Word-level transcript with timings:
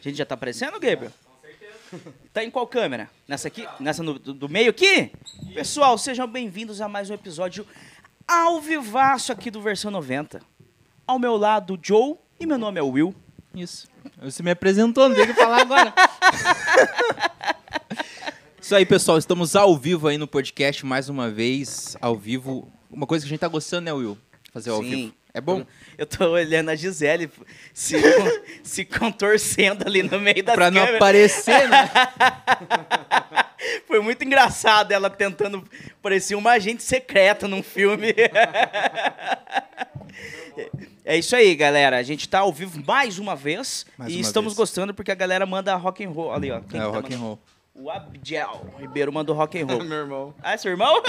A 0.00 0.08
gente 0.08 0.16
já 0.16 0.24
tá 0.24 0.34
aparecendo, 0.34 0.80
Gabriel? 0.80 1.12
Tá 2.32 2.42
em 2.44 2.50
qual 2.50 2.66
câmera? 2.66 3.10
Nessa 3.28 3.48
aqui? 3.48 3.66
Nessa 3.78 4.02
no- 4.02 4.18
do, 4.18 4.32
do 4.32 4.48
meio 4.48 4.70
aqui? 4.70 5.10
Pessoal, 5.52 5.98
sejam 5.98 6.26
bem-vindos 6.26 6.80
a 6.80 6.88
mais 6.88 7.10
um 7.10 7.14
episódio 7.14 7.66
ao 8.26 8.60
vivaço 8.60 9.32
aqui 9.32 9.50
do 9.50 9.60
Versão 9.60 9.90
90. 9.90 10.40
Ao 11.06 11.18
meu 11.18 11.36
lado, 11.36 11.78
Joe, 11.82 12.14
e 12.38 12.46
meu 12.46 12.56
nome 12.56 12.78
é 12.78 12.82
Will. 12.82 13.14
Isso. 13.54 13.88
Você 14.22 14.42
me 14.42 14.52
apresentou, 14.52 15.08
não 15.08 15.16
tem 15.16 15.26
que 15.26 15.34
falar 15.34 15.60
agora. 15.62 15.92
Isso 18.60 18.74
aí, 18.74 18.86
pessoal. 18.86 19.18
Estamos 19.18 19.56
ao 19.56 19.76
vivo 19.76 20.06
aí 20.06 20.16
no 20.16 20.28
podcast 20.28 20.86
mais 20.86 21.08
uma 21.08 21.28
vez. 21.28 21.96
Ao 22.00 22.16
vivo. 22.16 22.70
Uma 22.88 23.06
coisa 23.06 23.24
que 23.24 23.28
a 23.28 23.30
gente 23.30 23.40
tá 23.40 23.48
gostando, 23.48 23.86
né, 23.86 23.92
Will? 23.92 24.16
Fazer 24.52 24.70
ao 24.70 24.80
Sim. 24.82 24.90
vivo. 24.90 25.14
É 25.32 25.40
bom? 25.40 25.64
Eu 25.96 26.06
tô 26.06 26.30
olhando 26.30 26.70
a 26.70 26.74
Gisele 26.74 27.30
se, 27.72 27.96
se 28.64 28.84
contorcendo 28.84 29.86
ali 29.86 30.02
no 30.02 30.18
meio 30.20 30.42
da 30.42 30.54
Pra 30.54 30.70
não 30.70 30.82
aparecer, 30.82 31.68
né? 31.68 31.90
Foi 33.86 34.00
muito 34.00 34.24
engraçado 34.24 34.92
ela 34.92 35.08
tentando 35.10 35.64
parecer 36.02 36.34
uma 36.34 36.52
agente 36.52 36.82
secreta 36.82 37.46
num 37.46 37.62
filme. 37.62 38.14
É 41.02 41.16
isso 41.16 41.34
aí, 41.34 41.54
galera. 41.56 41.96
A 41.96 42.02
gente 42.04 42.28
tá 42.28 42.40
ao 42.40 42.52
vivo 42.52 42.80
mais 42.86 43.18
uma 43.18 43.34
vez 43.34 43.84
Mais 43.98 44.12
e 44.12 44.16
uma 44.16 44.20
estamos 44.20 44.52
vez. 44.52 44.56
gostando 44.58 44.94
porque 44.94 45.10
a 45.10 45.14
galera 45.14 45.44
manda 45.46 45.74
rock 45.74 46.04
and 46.04 46.10
roll 46.10 46.32
ali, 46.32 46.52
ó. 46.52 46.60
Quem 46.60 46.78
É 46.78 46.86
o 46.86 46.90
tá 46.92 46.98
rock 46.98 47.14
and 47.14 47.18
roll. 47.18 47.38
O 47.74 47.90
Abdiel 47.90 48.66
Ribeiro 48.78 49.12
mandou 49.12 49.34
rock 49.34 49.60
and 49.60 49.66
roll. 49.66 49.82
Meu 49.82 49.98
irmão. 49.98 50.34
Ah, 50.42 50.52
é 50.52 50.56
seu 50.56 50.70
irmão? 50.70 51.02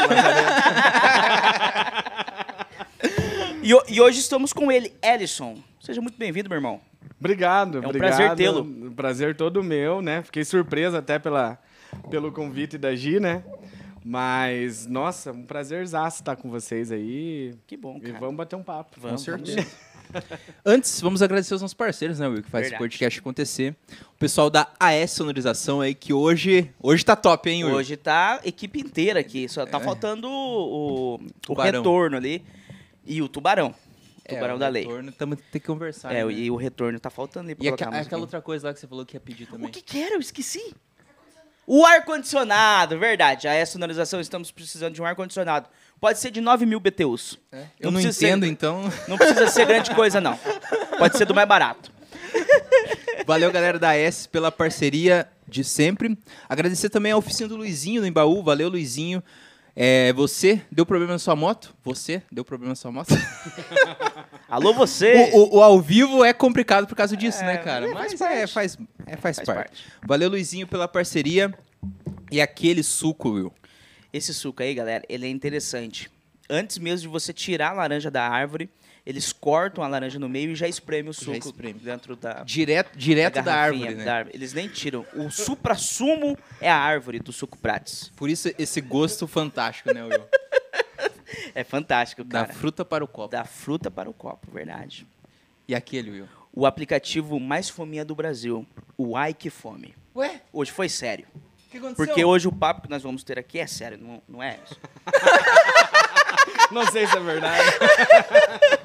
E, 3.62 3.73
ho- 3.73 3.84
e 3.88 4.02
hoje 4.02 4.20
estamos 4.20 4.54
com 4.54 4.72
ele, 4.72 4.94
Ellison. 5.04 5.58
Seja 5.80 6.02
muito 6.02 6.17
bem-vindo, 6.17 6.50
meu 6.50 6.58
irmão. 6.58 6.81
Obrigado, 7.20 7.78
É 7.78 7.81
um 7.81 7.86
obrigado. 7.86 8.16
prazer 8.16 8.36
tê-lo. 8.36 8.62
Um 8.64 8.92
Prazer 8.94 9.36
todo 9.36 9.64
meu, 9.64 10.02
né? 10.02 10.22
Fiquei 10.23 10.44
surpreso 10.44 10.98
até 10.98 11.18
pela, 11.20 11.59
pelo 12.09 12.31
convite 12.31 12.78
da 12.78 12.95
Gi, 12.95 13.20
né? 13.20 13.44
Mas, 14.03 14.88
nossa, 14.88 15.31
um 15.31 15.44
prazerzaço 15.44 16.22
estar 16.22 16.36
com 16.36 16.50
vocês 16.50 16.92
aí. 16.92 17.53
Que 17.68 17.78
bom, 17.78 17.98
E 17.98 18.08
cara. 18.08 18.20
vamos 18.20 18.36
bater 18.36 18.56
um 18.56 18.64
papo. 18.64 18.98
Vamos, 19.00 19.23
Com 19.23 19.31
vamos. 19.31 19.50
certeza. 19.50 19.92
Antes, 20.66 21.00
vamos 21.00 21.22
agradecer 21.22 21.53
os 21.53 21.62
nossos 21.62 21.73
parceiros, 21.75 22.20
né, 22.20 22.28
Will, 22.28 22.42
que 22.44 22.50
faz 22.50 22.64
esse 22.64 22.72
Verdade. 22.72 22.90
podcast 22.92 23.20
acontecer. 23.20 23.75
O 24.16 24.18
pessoal 24.20 24.50
da 24.50 24.68
AS 24.80 25.12
Sonorização 25.12 25.80
aí, 25.80 25.94
que 25.96 26.12
hoje, 26.12 26.70
hoje 26.81 27.06
tá 27.06 27.16
top, 27.16 27.50
hein, 27.50 27.64
Will? 27.64 27.75
Hoje 27.75 27.96
tá 27.96 28.40
a 28.44 28.48
equipe 28.48 28.80
inteira 28.81 29.20
aqui. 29.22 29.48
Só 29.48 29.66
tá 29.66 29.78
É. 29.78 29.81
faltando 29.81 30.28
o, 30.28 30.31
o, 30.31 31.16
o 31.16 31.20
Tubarão. 31.42 31.80
retorno 31.80 32.18
ali. 32.18 32.44
E 33.05 33.21
o 33.21 33.27
tubarão. 33.27 33.73
É, 34.23 34.35
Tubarão 34.35 34.55
o 34.55 34.59
da 34.59 34.67
lei. 34.67 34.83
retorno, 34.83 35.11
Tamo, 35.11 35.35
tem 35.35 35.59
que 35.59 35.59
conversar. 35.61 36.13
É, 36.13 36.23
né? 36.23 36.31
e 36.31 36.52
o 36.52 36.55
retorno 36.55 36.99
tá 36.99 37.09
faltando 37.09 37.47
ali 37.47 37.55
pra 37.55 37.66
E 37.66 37.67
colocar 37.69 37.85
a 37.85 37.88
música. 37.89 38.05
aquela 38.07 38.21
outra 38.21 38.41
coisa 38.41 38.67
lá 38.67 38.73
que 38.73 38.80
você 38.80 38.88
falou 38.88 39.05
que 39.05 39.16
ia 39.16 39.19
pedir 39.19 39.47
também. 39.47 39.67
O 39.67 39.71
que 39.71 39.81
que 39.81 39.99
era? 40.02 40.16
Eu 40.16 40.19
esqueci. 40.19 40.73
O 41.66 41.85
ar-condicionado, 41.85 42.97
verdade. 42.99 43.47
A 43.47 43.66
sonorização, 43.66 44.19
estamos 44.22 44.52
precisando 44.52 44.94
de 44.94 45.02
um 45.02 45.05
ar-condicionado. 45.05 45.67
Pode 45.99 46.19
ser 46.19 46.31
de 46.31 46.39
9 46.41 46.66
mil 46.66 46.79
BTUs. 46.79 47.39
Eu 47.79 47.91
não 47.91 47.94
precisa 47.94 48.13
ser- 48.13 48.27
entendo, 48.27 48.45
então. 48.45 48.81
Não 49.07 49.17
precisa 49.17 49.47
ser 49.47 49.66
grande 49.66 49.94
coisa, 49.95 50.19
não. 50.22 50.38
Pode 50.97 51.17
ser 51.17 51.25
do 51.25 51.33
mais 51.33 51.47
barato. 51.47 51.91
Valeu, 53.25 53.52
galera 53.52 53.77
da 53.79 53.91
AS, 53.91 54.27
pela 54.27 54.52
parceria 54.52 55.27
de 55.47 55.63
sempre. 55.63 56.17
Agradecer 56.49 56.89
também 56.89 57.11
a 57.11 57.17
oficina 57.17 57.47
do 57.49 57.55
Luizinho 57.55 58.02
no 58.02 58.07
Embaú. 58.07 58.41
Valeu, 58.44 58.69
Luizinho. 58.69 59.23
É, 59.76 60.12
você 60.14 60.62
deu 60.72 60.86
problema 60.86 61.14
na 61.14 61.20
sua 61.20 61.36
moto? 61.36 61.74
Você 61.84 62.22
deu 62.32 62.44
problema 62.44 62.72
na 62.72 62.76
sua 62.76 62.92
moto? 62.92 63.09
Alô, 64.50 64.74
você. 64.74 65.30
o, 65.34 65.38
o- 65.38 65.58
o 65.58 65.62
ao 65.62 65.80
vivo 65.80 66.24
é 66.26 66.34
complicado 66.34 66.88
por 66.88 66.96
causa 66.96 67.16
disso, 67.16 67.44
né, 67.44 67.58
cara? 67.58 67.88
é, 67.88 67.94
Mas 67.94 68.14
faz 68.14 68.22
é, 68.22 68.40
parte. 68.40 68.54
faz, 68.54 68.78
é, 69.08 69.16
faz, 69.18 69.36
Faz 69.38 69.46
parte. 69.46 69.58
parte. 69.70 69.84
Valeu, 70.06 70.30
Luizinho, 70.30 70.68
pela 70.68 70.88
parceria. 70.88 71.54
E 72.30 72.40
aquele 72.42 72.84
suco, 72.84 73.30
Will. 73.32 73.54
Esse 74.14 74.34
suco 74.34 74.62
aí, 74.62 74.74
galera, 74.74 75.04
ele 75.09 75.26
é 75.26 75.30
interessante. 75.30 76.09
Antes 76.50 76.78
mesmo 76.78 77.03
de 77.03 77.08
você 77.08 77.32
tirar 77.34 77.70
a 77.70 77.74
laranja 77.74 78.12
da 78.12 78.28
árvore, 78.28 78.70
eles 79.11 79.31
cortam 79.33 79.83
a 79.83 79.88
laranja 79.88 80.17
no 80.17 80.27
meio 80.29 80.51
e 80.51 80.55
já 80.55 80.67
espreme 80.67 81.09
o 81.09 81.13
suco 81.13 81.38
espreme. 81.38 81.79
dentro 81.79 82.16
da, 82.16 82.44
Direto, 82.44 82.97
direto 82.97 83.35
da, 83.35 83.41
garrafinha 83.41 83.81
árvore, 83.85 83.95
né? 83.99 84.05
da 84.05 84.16
árvore. 84.16 84.35
Eles 84.38 84.53
nem 84.53 84.67
tiram. 84.67 85.05
O 85.13 85.29
supra-sumo 85.29 86.38
é 86.59 86.69
a 86.72 86.77
árvore 86.77 87.19
do 87.19 87.31
suco 87.31 87.57
Prates. 87.57 88.11
Por 88.16 88.29
isso 88.29 88.49
esse 88.57 88.81
gosto 88.81 89.27
fantástico, 89.27 89.94
né, 89.94 90.03
Will? 90.03 90.23
É 91.55 91.63
fantástico, 91.63 92.23
Da 92.25 92.41
cara. 92.45 92.53
fruta 92.53 92.83
para 92.85 93.03
o 93.03 93.07
copo. 93.07 93.29
Da 93.31 93.45
fruta 93.45 93.89
para 93.89 94.09
o 94.09 94.13
copo, 94.13 94.51
verdade. 94.51 95.07
E 95.67 95.73
aquele, 95.73 96.11
Will? 96.11 96.28
O 96.53 96.66
aplicativo 96.66 97.39
mais 97.39 97.69
fominha 97.69 98.03
do 98.03 98.13
Brasil, 98.13 98.66
o 98.97 99.16
Ai 99.16 99.33
Que 99.33 99.49
Fome. 99.49 99.95
Ué, 100.16 100.41
Hoje 100.51 100.72
foi 100.72 100.89
sério. 100.89 101.25
o 101.33 101.69
que 101.72 101.78
aconteceu? 101.78 102.05
Porque 102.05 102.23
hoje 102.25 102.47
o 102.47 102.51
papo 102.51 102.81
que 102.81 102.89
nós 102.89 103.01
vamos 103.01 103.23
ter 103.23 103.39
aqui 103.39 103.59
é 103.59 103.67
sério, 103.67 103.97
não, 103.97 104.22
não 104.28 104.43
é 104.43 104.59
isso? 104.66 104.78
Não 106.72 106.85
sei 106.89 107.05
se 107.05 107.17
é 107.17 107.19
verdade. 107.19 107.69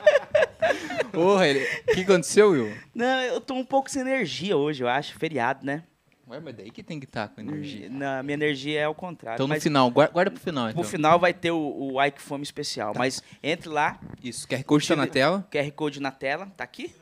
Porra, 1.17 1.49
ele... 1.49 1.65
o 1.89 1.95
que 1.95 2.03
aconteceu, 2.03 2.51
Will? 2.51 2.77
Não, 2.95 3.23
eu 3.23 3.41
tô 3.41 3.55
um 3.55 3.65
pouco 3.65 3.91
sem 3.91 4.03
energia 4.03 4.55
hoje, 4.55 4.85
eu 4.85 4.89
acho. 4.89 5.19
Feriado, 5.19 5.65
né? 5.65 5.83
Ué, 6.29 6.41
mas 6.41 6.55
daí 6.55 6.71
que 6.71 6.83
tem 6.83 7.01
que 7.01 7.07
estar 7.07 7.29
com 7.29 7.41
energia. 7.41 7.89
Na, 7.89 8.23
minha 8.23 8.35
energia 8.35 8.81
é 8.81 8.85
ao 8.85 8.95
contrário. 8.95 9.37
Então 9.37 9.47
no 9.47 9.55
mas 9.55 9.63
final, 9.63 9.91
guarda, 9.91 10.13
guarda 10.13 10.31
pro 10.31 10.41
final, 10.41 10.69
então. 10.69 10.83
no 10.83 10.87
final 10.87 11.19
vai 11.19 11.33
ter 11.33 11.53
o, 11.53 11.93
o 11.95 12.05
Ike 12.05 12.21
Fome 12.21 12.43
especial. 12.43 12.93
Mas 12.95 13.23
entre 13.43 13.71
lá, 13.71 13.99
Isso, 14.23 14.47
QR 14.47 14.63
Code 14.65 14.89
tá 14.89 14.95
na 14.95 15.07
tela. 15.07 15.49
QR 15.51 15.71
Code 15.71 16.01
na 16.01 16.11
tela. 16.11 16.53
Tá 16.55 16.65
aqui? 16.65 16.95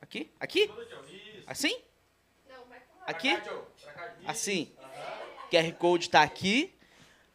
Aqui? 0.00 0.30
Aqui? 0.38 0.70
Assim? 1.44 1.76
Aqui? 3.04 3.36
Assim. 4.26 4.68
QR 5.50 5.72
Code 5.72 6.08
tá 6.08 6.22
aqui. 6.22 6.72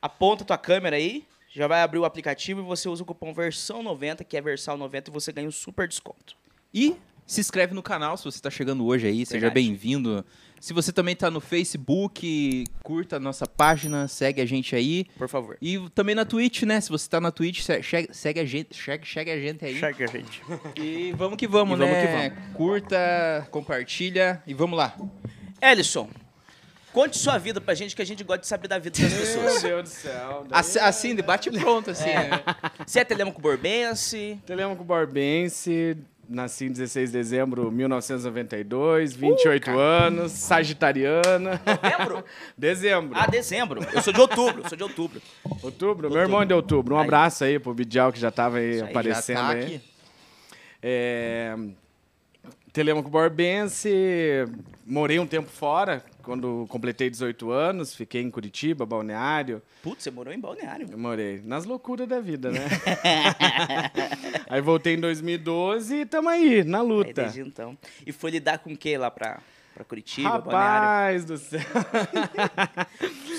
Aponta 0.01 0.45
tua 0.45 0.57
câmera 0.57 0.95
aí. 0.95 1.25
Já 1.53 1.67
vai 1.67 1.81
abrir 1.81 1.99
o 1.99 2.05
aplicativo 2.05 2.61
e 2.61 2.63
você 2.63 2.87
usa 2.87 3.03
o 3.03 3.05
cupom 3.05 3.33
versão 3.33 3.83
90, 3.83 4.23
que 4.23 4.37
é 4.37 4.41
versão 4.41 4.77
90, 4.77 5.09
e 5.09 5.13
você 5.13 5.31
ganha 5.31 5.47
um 5.47 5.51
super 5.51 5.87
desconto. 5.87 6.35
E 6.73 6.95
se 7.25 7.41
inscreve 7.41 7.73
no 7.73 7.83
canal 7.83 8.15
se 8.17 8.23
você 8.23 8.37
está 8.37 8.49
chegando 8.49 8.85
hoje 8.85 9.07
aí, 9.07 9.25
seja 9.25 9.41
Verdade. 9.47 9.65
bem-vindo. 9.65 10.25
Se 10.61 10.73
você 10.73 10.93
também 10.93 11.15
tá 11.15 11.29
no 11.31 11.41
Facebook, 11.41 12.63
curta 12.83 13.17
a 13.17 13.19
nossa 13.19 13.47
página, 13.47 14.07
segue 14.07 14.41
a 14.41 14.45
gente 14.45 14.75
aí. 14.75 15.05
Por 15.17 15.27
favor. 15.27 15.57
E 15.61 15.77
também 15.89 16.13
na 16.15 16.23
Twitch, 16.23 16.63
né? 16.63 16.79
Se 16.79 16.89
você 16.89 17.09
tá 17.09 17.19
na 17.19 17.31
Twitch, 17.31 17.61
se- 17.61 17.81
segue, 17.83 18.13
segue 18.13 18.39
a 18.39 18.45
gente, 18.45 18.75
segue, 18.75 19.07
segue 19.07 19.31
a 19.31 19.39
gente 19.39 19.65
aí. 19.65 19.77
Chega, 19.79 20.07
gente. 20.07 20.41
E 20.77 21.11
vamos 21.13 21.37
que 21.37 21.47
vamos, 21.47 21.75
E 21.77 21.79
vamos 21.79 21.93
né? 21.95 22.29
que 22.29 22.53
Curta, 22.53 23.47
compartilha 23.51 24.41
e 24.45 24.53
vamos 24.53 24.77
lá. 24.77 24.95
Ellison, 25.61 26.09
conte 26.93 27.17
sua 27.17 27.37
vida 27.37 27.59
pra 27.61 27.73
gente, 27.73 27.95
que 27.95 28.01
a 28.01 28.05
gente 28.05 28.23
gosta 28.23 28.41
de 28.41 28.47
saber 28.47 28.67
da 28.67 28.77
vida 28.79 28.99
das 29.01 29.11
Meu 29.11 29.19
pessoas. 29.21 29.61
Deus 29.63 29.83
do 29.83 29.89
céu. 29.89 30.45
Daí 30.49 30.59
Assim, 30.59 30.79
assim 30.79 31.15
debate 31.15 31.49
pronto, 31.51 31.91
assim. 31.91 32.05
né? 32.09 32.29
Você 32.85 32.99
é 32.99 33.03
Telemaco 33.05 33.41
Borbense? 33.41 34.39
Telemaco 34.45 34.83
Borbense, 34.83 35.97
nasci 36.29 36.65
em 36.65 36.71
16 36.71 37.11
de 37.11 37.17
dezembro 37.17 37.69
de 37.69 37.75
1992, 37.75 39.13
28 39.13 39.69
anos, 39.71 40.31
sagitariana. 40.31 41.61
Novembro? 41.65 42.23
dezembro. 42.57 43.17
Ah, 43.19 43.27
dezembro. 43.27 43.81
Eu 43.93 44.01
sou 44.01 44.13
de 44.13 44.21
outubro, 44.21 44.67
sou 44.69 44.77
de 44.77 44.83
outubro. 44.83 45.21
Outubro? 45.61 46.09
Meu 46.09 46.21
irmão 46.21 46.41
é 46.41 46.45
de 46.45 46.53
outubro. 46.53 46.95
Um 46.95 46.99
Aí. 46.99 47.03
abraço 47.03 47.43
aí 47.43 47.59
pro 47.59 47.73
Bidial 47.73 48.11
que 48.11 48.19
já 48.19 48.31
tava 48.31 48.57
aí 48.57 48.71
aí, 48.73 48.79
já 48.79 48.85
aparecendo 48.85 49.37
Já 49.37 49.43
tá 49.43 49.49
aí. 49.53 49.63
aqui. 49.63 49.81
É, 50.83 51.55
Telemaco 52.73 53.09
Borbense, 53.09 54.45
morei 54.85 55.19
um 55.19 55.27
tempo 55.27 55.49
fora, 55.49 56.03
quando 56.23 56.65
completei 56.69 57.09
18 57.09 57.51
anos, 57.51 57.93
fiquei 57.95 58.21
em 58.21 58.29
Curitiba, 58.31 58.85
Balneário. 58.85 59.61
Putz, 59.83 60.03
você 60.03 60.11
morou 60.11 60.33
em 60.33 60.39
Balneário. 60.39 60.87
Eu 60.91 60.97
morei 60.97 61.41
nas 61.43 61.65
loucuras 61.65 62.07
da 62.07 62.19
vida, 62.19 62.51
né? 62.51 62.59
aí 64.49 64.61
voltei 64.61 64.95
em 64.95 64.99
2012 64.99 65.95
e 65.95 66.05
tamo 66.05 66.29
aí, 66.29 66.63
na 66.63 66.81
Aí, 66.81 66.87
luta. 66.87 67.13
desde 67.23 67.41
então. 67.41 67.77
E 68.05 68.11
foi 68.11 68.31
lidar 68.31 68.59
com 68.59 68.73
o 68.73 68.77
que 68.77 68.97
lá 68.97 69.09
pra, 69.11 69.39
pra 69.73 69.83
Curitiba, 69.83 70.39
Balneário? 70.39 70.87
Rapaz 70.87 71.25
do 71.25 71.37
céu. 71.37 71.59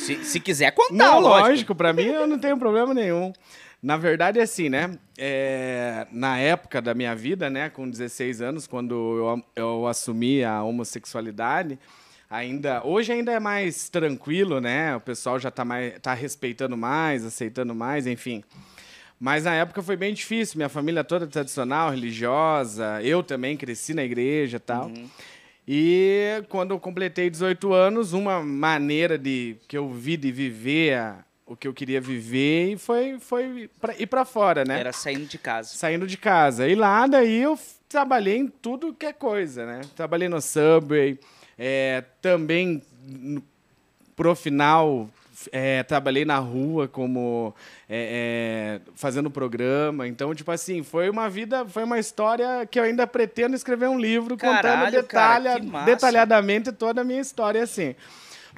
Se, 0.03 0.25
se 0.25 0.41
quiser 0.41 0.73
contar, 0.73 0.93
Não, 0.95 1.21
lógico. 1.21 1.49
lógico, 1.49 1.75
pra 1.77 1.93
mim 1.93 2.07
eu 2.07 2.27
não 2.27 2.39
tenho 2.39 2.59
problema 2.59 2.93
nenhum. 2.93 3.33
Na 3.81 3.97
verdade, 3.97 4.39
é 4.39 4.43
assim, 4.43 4.69
né? 4.69 4.99
É, 5.19 6.07
na 6.11 6.39
época 6.39 6.81
da 6.83 6.93
minha 6.95 7.15
vida, 7.15 7.49
né, 7.51 7.69
com 7.71 7.89
16 7.89 8.41
anos, 8.41 8.67
quando 8.67 8.95
eu, 8.95 9.43
eu 9.55 9.87
assumi 9.87 10.43
a 10.45 10.63
homossexualidade, 10.63 11.79
ainda 12.33 12.83
hoje 12.85 13.13
ainda 13.13 13.31
é 13.33 13.39
mais 13.39 13.89
tranquilo, 13.89 14.61
né? 14.61 14.97
O 14.97 15.01
pessoal 15.01 15.39
já 15.39 15.51
tá, 15.51 15.65
mais, 15.65 15.99
tá 16.01 16.15
respeitando 16.15 16.77
mais, 16.77 17.25
aceitando 17.25 17.75
mais, 17.75 18.07
enfim. 18.07 18.43
Mas 19.21 19.45
na 19.45 19.55
época 19.55 19.83
foi 19.83 19.97
bem 19.97 20.13
difícil. 20.13 20.57
Minha 20.57 20.69
família 20.69 21.05
toda 21.05 21.27
tradicional, 21.27 21.91
religiosa, 21.91 23.01
eu 23.03 23.23
também 23.23 23.57
cresci 23.57 23.95
na 23.95 24.03
igreja 24.03 24.57
e 24.57 24.61
tal. 24.61 24.91
E 25.69 26.43
quando 26.49 26.73
eu 26.73 26.81
completei 26.81 27.31
18 27.31 27.73
anos, 27.73 28.13
uma 28.13 28.43
maneira 28.43 29.17
de 29.17 29.57
que 29.69 29.79
eu 29.79 29.89
vi 29.91 30.17
de 30.17 30.33
viver 30.33 30.95
a- 30.95 31.25
o 31.47 31.55
que 31.55 31.69
eu 31.69 31.73
queria 31.75 32.01
viver 32.01 32.73
e 32.73 32.79
foi, 32.79 33.19
foi 33.21 33.71
pra, 33.81 33.95
ir 33.97 34.07
para 34.07 34.25
fora, 34.25 34.65
né? 34.65 34.81
Era 34.81 34.93
saindo 34.93 35.27
de 35.27 35.39
casa. 35.39 35.69
Saindo 35.77 36.07
de 36.07 36.17
casa. 36.17 36.67
E 36.67 36.75
lá, 36.75 37.07
daí, 37.07 37.43
eu 37.43 37.59
trabalhei 37.89 38.39
em 38.39 38.49
tudo 38.49 38.93
que 38.95 39.07
é 39.07 39.13
coisa, 39.13 39.67
né? 39.67 39.83
Trabalhei 39.95 40.29
no 40.29 40.41
Subway, 40.41 41.19
É, 41.59 42.05
também, 42.21 42.83
pro 44.17 44.35
final, 44.35 45.09
é, 45.51 45.83
trabalhei 45.83 46.25
na 46.25 46.39
rua 46.39 46.87
como 46.87 47.55
é, 47.89 48.81
é, 48.85 48.93
fazendo 48.95 49.31
programa. 49.31 50.07
Então, 50.07 50.35
tipo 50.35 50.51
assim, 50.51 50.83
foi 50.83 51.09
uma 51.09 51.29
vida, 51.29 51.65
foi 51.67 51.85
uma 51.85 51.99
história 51.99 52.67
que 52.71 52.79
eu 52.79 52.85
ainda 52.85 53.07
pretendo 53.07 53.57
escrever 53.57 53.89
um 53.89 53.99
livro 53.99 54.37
Caralho, 54.37 54.63
contando 54.63 55.03
detalha, 55.03 55.61
cara, 55.61 55.85
detalhadamente 55.85 56.73
toda 56.73 57.01
a 57.01 57.05
minha 57.05 57.21
história, 57.21 57.63
assim. 57.63 57.95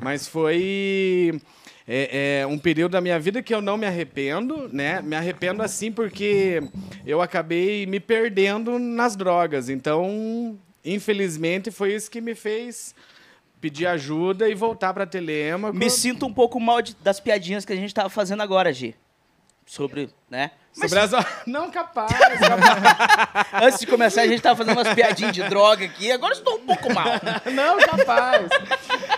Mas 0.02 0.26
foi 0.26 1.40
é, 1.86 2.40
é, 2.40 2.46
um 2.46 2.58
período 2.58 2.92
da 2.92 3.00
minha 3.00 3.18
vida 3.18 3.42
que 3.42 3.54
eu 3.54 3.60
não 3.60 3.76
me 3.76 3.86
arrependo, 3.86 4.68
né? 4.72 5.00
Me 5.02 5.14
arrependo 5.14 5.62
assim 5.62 5.92
porque 5.92 6.62
eu 7.06 7.22
acabei 7.22 7.86
me 7.86 8.00
perdendo 8.00 8.78
nas 8.78 9.14
drogas. 9.14 9.68
Então, 9.68 10.58
infelizmente, 10.84 11.70
foi 11.70 11.94
isso 11.94 12.10
que 12.10 12.20
me 12.20 12.34
fez 12.34 12.94
pedir 13.60 13.86
ajuda 13.86 14.48
e 14.48 14.54
voltar 14.54 14.92
para 14.92 15.06
Telemaco. 15.06 15.74
Me 15.74 15.88
sinto 15.88 16.26
um 16.26 16.32
pouco 16.32 16.60
mal 16.60 16.82
de, 16.82 16.94
das 16.96 17.18
piadinhas 17.18 17.64
que 17.64 17.72
a 17.72 17.76
gente 17.76 17.94
tava 17.94 18.10
fazendo 18.10 18.42
agora, 18.42 18.70
Gi. 18.72 18.94
Sobre, 19.64 20.10
né? 20.28 20.50
Sobre 20.74 20.98
as... 20.98 21.12
Não, 21.46 21.70
capaz, 21.70 22.12
capaz. 22.12 23.46
Antes 23.64 23.80
de 23.80 23.86
começar, 23.86 24.22
a 24.22 24.26
gente 24.26 24.42
tava 24.42 24.56
fazendo 24.56 24.76
umas 24.76 24.92
piadinhas 24.92 25.32
de 25.32 25.42
droga 25.44 25.84
aqui, 25.86 26.12
agora 26.12 26.34
estou 26.34 26.56
um 26.56 26.66
pouco 26.66 26.92
mal. 26.92 27.06
Não, 27.54 27.78
capaz. 27.78 28.48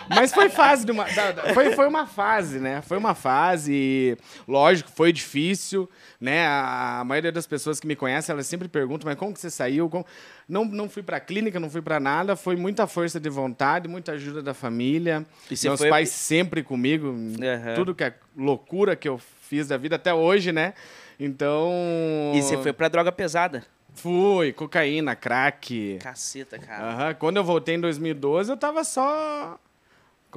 Mas 0.08 0.32
foi 0.32 0.48
fase 0.48 0.84
de 0.84 0.92
uma. 0.92 1.06
Foi, 1.52 1.72
foi 1.72 1.86
uma 1.86 2.06
fase, 2.06 2.58
né? 2.58 2.82
Foi 2.82 2.96
uma 2.96 3.14
fase. 3.14 4.16
Lógico, 4.46 4.90
foi 4.90 5.12
difícil, 5.12 5.88
né? 6.20 6.46
A, 6.46 7.00
a 7.00 7.04
maioria 7.04 7.32
das 7.32 7.46
pessoas 7.46 7.80
que 7.80 7.86
me 7.86 7.96
conhecem, 7.96 8.32
elas 8.32 8.46
sempre 8.46 8.68
perguntam, 8.68 9.08
mas 9.08 9.18
como 9.18 9.32
que 9.32 9.40
você 9.40 9.50
saiu? 9.50 9.88
Como... 9.88 10.04
Não, 10.48 10.64
não 10.64 10.88
fui 10.88 11.02
pra 11.02 11.18
clínica, 11.18 11.58
não 11.58 11.68
fui 11.68 11.82
para 11.82 11.98
nada. 11.98 12.36
Foi 12.36 12.56
muita 12.56 12.86
força 12.86 13.18
de 13.18 13.28
vontade, 13.28 13.88
muita 13.88 14.12
ajuda 14.12 14.42
da 14.42 14.54
família. 14.54 15.24
E 15.50 15.54
Meus 15.64 15.80
foi... 15.80 15.90
pais 15.90 16.10
sempre 16.10 16.62
comigo. 16.62 17.08
Uhum. 17.08 17.34
Tudo 17.74 17.94
que 17.94 18.04
é 18.04 18.14
loucura 18.36 18.94
que 18.94 19.08
eu 19.08 19.20
fiz 19.42 19.68
da 19.68 19.76
vida 19.76 19.96
até 19.96 20.14
hoje, 20.14 20.52
né? 20.52 20.74
Então. 21.18 21.72
E 22.34 22.42
você 22.42 22.56
foi 22.58 22.72
pra 22.72 22.88
droga 22.88 23.10
pesada? 23.10 23.64
Fui, 23.94 24.52
cocaína, 24.52 25.16
crack. 25.16 25.98
Caceta, 26.02 26.58
cara. 26.58 27.08
Uhum. 27.08 27.14
Quando 27.14 27.38
eu 27.38 27.44
voltei 27.44 27.76
em 27.76 27.80
2012, 27.80 28.50
eu 28.50 28.56
tava 28.56 28.84
só. 28.84 29.58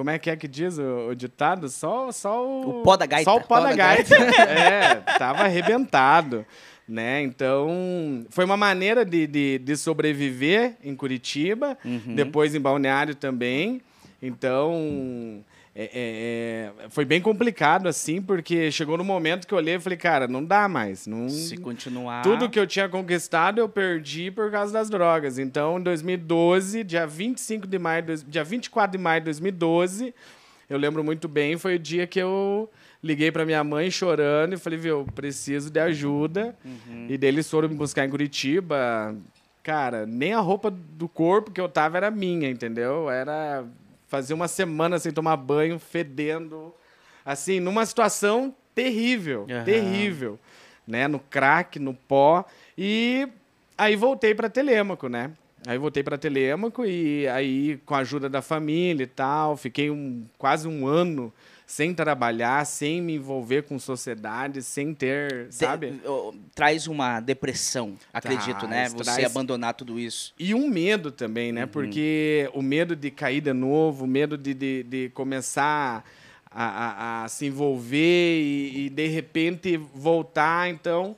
Como 0.00 0.08
é 0.08 0.18
que 0.18 0.30
é 0.30 0.34
que 0.34 0.48
diz 0.48 0.78
o, 0.78 1.08
o 1.10 1.14
ditado? 1.14 1.68
Só, 1.68 2.10
só 2.10 2.42
o. 2.42 2.80
O 2.80 2.82
pó 2.82 2.96
da 2.96 3.04
gaita. 3.04 3.30
Só 3.30 3.36
o 3.36 3.40
pó, 3.40 3.56
pó 3.56 3.60
da, 3.60 3.68
da, 3.68 3.76
gaita. 3.76 4.16
gaita. 4.16 4.40
é, 4.48 4.94
tava 5.18 5.42
arrebentado. 5.42 6.46
Né? 6.88 7.20
Então, 7.20 8.24
foi 8.30 8.46
uma 8.46 8.56
maneira 8.56 9.04
de, 9.04 9.26
de, 9.26 9.58
de 9.58 9.76
sobreviver 9.76 10.78
em 10.82 10.96
Curitiba, 10.96 11.76
uhum. 11.84 12.14
depois 12.14 12.54
em 12.54 12.60
Balneário 12.60 13.14
também. 13.14 13.82
Então, 14.22 15.44
é, 15.74 15.84
é, 15.84 16.84
é, 16.84 16.88
foi 16.88 17.04
bem 17.04 17.20
complicado, 17.20 17.86
assim, 17.86 18.20
porque 18.20 18.72
chegou 18.72 18.98
no 18.98 19.04
momento 19.04 19.46
que 19.46 19.54
eu 19.54 19.58
olhei 19.58 19.76
e 19.76 19.80
falei, 19.80 19.96
cara, 19.96 20.26
não 20.26 20.44
dá 20.44 20.68
mais. 20.68 21.06
Não... 21.06 21.28
Se 21.28 21.56
continuar. 21.56 22.22
Tudo 22.22 22.50
que 22.50 22.58
eu 22.58 22.66
tinha 22.66 22.88
conquistado, 22.88 23.58
eu 23.60 23.68
perdi 23.68 24.30
por 24.32 24.50
causa 24.50 24.72
das 24.72 24.90
drogas. 24.90 25.38
Então, 25.38 25.78
em 25.78 25.82
2012, 25.82 26.82
dia 26.82 27.06
25 27.06 27.68
de 27.68 27.78
maio, 27.78 28.04
dia 28.26 28.42
24 28.42 28.98
de 28.98 29.02
maio 29.02 29.20
de 29.20 29.26
2012, 29.26 30.12
eu 30.68 30.76
lembro 30.76 31.04
muito 31.04 31.28
bem, 31.28 31.56
foi 31.56 31.76
o 31.76 31.78
dia 31.78 32.06
que 32.06 32.18
eu 32.18 32.68
liguei 33.02 33.30
para 33.30 33.46
minha 33.46 33.62
mãe 33.62 33.90
chorando 33.90 34.54
e 34.54 34.56
falei, 34.56 34.78
viu, 34.78 35.06
preciso 35.14 35.70
de 35.70 35.78
ajuda. 35.78 36.56
Uhum. 36.64 37.06
E 37.08 37.16
deles 37.16 37.48
foram 37.48 37.68
me 37.68 37.76
buscar 37.76 38.04
em 38.04 38.10
Curitiba. 38.10 39.16
Cara, 39.62 40.04
nem 40.04 40.32
a 40.32 40.40
roupa 40.40 40.68
do 40.70 41.08
corpo 41.08 41.52
que 41.52 41.60
eu 41.60 41.68
tava 41.68 41.96
era 41.96 42.10
minha, 42.10 42.50
entendeu? 42.50 43.08
Era 43.08 43.64
Fazia 44.10 44.34
uma 44.34 44.48
semana 44.48 44.98
sem 44.98 45.12
tomar 45.12 45.36
banho, 45.36 45.78
fedendo. 45.78 46.74
Assim, 47.24 47.60
numa 47.60 47.86
situação 47.86 48.52
terrível, 48.74 49.46
uhum. 49.48 49.64
terrível. 49.64 50.38
Né? 50.84 51.06
No 51.06 51.20
crack, 51.20 51.78
no 51.78 51.94
pó. 51.94 52.44
E 52.76 53.28
aí 53.78 53.94
voltei 53.94 54.34
para 54.34 54.50
Telêmaco, 54.50 55.08
né? 55.08 55.30
Aí 55.64 55.78
voltei 55.78 56.02
para 56.02 56.18
Telêmaco 56.18 56.84
e 56.84 57.28
aí, 57.28 57.78
com 57.86 57.94
a 57.94 57.98
ajuda 57.98 58.28
da 58.28 58.42
família 58.42 59.04
e 59.04 59.06
tal, 59.06 59.56
fiquei 59.56 59.90
um, 59.90 60.26
quase 60.36 60.66
um 60.66 60.88
ano 60.88 61.32
sem 61.70 61.94
trabalhar, 61.94 62.66
sem 62.66 63.00
me 63.00 63.14
envolver 63.14 63.62
com 63.62 63.78
sociedade, 63.78 64.60
sem 64.60 64.92
ter, 64.92 65.46
sabe? 65.50 65.92
De, 65.92 66.00
traz 66.52 66.88
uma 66.88 67.20
depressão, 67.20 67.96
acredito, 68.12 68.66
né? 68.66 68.88
traz, 68.88 68.92
né? 68.92 68.98
Você 68.98 69.04
traz... 69.04 69.24
abandonar 69.24 69.74
tudo 69.74 69.96
isso. 69.96 70.34
E 70.36 70.52
um 70.52 70.68
medo 70.68 71.12
também, 71.12 71.52
né? 71.52 71.62
Uhum. 71.62 71.68
Porque 71.68 72.50
o 72.54 72.60
medo 72.60 72.96
de 72.96 73.08
cair 73.12 73.40
de 73.40 73.52
novo, 73.52 74.04
o 74.04 74.08
medo 74.08 74.36
de, 74.36 74.52
de, 74.52 74.82
de 74.82 75.10
começar 75.10 76.04
a, 76.50 76.64
a, 76.64 77.24
a, 77.24 77.28
se 77.28 77.46
envolver 77.46 78.40
e, 78.42 78.86
e 78.86 78.90
de 78.90 79.06
repente 79.06 79.76
voltar, 79.76 80.68
então 80.68 81.16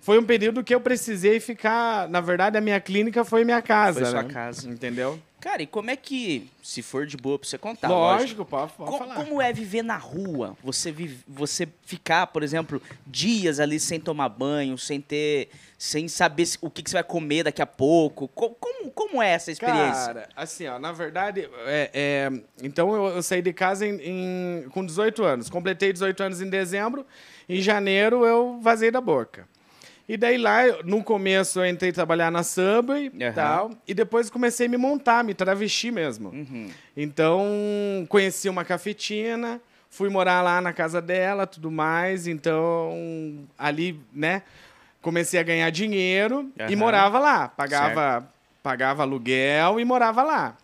foi 0.00 0.16
um 0.16 0.24
período 0.24 0.62
que 0.62 0.72
eu 0.72 0.80
precisei 0.80 1.40
ficar. 1.40 2.08
Na 2.08 2.20
verdade, 2.20 2.56
a 2.56 2.60
minha 2.60 2.80
clínica 2.80 3.24
foi 3.24 3.44
minha 3.44 3.60
casa. 3.60 4.00
Foi 4.00 4.04
né? 4.04 4.10
sua 4.10 4.24
casa. 4.24 4.70
Entendeu? 4.70 5.18
Cara, 5.40 5.62
e 5.62 5.66
como 5.68 5.88
é 5.88 5.94
que, 5.94 6.50
se 6.60 6.82
for 6.82 7.06
de 7.06 7.16
boa 7.16 7.38
pra 7.38 7.48
você 7.48 7.56
contar, 7.56 7.88
lógico, 7.88 8.42
lógico 8.42 8.44
pode, 8.44 8.72
pode 8.72 8.90
co 8.90 8.98
falar. 8.98 9.14
Como 9.14 9.40
é 9.40 9.52
viver 9.52 9.82
na 9.82 9.96
rua? 9.96 10.56
Você, 10.64 10.90
vive, 10.90 11.22
você 11.28 11.68
ficar, 11.82 12.26
por 12.26 12.42
exemplo, 12.42 12.82
dias 13.06 13.60
ali 13.60 13.78
sem 13.78 14.00
tomar 14.00 14.30
banho, 14.30 14.76
sem 14.76 15.00
ter. 15.00 15.48
sem 15.78 16.08
saber 16.08 16.48
o 16.60 16.68
que, 16.68 16.82
que 16.82 16.90
você 16.90 16.96
vai 16.96 17.04
comer 17.04 17.44
daqui 17.44 17.62
a 17.62 17.66
pouco. 17.66 18.26
Como, 18.28 18.56
como, 18.56 18.90
como 18.90 19.22
é 19.22 19.30
essa 19.30 19.52
experiência? 19.52 20.06
Cara, 20.06 20.28
assim, 20.34 20.66
ó, 20.66 20.76
na 20.76 20.90
verdade, 20.90 21.48
é, 21.66 21.90
é 21.94 22.30
então 22.60 22.92
eu, 22.92 23.06
eu, 23.16 23.22
saí 23.22 23.40
de 23.40 23.52
casa 23.52 23.86
em, 23.86 24.00
em, 24.02 24.68
com 24.70 24.84
18 24.84 25.22
anos. 25.22 25.48
Completei 25.48 25.92
18 25.92 26.20
anos 26.20 26.40
em 26.40 26.50
dezembro. 26.50 27.06
Em 27.48 27.60
janeiro 27.60 28.26
eu 28.26 28.58
vazei 28.60 28.90
da 28.90 29.00
boca. 29.00 29.46
E 30.08 30.16
daí 30.16 30.38
lá, 30.38 30.62
no 30.84 31.04
começo, 31.04 31.60
eu 31.60 31.66
entrei 31.66 31.92
trabalhar 31.92 32.30
na 32.30 32.42
Subway 32.42 33.10
e 33.12 33.24
uhum. 33.24 33.32
tal. 33.34 33.70
E 33.86 33.92
depois 33.92 34.30
comecei 34.30 34.66
a 34.66 34.68
me 34.68 34.78
montar, 34.78 35.22
me 35.22 35.34
travesti 35.34 35.90
mesmo. 35.90 36.30
Uhum. 36.30 36.70
Então, 36.96 37.46
conheci 38.08 38.48
uma 38.48 38.64
cafetina, 38.64 39.60
fui 39.90 40.08
morar 40.08 40.40
lá 40.40 40.62
na 40.62 40.72
casa 40.72 41.02
dela, 41.02 41.46
tudo 41.46 41.70
mais. 41.70 42.26
Então, 42.26 43.46
ali, 43.58 44.00
né, 44.10 44.42
comecei 45.02 45.38
a 45.38 45.42
ganhar 45.42 45.68
dinheiro 45.68 46.50
uhum. 46.58 46.66
e 46.70 46.74
morava 46.74 47.18
lá. 47.18 47.48
Pagava, 47.48 48.26
pagava 48.62 49.02
aluguel 49.02 49.78
e 49.78 49.84
morava 49.84 50.22
lá. 50.22 50.56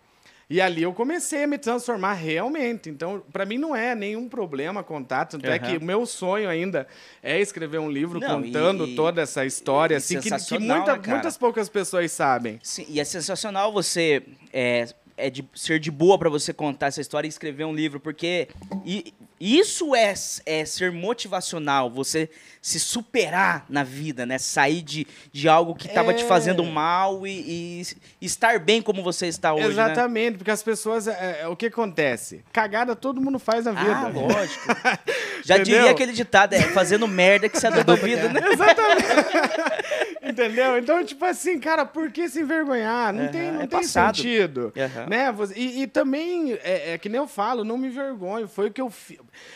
E 0.49 0.61
ali 0.61 0.83
eu 0.83 0.93
comecei 0.93 1.43
a 1.43 1.47
me 1.47 1.57
transformar 1.57 2.13
realmente. 2.13 2.89
Então, 2.89 3.23
para 3.31 3.45
mim 3.45 3.57
não 3.57 3.75
é 3.75 3.95
nenhum 3.95 4.29
problema 4.29 4.83
contar. 4.83 5.25
Tanto 5.25 5.47
uhum. 5.47 5.53
é 5.53 5.59
que 5.59 5.77
o 5.77 5.83
meu 5.83 6.05
sonho 6.05 6.47
ainda 6.47 6.87
é 7.23 7.39
escrever 7.39 7.79
um 7.79 7.89
livro 7.89 8.19
não, 8.19 8.41
contando 8.41 8.87
e, 8.87 8.95
toda 8.95 9.21
essa 9.21 9.45
história, 9.45 9.97
assim, 9.97 10.19
que, 10.19 10.29
que 10.29 10.59
muita, 10.59 10.97
né, 10.97 11.01
muitas 11.07 11.37
poucas 11.37 11.67
pessoas 11.67 12.11
sabem. 12.11 12.59
Sim, 12.61 12.85
e 12.87 12.99
é 12.99 13.03
sensacional 13.03 13.71
você 13.71 14.21
é, 14.53 14.87
é 15.17 15.29
de 15.29 15.43
ser 15.55 15.79
de 15.79 15.89
boa 15.89 16.19
para 16.19 16.29
você 16.29 16.53
contar 16.53 16.87
essa 16.87 17.01
história 17.01 17.27
e 17.27 17.29
escrever 17.29 17.63
um 17.63 17.73
livro, 17.73 17.99
porque 17.99 18.47
e, 18.85 19.13
isso 19.39 19.93
é, 19.93 20.13
é 20.45 20.65
ser 20.65 20.91
motivacional, 20.91 21.89
você 21.89 22.29
se 22.61 22.79
superar 22.79 23.63
na 23.69 23.83
vida, 23.83 24.25
né? 24.25 24.37
Sair 24.39 24.81
de, 24.81 25.05
de 25.31 25.47
algo 25.47 25.75
que 25.75 25.87
estava 25.87 26.11
é... 26.11 26.13
te 26.15 26.23
fazendo 26.23 26.63
mal 26.63 27.27
e, 27.27 27.83
e, 28.19 28.25
estar 28.25 28.57
bem 28.59 28.81
como 28.81 29.03
você 29.03 29.27
está 29.27 29.53
hoje. 29.53 29.65
Né? 29.65 29.71
Exatamente, 29.71 30.31
né? 30.31 30.37
porque 30.37 30.49
as 30.51 30.63
pessoas. 30.63 31.07
É, 31.07 31.41
é, 31.41 31.47
o 31.47 31.55
que 31.55 31.67
acontece? 31.67 32.43
Cagada 32.51 32.95
todo 32.95 33.21
mundo 33.21 33.37
faz 33.37 33.65
na 33.65 33.71
vida. 33.71 33.95
Ah, 33.95 34.07
lógico. 34.07 34.65
Já 35.45 35.59
diria 35.59 35.91
aquele 35.91 36.11
ditado, 36.11 36.53
é 36.53 36.61
fazendo 36.61 37.07
merda 37.07 37.47
que 37.47 37.59
você 37.59 37.67
é 37.67 37.83
da 37.83 37.95
vida, 37.95 38.29
né? 38.29 38.41
Exatamente. 38.51 40.15
Entendeu? 40.23 40.77
Então, 40.79 41.05
tipo 41.05 41.23
assim, 41.23 41.59
cara, 41.59 41.85
por 41.85 42.11
que 42.11 42.27
se 42.27 42.41
envergonhar? 42.41 43.13
Não 43.13 43.25
uhum, 43.25 43.31
tem, 43.31 43.51
não 43.51 43.61
é 43.61 43.67
tem 43.67 43.83
sentido. 43.83 44.73
Uhum. 44.75 45.05
Né? 45.07 45.33
E, 45.55 45.83
e 45.83 45.87
também, 45.87 46.53
é, 46.63 46.93
é, 46.93 46.97
que 46.97 47.07
nem 47.07 47.19
eu 47.19 47.27
falo, 47.27 47.63
não 47.63 47.77
me 47.77 47.87
envergonho. 47.89 48.47
Foi 48.47 48.69
o 48.69 48.71
que 48.71 48.81
eu, 48.81 48.91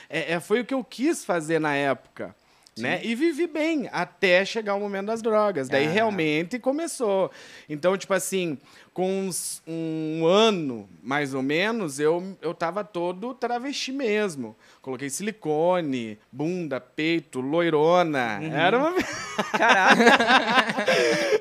é, 0.10 0.34
é, 0.34 0.40
foi 0.40 0.62
o 0.62 0.66
que 0.66 0.74
eu 0.74 0.84
quis 0.84 1.24
fazer 1.26 1.60
na 1.60 1.76
época. 1.76 2.36
Né? 2.78 3.02
E 3.04 3.14
vivi 3.14 3.46
bem 3.46 3.90
até 3.92 4.46
chegar 4.46 4.76
o 4.76 4.80
momento 4.80 5.08
das 5.08 5.22
drogas. 5.22 5.68
Daí 5.68 5.88
ah. 5.88 5.92
realmente 5.92 6.58
começou. 6.58 7.30
Então, 7.68 7.98
tipo 7.98 8.14
assim, 8.14 8.58
com 8.94 9.28
uns, 9.28 9.62
um 9.68 10.26
ano, 10.26 10.90
mais 11.02 11.34
ou 11.34 11.42
menos, 11.42 12.00
eu, 12.00 12.38
eu 12.42 12.54
tava 12.54 12.84
todo 12.84 13.34
travesti 13.34 13.92
mesmo. 13.92 14.56
Coloquei 14.82 15.10
silicone, 15.10 16.20
bunda, 16.32 16.80
peito, 16.80 17.42
loirona. 17.42 18.40
Uhum. 18.42 18.54
Era 18.54 18.78
uma. 18.78 18.94
Caraca! 19.58 20.86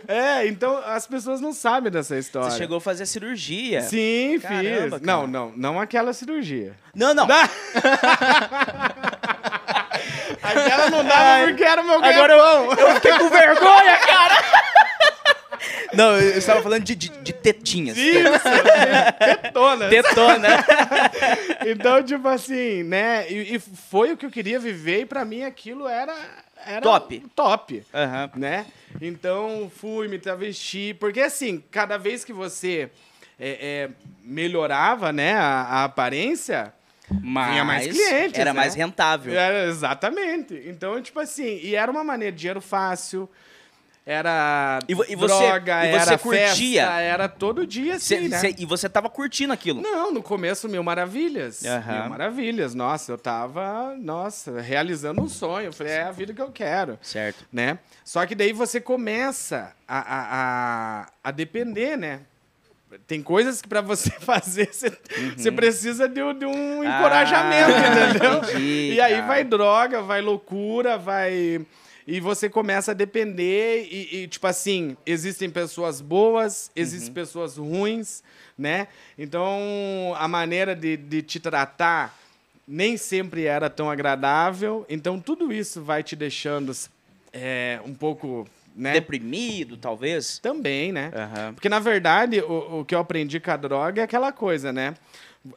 é, 0.09 0.47
então 0.47 0.79
as 0.87 1.07
pessoas 1.07 1.41
não 1.41 1.53
sabem 1.53 1.91
dessa 1.91 2.17
história. 2.17 2.51
Você 2.51 2.59
chegou 2.59 2.79
a 2.79 2.81
fazer 2.81 3.07
cirurgia. 3.07 3.83
Sim, 3.83 4.39
Caramba, 4.41 4.61
fiz. 4.63 4.91
Cara. 4.91 5.03
Não, 5.03 5.27
não, 5.27 5.53
não 5.57 5.81
aquela 5.81 6.13
cirurgia. 6.13 6.75
Não, 6.95 7.15
não. 7.15 7.27
Aquela 10.43 10.91
não 10.91 11.05
dava 11.05 11.47
porque 11.47 11.65
era 11.65 11.83
meu 11.83 11.97
Agora 11.97 12.33
eu, 12.33 12.73
eu 12.73 12.95
fiquei 12.95 13.19
com 13.19 13.29
vergonha, 13.29 13.99
cara. 13.99 14.35
Não, 15.95 16.17
eu 16.19 16.39
estava 16.39 16.63
falando 16.63 16.85
de, 16.85 16.95
de, 16.95 17.09
de 17.09 17.33
tetinhas. 17.33 17.97
Isso, 17.97 18.31
tetona. 19.19 19.89
Tetona. 19.91 20.49
então, 21.67 22.03
tipo 22.03 22.29
assim, 22.29 22.83
né? 22.83 23.31
E, 23.31 23.57
e 23.57 23.59
foi 23.59 24.13
o 24.13 24.17
que 24.17 24.27
eu 24.27 24.31
queria 24.31 24.59
viver 24.59 25.01
e 25.01 25.07
pra 25.07 25.25
mim 25.25 25.43
aquilo 25.45 25.89
era... 25.89 26.15
era 26.65 26.81
Top. 26.81 27.19
Top, 27.35 27.83
Aham. 27.95 28.31
né? 28.37 28.67
Então, 29.01 29.71
fui 29.75 30.09
me 30.09 30.19
travesti. 30.19 30.95
Porque 30.99 31.21
assim, 31.21 31.63
cada 31.71 31.97
vez 31.97 32.25
que 32.25 32.33
você 32.33 32.91
é, 33.39 33.89
é, 33.89 33.91
melhorava, 34.23 35.13
né, 35.13 35.35
a, 35.35 35.63
a 35.63 35.85
aparência... 35.85 36.73
Mas 37.23 37.53
Tinha 37.53 37.65
mais 37.65 37.87
clientes, 37.87 38.39
era 38.39 38.53
né? 38.53 38.61
mais 38.61 38.75
rentável. 38.75 39.33
Era, 39.33 39.65
exatamente. 39.65 40.63
Então, 40.67 41.01
tipo 41.01 41.19
assim, 41.19 41.59
e 41.63 41.75
era 41.75 41.91
uma 41.91 42.05
maneira 42.05 42.31
de 42.31 42.39
dinheiro 42.39 42.61
fácil, 42.61 43.27
era 44.11 44.79
E 44.89 44.93
e 44.93 44.95
você- 44.95 45.17
droga, 45.17 45.85
e 45.85 45.91
você 45.93 46.09
era 46.09 46.19
curtia? 46.19 46.83
festa, 46.87 47.01
era 47.03 47.29
todo 47.29 47.67
dia 47.67 47.97
assim, 47.97 48.23
Cê- 48.23 48.29
né? 48.29 48.39
cê- 48.39 48.55
e 48.59 48.65
você 48.65 48.89
tava 48.89 49.11
curtindo 49.11 49.53
aquilo. 49.53 49.83
Não, 49.83 50.11
no 50.11 50.23
começo, 50.23 50.67
mil 50.67 50.83
maravilhas. 50.83 51.63
Aham. 51.63 52.01
Mil 52.01 52.09
maravilhas. 52.11 52.75
Nossa, 52.75 53.13
eu 53.13 53.19
tava, 53.19 53.95
nossa, 53.99 54.63
realizando 54.63 55.21
um 55.21 55.29
sonho. 55.29 55.67
Eu 55.67 55.73
falei, 55.75 55.93
é 55.93 56.03
a 56.05 56.11
vida 56.11 56.33
que 56.33 56.41
eu 56.41 56.51
quero, 56.51 56.99
Certo. 57.03 57.45
né? 57.53 57.79
Só 58.03 58.25
que 58.25 58.35
daí 58.35 58.53
você 58.55 58.81
começa 58.81 59.73
a, 59.87 59.99
a, 59.99 60.23
a, 61.03 61.07
a 61.25 61.31
depender, 61.31 61.99
né? 61.99 62.21
Tem 63.07 63.23
coisas 63.23 63.61
que 63.61 63.69
pra 63.69 63.83
você 63.83 64.09
fazer, 64.21 64.73
você, 64.73 64.91
você 65.37 65.53
precisa 65.53 66.09
de, 66.09 66.23
um- 66.23 66.33
de 66.33 66.47
um 66.47 66.81
Ah, 66.81 66.87
encorajamento, 66.99 67.71
entendeu? 67.73 68.39
entendi, 68.39 68.93
e 68.95 69.01
aí 69.03 69.17
cara. 69.17 69.27
vai 69.27 69.45
droga, 69.45 70.01
vai 70.01 70.23
loucura, 70.23 70.97
vai. 70.97 71.61
E 72.11 72.21
você 72.21 72.49
começa 72.49 72.93
a 72.93 72.95
depender, 72.95 73.87
e, 73.91 74.23
e, 74.23 74.29
tipo 74.29 74.47
assim, 74.47 74.97
existem 75.05 75.51
pessoas 75.51 76.01
boas, 76.01 76.71
existem 76.75 77.13
pessoas 77.13 77.59
ruins, 77.59 78.23
né? 78.57 78.89
Então, 79.19 80.15
a 80.17 80.27
maneira 80.27 80.75
de, 80.75 80.97
de 80.97 81.21
te 81.21 81.39
tratar 81.39 82.19
nem 82.67 82.97
sempre 82.97 83.45
era 83.45 83.69
tão 83.69 83.91
agradável. 83.91 84.87
Então, 84.89 85.21
tudo 85.21 85.53
isso 85.53 85.83
vai 85.83 86.03
te 86.03 86.17
deixando 86.17 86.73
é, 87.31 87.79
um 87.85 87.93
pouco, 87.93 88.49
né? 88.75 88.95
Deprimido, 88.95 89.77
talvez. 89.77 90.39
Também, 90.39 90.91
né? 90.93 91.11
Aham. 91.15 91.53
Porque, 91.53 91.69
na 91.69 91.79
verdade, 91.79 92.41
o, 92.41 92.81
o 92.81 92.85
que 92.87 92.95
eu 92.95 93.01
aprendi 93.01 93.39
com 93.39 93.51
a 93.51 93.57
droga 93.59 94.01
é 94.01 94.05
aquela 94.05 94.33
coisa, 94.33 94.73
né? 94.73 94.95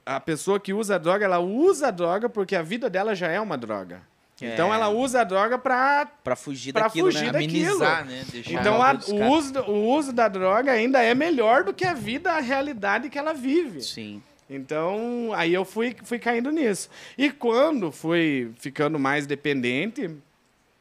A 0.06 0.20
pessoa 0.20 0.60
que 0.60 0.74
usa 0.74 0.96
a 0.96 0.98
droga, 0.98 1.24
ela 1.24 1.40
usa 1.40 1.88
a 1.88 1.92
droga 1.92 2.28
porque 2.28 2.58
a 2.58 2.62
vida 2.62 2.90
dela 2.90 3.16
já 3.16 3.30
é 3.30 3.40
uma 3.40 3.58
droga. 3.58 4.11
É. 4.42 4.54
Então, 4.54 4.74
ela 4.74 4.90
usa 4.90 5.22
a 5.22 5.24
droga 5.24 5.58
pra... 5.58 6.06
Pra 6.24 6.36
fugir 6.36 6.74
Pra 6.74 6.84
daquilo, 6.84 7.12
fugir 7.12 7.26
né? 7.28 7.32
daquilo. 7.34 7.84
Amenizar, 7.84 8.06
né? 8.06 8.24
Deixar 8.32 8.52
Então, 8.54 8.82
Ah, 8.82 8.92
a- 8.92 9.12
o, 9.12 9.32
uso, 9.32 9.60
o 9.62 9.90
uso 9.96 10.12
da 10.14 10.28
droga 10.28 10.72
ainda 10.72 11.02
é 11.04 11.14
melhor 11.14 11.64
do 11.64 11.74
que 11.74 11.86
a 11.86 11.94
vida, 11.94 12.32
a 12.32 12.40
realidade 12.40 13.10
que 13.10 13.18
ela 13.20 13.34
vive. 13.34 13.82
Sim. 13.82 14.22
Então, 14.50 15.32
aí 15.34 15.54
eu 15.54 15.64
fui, 15.64 15.96
fui 16.04 16.20
caindo 16.20 16.52
nisso. 16.52 16.90
E 17.18 17.30
quando 17.32 17.92
fui 17.92 18.52
ficando 18.60 19.00
mais 19.00 19.26
dependente, 19.26 20.10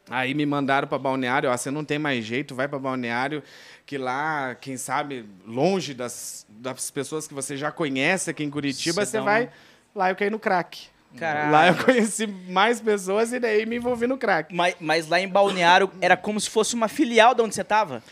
aí 0.08 0.34
me 0.34 0.44
mandaram 0.44 0.88
para 0.88 0.98
balneário, 0.98 1.48
ó, 1.48 1.56
você 1.56 1.70
não 1.70 1.84
tem 1.84 1.96
mais 1.98 2.24
jeito, 2.24 2.52
vai 2.52 2.66
para 2.66 2.80
balneário, 2.80 3.42
que 3.86 3.96
lá, 3.96 4.56
quem 4.60 4.76
sabe, 4.76 5.24
longe 5.46 5.94
das, 5.94 6.44
das 6.48 6.90
pessoas 6.90 7.28
que 7.28 7.34
você 7.34 7.56
já 7.56 7.70
conhece 7.70 8.28
aqui 8.30 8.42
em 8.42 8.50
Curitiba, 8.50 9.04
Você 9.04 9.12
você 9.12 9.20
vai... 9.20 9.50
Lá 9.94 10.10
eu 10.10 10.16
caí 10.16 10.30
no 10.30 10.38
crack. 10.38 10.86
Caralho. 11.16 11.50
Lá 11.50 11.68
eu 11.68 11.74
conheci 11.84 12.26
mais 12.26 12.80
pessoas 12.80 13.32
e 13.32 13.40
daí 13.40 13.66
me 13.66 13.76
envolvi 13.76 14.06
no 14.06 14.16
crack. 14.16 14.54
Mas, 14.54 14.76
mas 14.80 15.08
lá 15.08 15.20
em 15.20 15.28
Balneário 15.28 15.90
era 16.00 16.16
como 16.16 16.40
se 16.40 16.48
fosse 16.48 16.74
uma 16.74 16.88
filial 16.88 17.34
de 17.34 17.42
onde 17.42 17.54
você 17.54 17.64
tava. 17.64 18.02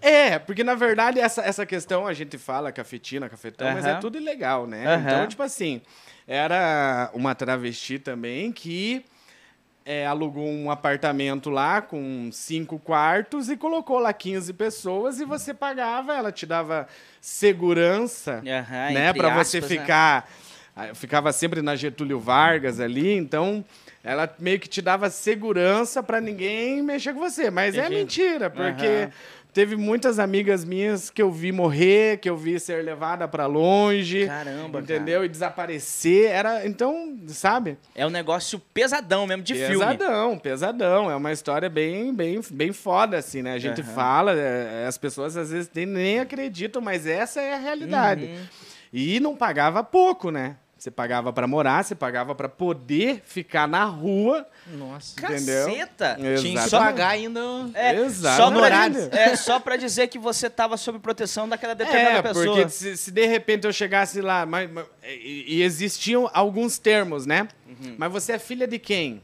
É, 0.00 0.38
porque 0.38 0.64
na 0.64 0.74
verdade 0.74 1.20
essa, 1.20 1.42
essa 1.42 1.64
questão 1.64 2.06
a 2.06 2.12
gente 2.12 2.36
fala 2.36 2.72
cafetina, 2.72 3.28
cafetão, 3.28 3.70
mas 3.72 3.86
é 3.86 3.94
tudo 3.94 4.18
ilegal, 4.18 4.66
né? 4.66 4.84
Aham. 4.86 5.00
Então, 5.00 5.26
tipo 5.28 5.42
assim, 5.42 5.80
era 6.26 7.08
uma 7.14 7.34
travesti 7.34 8.00
também 8.00 8.50
que 8.50 9.04
é, 9.84 10.06
alugou 10.06 10.46
um 10.46 10.70
apartamento 10.70 11.50
lá 11.50 11.80
com 11.82 12.30
cinco 12.32 12.78
quartos 12.78 13.48
e 13.48 13.56
colocou 13.56 13.98
lá 13.98 14.12
15 14.12 14.52
pessoas 14.52 15.20
e 15.20 15.24
você 15.24 15.52
pagava, 15.52 16.14
ela 16.14 16.32
te 16.32 16.46
dava 16.46 16.88
segurança, 17.20 18.42
Aham, 18.46 18.92
né? 18.92 19.12
Pra 19.12 19.30
você 19.30 19.58
aspas, 19.58 19.70
né? 19.70 19.84
Ah, 20.74 20.88
Eu 20.88 20.94
ficava 20.94 21.32
sempre 21.32 21.62
na 21.62 21.76
Getúlio 21.76 22.18
Vargas 22.18 22.80
ali, 22.80 23.12
então 23.14 23.64
ela 24.04 24.32
meio 24.38 24.58
que 24.58 24.68
te 24.68 24.82
dava 24.82 25.08
segurança 25.10 26.02
pra 26.02 26.20
ninguém 26.20 26.82
mexer 26.82 27.12
com 27.14 27.20
você. 27.20 27.50
Mas 27.50 27.74
é 27.76 27.80
Entendi. 27.86 27.94
mentira, 28.00 28.50
porque 28.50 28.86
Aham. 28.86 29.10
teve 29.52 29.76
muitas 29.76 30.18
amigas 30.18 30.64
minhas 30.64 31.08
que 31.08 31.22
eu 31.22 31.30
vi 31.30 31.52
morrer, 31.52 32.18
que 32.18 32.28
eu 32.28 32.36
vi 32.36 32.58
ser 32.58 32.82
levada 32.82 33.28
pra 33.28 33.46
longe. 33.46 34.26
Caramba, 34.26 34.80
Entendeu? 34.80 35.24
E 35.24 35.28
desaparecer. 35.28 36.30
Era. 36.30 36.66
Então, 36.66 37.16
sabe? 37.28 37.76
É 37.94 38.04
um 38.04 38.10
negócio 38.10 38.58
pesadão 38.74 39.24
mesmo 39.26 39.44
de 39.44 39.54
filme. 39.54 39.74
pesadão, 39.96 40.36
pesadão. 40.38 41.10
É 41.10 41.14
uma 41.14 41.30
história 41.30 41.68
bem, 41.70 42.12
bem, 42.12 42.40
bem 42.50 42.72
foda, 42.72 43.18
assim, 43.18 43.40
né? 43.42 43.52
A 43.52 43.58
gente 43.58 43.82
Aham. 43.82 43.92
fala, 43.94 44.32
é, 44.32 44.86
as 44.86 44.98
pessoas 44.98 45.36
às 45.36 45.50
vezes 45.52 45.70
nem, 45.72 45.86
nem 45.86 46.18
acreditam, 46.18 46.82
mas 46.82 47.06
essa 47.06 47.40
é 47.40 47.54
a 47.54 47.58
realidade. 47.58 48.24
Uhum. 48.24 48.46
E 48.92 49.18
não 49.20 49.34
pagava 49.36 49.82
pouco, 49.82 50.30
né? 50.30 50.56
Você 50.76 50.90
pagava 50.90 51.32
pra 51.32 51.46
morar, 51.46 51.84
você 51.84 51.94
pagava 51.94 52.34
pra 52.34 52.48
poder 52.48 53.22
ficar 53.24 53.68
na 53.68 53.84
rua, 53.84 54.44
Nossa. 54.66 55.14
entendeu? 55.20 55.66
Caceta! 55.68 56.18
Tinha 56.40 56.64
que 56.64 56.70
pagar 56.70 57.08
ainda. 57.10 57.40
É, 57.72 57.94
Exato. 58.00 58.36
só 58.36 58.50
pra, 58.50 58.86
é, 59.16 59.36
só 59.36 59.60
pra 59.60 59.76
dizer 59.76 60.08
que 60.08 60.18
você 60.18 60.50
tava 60.50 60.76
sob 60.76 60.98
proteção 60.98 61.48
daquela 61.48 61.74
determinada 61.76 62.18
É, 62.18 62.22
pessoa. 62.22 62.44
porque 62.56 62.68
se, 62.68 62.96
se 62.96 63.12
de 63.12 63.24
repente 63.26 63.64
eu 63.64 63.72
chegasse 63.72 64.20
lá, 64.20 64.44
mas, 64.44 64.68
mas- 64.68 64.86
e, 65.04 65.58
e 65.58 65.62
existiam 65.62 66.28
alguns 66.34 66.78
termos, 66.78 67.26
né? 67.26 67.46
Mas 67.96 68.10
você 68.10 68.32
é 68.32 68.38
filha 68.40 68.66
de 68.66 68.78
quem? 68.80 69.12
Uhum. 69.14 69.20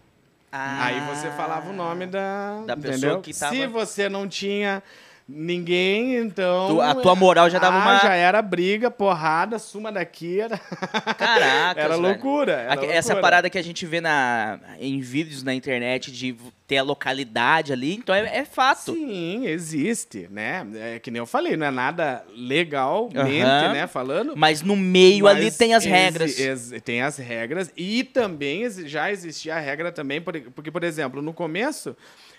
Ah. 0.52 0.84
Aí 0.87 1.00
você 1.14 1.28
falava 1.32 1.68
o 1.68 1.72
nome 1.72 2.06
da, 2.06 2.60
Da 2.66 2.76
pessoa 2.76 2.96
entendeu? 2.96 3.20
que 3.20 3.34
tava- 3.34 3.54
Se 3.54 3.66
você 3.66 4.08
não 4.08 4.28
tinha 4.28 4.80
ninguém, 5.28 6.16
então 6.16 6.68
Tu- 6.76 6.80
a 6.80 6.94
tua 6.94 7.14
moral 7.14 7.50
já 7.50 7.58
dava 7.58 7.76
ah, 7.76 7.80
uma- 7.80 7.99
já 7.99 8.14
era 8.14 8.40
briga, 8.40 8.90
porrada, 8.90 9.58
suma 9.58 9.92
daqui, 9.92 10.40
era 10.40 10.56
Caraca, 11.18 11.80
era 11.80 11.97
loucura, 11.97 12.52
era 12.52 12.87
Essa 12.87 13.08
loucura. 13.12 13.20
parada 13.20 13.50
que 13.50 13.58
a 13.58 13.62
gente 13.62 13.85
vê 13.85 14.00
na, 14.00 14.58
em 14.80 15.00
vídeos 15.00 15.42
na 15.42 15.52
internet 15.54 16.11
de 16.11 16.35
ter 16.66 16.78
a 16.78 16.82
localidade 16.82 17.73
ali, 17.73 17.94
então 17.94 18.14
é, 18.14 18.38
é 18.38 18.44
fato. 18.44 18.92
Sim, 18.92 19.47
existe, 19.47 20.28
né? 20.30 20.66
É 20.75 20.99
que 20.99 21.11
nem 21.11 21.18
eu 21.18 21.26
falei, 21.26 21.56
não 21.56 21.66
é 21.66 21.70
nada 21.70 22.25
legalmente, 22.35 23.73
né, 23.73 23.87
falando. 23.87 24.35
Mas 24.37 24.62
no 24.62 24.76
meio 24.76 25.25
Mas 25.25 25.37
ali 25.37 25.50
tem 25.50 25.75
as 25.75 25.85
regras. 25.85 26.37
tem 26.85 27.02
as 27.02 27.16
regras. 27.16 27.73
E 27.76 28.04
também 28.04 28.68
já 28.87 29.11
existia 29.11 29.56
a 29.56 29.58
regra 29.58 29.90
também, 29.92 30.20
por- 30.20 30.38
porque, 30.54 30.70
por 30.70 30.85
exemplo, 30.85 31.23
no 31.23 31.32
começo, 31.32 31.97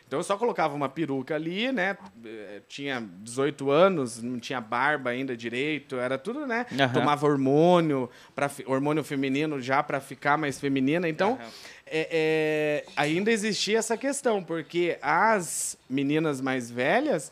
então 0.09 0.17
eu 0.17 0.23
só 0.23 0.35
colocava 0.35 0.73
uma 0.73 0.89
peruca 0.89 1.35
ali, 1.35 1.71
né? 1.71 1.95
eh, 2.25 2.63
Tinha 2.67 2.99
18 2.99 3.69
anos, 3.69 4.19
não 4.23 4.39
tinha 4.39 4.59
barba 4.59 5.11
ainda 5.11 5.37
direito, 5.37 5.97
era 5.97 6.17
tudo, 6.17 6.47
né? 6.47 6.65
Aham. 6.73 6.91
Tomava 6.93 7.27
hormônio, 7.27 8.09
pra, 8.33 8.49
hormônio 8.65 9.03
feminino 9.03 9.61
já 9.61 9.83
para 9.83 10.01
ficar 10.01 10.35
mais 10.35 10.59
feminina. 10.59 11.07
Então, 11.07 11.33
Aham. 11.33 11.49
é- 11.85 12.07
é, 12.11 12.85
ainda 12.97 13.31
existia 13.31 13.77
essa 13.77 13.95
questão, 13.95 14.43
porque 14.43 14.97
as 14.99 15.77
meninas 15.87 16.41
mais 16.41 16.71
velhas 16.71 17.31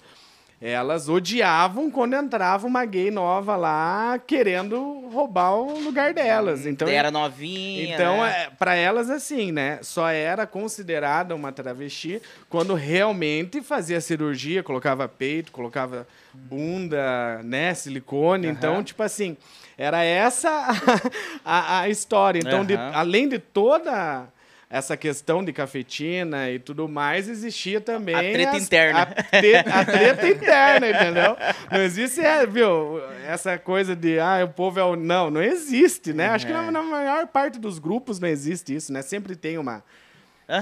elas 0.60 1.08
odiavam 1.08 1.92
quando 1.92 2.16
entrava 2.16 2.66
uma 2.66 2.84
gay 2.84 3.12
nova 3.12 3.56
lá 3.56 4.20
querendo 4.26 5.08
roubar 5.10 5.54
o 5.56 5.80
lugar 5.80 6.14
delas. 6.14 6.66
Então, 6.66 6.88
era 6.88 7.12
novinha. 7.12 7.94
então 7.94 8.18
né? 8.24 8.46
é, 8.46 8.50
para 8.50 8.74
elas 8.76 9.10
assim, 9.10 9.52
né? 9.52 9.80
Só 9.84 10.10
era 10.10 10.48
considerada 10.48 11.36
uma 11.36 11.52
travesti 11.52 12.22
quando 12.50 12.74
realmente 12.74 13.62
fazia 13.62 14.02
cirurgia, 14.02 14.64
colocava 14.64 15.08
peito, 15.08 15.52
colocava 15.52 16.08
bunda, 16.34 17.42
né, 17.44 17.74
silicone. 17.74 18.48
Então, 18.48 18.84
tipo 18.84 19.04
assim, 19.04 19.38
era 19.78 20.04
essa 20.04 20.50
a, 21.46 21.82
a 21.82 21.90
história. 21.90 22.40
Então, 22.40 22.66
de- 22.66 22.74
Aham. 22.76 22.92
além 22.96 23.30
de 23.30 23.38
toda 23.38 24.28
essa 24.70 24.98
questão 24.98 25.44
de 25.44 25.54
cafetina 25.54 26.50
e 26.52 26.60
tudo 26.60 26.90
mais, 26.90 27.30
existia 27.30 27.80
também 27.80 28.14
A 28.16 28.20
treta 28.20 28.58
as- 28.58 28.64
interna. 28.64 29.02
A, 29.02 29.06
te- 29.42 29.56
a 29.56 29.86
treta 29.86 30.28
interna, 30.28 30.90
entendeu? 30.90 31.38
Não 31.72 31.82
existe, 31.82 32.20
é, 32.20 32.46
viu, 32.46 33.00
essa 33.26 33.58
coisa 33.58 33.96
de, 33.96 34.20
ah, 34.20 34.44
o 34.44 34.50
povo 34.50 34.80
é 34.80 34.84
o... 34.84 34.96
Não, 34.98 35.30
não 35.32 35.42
existe, 35.42 36.12
né? 36.12 36.28
Acho 36.30 36.46
que 36.48 36.52
na, 36.54 36.70
na 36.70 36.82
maior 36.84 37.28
parte 37.28 37.58
dos 37.60 37.80
grupos 37.80 38.20
não 38.20 38.28
existe 38.28 38.76
isso, 38.76 38.92
né? 38.92 39.02
Sempre 39.02 39.36
tem 39.38 39.58
uma, 39.58 39.82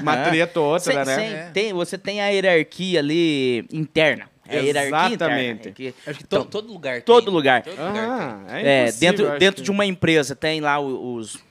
uma 0.02 0.14
Aham. 0.14 0.30
treta 0.30 0.60
ou 0.60 0.68
outra, 0.74 0.82
Sem- 0.94 0.96
né? 0.98 1.06
sem- 1.16 1.34
É. 1.34 1.50
tem- 1.52 1.74
você 1.74 1.98
tem 1.98 2.22
a 2.22 2.28
hierarquia 2.28 3.00
ali 3.00 3.66
interna. 3.74 4.30
É 4.48 4.60
a 4.60 4.62
hierarquia 4.62 5.16
Exatamente. 5.16 5.70
interna. 5.70 5.70
é 5.70 5.72
que- 5.72 5.94
Acho 6.08 6.20
que 6.20 6.26
Então, 6.26 6.44
to- 6.44 6.50
todo 6.52 6.72
lugar 6.72 7.02
todo 7.02 7.26
tem. 7.26 7.34
lugar. 7.34 7.64
Todo 7.64 7.72
lugar 7.72 7.92
tem. 7.92 8.00
Ah, 8.04 8.40
é, 8.50 8.62
É, 8.68 8.82
impossível, 8.84 9.00
dentro, 9.18 9.40
dentro 9.40 9.56
que- 9.56 9.62
de 9.64 9.72
uma 9.72 9.86
empresa 9.88 10.36
tem 10.36 10.62
lá 10.62 10.78
o- 10.78 11.16
os, 11.16 11.44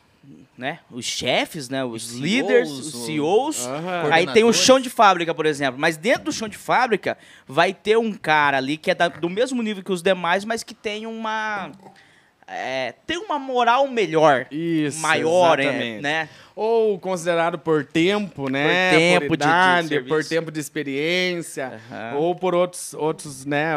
né, 0.57 0.79
os 0.91 1.05
chefes, 1.05 1.69
né, 1.69 1.85
os, 1.85 2.13
os 2.13 2.19
líderes, 2.19 2.69
CEOs, 2.69 2.95
os 2.95 3.07
CEOs. 3.07 3.67
Uhum. 3.67 4.13
Aí 4.13 4.27
tem 4.29 4.45
o 4.45 4.53
chão 4.53 4.79
de 4.79 4.89
fábrica, 4.89 5.35
por 5.35 5.47
exemplo. 5.47 5.81
Mas 5.81 5.97
dentro 5.97 6.25
do 6.25 6.33
chão 6.33 6.49
de 6.49 6.57
fábrica 6.57 7.19
vai 7.47 7.75
ter 7.75 7.99
um 7.99 8.13
cara 8.13 8.59
ali 8.59 8.77
que 8.77 8.91
é 8.91 8.95
da, 8.95 9.09
do 9.09 9.29
mesmo 9.29 9.63
nível 9.63 9.83
que 9.83 9.93
os 9.93 10.03
demais, 10.03 10.45
mas 10.45 10.63
que 10.63 10.75
tem 10.75 11.07
uma 11.07 11.73
é, 12.47 12.95
tem 13.07 13.17
uma 13.17 13.39
moral 13.39 13.89
melhor, 13.89 14.47
Isso, 14.51 15.01
maior, 15.01 15.59
é, 15.59 16.01
né? 16.01 16.29
Ou 16.55 16.99
considerado 16.99 17.59
por 17.59 17.85
tempo, 17.85 18.51
né? 18.51 18.91
Por 18.91 18.99
tempo 18.99 19.27
por 19.29 19.35
idade, 19.35 19.89
de, 19.89 20.03
de 20.03 20.09
por 20.09 20.25
tempo 20.25 20.53
de 20.53 20.61
experiência, 20.61 21.81
uhum. 21.91 22.19
ou 22.19 22.35
por 22.35 22.55
outros, 22.55 22.93
outros, 22.95 23.47
né, 23.47 23.73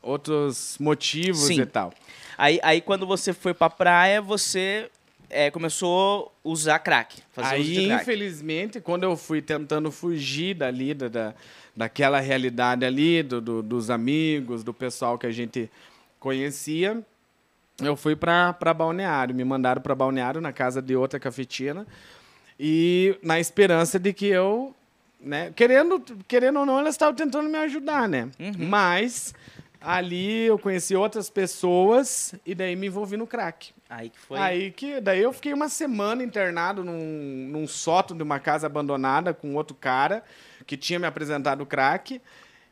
outros 0.00 0.76
motivos 0.78 1.40
Sim. 1.40 1.62
e 1.62 1.66
tal. 1.66 1.92
Aí, 2.38 2.60
aí 2.62 2.80
quando 2.80 3.06
você 3.06 3.32
foi 3.32 3.52
pra 3.52 3.68
praia, 3.68 4.22
você 4.22 4.88
é, 5.32 5.50
começou 5.50 6.32
a 6.44 6.48
usar 6.48 6.78
crack. 6.78 7.22
aí, 7.36 7.86
crack. 7.86 8.02
infelizmente, 8.02 8.80
quando 8.80 9.04
eu 9.04 9.16
fui 9.16 9.40
tentando 9.42 9.90
fugir 9.90 10.54
dali, 10.54 10.94
da, 10.94 11.08
da, 11.08 11.34
daquela 11.74 12.20
realidade 12.20 12.84
ali, 12.84 13.22
do, 13.22 13.40
do, 13.40 13.62
dos 13.62 13.90
amigos, 13.90 14.62
do 14.62 14.72
pessoal 14.72 15.18
que 15.18 15.26
a 15.26 15.32
gente 15.32 15.70
conhecia, 16.20 17.02
eu 17.80 17.96
fui 17.96 18.14
para 18.14 18.52
Balneário. 18.76 19.34
Me 19.34 19.44
mandaram 19.44 19.80
para 19.80 19.94
Balneário, 19.94 20.40
na 20.40 20.52
casa 20.52 20.80
de 20.80 20.94
outra 20.94 21.18
cafetina. 21.18 21.86
E 22.60 23.16
na 23.22 23.40
esperança 23.40 23.98
de 23.98 24.12
que 24.12 24.26
eu. 24.26 24.74
Né, 25.20 25.52
querendo, 25.54 26.02
querendo 26.26 26.58
ou 26.58 26.66
não, 26.66 26.80
elas 26.80 26.94
estavam 26.94 27.14
tentando 27.14 27.48
me 27.48 27.56
ajudar, 27.58 28.08
né? 28.08 28.28
Uhum. 28.40 28.68
Mas 28.68 29.32
ali 29.84 30.46
eu 30.46 30.58
conheci 30.58 30.94
outras 30.94 31.28
pessoas 31.28 32.34
e 32.46 32.54
daí 32.54 32.76
me 32.76 32.86
envolvi 32.86 33.16
no 33.16 33.26
crack. 33.26 33.72
Aí 33.88 34.10
que 34.10 34.18
foi. 34.18 34.38
Aí 34.38 34.70
que 34.70 35.00
daí 35.00 35.22
eu 35.22 35.32
fiquei 35.32 35.52
uma 35.52 35.68
semana 35.68 36.22
internado 36.22 36.84
num, 36.84 37.48
num 37.50 37.66
sótão 37.66 38.16
de 38.16 38.22
uma 38.22 38.38
casa 38.40 38.66
abandonada 38.66 39.34
com 39.34 39.54
outro 39.54 39.76
cara 39.76 40.22
que 40.66 40.76
tinha 40.76 40.98
me 40.98 41.06
apresentado 41.06 41.62
o 41.62 41.66
crack. 41.66 42.20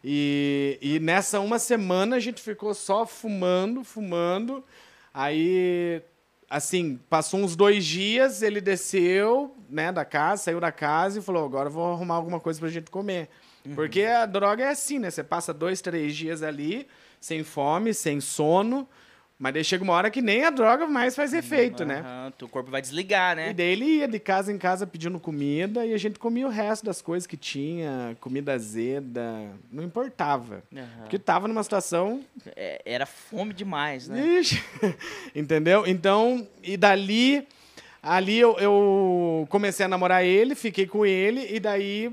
E, 0.03 0.79
e 0.81 0.99
nessa 1.01 1.41
uma 1.41 1.59
semana 1.59 2.17
a 2.17 2.21
gente 2.21 2.41
ficou 2.41 2.73
só 2.75 3.05
fumando, 3.05 3.85
fumando. 3.85 4.65
Aí, 5.13 6.03
assim, 6.49 6.99
passou 7.11 7.41
uns 7.41 7.55
dois 7.55 7.85
dias, 7.85 8.43
ele 8.43 8.61
desceu, 8.61 9.55
né, 9.69 9.93
da 9.93 10.05
casa, 10.05 10.45
saiu 10.45 10.61
da 10.61 10.73
casa 10.73 11.19
e 11.19 11.23
falou: 11.23 11.45
agora 11.45 11.69
eu 11.69 11.73
vou 11.73 11.93
arrumar 11.93 12.15
alguma 12.15 12.41
coisa 12.41 12.59
pra 12.59 12.69
gente 12.69 12.91
comer. 12.91 13.29
Uhum. 13.65 13.75
Porque 13.75 14.03
a 14.03 14.25
droga 14.25 14.65
é 14.65 14.69
assim, 14.69 14.99
né? 14.99 15.11
Você 15.11 15.23
passa 15.23 15.53
dois, 15.53 15.81
três 15.81 16.17
dias 16.17 16.43
ali, 16.43 16.89
sem 17.21 17.45
fome, 17.45 17.93
sem 17.93 18.21
sono. 18.21 18.89
Mas 19.41 19.55
daí 19.55 19.65
chega 19.65 19.83
uma 19.83 19.95
hora 19.95 20.11
que 20.11 20.21
nem 20.21 20.45
a 20.45 20.51
droga 20.51 20.87
mais 20.87 21.17
faz 21.17 21.33
efeito, 21.33 21.81
uhum, 21.81 21.89
né? 21.89 22.33
Teu 22.37 22.47
corpo 22.47 22.71
vai 22.71 22.83
desligar, 22.83 23.35
né? 23.35 23.51
E 23.51 23.55
daí 23.55 23.69
ele 23.69 23.85
ia 23.87 24.07
de 24.07 24.19
casa 24.19 24.53
em 24.53 24.59
casa 24.59 24.87
pedindo 24.87 25.19
comida 25.19 25.87
e 25.87 25.95
a 25.95 25.97
gente 25.97 26.19
comia 26.19 26.47
o 26.47 26.51
resto 26.51 26.85
das 26.85 27.01
coisas 27.01 27.27
que 27.27 27.39
tinha, 27.39 28.15
comida 28.21 28.53
azeda, 28.53 29.51
não 29.73 29.83
importava. 29.83 30.63
Uhum. 30.71 30.85
Porque 30.99 31.19
tava 31.19 31.49
numa 31.49 31.63
situação. 31.63 32.21
É, 32.55 32.83
era 32.85 33.07
fome 33.07 33.55
demais, 33.55 34.09
né? 34.09 34.23
Ixi, 34.41 34.63
entendeu? 35.35 35.87
Então, 35.87 36.47
e 36.63 36.77
dali, 36.77 37.49
ali 38.03 38.39
eu, 38.39 38.59
eu 38.59 39.47
comecei 39.49 39.87
a 39.87 39.89
namorar 39.89 40.23
ele, 40.23 40.55
fiquei 40.55 40.87
com 40.87 41.07
ele, 41.07 41.47
e 41.51 41.59
daí 41.59 42.13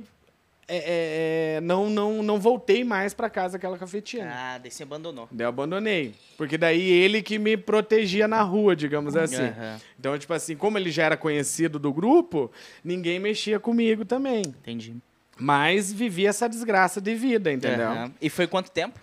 é, 0.69 0.77
é, 0.77 1.55
é, 1.57 1.61
não, 1.61 1.89
não, 1.89 2.21
não 2.21 2.39
voltei 2.39 2.83
mais 2.83 3.13
para 3.13 3.29
casa 3.29 3.55
aquela 3.55 3.77
cafetina. 3.77 4.29
Ah, 4.29 4.57
daí 4.57 4.69
você 4.69 4.83
abandonou. 4.83 5.27
Daí 5.31 5.45
eu 5.45 5.49
abandonei. 5.49 6.13
Porque 6.37 6.57
daí 6.57 6.81
ele 6.89 7.21
que 7.21 7.39
me 7.39 7.55
protegia 7.55 8.27
na 8.27 8.41
rua, 8.41 8.75
digamos 8.75 9.15
assim. 9.15 9.43
Uhum. 9.43 9.79
Então, 9.97 10.17
tipo 10.17 10.33
assim, 10.33 10.57
como 10.57 10.77
ele 10.77 10.91
já 10.91 11.03
era 11.03 11.15
conhecido 11.15 11.79
do 11.79 11.93
grupo, 11.93 12.51
ninguém 12.83 13.17
mexia 13.17 13.59
comigo 13.59 14.03
também. 14.03 14.41
Entendi. 14.41 14.95
Mas 15.39 15.93
vivia 15.93 16.29
essa 16.29 16.49
desgraça 16.49 16.99
de 16.99 17.15
vida, 17.15 17.51
entendeu? 17.51 17.89
Uhum. 17.89 18.11
E 18.21 18.29
foi 18.29 18.45
quanto 18.45 18.69
tempo? 18.69 18.99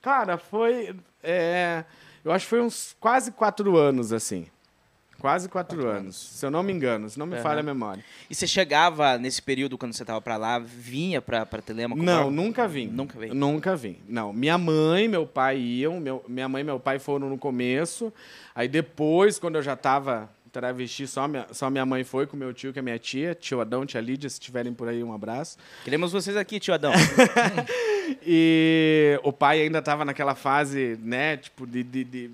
Cara, 0.00 0.38
foi. 0.38 0.96
É, 1.22 1.84
eu 2.24 2.32
acho 2.32 2.46
que 2.46 2.50
foi 2.50 2.60
uns 2.62 2.96
quase 2.98 3.32
quatro 3.32 3.76
anos, 3.76 4.12
assim. 4.12 4.46
Quase 5.24 5.48
quatro, 5.48 5.78
quatro 5.78 5.90
anos, 5.90 6.00
anos, 6.00 6.16
se 6.16 6.44
eu 6.44 6.50
não 6.50 6.62
me 6.62 6.70
engano, 6.70 7.08
se 7.08 7.18
não 7.18 7.24
me 7.24 7.36
uhum. 7.36 7.42
falha 7.42 7.60
a 7.60 7.62
memória. 7.62 8.04
E 8.28 8.34
você 8.34 8.46
chegava 8.46 9.16
nesse 9.16 9.40
período, 9.40 9.78
quando 9.78 9.94
você 9.94 10.02
estava 10.02 10.20
para 10.20 10.36
lá, 10.36 10.58
vinha 10.58 11.22
para 11.22 11.46
Telemaco? 11.64 12.02
Não, 12.02 12.30
nunca 12.30 12.68
vim. 12.68 12.88
Nunca 12.88 13.18
vim? 13.18 13.28
Nunca 13.28 13.74
vim. 13.74 13.96
Não, 14.06 14.34
minha 14.34 14.58
mãe 14.58 15.08
meu 15.08 15.26
pai 15.26 15.58
iam, 15.58 15.98
meu, 15.98 16.22
minha 16.28 16.46
mãe 16.46 16.60
e 16.60 16.64
meu 16.64 16.78
pai 16.78 16.98
foram 16.98 17.30
no 17.30 17.38
começo, 17.38 18.12
aí 18.54 18.68
depois, 18.68 19.38
quando 19.38 19.54
eu 19.54 19.62
já 19.62 19.72
estava 19.72 20.28
travesti, 20.52 21.06
só 21.06 21.26
minha, 21.26 21.46
só 21.52 21.70
minha 21.70 21.86
mãe 21.86 22.04
foi 22.04 22.26
com 22.26 22.36
meu 22.36 22.52
tio, 22.52 22.70
que 22.70 22.78
é 22.78 22.82
minha 22.82 22.98
tia, 22.98 23.34
tio 23.34 23.62
Adão, 23.62 23.86
tia 23.86 24.02
Lídia, 24.02 24.28
se 24.28 24.34
estiverem 24.34 24.74
por 24.74 24.88
aí, 24.88 25.02
um 25.02 25.14
abraço. 25.14 25.56
Queremos 25.84 26.12
vocês 26.12 26.36
aqui, 26.36 26.60
tio 26.60 26.74
Adão. 26.74 26.92
e 28.24 29.18
o 29.22 29.32
pai 29.32 29.62
ainda 29.62 29.78
estava 29.78 30.04
naquela 30.04 30.34
fase, 30.34 30.98
né, 31.02 31.38
tipo, 31.38 31.66
de, 31.66 31.82
de, 31.82 32.04
de 32.04 32.30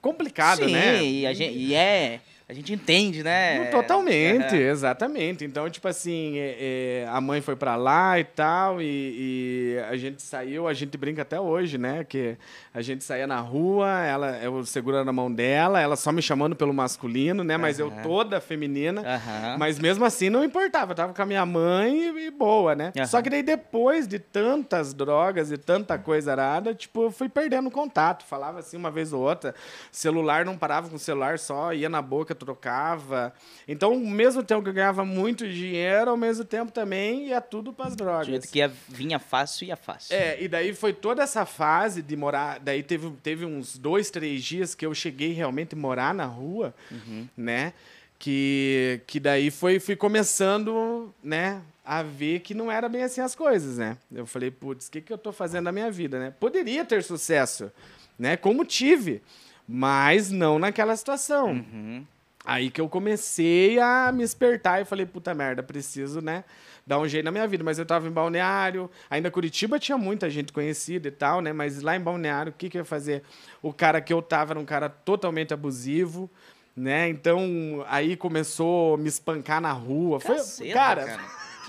complicado, 0.00 0.64
Sim, 0.64 0.72
né? 0.72 1.04
E, 1.04 1.26
a 1.26 1.32
gente, 1.32 1.56
e 1.56 1.74
é. 1.74 2.20
A 2.50 2.52
gente 2.52 2.72
entende, 2.72 3.22
né? 3.22 3.66
Totalmente, 3.66 4.56
uhum. 4.56 4.60
exatamente. 4.60 5.44
Então, 5.44 5.70
tipo 5.70 5.86
assim, 5.86 6.36
é, 6.36 6.56
é, 7.04 7.08
a 7.08 7.20
mãe 7.20 7.40
foi 7.40 7.54
para 7.54 7.76
lá 7.76 8.18
e 8.18 8.24
tal, 8.24 8.82
e, 8.82 9.76
e, 9.76 9.78
a 9.88 9.96
gente 9.96 10.20
saiu, 10.20 10.66
a 10.66 10.74
gente 10.74 10.98
brinca 10.98 11.22
até 11.22 11.38
hoje, 11.38 11.78
né? 11.78 12.02
Que 12.02 12.36
a 12.74 12.82
gente 12.82 13.04
saía 13.04 13.24
na 13.24 13.38
rua, 13.38 13.88
ela, 14.04 14.36
eu 14.42 14.66
segurando 14.66 15.08
a 15.08 15.12
mão 15.12 15.32
dela, 15.32 15.80
ela 15.80 15.94
só 15.94 16.10
me 16.10 16.20
chamando 16.20 16.56
pelo 16.56 16.74
masculino, 16.74 17.44
né? 17.44 17.56
Mas 17.56 17.78
uhum. 17.78 17.86
eu 17.86 18.02
toda 18.02 18.40
feminina. 18.40 19.00
Uhum. 19.00 19.56
Mas 19.56 19.78
mesmo 19.78 20.04
assim 20.04 20.28
não 20.28 20.42
importava, 20.42 20.90
eu 20.90 20.96
tava 20.96 21.14
com 21.14 21.22
a 21.22 21.26
minha 21.26 21.46
mãe 21.46 22.08
e, 22.08 22.26
e 22.26 22.30
boa, 22.32 22.74
né? 22.74 22.90
Só 23.06 23.22
que 23.22 23.30
daí 23.30 23.44
depois 23.44 24.08
de 24.08 24.18
tantas 24.18 24.92
drogas 24.92 25.52
e 25.52 25.56
tanta 25.56 25.96
coisa 25.96 26.32
arada, 26.32 26.74
tipo, 26.74 27.04
eu 27.04 27.10
fui 27.12 27.28
perdendo 27.28 27.70
contato. 27.70 28.24
Falava 28.24 28.58
assim 28.58 28.76
uma 28.76 28.90
vez 28.90 29.12
ou 29.12 29.22
outra, 29.22 29.54
celular 29.92 30.44
não 30.44 30.58
parava 30.58 30.88
com 30.88 30.96
o 30.96 30.98
celular 30.98 31.38
só, 31.38 31.72
ia 31.72 31.88
na 31.88 32.02
boca 32.02 32.39
trocava. 32.40 33.32
Então, 33.68 33.92
ao 33.92 33.98
mesmo 33.98 34.42
tempo 34.42 34.62
que 34.62 34.68
eu 34.70 34.72
ganhava 34.72 35.04
muito 35.04 35.46
dinheiro, 35.46 36.10
ao 36.10 36.16
mesmo 36.16 36.44
tempo 36.44 36.72
também 36.72 37.28
ia 37.28 37.40
tudo 37.40 37.72
para 37.72 37.86
as 37.86 37.96
drogas. 37.96 38.26
Do 38.26 38.30
jeito 38.30 38.48
que 38.48 38.58
ia, 38.58 38.72
vinha 38.88 39.18
fácil, 39.18 39.66
ia 39.66 39.76
fácil. 39.76 40.16
É, 40.16 40.42
e 40.42 40.48
daí 40.48 40.74
foi 40.74 40.92
toda 40.92 41.22
essa 41.22 41.44
fase 41.44 42.02
de 42.02 42.16
morar. 42.16 42.58
Daí 42.58 42.82
teve, 42.82 43.10
teve 43.22 43.44
uns 43.44 43.76
dois, 43.76 44.10
três 44.10 44.42
dias 44.42 44.74
que 44.74 44.84
eu 44.84 44.94
cheguei 44.94 45.32
realmente 45.32 45.74
a 45.74 45.78
morar 45.78 46.14
na 46.14 46.24
rua, 46.24 46.74
uhum. 46.90 47.28
né? 47.36 47.72
Que, 48.18 49.00
que 49.06 49.18
daí 49.18 49.50
foi, 49.50 49.78
fui 49.78 49.96
começando, 49.96 51.14
né? 51.22 51.62
A 51.84 52.02
ver 52.02 52.40
que 52.40 52.54
não 52.54 52.70
era 52.70 52.88
bem 52.88 53.02
assim 53.02 53.20
as 53.20 53.34
coisas, 53.34 53.78
né? 53.78 53.96
Eu 54.12 54.26
falei, 54.26 54.50
putz, 54.50 54.88
o 54.88 54.90
que, 54.90 55.00
que 55.00 55.12
eu 55.12 55.18
tô 55.18 55.32
fazendo 55.32 55.64
na 55.64 55.72
minha 55.72 55.90
vida, 55.90 56.18
né? 56.18 56.32
Poderia 56.38 56.84
ter 56.84 57.02
sucesso, 57.02 57.72
né? 58.18 58.36
Como 58.36 58.64
tive, 58.64 59.22
mas 59.66 60.30
não 60.30 60.58
naquela 60.58 60.96
situação. 60.96 61.52
Uhum. 61.52 62.04
Aí 62.50 62.68
que 62.68 62.80
eu 62.80 62.88
comecei 62.88 63.78
a 63.78 64.10
me 64.10 64.24
espertar 64.24 64.82
e 64.82 64.84
falei, 64.84 65.06
puta 65.06 65.32
merda, 65.32 65.62
preciso, 65.62 66.20
né, 66.20 66.42
dar 66.84 66.98
um 66.98 67.06
jeito 67.06 67.24
na 67.24 67.30
minha 67.30 67.46
vida. 67.46 67.62
Mas 67.62 67.78
eu 67.78 67.86
tava 67.86 68.08
em 68.08 68.10
Balneário, 68.10 68.90
ainda 69.08 69.30
Curitiba 69.30 69.78
tinha 69.78 69.96
muita 69.96 70.28
gente 70.28 70.52
conhecida 70.52 71.06
e 71.06 71.12
tal, 71.12 71.40
né? 71.40 71.52
Mas 71.52 71.80
lá 71.80 71.94
em 71.94 72.00
Balneário, 72.00 72.50
o 72.50 72.52
que, 72.52 72.68
que 72.68 72.76
eu 72.76 72.80
ia 72.80 72.84
fazer? 72.84 73.22
O 73.62 73.72
cara 73.72 74.00
que 74.00 74.12
eu 74.12 74.20
tava 74.20 74.54
era 74.54 74.58
um 74.58 74.64
cara 74.64 74.88
totalmente 74.88 75.54
abusivo, 75.54 76.28
né? 76.74 77.08
Então, 77.08 77.86
aí 77.86 78.16
começou 78.16 78.94
a 78.94 78.98
me 78.98 79.08
espancar 79.08 79.60
na 79.60 79.70
rua. 79.70 80.18
Caceta, 80.18 80.44
Foi, 80.56 80.70
cara, 80.70 81.04
cara. 81.04 81.22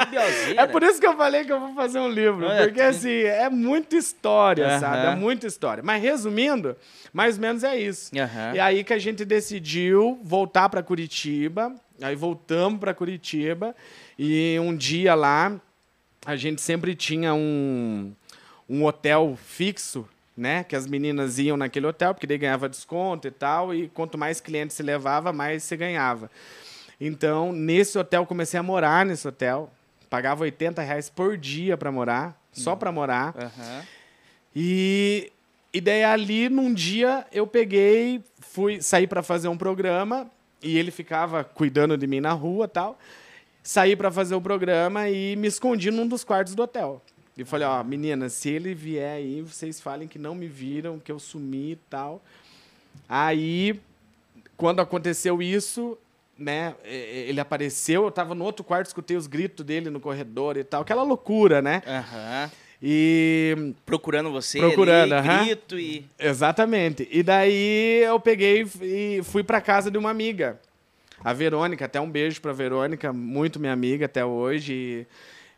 Que 0.09 0.17
É 0.57 0.67
por 0.67 0.83
isso 0.83 0.99
que 0.99 1.05
eu 1.05 1.15
falei 1.15 1.43
que 1.43 1.51
eu 1.51 1.59
vou 1.59 1.73
fazer 1.73 1.99
um 1.99 2.09
livro. 2.09 2.45
Olha, 2.45 2.65
porque, 2.65 2.81
assim, 2.81 3.23
é 3.23 3.49
muita 3.49 3.95
história, 3.95 4.79
sabe? 4.79 5.07
É 5.07 5.15
muita 5.15 5.47
história. 5.47 5.83
Mas, 5.83 6.01
resumindo, 6.01 6.75
mais 7.13 7.35
ou 7.35 7.41
menos 7.41 7.63
é 7.63 7.77
isso. 7.77 8.11
E 8.55 8.59
aí 8.59 8.83
que 8.83 8.93
a 8.93 8.99
gente 8.99 9.25
decidiu 9.25 10.19
voltar 10.23 10.69
para 10.69 10.81
Curitiba. 10.83 11.73
Aí 12.01 12.15
voltamos 12.15 12.79
para 12.79 12.93
Curitiba. 12.93 13.75
E 14.17 14.57
um 14.59 14.75
dia 14.75 15.13
lá, 15.15 15.59
a 16.25 16.35
gente 16.35 16.61
sempre 16.61 16.95
tinha 16.95 17.33
um, 17.33 18.13
um 18.69 18.85
hotel 18.85 19.37
fixo 19.41 20.07
né? 20.35 20.63
Que 20.63 20.75
as 20.75 20.87
meninas 20.87 21.37
iam 21.37 21.55
naquele 21.55 21.85
hotel, 21.85 22.13
porque 22.13 22.25
daí 22.25 22.37
ganhava 22.37 22.67
desconto 22.67 23.27
e 23.27 23.31
tal, 23.31 23.73
e 23.73 23.87
quanto 23.89 24.17
mais 24.17 24.41
clientes 24.41 24.75
se 24.75 24.81
levava, 24.81 25.31
mais 25.31 25.63
se 25.63 25.75
ganhava. 25.77 26.31
Então, 26.99 27.51
nesse 27.51 27.97
hotel, 27.97 28.25
comecei 28.25 28.59
a 28.59 28.63
morar 28.63 29.05
nesse 29.05 29.27
hotel. 29.27 29.71
Pagava 30.11 30.43
80 30.43 30.81
reais 30.81 31.09
por 31.09 31.37
dia 31.37 31.77
para 31.77 31.89
morar, 31.89 32.37
só 32.51 32.75
para 32.75 32.91
morar. 32.91 33.33
Uhum. 33.33 33.81
E, 34.53 35.31
e 35.73 35.79
daí 35.79 36.03
ali, 36.03 36.49
num 36.49 36.73
dia, 36.73 37.25
eu 37.31 37.47
peguei, 37.47 38.21
fui 38.41 38.81
sair 38.81 39.07
para 39.07 39.23
fazer 39.23 39.47
um 39.47 39.55
programa 39.55 40.29
e 40.61 40.77
ele 40.77 40.91
ficava 40.91 41.45
cuidando 41.45 41.97
de 41.97 42.05
mim 42.07 42.19
na 42.19 42.33
rua 42.33 42.67
tal. 42.67 42.99
Saí 43.63 43.95
para 43.95 44.11
fazer 44.11 44.35
o 44.35 44.41
programa 44.41 45.07
e 45.07 45.37
me 45.37 45.47
escondi 45.47 45.89
num 45.89 46.05
dos 46.05 46.25
quartos 46.25 46.55
do 46.55 46.63
hotel. 46.63 47.01
E 47.37 47.45
falei, 47.45 47.65
ó, 47.65 47.81
meninas, 47.81 48.33
se 48.33 48.49
ele 48.49 48.73
vier 48.73 49.15
aí, 49.15 49.41
vocês 49.41 49.79
falem 49.79 50.09
que 50.09 50.19
não 50.19 50.35
me 50.35 50.49
viram, 50.49 50.99
que 50.99 51.09
eu 51.09 51.19
sumi 51.19 51.71
e 51.71 51.79
tal. 51.89 52.21
Aí, 53.07 53.79
quando 54.57 54.81
aconteceu 54.81 55.41
isso, 55.41 55.97
né? 56.41 56.75
Ele 56.83 57.39
apareceu, 57.39 58.03
eu 58.03 58.11
tava 58.11 58.33
no 58.35 58.43
outro 58.43 58.63
quarto, 58.63 58.87
escutei 58.87 59.15
os 59.15 59.27
gritos 59.27 59.65
dele 59.65 59.89
no 59.89 59.99
corredor 59.99 60.57
e 60.57 60.63
tal. 60.63 60.81
Aquela 60.81 61.03
loucura, 61.03 61.61
né? 61.61 61.81
Aham. 61.87 62.51
E 62.83 63.73
Procurando 63.85 64.31
você 64.31 64.57
Procurando, 64.57 65.13
ali, 65.13 65.29
aham. 65.29 65.45
grito 65.45 65.77
e... 65.79 66.03
Exatamente. 66.17 67.07
E 67.11 67.21
daí 67.21 68.01
eu 68.03 68.19
peguei 68.19 68.65
e 68.81 69.21
fui 69.23 69.43
para 69.43 69.61
casa 69.61 69.91
de 69.91 69.99
uma 69.99 70.09
amiga, 70.09 70.59
a 71.23 71.31
Verônica. 71.31 71.85
Até 71.85 72.01
um 72.01 72.09
beijo 72.09 72.41
para 72.41 72.51
Verônica, 72.51 73.13
muito 73.13 73.59
minha 73.59 73.71
amiga 73.71 74.05
até 74.05 74.25
hoje. 74.25 74.73
E 74.73 75.07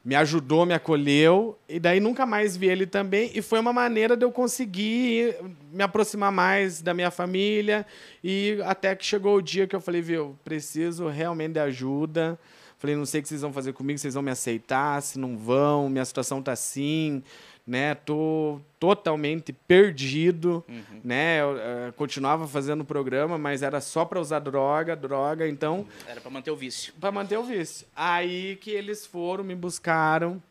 me 0.04 0.16
ajudou, 0.16 0.66
me 0.66 0.74
acolheu. 0.74 1.58
E 1.68 1.80
daí 1.80 2.00
nunca 2.00 2.26
mais 2.26 2.58
vi 2.58 2.68
ele 2.68 2.86
também. 2.86 3.32
E 3.34 3.42
foi 3.42 3.60
uma 3.60 3.72
maneira 3.72 4.18
de 4.18 4.26
eu 4.26 4.32
conseguir 4.32 5.36
me 5.72 5.84
aproximar 5.84 6.32
mais 6.32 6.82
da 6.82 6.94
minha 6.94 7.10
família. 7.10 7.86
E 8.24 8.60
até 8.66 8.96
que 8.96 9.06
chegou 9.06 9.38
o 9.38 9.42
dia 9.42 9.66
que 9.66 9.76
eu 9.76 9.82
falei, 9.82 10.02
viu, 10.02 10.38
preciso 10.44 11.08
realmente 11.08 11.54
de 11.54 11.60
ajuda. 11.60 12.38
Falei, 12.78 12.98
não 12.98 13.06
sei 13.06 13.22
o 13.22 13.24
que 13.24 13.30
vocês 13.30 13.42
vão 13.42 13.54
fazer 13.54 13.72
comigo, 13.72 13.98
vocês 13.98 14.14
vão 14.14 14.22
me 14.22 14.32
aceitar, 14.32 15.02
se 15.02 15.18
não 15.18 15.38
vão, 15.38 15.88
minha 15.88 16.04
situação 16.04 16.42
tá 16.42 16.52
assim, 16.52 17.24
né? 17.66 17.96
Tô 17.96 18.60
totalmente 18.80 19.54
perdido, 19.54 20.64
né? 21.04 21.40
Eu, 21.42 21.58
eh, 21.58 21.94
continuava 21.96 22.48
fazendo 22.48 22.82
o 22.82 22.86
programa, 22.86 23.38
mas 23.38 23.62
era 23.64 23.80
só 23.80 24.04
para 24.04 24.20
usar 24.20 24.40
droga, 24.40 24.96
droga, 24.96 25.48
então 25.48 25.86
Era 26.08 26.20
pra 26.20 26.30
manter 26.30 26.52
o 26.52 26.56
vício. 26.56 26.94
para 27.00 27.12
manter 27.12 27.38
o 27.38 27.44
vício. 27.44 27.88
Aí 27.96 28.58
que 28.58 28.72
eles 28.72 29.06
foram, 29.06 29.44
me 29.44 29.56
buscaram 29.56 30.42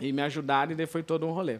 e 0.00 0.12
me 0.12 0.22
ajudaram 0.22 0.72
e 0.72 0.74
daí 0.74 0.86
foi 0.86 1.02
todo 1.02 1.26
um 1.26 1.30
rolê. 1.32 1.58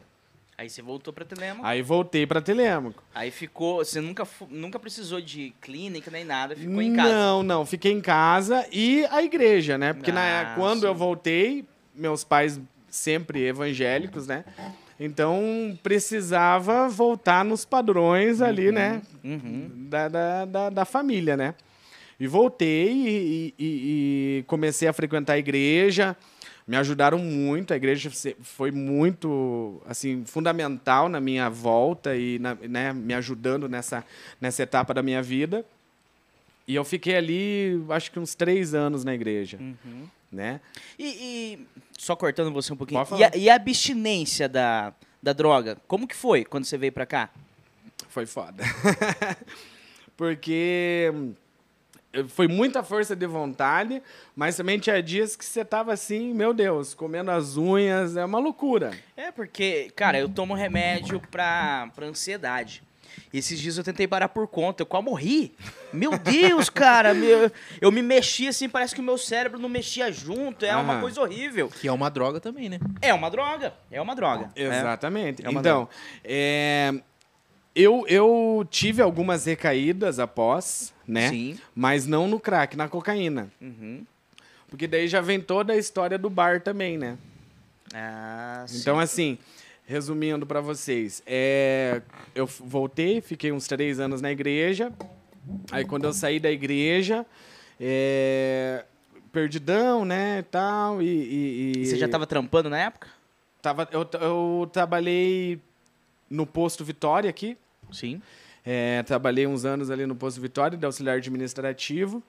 Aí 0.56 0.68
você 0.68 0.82
voltou 0.82 1.12
pra 1.12 1.24
Telema. 1.24 1.60
Aí 1.64 1.82
voltei 1.82 2.26
para 2.26 2.40
Telêmaco. 2.40 3.00
Aí 3.14 3.30
ficou... 3.30 3.76
Você 3.84 4.00
nunca, 4.00 4.26
nunca 4.50 4.76
precisou 4.76 5.20
de 5.20 5.52
clínica 5.60 6.10
nem 6.10 6.24
nada, 6.24 6.56
ficou 6.56 6.82
em 6.82 6.96
casa. 6.96 7.12
Não, 7.12 7.42
não, 7.44 7.64
fiquei 7.66 7.92
em 7.92 8.00
casa 8.00 8.66
e 8.72 9.06
a 9.08 9.22
igreja, 9.22 9.78
né? 9.78 9.92
Porque 9.92 10.10
na, 10.10 10.40
Ah, 10.40 10.54
quando 10.56 10.80
sim. 10.80 10.86
eu 10.86 10.94
voltei, 10.96 11.64
meus 11.94 12.24
pais 12.24 12.60
sempre 12.90 13.46
evangélicos, 13.46 14.26
né? 14.26 14.44
Então 15.00 15.78
precisava 15.82 16.88
voltar 16.88 17.44
nos 17.44 17.64
padrões 17.64 18.40
ali, 18.40 18.72
né? 18.72 19.02
Uhum. 19.22 19.70
Da, 19.88 20.08
da, 20.08 20.44
da, 20.44 20.70
da 20.70 20.84
família, 20.84 21.36
né? 21.36 21.54
E 22.18 22.26
voltei 22.26 22.92
e, 22.92 23.54
e- 23.58 24.38
e 24.38 24.44
comecei 24.48 24.88
a 24.88 24.92
frequentar 24.92 25.34
a 25.34 25.38
igreja. 25.38 26.16
Me 26.66 26.76
ajudaram 26.76 27.18
muito, 27.18 27.72
a 27.72 27.76
igreja 27.76 28.10
foi 28.42 28.70
muito 28.72 29.80
assim 29.86 30.24
fundamental 30.26 31.08
na 31.08 31.20
minha 31.20 31.48
volta 31.48 32.14
e 32.16 32.38
na- 32.40 32.56
né, 32.56 32.92
me 32.92 33.14
ajudando 33.14 33.68
nessa, 33.68 34.04
nessa 34.40 34.64
etapa 34.64 34.92
da 34.92 35.02
minha 35.02 35.22
vida. 35.22 35.64
E 36.66 36.74
eu 36.74 36.84
fiquei 36.84 37.16
ali, 37.16 37.82
acho 37.88 38.10
que 38.10 38.18
uns 38.18 38.34
três 38.34 38.74
anos 38.74 39.02
na 39.04 39.14
igreja, 39.14 39.58
Uhum. 39.60 40.02
Né? 40.30 40.60
E, 40.98 41.04
e- 41.06 41.66
só 41.96 42.14
cortando 42.14 42.52
você 42.52 42.72
um 42.72 42.76
pouquinho. 42.76 43.00
E 43.18 43.24
a, 43.24 43.30
e 43.36 43.50
a 43.50 43.54
abstinência 43.54 44.48
da, 44.48 44.92
da 45.22 45.32
droga? 45.32 45.76
Como 45.88 46.06
que 46.06 46.14
foi 46.14 46.44
quando 46.44 46.64
você 46.64 46.78
veio 46.78 46.92
pra 46.92 47.06
cá? 47.06 47.30
Foi 48.08 48.24
foda. 48.26 48.62
Porque 50.16 51.10
hum, 51.14 51.34
foi 52.28 52.48
muita 52.48 52.82
força 52.82 53.14
de 53.14 53.26
vontade, 53.26 54.02
mas 54.34 54.56
também 54.56 54.78
tinha 54.78 55.02
dias 55.02 55.36
que 55.36 55.44
você 55.44 55.64
tava 55.64 55.92
assim, 55.92 56.32
meu 56.34 56.52
Deus, 56.52 56.94
comendo 56.94 57.30
as 57.30 57.56
unhas, 57.56 58.16
é 58.16 58.24
uma 58.24 58.38
loucura. 58.38 58.92
É 59.16 59.30
porque, 59.30 59.90
cara, 59.94 60.18
eu 60.18 60.28
tomo 60.28 60.54
remédio 60.54 61.20
pra, 61.30 61.90
pra 61.94 62.06
ansiedade. 62.06 62.82
Esses 63.32 63.58
dias 63.60 63.76
eu 63.76 63.84
tentei 63.84 64.06
parar 64.08 64.28
por 64.30 64.46
conta, 64.48 64.82
eu 64.82 64.86
quase 64.86 65.04
morri. 65.04 65.54
Meu 65.92 66.18
Deus, 66.18 66.70
cara, 66.70 67.12
meu- 67.12 67.50
eu 67.80 67.92
me 67.92 68.00
mexi 68.02 68.48
assim, 68.48 68.68
parece 68.68 68.94
que 68.94 69.00
o 69.00 69.04
meu 69.04 69.18
cérebro 69.18 69.58
não 69.58 69.68
mexia 69.68 70.10
junto, 70.10 70.64
é 70.64 70.74
uma 70.74 70.94
Aham. 70.94 71.00
coisa 71.02 71.20
horrível. 71.20 71.68
Que 71.68 71.88
é 71.88 71.92
uma 71.92 72.08
droga 72.10 72.40
também, 72.40 72.68
né? 72.68 72.78
É 73.02 73.12
uma 73.12 73.30
droga, 73.30 73.74
é 73.90 74.00
uma 74.00 74.14
droga. 74.14 74.50
Exatamente. 74.56 75.44
É 75.44 75.48
uma 75.50 75.60
então, 75.60 75.88
é, 76.24 76.94
eu, 77.74 78.04
eu 78.08 78.66
tive 78.70 79.02
algumas 79.02 79.44
recaídas 79.44 80.18
após, 80.18 80.92
né? 81.06 81.28
Sim. 81.28 81.58
Mas 81.74 82.06
não 82.06 82.26
no 82.28 82.40
crack, 82.40 82.76
na 82.76 82.88
cocaína. 82.88 83.50
Uhum. 83.60 84.04
Porque 84.68 84.86
daí 84.86 85.06
já 85.06 85.20
vem 85.20 85.40
toda 85.40 85.72
a 85.72 85.76
história 85.76 86.18
do 86.18 86.28
bar 86.30 86.60
também, 86.62 86.96
né? 86.98 87.16
Ah, 87.94 88.64
sim. 88.66 88.78
Então, 88.80 88.98
assim, 88.98 89.38
resumindo 89.88 90.46
para 90.46 90.60
vocês, 90.60 91.22
é, 91.26 92.02
eu 92.34 92.44
voltei, 92.46 93.22
fiquei 93.22 93.50
uns 93.50 93.66
três 93.66 93.98
anos 93.98 94.20
na 94.20 94.30
igreja. 94.30 94.92
Aí, 95.72 95.82
quando 95.82 96.04
eu 96.04 96.12
saí 96.12 96.38
da 96.38 96.50
igreja, 96.50 97.24
é, 97.80 98.84
perdidão, 99.32 100.04
né, 100.04 100.42
tal, 100.50 101.00
e... 101.00 101.06
e- 101.06 101.72
e- 101.78 101.86
Você 101.86 101.96
já 101.96 102.04
estava 102.04 102.26
trampando 102.26 102.68
na 102.68 102.78
época? 102.78 103.08
Tava, 103.62 103.88
eu, 103.90 104.06
eu 104.20 104.68
trabalhei 104.70 105.58
no 106.28 106.46
posto 106.46 106.84
Vitória 106.84 107.30
aqui, 107.30 107.56
Sim. 107.90 108.20
é, 108.66 109.02
trabalhei 109.04 109.46
uns 109.46 109.64
anos 109.64 109.90
ali 109.90 110.04
no 110.04 110.14
posto 110.14 110.38
Vitória, 110.38 110.76
de 110.76 110.84
auxiliar 110.84 111.16
administrativo. 111.16 112.22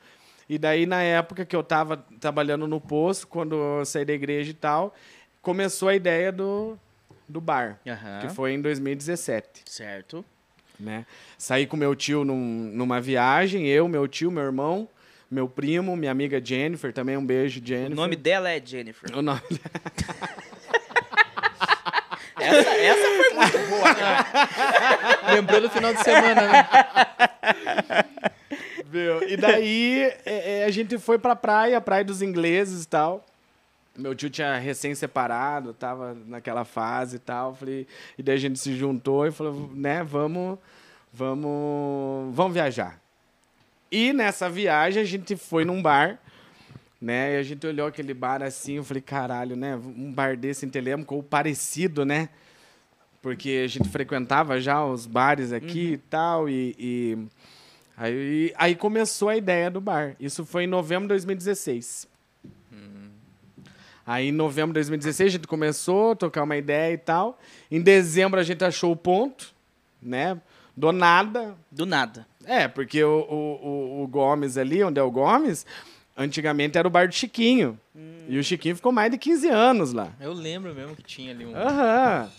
E 0.48 0.58
daí, 0.58 0.86
na 0.86 1.04
época 1.04 1.46
que 1.46 1.56
eu 1.56 1.60
estava 1.60 1.98
trabalhando 2.22 2.66
no 2.68 2.80
posto, 2.80 3.28
quando 3.28 3.56
eu 3.56 3.86
saí 3.86 4.06
da 4.06 4.14
igreja 4.14 4.50
e 4.52 4.54
tal, 4.54 4.96
começou 5.42 5.90
a 5.90 5.96
ideia 5.96 6.32
do, 6.32 6.80
do 7.30 7.40
bar, 7.40 7.80
Aham. 7.88 8.20
que 8.22 8.30
foi 8.34 8.54
em 8.54 8.62
2017. 8.62 9.64
Certo. 9.66 10.26
Né? 10.80 11.06
Saí 11.38 11.66
com 11.68 11.78
meu 11.78 11.94
tio 11.96 12.24
num- 12.26 12.72
numa 12.74 13.00
viagem, 13.02 13.68
eu, 13.68 13.88
meu 13.88 14.08
tio, 14.08 14.32
meu 14.32 14.44
irmão, 14.44 14.88
meu 15.30 15.48
primo, 15.48 15.96
minha 15.96 16.12
amiga 16.12 16.42
Jennifer, 16.44 16.92
também 16.94 17.16
um 17.18 17.26
beijo, 17.26 17.62
Jennifer. 17.64 17.92
O 17.92 17.96
nome 17.96 18.16
dela 18.16 18.50
é 18.50 18.62
Jennifer. 18.66 19.16
O 19.16 19.22
nome 19.22 19.42
Essa, 22.40 22.70
essa 22.70 23.02
foi 23.02 23.34
muito 23.36 23.70
boa, 23.70 23.96
cara. 23.96 24.26
Lembrou 25.36 25.60
do 25.62 25.70
final 25.70 25.94
de 25.94 26.02
semana, 26.04 26.42
né? 26.48 26.68
Meu, 28.92 29.28
E 29.30 29.36
daí 29.36 30.04
é, 30.26 30.62
é, 30.62 30.66
a 30.66 30.72
gente 30.72 30.98
foi 30.98 31.20
pra 31.20 31.36
praia, 31.36 31.80
praia 31.82 32.04
dos 32.04 32.22
ingleses 32.22 32.86
e 32.86 32.88
tal. 32.88 33.26
Meu 33.98 34.16
tio 34.16 34.30
tinha 34.30 34.58
recém-separado, 34.58 35.74
tava 35.74 36.14
naquela 36.26 36.64
fase 36.64 37.18
e 37.18 37.20
tal. 37.20 37.54
Falei, 37.56 37.88
e 38.18 38.24
daí 38.24 38.36
a 38.36 38.40
gente 38.40 38.60
se 38.60 38.76
juntou 38.76 39.28
e 39.28 39.32
falou, 39.32 39.70
né, 39.74 40.04
vamos, 40.04 40.58
vamos, 41.14 42.34
vamos 42.34 42.54
viajar. 42.54 43.00
E 43.92 44.14
nessa 44.14 44.50
viagem 44.50 45.02
a 45.02 45.06
gente 45.06 45.36
foi 45.36 45.66
num 45.66 45.82
bar, 45.82 46.20
né? 47.02 47.34
E 47.34 47.38
a 47.38 47.44
gente 47.44 47.66
olhou 47.66 47.88
aquele 47.88 48.14
bar 48.14 48.44
assim, 48.44 48.74
eu 48.74 48.84
falei, 48.84 49.02
caralho, 49.02 49.56
né? 49.56 49.76
Um 49.76 50.12
bar 50.12 50.38
desse 50.38 50.66
em 50.66 50.70
Telemaco, 50.70 51.16
ou 51.16 51.24
parecido, 51.24 52.06
né? 52.06 52.30
Porque 53.22 53.64
a 53.66 53.68
gente 53.68 53.90
frequentava 53.90 54.60
já 54.62 54.86
os 54.86 55.06
bares 55.06 55.52
aqui 55.52 55.94
e 55.94 55.98
tal, 55.98 56.48
e, 56.48 56.76
e 56.78 57.18
aí, 57.98 58.54
aí 58.56 58.76
começou 58.76 59.30
a 59.30 59.36
ideia 59.36 59.70
do 59.70 59.82
bar. 59.82 60.16
Isso 60.20 60.46
foi 60.46 60.64
em 60.64 60.68
novembro 60.68 61.06
de 61.06 61.10
2016. 61.10 62.08
Aí 64.10 64.30
em 64.30 64.32
novembro 64.32 64.70
de 64.72 64.80
2016 64.80 65.28
a 65.28 65.32
gente 65.38 65.48
começou 65.48 66.14
a 66.14 66.16
tocar 66.16 66.42
uma 66.42 66.58
ideia 66.58 66.92
e 66.94 66.98
tal. 66.98 67.38
Em 67.70 67.80
dezembro 67.80 68.40
a 68.40 68.44
gente 68.44 68.64
achou 68.66 68.92
o 68.92 68.96
ponto, 68.96 69.54
né? 70.02 70.42
Do 70.76 70.92
nada, 70.92 71.56
Do 71.72 71.86
nada. 71.86 72.26
é, 72.44 72.68
porque 72.68 73.04
o, 73.04 73.20
o, 73.30 73.68
o- 74.00 74.04
o 74.04 74.08
Gomes 74.08 74.58
ali, 74.58 74.84
onde 74.84 75.00
é 75.00 75.04
o 75.04 75.12
Gomes, 75.12 75.64
antigamente 76.18 76.76
era 76.76 76.88
o 76.88 76.92
bar 76.92 77.08
do 77.08 77.14
Chiquinho. 77.14 77.80
E 78.28 78.40
o 78.40 78.44
Chiquinho 78.44 78.76
ficou 78.76 78.92
mais 78.92 79.12
de 79.12 79.18
15 79.20 79.48
anos 79.48 79.94
lá. 79.94 80.10
Eu 80.20 80.34
lembro 80.34 80.74
mesmo 80.74 80.96
que 80.96 81.04
tinha 81.04 81.32
ali 81.32 81.46
um. 81.46 81.56
Aham. 81.56 82.30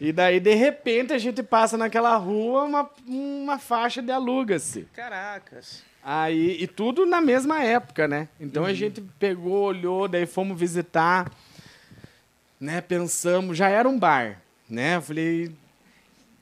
E 0.00 0.12
daí, 0.12 0.40
de 0.40 0.54
repente, 0.54 1.12
a 1.14 1.18
gente 1.18 1.42
passa 1.42 1.78
naquela 1.78 2.14
rua 2.16 2.64
uma, 2.64 2.90
uma 3.06 3.58
faixa 3.58 4.02
de 4.02 4.10
aluga-se. 4.12 4.88
Caracas. 4.92 5.82
Aí, 6.04 6.58
e 6.60 6.66
tudo 6.66 7.06
na 7.06 7.18
mesma 7.18 7.62
época, 7.62 8.06
né? 8.06 8.28
Então 8.38 8.66
a 8.66 8.74
gente 8.74 9.00
pegou, 9.18 9.64
olhou, 9.64 10.06
daí 10.06 10.26
fomos 10.26 10.58
visitar, 10.58 11.32
né? 12.60 12.82
Pensamos, 12.82 13.56
já 13.56 13.70
era 13.70 13.88
um 13.88 13.98
bar, 13.98 14.42
né? 14.68 15.00
Falei, 15.00 15.50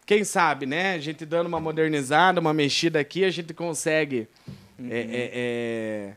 quem 0.05 0.25
sabe, 0.25 0.67
né? 0.67 0.95
A 0.95 0.99
gente 0.99 1.25
dando 1.25 1.47
uma 1.47 1.61
modernizada, 1.61 2.41
uma 2.41 2.53
mexida 2.53 2.99
aqui, 2.99 3.25
a 3.25 3.31
gente 3.31 3.55
consegue 3.55 4.27
é, 4.91 4.99
é, 4.99 5.31
é, 5.33 6.13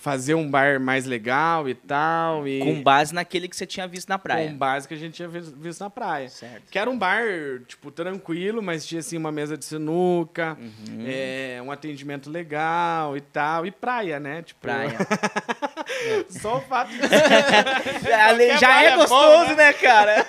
fazer 0.00 0.34
um 0.34 0.50
bar 0.50 0.80
mais 0.80 1.04
legal 1.04 1.68
e 1.68 1.74
tal. 1.74 2.48
E 2.48 2.60
Com 2.60 2.82
base 2.82 3.14
naquele 3.14 3.46
que 3.48 3.54
você 3.54 3.66
tinha 3.66 3.86
visto 3.86 4.08
na 4.08 4.18
praia. 4.18 4.48
com 4.48 4.56
base 4.56 4.88
que 4.88 4.94
a 4.94 4.96
gente 4.96 5.12
tinha 5.12 5.28
vis- 5.28 5.52
visto 5.52 5.80
na 5.80 5.90
praia. 5.90 6.26
Certo. 6.30 6.62
Que 6.70 6.78
era 6.78 6.88
um 6.88 6.96
bar, 6.96 7.22
tipo, 7.68 7.90
tranquilo, 7.90 8.62
mas 8.62 8.86
tinha, 8.86 9.00
assim, 9.00 9.18
uma 9.18 9.30
mesa 9.30 9.58
de 9.58 9.64
sinuca, 9.66 10.56
Uhum. 10.58 11.04
é, 11.06 11.60
um 11.62 11.70
atendimento 11.70 12.30
legal 12.30 13.14
e 13.14 13.20
tal. 13.20 13.66
E 13.66 13.70
praia, 13.70 14.18
né? 14.18 14.40
Tipo, 14.42 14.60
Praia. 14.60 14.96
Só 16.30 16.58
o 16.58 16.60
fato 16.62 16.90
de 16.92 17.00
Ali 18.12 18.56
já 18.58 18.82
é 18.82 18.86
é 18.86 18.96
gostoso, 18.96 19.48
bom, 19.48 19.48
né? 19.50 19.54
né, 19.66 19.72
cara? 19.74 20.26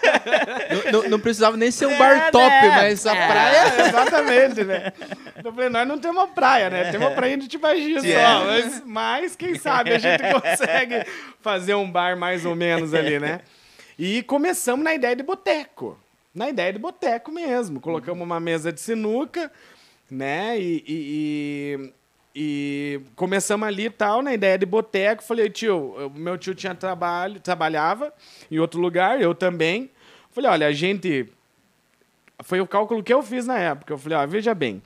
não, 0.92 1.02
não- 1.04 1.10
não 1.12 1.20
precisava 1.20 1.56
nem 1.58 1.72
ser 1.72 1.86
um 1.86 1.92
É, 1.92 1.98
bar 1.98 2.32
top, 2.32 2.50
né? 2.50 2.70
mas 2.76 3.06
a 3.06 3.16
É. 3.16 3.28
praia. 3.28 3.58
É, 3.58 3.88
exatamente, 3.88 4.64
né? 4.64 4.94
Eu 5.44 5.54
falei, 5.54 5.70
nós 5.70 5.88
não 5.88 5.98
temos 5.98 6.18
uma 6.18 6.28
praia, 6.28 6.70
né? 6.70 6.92
Tem 6.92 7.00
uma 7.00 7.12
praia 7.12 7.38
de 7.38 7.48
Tibagi 7.48 8.00
só. 8.02 8.06
É. 8.08 8.46
Mas, 8.46 8.84
mas, 8.86 9.36
quem 9.36 9.56
sabe, 9.62 9.92
a 9.94 9.98
gente 10.00 10.22
consegue 10.42 11.06
fazer 11.42 11.76
um 11.76 11.90
bar 11.90 12.18
mais 12.18 12.46
ou 12.46 12.56
menos 12.56 12.94
ali, 12.94 13.20
né? 13.20 13.42
E 13.98 14.24
começamos 14.24 14.84
na 14.84 14.94
ideia 14.94 15.16
de 15.16 15.24
boteco. 15.24 15.98
Na 16.34 16.50
ideia 16.50 16.72
de 16.74 16.80
boteco 16.80 17.32
mesmo. 17.32 17.80
Colocamos 17.80 18.24
uma 18.24 18.40
mesa 18.40 18.72
de 18.72 18.80
sinuca, 18.82 19.52
né? 20.10 20.60
E, 20.60 20.84
e- 20.88 21.78
e- 21.84 21.94
e 22.34 23.02
começamos 23.16 23.68
ali 23.68 23.86
e 23.86 23.90
tal, 23.90 24.22
na 24.22 24.34
ideia 24.34 24.58
de 24.58 24.66
boteco. 24.66 25.22
Falei, 25.24 25.50
tio, 25.50 26.12
meu 26.16 26.38
tio 26.38 26.56
tinha 26.56 26.74
trabalho, 26.74 27.40
trabalhava 27.42 28.14
em 28.50 28.58
outro 28.58 28.80
lugar, 28.80 29.22
eu 29.22 29.36
também. 29.36 29.90
Falei, 30.32 30.50
olha, 30.50 30.68
a 30.68 30.72
gente 30.72 31.28
foi 32.44 32.62
o 32.62 32.68
cálculo 32.68 33.04
que 33.04 33.14
eu 33.14 33.22
fiz 33.22 33.46
na 33.46 33.60
época. 33.60 33.94
Eu 33.94 33.98
falei, 33.98 34.18
ó, 34.18 34.26
veja 34.26 34.56
bem, 34.56 34.82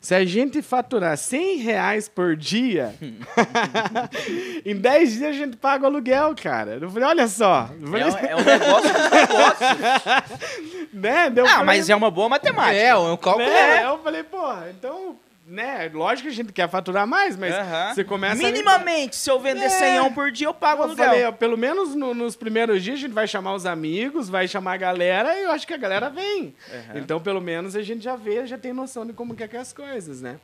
se 0.00 0.14
a 0.14 0.24
gente 0.24 0.62
faturar 0.62 1.16
100 1.16 1.56
reais 1.58 2.08
por 2.08 2.36
dia, 2.36 2.94
em 4.64 4.76
10 4.76 5.12
dias 5.14 5.28
a 5.30 5.32
gente 5.32 5.56
paga 5.56 5.84
o 5.84 5.86
aluguel, 5.86 6.34
cara. 6.40 6.78
Eu 6.80 6.90
falei, 6.90 7.08
olha 7.08 7.28
só. 7.28 7.68
Eu 7.80 7.86
falei, 7.88 8.02
É, 8.02 8.06
um- 8.06 8.16
é 8.28 8.36
um 8.36 8.44
negócio 8.44 8.92
dos 8.92 9.10
negócios. 9.10 10.88
né? 10.92 11.30
Deu 11.30 11.46
Ah, 11.46 11.64
mas 11.64 11.88
é 11.90 11.96
uma 11.96 12.10
boa 12.10 12.28
matemática. 12.28 12.74
É, 12.76 12.96
um 12.96 13.16
cálculo. 13.16 13.46
né? 13.46 13.84
Eu 13.84 13.98
falei, 13.98 14.22
porra, 14.22 14.66
então, 14.70 15.07
né? 15.48 15.90
Lógico 15.92 16.28
que 16.28 16.32
a 16.32 16.36
gente 16.36 16.52
quer 16.52 16.68
faturar 16.68 17.06
mais, 17.06 17.36
mas 17.36 17.54
você 17.94 18.04
começa 18.04 18.34
a- 18.46 18.50
Minimamente, 18.50 19.16
se 19.16 19.30
eu 19.30 19.40
vender 19.40 19.64
É. 19.64 19.68
100 19.70 20.12
por 20.12 20.30
dia, 20.30 20.46
eu 20.48 20.54
pago 20.54 20.82
o 20.82 20.84
Eu 20.84 20.88
aluguel. 20.88 21.06
falei, 21.06 21.24
ó, 21.24 21.32
pelo 21.32 21.56
menos 21.56 21.94
no- 21.94 22.14
nos 22.14 22.36
primeiros 22.36 22.82
dias 22.82 22.98
a 22.98 23.00
gente 23.00 23.12
vai 23.14 23.26
chamar 23.26 23.54
os 23.54 23.64
amigos, 23.66 24.28
vai 24.28 24.46
chamar 24.46 24.74
a 24.74 24.76
galera 24.76 25.34
e 25.38 25.44
eu 25.44 25.50
acho 25.50 25.66
que 25.66 25.74
a 25.74 25.78
galera 25.78 26.10
vem. 26.10 26.54
Então, 26.94 27.20
pelo 27.20 27.40
menos 27.40 27.74
a 27.74 27.82
gente 27.82 28.02
já 28.04 28.14
vê, 28.16 28.46
já 28.46 28.58
tem 28.58 28.72
noção 28.72 29.06
de 29.06 29.12
como 29.12 29.34
que 29.34 29.42
é 29.42 29.48
que 29.48 29.56
é 29.56 29.60
as 29.60 29.72
coisas, 29.72 30.20
né? 30.20 30.36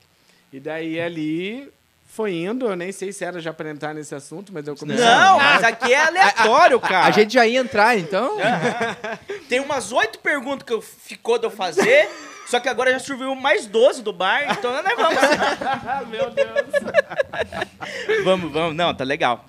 E 0.52 0.58
daí 0.60 1.00
ali 1.00 1.70
foi 2.06 2.32
indo, 2.32 2.66
eu 2.66 2.76
nem 2.76 2.92
sei 2.92 3.12
se 3.12 3.24
era 3.24 3.40
já 3.40 3.52
pra 3.52 3.68
entrar 3.70 3.92
nesse 3.92 4.14
assunto, 4.14 4.52
mas 4.52 4.66
eu 4.68 4.76
comecei. 4.76 5.04
Não, 5.04 5.36
mas 5.38 5.64
aqui 5.64 5.92
é 5.92 6.04
aleatório, 6.06 6.78
cara. 6.80 7.06
A 7.06 7.10
gente 7.10 7.32
já 7.34 7.44
ia 7.44 7.58
entrar, 7.58 7.98
então. 7.98 8.36
Tem 9.48 9.58
umas 9.60 9.90
oito 9.92 10.18
perguntas 10.20 10.64
que 10.64 10.72
eu, 10.72 10.80
ficou 10.80 11.38
de 11.38 11.44
eu 11.46 11.50
fazer, 11.50 12.08
só 12.46 12.60
que 12.60 12.68
agora 12.68 12.92
já 12.92 12.98
surgiu 12.98 13.34
mais 13.34 13.66
12 13.66 14.02
do 14.02 14.12
bar, 14.12 14.56
então 14.58 14.72
nós 14.72 14.96
vamos. 14.96 15.18
Ah, 15.62 16.04
meu 16.08 16.30
Deus. 16.30 18.24
vamos, 18.24 18.52
vamos. 18.52 18.76
Não, 18.76 18.94
tá 18.94 19.04
legal. 19.04 19.44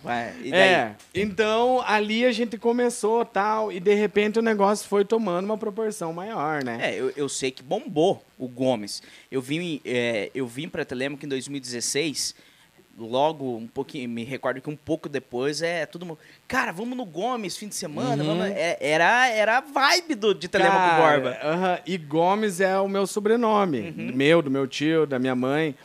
É, 0.51 0.93
então 1.13 1.83
ali 1.85 2.25
a 2.25 2.31
gente 2.31 2.57
começou 2.57 3.25
tal, 3.25 3.71
e 3.71 3.79
de 3.79 3.93
repente 3.93 4.39
o 4.39 4.41
negócio 4.41 4.87
foi 4.87 5.03
tomando 5.03 5.45
uma 5.45 5.57
proporção 5.57 6.13
maior, 6.13 6.63
né? 6.63 6.79
É, 6.81 6.95
eu, 6.95 7.11
eu 7.15 7.29
sei 7.29 7.51
que 7.51 7.61
bombou 7.61 8.23
o 8.37 8.47
Gomes. 8.47 9.01
Eu 9.31 9.41
vim, 9.41 9.81
é, 9.85 10.31
eu 10.33 10.47
vim 10.47 10.67
para 10.67 10.85
Telemaco 10.85 11.25
em 11.25 11.29
2016. 11.29 12.35
Logo, 12.97 13.57
um 13.57 13.67
pouquinho, 13.67 14.07
me 14.07 14.23
recordo 14.23 14.61
que 14.61 14.69
um 14.69 14.75
pouco 14.75 15.09
depois 15.09 15.61
é 15.61 15.85
todo 15.85 16.05
mundo. 16.05 16.17
Cara, 16.47 16.71
vamos 16.71 16.95
no 16.97 17.03
Gomes 17.05 17.57
fim 17.57 17.67
de 17.67 17.75
semana. 17.75 18.23
vamos-" 18.23 18.45
É, 18.45 18.77
era, 18.79 19.27
era 19.27 19.57
a 19.57 19.61
vibe 19.61 20.15
do, 20.15 20.33
de 20.33 20.47
Telemaco 20.47 21.01
Borba. 21.01 21.37
aham, 21.43 21.79
E 21.85 21.97
Gomes 21.97 22.61
é 22.61 22.79
o 22.79 22.87
meu 22.87 23.05
sobrenome. 23.05 23.91
Meu, 23.91 24.41
do 24.41 24.49
meu 24.49 24.65
tio, 24.65 25.05
da 25.05 25.19
minha 25.19 25.35
mãe. 25.35 25.75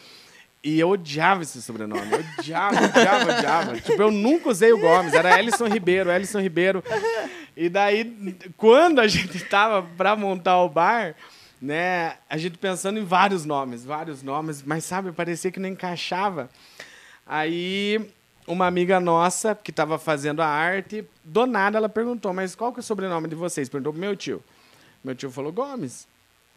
E 0.62 0.78
eu 0.78 0.90
odiava 0.90 1.42
esse 1.42 1.60
sobrenome. 1.62 2.12
Eu 2.12 2.20
odiava, 2.38 2.76
odiava, 2.84 3.32
odiava. 3.38 3.80
Tipo, 3.80 4.02
eu 4.02 4.10
nunca 4.12 4.48
usei 4.50 4.72
o 4.72 4.78
Gomes. 4.78 5.12
Era 5.12 5.36
Ellison 5.38 5.66
Ribeiro, 5.66 6.12
Ellison 6.12 6.38
Ribeiro. 6.38 6.84
E 7.56 7.68
daí, 7.68 8.36
quando 8.56 9.00
a 9.00 9.08
gente 9.08 9.40
tava 9.50 9.82
pra 9.96 10.14
montar 10.14 10.62
o 10.62 10.68
bar, 10.68 11.16
né, 11.60 12.14
a 12.28 12.36
gente 12.36 12.56
pensando 12.56 13.00
em 13.00 13.04
vários 13.04 13.44
nomes, 13.44 13.84
vários 13.84 14.22
nomes, 14.22 14.62
mas 14.62 14.84
sabe, 14.84 15.10
parecia 15.10 15.50
que 15.50 15.58
não 15.58 15.68
encaixava. 15.68 16.48
Aí, 17.32 18.10
uma 18.44 18.66
amiga 18.66 18.98
nossa, 18.98 19.54
que 19.54 19.70
estava 19.70 19.98
fazendo 20.00 20.42
a 20.42 20.46
arte, 20.48 21.04
do 21.24 21.46
nada 21.46 21.78
ela 21.78 21.88
perguntou, 21.88 22.32
mas 22.32 22.56
qual 22.56 22.72
que 22.72 22.80
é 22.80 22.82
o 22.82 22.82
sobrenome 22.82 23.28
de 23.28 23.36
vocês? 23.36 23.68
Perguntou 23.68 23.92
pro 23.92 24.00
meu 24.00 24.16
tio. 24.16 24.42
Meu 25.04 25.14
tio 25.14 25.30
falou, 25.30 25.52
Gomes. 25.52 26.08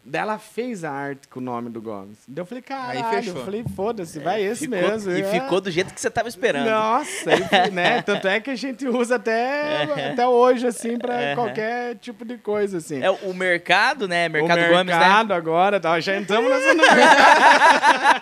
Daí 0.06 0.20
ela 0.20 0.36
fez 0.36 0.82
a 0.84 0.90
arte 0.90 1.28
com 1.28 1.38
o 1.38 1.42
nome 1.42 1.70
do 1.70 1.80
Gomes. 1.80 2.18
Daí 2.26 2.42
eu 2.42 2.46
falei, 2.46 2.60
caralho. 2.60 3.04
fechou. 3.22 3.36
Eu 3.36 3.44
falei, 3.44 3.64
foda-se, 3.76 4.18
vai 4.18 4.42
esse 4.42 4.64
Ficou- 4.68 4.78
mesmo. 4.78 5.12
E 5.12 5.22
É. 5.22 5.30
ficou 5.30 5.60
do 5.60 5.70
jeito 5.70 5.94
que 5.94 6.00
você 6.00 6.10
tava 6.10 6.28
esperando. 6.28 6.68
Nossa, 6.68 7.30
aí, 7.30 7.70
né? 7.70 8.02
Tanto 8.04 8.26
é 8.26 8.40
que 8.40 8.50
a 8.50 8.56
gente 8.56 8.86
usa 8.88 9.14
até, 9.14 9.84
até 10.10 10.26
hoje, 10.26 10.66
assim, 10.66 10.98
pra 10.98 11.34
qualquer 11.36 11.94
tipo 11.98 12.24
de 12.24 12.36
coisa, 12.36 12.78
assim. 12.78 13.00
É 13.00 13.10
o 13.10 13.32
mercado, 13.32 14.08
né? 14.08 14.28
Mercado, 14.28 14.58
o 14.58 14.68
Gomes, 14.68 14.86
né? 14.92 14.98
mercado 14.98 15.32
agora, 15.32 15.78
tá, 15.80 15.98
já 16.00 16.16
entramos 16.18 16.50
nessa 16.50 16.74
mercado. 16.74 18.14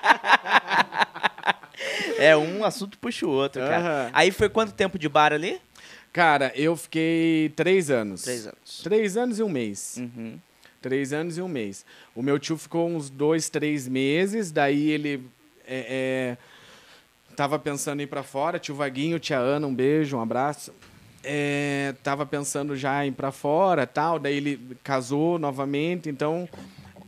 É 2.19 2.37
um 2.37 2.65
assunto 2.65 2.99
puxa 2.99 3.27
o 3.27 3.31
outro, 3.31 3.61
cara. 3.61 3.79
Aham. 3.79 4.11
Aí 4.13 4.31
foi 4.31 4.49
quanto 4.49 4.73
tempo 4.73 4.99
de 4.99 5.09
bar 5.09 5.33
ali? 5.33 5.61
Cara, 6.13 6.53
eu 6.55 6.77
fiquei 6.77 7.53
três 7.57 7.91
anos. 7.91 8.23
Três 8.23 8.47
anos. 8.47 8.81
Três 8.83 9.17
anos 9.17 9.39
e 9.39 9.43
um 9.43 9.49
mês. 9.49 9.97
Uhum. 9.99 10.39
Três 10.81 11.13
anos 11.13 11.39
e 11.39 11.43
um 11.43 11.49
mês. 11.49 11.87
O 12.15 12.23
meu 12.23 12.39
tio 12.39 12.59
ficou 12.59 12.89
uns 12.89 13.09
dois, 13.09 13.49
três 13.49 13.89
meses, 13.89 14.51
daí 14.51 14.91
ele 14.91 15.25
é, 15.67 16.37
é, 16.37 17.35
tava 17.35 17.59
pensando 17.59 18.01
em 18.01 18.03
ir 18.03 18.09
pra 18.09 18.23
fora. 18.23 18.59
Tio 18.59 18.75
Vaguinho, 18.75 19.19
tia 19.19 19.39
Ana, 19.39 19.67
um 19.67 19.75
beijo, 19.75 20.17
um 20.17 20.21
abraço. 20.21 20.75
É, 21.25 21.95
tava 22.03 22.27
pensando 22.27 22.77
já 22.77 23.05
em 23.07 23.09
ir 23.09 23.13
pra 23.13 23.31
fora 23.31 23.87
tal, 23.87 24.19
daí 24.19 24.37
ele 24.37 24.61
casou 24.83 25.39
novamente, 25.39 26.11
então 26.11 26.49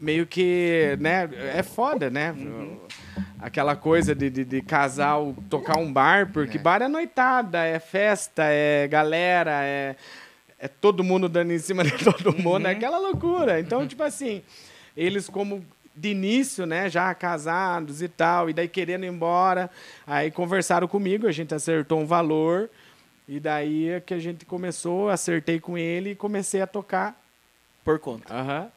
meio 0.00 0.24
que, 0.24 0.96
né, 1.00 1.28
é 1.52 1.62
foda, 1.64 2.08
né? 2.10 2.32
Aquela 3.38 3.76
coisa 3.76 4.14
de, 4.14 4.30
de, 4.30 4.44
de 4.44 4.62
casal 4.62 5.34
tocar 5.48 5.78
um 5.78 5.92
bar, 5.92 6.30
porque 6.32 6.58
bar 6.58 6.82
é 6.82 6.88
noitada, 6.88 7.64
é 7.64 7.78
festa, 7.78 8.44
é 8.44 8.88
galera, 8.88 9.62
é, 9.62 9.96
é 10.58 10.68
todo 10.68 11.04
mundo 11.04 11.28
dando 11.28 11.52
em 11.52 11.58
cima 11.58 11.82
de 11.84 11.92
todo 11.92 12.36
mundo, 12.36 12.66
é 12.66 12.72
aquela 12.72 12.98
loucura. 12.98 13.60
Então, 13.60 13.86
tipo 13.86 14.02
assim, 14.02 14.42
eles 14.96 15.28
como 15.28 15.64
de 15.96 16.08
início, 16.08 16.66
né, 16.66 16.90
já 16.90 17.14
casados 17.14 18.02
e 18.02 18.08
tal, 18.08 18.50
e 18.50 18.52
daí 18.52 18.66
querendo 18.68 19.04
ir 19.04 19.08
embora, 19.08 19.70
aí 20.06 20.30
conversaram 20.30 20.88
comigo, 20.88 21.28
a 21.28 21.32
gente 21.32 21.54
acertou 21.54 22.00
um 22.00 22.06
valor, 22.06 22.68
e 23.28 23.38
daí 23.38 23.90
é 23.90 24.00
que 24.00 24.12
a 24.12 24.18
gente 24.18 24.44
começou, 24.44 25.08
acertei 25.08 25.60
com 25.60 25.78
ele 25.78 26.10
e 26.10 26.14
comecei 26.14 26.60
a 26.60 26.66
tocar 26.66 27.18
Por 27.84 27.98
conta. 27.98 28.32
Aham. 28.34 28.70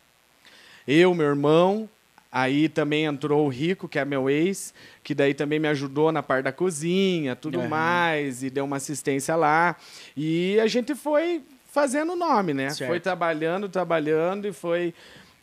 Eu, 0.88 1.14
meu 1.14 1.28
irmão, 1.28 1.90
aí 2.38 2.70
também 2.70 3.06
entrou 3.06 3.48
o 3.48 3.50
Rico, 3.50 3.88
que 3.88 3.98
é 3.98 4.06
meu 4.06 4.30
ex, 4.30 4.72
que 5.04 5.16
daí 5.16 5.34
também 5.34 5.58
me 5.58 5.68
ajudou 5.70 6.12
na 6.12 6.22
parte 6.22 6.44
da 6.44 6.52
cozinha, 6.52 7.36
tudo 7.36 7.60
Aham. 7.60 7.68
mais, 7.68 8.44
e 8.44 8.50
deu 8.52 8.64
uma 8.64 8.78
assistência 8.78 9.36
lá. 9.36 9.76
E 10.16 10.60
a 10.60 10.68
gente 10.68 10.94
foi 10.94 11.42
fazendo 11.66 12.14
o 12.14 12.16
nome, 12.16 12.54
né? 12.54 12.70
Certo. 12.70 12.90
Foi 12.90 13.00
trabalhando, 13.00 13.68
trabalhando 13.68 14.48
e 14.48 14.54
foi 14.54 14.94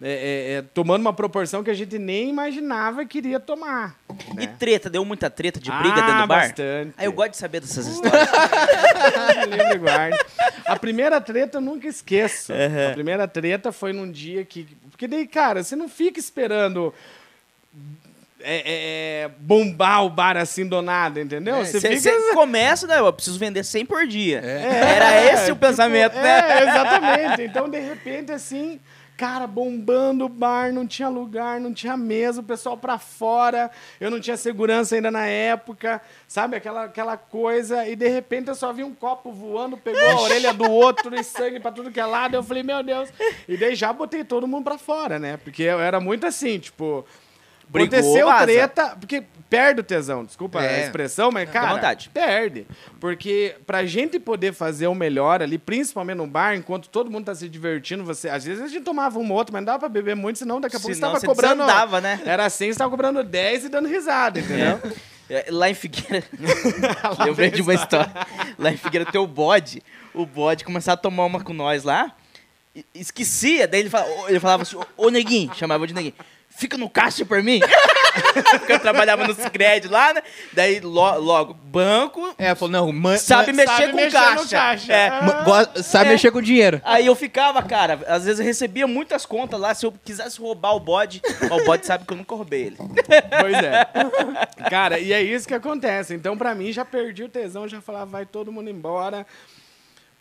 é, 0.02 0.11
é, 0.11 0.52
é, 0.59 0.62
tomando 0.74 1.00
uma 1.02 1.12
proporção 1.12 1.62
que 1.64 1.70
a 1.70 1.74
gente 1.74 1.98
nem 1.98 2.28
imaginava 2.28 3.04
que 3.04 3.18
iria 3.18 3.38
tomar. 3.40 3.96
E 4.33 4.35
Né? 4.46 4.54
treta, 4.59 4.90
deu 4.90 5.04
muita 5.04 5.30
treta 5.30 5.59
de 5.61 5.70
briga 5.70 5.94
Ah, 5.94 6.00
dentro 6.07 6.22
do 6.22 6.26
bar? 6.28 6.40
bastante. 6.40 6.92
Aí 6.96 7.07
eu 7.07 7.12
gosto 7.12 7.30
de 7.30 7.37
saber 7.37 7.61
dessas 7.61 7.87
histórias. 7.87 8.28
Lembro 9.48 9.74
e 9.74 9.78
guarde. 9.78 10.18
A 10.66 10.76
primeira 10.78 11.20
treta 11.20 11.59
eu 11.59 11.61
nunca 11.62 11.87
esqueço. 11.87 12.52
Aham. 12.52 12.90
A 12.90 12.92
primeira 12.94 13.28
treta 13.28 13.72
foi 13.72 13.92
num 13.92 14.11
dia 14.11 14.44
que. 14.44 14.66
Porque 14.90 15.07
daí, 15.09 15.26
cara, 15.26 15.62
você 15.62 15.74
não 15.76 15.88
fica 15.88 16.18
esperando. 16.18 16.92
é, 18.40 18.57
é, 18.57 18.62
é, 19.24 19.30
bombar 19.38 20.04
o 20.04 20.11
bar 20.11 20.37
assim 20.37 20.66
do 20.66 20.83
nada, 20.83 21.20
entendeu? 21.20 21.57
É, 21.57 21.64
Você 21.64 21.80
Você 21.80 21.96
fica. 22.12 22.35
começa, 22.35 22.87
né? 22.87 22.98
Eu 22.98 23.12
preciso 23.12 23.38
vender 23.38 23.64
100 23.64 23.87
por 23.87 24.07
dia. 24.07 24.38
Era 24.40 25.24
esse 25.33 25.44
o 25.44 25.54
tipo, 25.54 25.61
pensamento, 25.66 26.16
é, 26.18 26.22
né? 26.22 26.62
exatamente. 26.62 27.42
Então, 27.42 27.68
de 27.70 27.78
repente, 27.80 28.33
assim, 28.33 28.78
cara, 29.16 29.46
bombando 29.46 30.24
o 30.24 30.29
bar, 30.29 30.72
não 30.72 30.87
tinha 30.87 31.09
lugar, 31.09 31.61
não 31.61 31.72
tinha 31.72 31.96
mesa, 31.96 32.40
o 32.40 32.44
pessoal 32.44 32.77
pra 32.77 32.98
fora, 32.98 33.70
eu 34.00 34.11
não 34.11 34.20
tinha 34.20 34.37
segurança 34.37 34.94
ainda 34.94 35.11
na 35.11 35.27
época, 35.27 36.00
sabe? 36.27 36.57
Aquela, 36.57 36.85
aquela 36.85 37.16
coisa, 37.16 37.87
e 37.88 37.94
de 37.94 38.09
repente 38.09 38.48
eu 38.48 38.55
só 38.55 38.72
vi 38.72 38.83
um 38.83 38.94
copo 38.94 39.33
voando, 39.33 39.77
pegou 39.77 40.11
a 40.11 40.20
orelha 40.20 40.53
do 40.53 40.70
outro 40.70 41.14
e 41.14 41.22
sangue 41.22 41.61
pra 41.61 41.72
tudo 41.72 41.90
que 41.90 42.00
é 42.00 42.07
lado, 42.07 42.35
eu 42.35 42.42
falei, 42.42 42.62
meu 42.62 42.83
Deus. 42.83 43.11
E 43.48 43.57
daí 43.57 43.74
já 43.74 43.92
botei 43.92 44.24
todo 44.24 44.48
mundo 44.48 44.64
pra 44.64 44.79
fora, 44.79 45.18
né? 45.18 45.37
Porque 45.37 45.62
eu 45.62 45.81
era 45.81 46.00
muito 46.00 46.27
assim, 46.27 46.59
tipo. 46.59 47.05
Brigou, 47.74 47.98
aconteceu 47.98 48.26
vaza. 48.26 48.44
treta, 48.46 48.96
porque 48.98 49.22
perde 49.50 49.80
o 49.80 49.84
tesão, 49.84 50.24
desculpa 50.24 50.60
a 50.60 50.64
É. 50.64 50.84
expressão, 50.84 51.30
mas, 51.30 51.48
cara, 51.50 51.74
vontade. 51.74 52.08
perde. 52.12 52.66
Porque 52.98 53.54
pra 53.66 53.84
gente 53.84 54.18
poder 54.18 54.52
fazer 54.52 54.87
o 54.87 54.94
melhor 54.94 55.42
ali, 55.42 55.58
principalmente 55.58 56.16
no 56.16 56.26
bar, 56.26 56.56
enquanto 56.56 56.88
todo 56.88 57.10
mundo 57.10 57.26
tá 57.26 57.34
se 57.34 57.48
divertindo, 57.48 58.02
você. 58.04 58.28
Às 58.28 58.44
vezes 58.44 58.62
a 58.62 58.68
gente 58.68 58.82
tomava 58.82 59.18
um 59.18 59.30
outro, 59.32 59.52
mas 59.52 59.60
não 59.60 59.66
dava 59.66 59.80
pra 59.80 59.88
beber 59.88 60.16
muito, 60.16 60.38
senão 60.38 60.60
daqui 60.60 60.76
a 60.76 60.80
pouco 60.80 60.94
Senão 60.94 61.10
você 61.10 61.20
tava 61.20 61.34
cobrando. 61.34 61.62
desandava, 61.64 62.00
né? 62.00 62.20
Era 62.24 62.46
assim, 62.46 62.72
você 62.72 62.78
tava 62.78 62.90
cobrando 62.90 63.22
10 63.22 63.64
e 63.64 63.68
dando 63.68 63.87
risada, 63.88 64.40
entendeu? 64.40 64.80
É, 65.28 65.46
lá 65.50 65.70
em 65.70 65.74
Figueira. 65.74 66.22
lembrei 67.24 67.50
de 67.52 67.62
uma 67.62 67.74
história. 67.74 68.12
Lá 68.58 68.70
em 68.70 68.76
Figueira 68.76 69.06
tem 69.10 69.20
o 69.20 69.26
bode. 69.26 69.82
O 70.12 70.24
bode 70.26 70.64
começava 70.64 70.94
a 70.94 71.00
tomar 71.02 71.24
uma 71.24 71.42
com 71.42 71.52
nós 71.52 71.82
lá. 71.84 72.12
Esquecia. 72.94 73.66
Daí 73.68 73.80
ele 73.80 73.90
falava, 73.90 74.10
ele 74.28 74.40
falava 74.40 74.62
assim: 74.62 74.76
Ô 74.96 75.08
neguinho, 75.10 75.52
chamava 75.54 75.87
de 75.87 75.94
neguinho 75.94 76.14
fica 76.56 76.78
no 76.78 76.88
caixa 76.88 77.24
por 77.24 77.42
mim. 77.42 77.60
Porque 78.50 78.72
eu 78.72 78.80
trabalhava 78.80 79.26
no 79.26 79.34
Cicred 79.34 79.88
lá, 79.88 80.14
né? 80.14 80.22
Daí 80.52 80.78
lo, 80.80 81.18
logo, 81.18 81.54
banco. 81.54 82.32
É, 82.38 82.54
falou, 82.54 82.70
não, 82.70 82.92
man, 82.92 83.16
sabe 83.16 83.52
mexer 83.52 83.72
sabe 83.72 83.90
com 83.90 83.96
mexer 83.96 84.12
caixa. 84.12 84.56
caixa. 84.56 84.92
É. 84.92 85.08
Ah. 85.08 85.82
Sabe 85.82 86.06
é. 86.06 86.12
mexer 86.12 86.30
com 86.30 86.40
dinheiro. 86.40 86.80
Aí 86.84 87.06
eu 87.06 87.14
ficava, 87.16 87.62
cara, 87.62 88.00
às 88.06 88.24
vezes 88.24 88.38
eu 88.38 88.46
recebia 88.46 88.86
muitas 88.86 89.26
contas 89.26 89.58
lá. 89.58 89.74
Se 89.74 89.84
eu 89.84 89.92
quisesse 90.04 90.38
roubar 90.40 90.76
o 90.76 90.80
bode, 90.80 91.20
o 91.50 91.64
bode 91.64 91.86
sabe 91.86 92.04
que 92.06 92.12
eu 92.12 92.16
nunca 92.16 92.34
roubei 92.34 92.66
ele. 92.66 92.76
Pois 93.40 93.56
é. 93.56 94.68
Cara, 94.70 94.98
e 94.98 95.12
é 95.12 95.22
isso 95.22 95.46
que 95.46 95.54
acontece. 95.54 96.14
Então, 96.14 96.36
pra 96.36 96.54
mim, 96.54 96.72
já 96.72 96.84
perdi 96.84 97.24
o 97.24 97.28
tesão, 97.28 97.66
já 97.66 97.80
falava, 97.80 98.06
vai 98.06 98.26
todo 98.26 98.52
mundo 98.52 98.70
embora. 98.70 99.26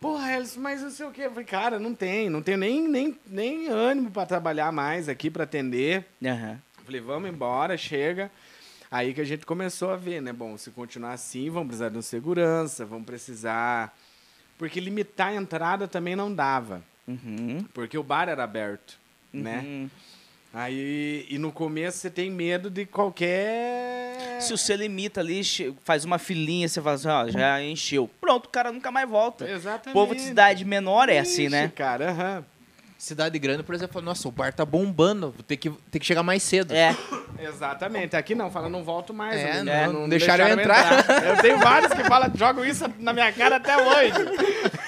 Porra, 0.04 0.32
Elson, 0.32 0.60
mas 0.60 0.82
não 0.82 0.90
sei 0.90 1.06
o 1.06 1.10
quê. 1.10 1.22
Eu 1.22 1.30
falei, 1.30 1.46
cara, 1.46 1.78
não 1.78 1.94
tem, 1.94 2.28
não 2.28 2.42
tenho 2.42 2.58
nem, 2.58 2.86
nem, 2.86 3.18
nem 3.26 3.68
ânimo 3.68 4.10
para 4.10 4.26
trabalhar 4.26 4.70
mais 4.70 5.08
aqui, 5.08 5.30
para 5.30 5.44
atender. 5.44 6.04
Uhum. 6.20 6.58
Falei, 6.84 7.00
vamos 7.00 7.30
embora, 7.30 7.74
chega. 7.78 8.30
Aí 8.90 9.14
que 9.14 9.22
a 9.22 9.24
gente 9.24 9.46
começou 9.46 9.88
a 9.88 9.96
ver, 9.96 10.20
né? 10.20 10.30
Bom, 10.30 10.58
se 10.58 10.70
continuar 10.72 11.14
assim, 11.14 11.48
vamos 11.48 11.68
precisar 11.68 11.88
de 11.88 11.96
um 11.96 12.02
segurança, 12.02 12.84
vamos 12.84 13.06
precisar. 13.06 13.96
Porque 14.58 14.78
limitar 14.78 15.28
a 15.28 15.36
entrada 15.36 15.88
também 15.88 16.14
não 16.14 16.30
dava. 16.34 16.82
Uhum. 17.08 17.64
Porque 17.72 17.96
o 17.96 18.02
bar 18.02 18.28
era 18.28 18.44
aberto, 18.44 18.98
né? 19.32 19.60
uhum. 19.60 19.84
né? 19.84 19.90
Aí, 20.54 21.26
e 21.28 21.36
no 21.36 21.50
começo 21.50 21.98
você 21.98 22.08
tem 22.08 22.30
medo 22.30 22.70
de 22.70 22.86
qualquer. 22.86 24.40
Se 24.40 24.52
você 24.52 24.76
limita 24.76 25.20
ali, 25.20 25.42
faz 25.82 26.04
uma 26.04 26.16
filinha, 26.16 26.68
você 26.68 26.80
fala 26.80 26.94
assim, 26.94 27.08
ó, 27.08 27.28
já 27.28 27.60
encheu. 27.60 28.08
Pronto, 28.20 28.46
o 28.46 28.48
cara 28.50 28.70
nunca 28.70 28.92
mais 28.92 29.08
volta. 29.08 29.50
Exatamente. 29.50 29.92
Povo 29.94 30.14
de 30.14 30.20
cidade 30.20 30.64
menor 30.64 31.08
é 31.08 31.18
assim, 31.18 31.48
né? 31.48 31.72
cara, 31.74 32.10
aham. 32.10 32.36
Uhum. 32.36 32.53
Cidade 33.04 33.38
grande, 33.38 33.62
por 33.62 33.74
exemplo, 33.74 34.00
nossa, 34.00 34.26
o 34.26 34.32
bar 34.32 34.50
tá 34.50 34.64
bombando, 34.64 35.30
vou 35.30 35.42
ter 35.42 35.58
que, 35.58 35.68
ter 35.90 35.98
que 35.98 36.06
chegar 36.06 36.22
mais 36.22 36.42
cedo. 36.42 36.72
É. 36.72 36.96
Exatamente. 37.38 38.16
Aqui 38.16 38.34
não, 38.34 38.50
fala, 38.50 38.70
não 38.70 38.82
volto 38.82 39.12
mais. 39.12 39.38
É, 39.38 39.62
não, 39.62 39.92
não, 39.92 40.00
não 40.00 40.08
deixaram, 40.08 40.48
eu 40.48 40.58
entrar. 40.58 41.00
entrar. 41.00 41.20
eu 41.22 41.36
tenho 41.36 41.58
vários 41.58 41.92
que 41.92 42.02
falam, 42.04 42.32
jogam 42.34 42.64
isso 42.64 42.86
na 42.98 43.12
minha 43.12 43.30
cara 43.30 43.56
até 43.56 43.76
hoje. 43.76 44.14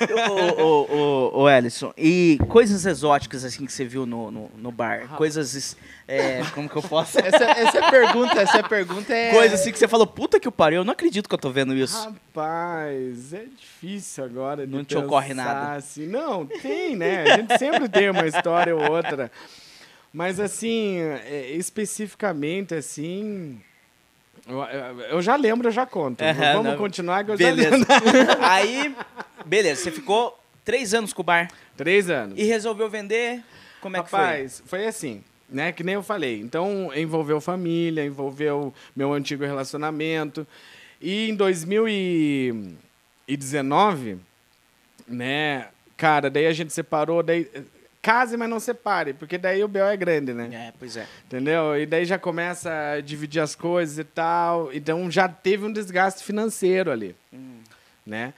ô, 0.30 0.62
ô, 0.62 0.96
ô, 0.96 1.42
ô, 1.42 1.50
Ellison, 1.50 1.92
e 1.94 2.38
coisas 2.48 2.86
exóticas 2.86 3.44
assim 3.44 3.66
que 3.66 3.72
você 3.72 3.84
viu 3.84 4.06
no, 4.06 4.30
no, 4.30 4.50
no 4.56 4.72
bar? 4.72 5.08
Coisas 5.18 5.76
é, 6.08 6.42
como 6.54 6.70
que 6.70 6.76
eu 6.76 6.82
posso. 6.82 7.18
essa, 7.18 7.44
essa 7.44 7.78
é 7.78 7.90
pergunta, 7.90 8.40
essa 8.40 8.62
pergunta 8.62 9.12
é. 9.12 9.30
Coisa 9.30 9.56
assim 9.56 9.70
que 9.70 9.78
você 9.78 9.88
falou, 9.88 10.06
puta 10.06 10.40
que 10.40 10.48
o 10.48 10.52
pariu, 10.52 10.78
eu 10.78 10.84
não 10.84 10.92
acredito 10.92 11.28
que 11.28 11.34
eu 11.34 11.38
tô 11.38 11.50
vendo 11.50 11.74
isso. 11.74 12.02
Rapaz, 12.02 13.34
é 13.34 13.44
difícil 13.44 13.75
agora. 14.22 14.66
não 14.66 14.84
te 14.84 14.96
ocorre 14.96 15.34
nada. 15.34 15.74
Assim. 15.74 16.06
Não, 16.06 16.46
tem, 16.46 16.96
né? 16.96 17.22
A 17.22 17.36
gente 17.36 17.58
sempre 17.58 17.88
tem 17.88 18.10
uma 18.10 18.26
história 18.26 18.74
ou 18.74 18.90
outra. 18.90 19.30
Mas 20.12 20.40
assim, 20.40 20.98
é, 20.98 21.50
especificamente 21.52 22.74
assim. 22.74 23.60
Eu, 24.48 24.62
eu, 24.62 25.22
já 25.22 25.36
lembro, 25.36 25.68
eu 25.68 25.72
já 25.72 25.84
conto. 25.84 26.22
Uhum, 26.22 26.34
Vamos 26.34 26.72
não. 26.72 26.76
continuar 26.76 27.24
que 27.24 27.32
eu 27.32 27.36
beleza. 27.36 27.86
Aí, 28.40 28.94
beleza, 29.44 29.82
você 29.82 29.90
ficou 29.90 30.38
três 30.64 30.94
anos 30.94 31.12
com 31.12 31.22
o 31.22 31.24
bar. 31.24 31.48
Três 31.76 32.08
anos. 32.08 32.38
E 32.38 32.44
resolveu 32.44 32.88
vender? 32.88 33.42
Como 33.80 33.96
é 33.96 34.00
Rapaz, 34.00 34.12
que 34.12 34.16
foi? 34.16 34.20
Rapaz, 34.20 34.62
foi 34.66 34.86
assim 34.86 35.24
né? 35.48 35.72
Que 35.72 35.84
nem 35.84 35.94
eu 35.94 36.02
falei. 36.02 36.40
Então, 36.40 36.90
envolveu 36.94 37.40
família, 37.40 38.04
envolveu 38.04 38.74
meu 38.94 39.12
antigo 39.12 39.44
relacionamento. 39.44 40.46
E 41.00 41.28
em 41.28 41.36
2019, 43.26 44.18
né? 45.08 45.68
Cara, 45.96 46.30
daí 46.30 46.46
a 46.46 46.52
gente 46.52 46.72
separou, 46.72 47.22
daí 47.22 47.48
case, 48.06 48.36
mas 48.36 48.48
não 48.48 48.60
separe, 48.60 49.12
porque 49.12 49.36
daí 49.36 49.64
o 49.64 49.68
B.O. 49.68 49.84
é 49.84 49.96
grande, 49.96 50.32
né? 50.32 50.68
É, 50.68 50.72
pois 50.78 50.96
é. 50.96 51.08
Entendeu? 51.24 51.76
E 51.76 51.84
daí 51.84 52.04
já 52.04 52.16
começa 52.16 52.92
a 52.92 53.00
dividir 53.00 53.40
as 53.40 53.56
coisas 53.56 53.98
e 53.98 54.04
tal. 54.04 54.72
Então 54.72 55.10
já 55.10 55.28
teve 55.28 55.64
um 55.64 55.72
desgaste 55.72 56.22
financeiro 56.22 56.92
ali, 56.92 57.16
hum. 57.32 57.58
né? 58.06 58.32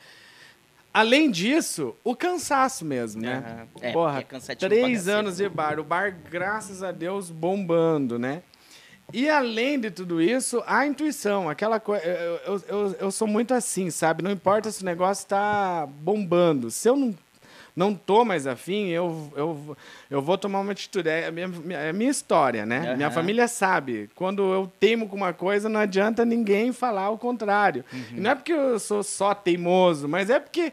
Além 0.93 1.31
disso, 1.31 1.95
o 2.03 2.17
cansaço 2.17 2.83
mesmo, 2.83 3.21
né? 3.21 3.45
Uhum. 3.47 3.83
É, 3.83 3.93
Porra, 3.93 4.25
é 4.49 4.55
três 4.55 5.07
anos 5.07 5.37
de 5.37 5.47
bar, 5.51 5.79
o 5.79 5.85
bar, 5.85 6.17
graças 6.31 6.83
a 6.83 6.91
Deus, 6.91 7.31
bombando, 7.31 8.19
né? 8.19 8.43
E 9.13 9.29
além 9.29 9.81
de 9.81 9.91
tudo 9.91 10.21
isso, 10.21 10.63
a 10.67 10.87
intuição, 10.87 11.49
aquela 11.49 11.81
coisa. 11.81 12.05
Eu, 12.05 12.63
eu, 12.69 12.97
eu, 13.01 13.11
sou 13.11 13.27
muito 13.27 13.55
assim, 13.55 13.91
sabe? 13.91 14.23
Não 14.23 14.31
importa 14.31 14.71
se 14.71 14.83
o 14.83 14.85
negócio 14.85 15.23
está 15.23 15.87
bombando. 15.87 16.71
Se 16.71 16.89
eu 16.89 16.97
não 16.97 17.15
não 17.79 17.95
tô 17.95 18.25
mais 18.25 18.45
afim, 18.45 18.89
eu, 18.89 19.33
eu, 19.37 19.77
eu 20.11 20.21
vou 20.21 20.37
tomar 20.37 20.59
uma 20.59 20.73
atitude. 20.73 21.09
É 21.09 21.29
a 21.29 21.31
minha, 21.31 21.49
é 21.71 21.93
minha 21.93 22.11
história, 22.11 22.67
né? 22.67 22.91
Uhum. 22.91 22.97
Minha 22.97 23.11
família 23.11 23.47
sabe. 23.47 24.11
Quando 24.17 24.43
eu 24.53 24.73
teimo 24.81 25.09
com 25.09 25.15
uma 25.15 25.33
coisa, 25.33 25.69
não 25.69 25.79
adianta 25.79 26.25
ninguém 26.25 26.73
falar 26.73 27.09
o 27.11 27.17
contrário. 27.17 27.85
Uhum. 27.93 28.21
não 28.21 28.31
é 28.33 28.35
porque 28.35 28.53
eu 28.53 28.81
sou 28.81 29.05
só 29.05 29.33
teimoso, 29.33 30.09
mas 30.09 30.29
é 30.29 30.41
porque. 30.41 30.73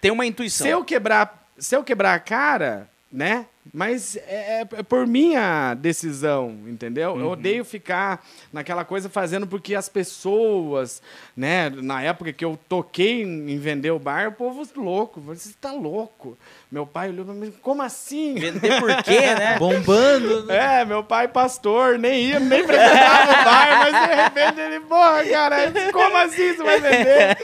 Tem 0.00 0.10
uma 0.10 0.24
intuição. 0.24 0.66
Se 0.66 0.72
eu 0.72 0.82
quebrar, 0.82 1.46
se 1.58 1.76
eu 1.76 1.84
quebrar 1.84 2.14
a 2.14 2.18
cara, 2.18 2.88
né? 3.12 3.44
Mas 3.72 4.16
é, 4.16 4.60
é, 4.60 4.64
por 4.64 5.06
minha 5.06 5.74
decisão, 5.74 6.56
entendeu? 6.66 7.12
Uhum. 7.12 7.20
Eu 7.20 7.30
odeio 7.30 7.64
ficar 7.64 8.24
naquela 8.52 8.84
coisa 8.84 9.08
fazendo 9.08 9.46
porque 9.46 9.74
as 9.74 9.88
pessoas, 9.88 11.02
né? 11.36 11.70
Na 11.70 12.02
época 12.02 12.32
que 12.32 12.44
eu 12.44 12.58
toquei 12.68 13.22
em 13.22 13.58
vender 13.58 13.90
o 13.90 13.98
bar, 13.98 14.28
o 14.28 14.32
povo 14.32 14.62
louco. 14.76 15.20
Você 15.20 15.50
está 15.50 15.72
louco. 15.72 16.36
Meu 16.70 16.86
pai 16.86 17.08
olhou 17.08 17.24
para 17.24 17.32
mim, 17.32 17.50
como 17.62 17.80
assim? 17.80 18.34
Vender 18.34 18.78
por 18.78 19.02
quê, 19.02 19.20
né? 19.20 19.56
Bombando. 19.58 20.44
Né? 20.44 20.80
É, 20.80 20.84
meu 20.84 21.02
pai 21.02 21.26
pastor, 21.26 21.98
nem 21.98 22.26
ia, 22.26 22.38
nem 22.38 22.62
frequentava 22.62 23.32
o 23.32 23.44
bar, 23.44 23.90
mas 23.90 24.08
de 24.08 24.14
repente 24.14 24.60
ele, 24.60 24.80
porra, 24.80 25.24
cara, 25.24 25.72
como 25.90 26.16
assim 26.18 26.54
você 26.54 26.62
vai 26.62 26.78
vender? 26.78 27.38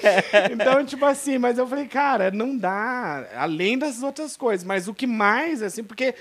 Então, 0.53 0.85
tipo 0.85 1.07
assim, 1.07 1.39
mas 1.39 1.57
eu 1.57 1.67
falei, 1.67 1.87
cara, 1.87 2.31
não 2.31 2.55
dá. 2.55 3.27
Além 3.35 3.79
das 3.79 4.03
outras 4.03 4.37
coisas, 4.37 4.63
mas 4.63 4.89
o 4.89 4.95
que 4.95 5.07
mais, 5.07 5.63
assim, 5.63 5.83
porque 5.83 6.15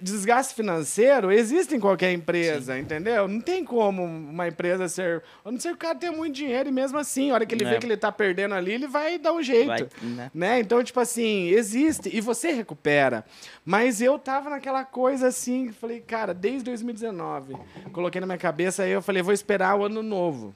desgaste 0.00 0.54
financeiro 0.54 1.30
existe 1.30 1.74
em 1.74 1.80
qualquer 1.80 2.12
empresa, 2.12 2.74
Sim. 2.74 2.80
entendeu? 2.80 3.26
Não 3.28 3.40
tem 3.40 3.64
como 3.64 4.04
uma 4.04 4.48
empresa 4.48 4.88
ser. 4.88 5.22
A 5.44 5.50
não 5.50 5.58
ser 5.58 5.70
que 5.70 5.74
o 5.74 5.78
cara 5.78 5.94
tenha 5.94 6.12
muito 6.12 6.34
dinheiro 6.34 6.68
e 6.68 6.72
mesmo 6.72 6.98
assim, 6.98 7.30
a 7.30 7.34
hora 7.34 7.46
que 7.46 7.54
ele 7.54 7.64
é. 7.64 7.70
vê 7.70 7.78
que 7.78 7.86
ele 7.86 7.94
está 7.94 8.10
perdendo 8.10 8.54
ali, 8.54 8.72
ele 8.72 8.86
vai 8.86 9.18
dar 9.18 9.32
um 9.32 9.42
jeito. 9.42 9.66
Vai, 9.66 9.88
né? 10.02 10.30
né? 10.34 10.60
Então, 10.60 10.82
tipo 10.82 11.00
assim, 11.00 11.48
existe. 11.48 12.08
E 12.14 12.20
você 12.20 12.52
recupera. 12.52 13.24
Mas 13.64 14.00
eu 14.00 14.18
tava 14.18 14.50
naquela 14.50 14.84
coisa 14.84 15.28
assim, 15.28 15.72
falei, 15.72 16.00
cara, 16.00 16.32
desde 16.32 16.64
2019. 16.64 17.56
Coloquei 17.92 18.20
na 18.20 18.26
minha 18.26 18.38
cabeça 18.38 18.84
aí, 18.84 18.90
eu 18.90 19.02
falei, 19.02 19.22
vou 19.22 19.34
esperar 19.34 19.76
o 19.76 19.84
ano 19.84 20.02
novo. 20.02 20.54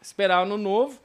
Esperar 0.00 0.40
o 0.40 0.42
ano 0.44 0.58
novo 0.58 1.00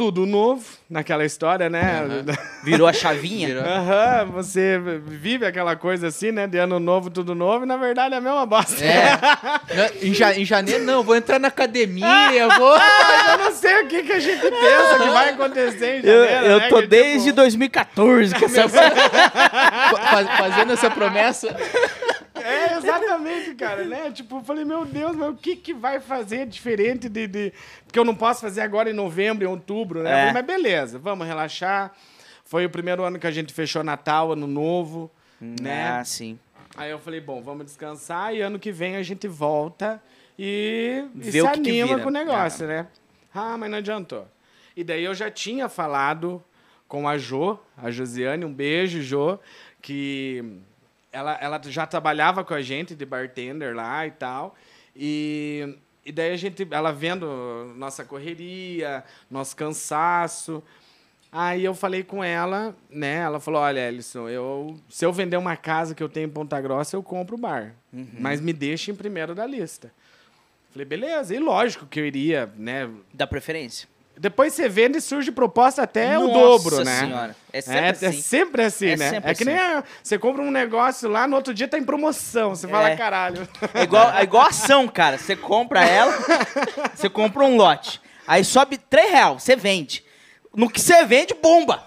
tudo 0.00 0.24
novo 0.24 0.64
naquela 0.88 1.26
história, 1.26 1.68
né? 1.68 2.00
Uhum. 2.00 2.34
Virou 2.64 2.88
a 2.88 2.92
chavinha? 2.92 3.60
Aham, 3.60 4.24
uhum, 4.24 4.32
você 4.32 4.80
vive 5.04 5.44
aquela 5.44 5.76
coisa 5.76 6.06
assim, 6.06 6.32
né? 6.32 6.46
De 6.46 6.56
ano 6.56 6.80
novo, 6.80 7.10
tudo 7.10 7.34
novo, 7.34 7.66
e 7.66 7.68
na 7.68 7.76
verdade 7.76 8.14
é 8.14 8.16
a 8.16 8.20
mesma 8.20 8.46
bosta. 8.46 8.82
É. 8.82 9.18
em, 10.02 10.14
ja 10.14 10.34
em 10.34 10.42
janeiro, 10.42 10.82
não, 10.84 11.02
vou 11.02 11.14
entrar 11.14 11.38
na 11.38 11.48
academia, 11.48 12.48
vou. 12.56 12.78
Mas 12.78 13.28
eu 13.28 13.38
não 13.44 13.52
sei 13.52 13.82
o 13.82 13.88
que, 13.88 14.02
que 14.04 14.12
a 14.12 14.20
gente 14.20 14.40
pensa 14.40 14.98
que 15.02 15.10
vai 15.10 15.28
acontecer 15.28 15.98
em 15.98 16.02
janeiro. 16.02 16.08
Eu, 16.08 16.50
eu 16.50 16.58
né? 16.60 16.68
tô 16.68 16.80
que, 16.80 16.86
desde 16.86 17.26
tipo... 17.26 17.36
2014 17.36 18.34
com 18.36 18.44
essa... 18.46 18.68
fazendo 20.38 20.72
essa 20.72 20.90
promessa. 20.90 21.54
Exatamente, 22.84 23.54
cara, 23.54 23.84
né? 23.84 24.10
Tipo, 24.10 24.38
eu 24.38 24.44
falei, 24.44 24.64
meu 24.64 24.84
Deus, 24.84 25.16
mas 25.16 25.30
o 25.30 25.34
que, 25.34 25.56
que 25.56 25.74
vai 25.74 26.00
fazer 26.00 26.46
diferente 26.46 27.08
de, 27.08 27.26
de. 27.26 27.52
Porque 27.84 27.98
eu 27.98 28.04
não 28.04 28.14
posso 28.14 28.40
fazer 28.40 28.60
agora 28.60 28.90
em 28.90 28.94
novembro, 28.94 29.44
em 29.44 29.48
outubro, 29.48 30.02
né? 30.02 30.10
É. 30.10 30.14
Falei, 30.28 30.32
mas 30.32 30.46
beleza, 30.46 30.98
vamos 30.98 31.26
relaxar. 31.26 31.92
Foi 32.44 32.66
o 32.66 32.70
primeiro 32.70 33.04
ano 33.04 33.18
que 33.18 33.26
a 33.26 33.30
gente 33.30 33.52
fechou 33.52 33.84
Natal, 33.84 34.32
Ano 34.32 34.46
Novo, 34.46 35.10
hum, 35.40 35.54
né? 35.60 35.88
Ah, 35.88 36.04
sim. 36.04 36.38
Aí 36.76 36.90
eu 36.90 36.98
falei, 36.98 37.20
bom, 37.20 37.42
vamos 37.42 37.64
descansar 37.64 38.34
e 38.34 38.40
ano 38.40 38.58
que 38.58 38.72
vem 38.72 38.96
a 38.96 39.02
gente 39.02 39.28
volta 39.28 40.02
e, 40.38 41.04
e 41.16 41.32
se 41.32 41.46
anima 41.46 41.98
com 42.00 42.08
o 42.08 42.12
negócio, 42.12 42.66
né? 42.66 42.86
Ah, 43.34 43.56
mas 43.58 43.70
não 43.70 43.78
adiantou. 43.78 44.26
E 44.76 44.82
daí 44.82 45.04
eu 45.04 45.14
já 45.14 45.30
tinha 45.30 45.68
falado 45.68 46.42
com 46.88 47.08
a 47.08 47.18
Jo, 47.18 47.58
a 47.76 47.90
Josiane, 47.90 48.44
um 48.44 48.52
beijo, 48.52 49.00
Jo, 49.00 49.38
que 49.80 50.60
ela, 51.12 51.38
ela 51.40 51.60
já 51.64 51.86
trabalhava 51.86 52.44
com 52.44 52.54
a 52.54 52.62
gente 52.62 52.94
de 52.94 53.04
bartender 53.04 53.74
lá 53.74 54.06
e 54.06 54.10
tal. 54.10 54.54
E, 54.94 55.76
e 56.04 56.12
daí 56.12 56.32
a 56.32 56.36
gente, 56.36 56.66
ela 56.70 56.92
vendo 56.92 57.72
nossa 57.76 58.04
correria, 58.04 59.04
nosso 59.30 59.56
cansaço. 59.56 60.62
Aí 61.32 61.64
eu 61.64 61.74
falei 61.74 62.02
com 62.02 62.24
ela, 62.24 62.74
né? 62.90 63.18
Ela 63.18 63.38
falou: 63.38 63.60
Olha, 63.60 63.88
Ellison, 63.88 64.28
eu, 64.28 64.76
se 64.88 65.04
eu 65.04 65.12
vender 65.12 65.36
uma 65.36 65.56
casa 65.56 65.94
que 65.94 66.02
eu 66.02 66.08
tenho 66.08 66.26
em 66.26 66.30
Ponta 66.30 66.60
Grossa, 66.60 66.96
eu 66.96 67.02
compro 67.02 67.36
o 67.36 67.38
bar. 67.38 67.74
Uhum. 67.92 68.08
Mas 68.18 68.40
me 68.40 68.52
deixe 68.52 68.90
em 68.90 68.94
primeiro 68.94 69.34
da 69.34 69.46
lista. 69.46 69.92
Falei, 70.72 70.84
beleza. 70.84 71.34
E 71.34 71.38
lógico 71.38 71.86
que 71.86 71.98
eu 71.98 72.06
iria, 72.06 72.52
né? 72.56 72.88
Dá 73.12 73.26
preferência. 73.26 73.88
Depois 74.18 74.52
você 74.52 74.68
vende 74.68 74.98
e 74.98 75.00
surge 75.00 75.32
proposta 75.32 75.82
até 75.82 76.14
Nossa 76.18 76.26
o 76.26 76.32
dobro, 76.32 76.84
né? 76.84 76.98
Senhora. 77.00 77.36
É 77.52 77.60
sempre 77.62 77.80
É, 77.80 77.88
assim. 77.90 78.06
é 78.06 78.12
sempre 78.12 78.62
assim, 78.62 78.88
É 78.88 78.96
né? 78.96 79.10
sempre 79.10 79.30
é 79.30 79.34
que 79.34 79.42
assim. 79.42 79.52
nem 79.52 79.58
a- 79.58 79.84
você 80.02 80.18
compra 80.18 80.42
um 80.42 80.50
negócio 80.50 81.08
lá, 81.08 81.26
no 81.26 81.36
outro 81.36 81.54
dia 81.54 81.66
tá 81.66 81.78
em 81.78 81.84
promoção. 81.84 82.50
Você 82.54 82.68
fala, 82.68 82.90
É. 82.90 82.96
caralho. 82.96 83.48
É 83.72 83.82
igual, 83.82 84.12
é 84.14 84.22
igual 84.22 84.46
ação, 84.46 84.86
cara. 84.88 85.16
Você 85.16 85.34
compra 85.34 85.82
ela, 85.84 86.12
você 86.94 87.08
compra 87.08 87.44
um 87.44 87.56
lote. 87.56 88.00
Aí 88.26 88.44
sobe 88.44 88.76
3 88.76 89.10
real, 89.10 89.38
você 89.38 89.56
vende. 89.56 90.04
No 90.54 90.68
que 90.68 90.80
você 90.80 91.02
vende, 91.04 91.32
bomba. 91.34 91.82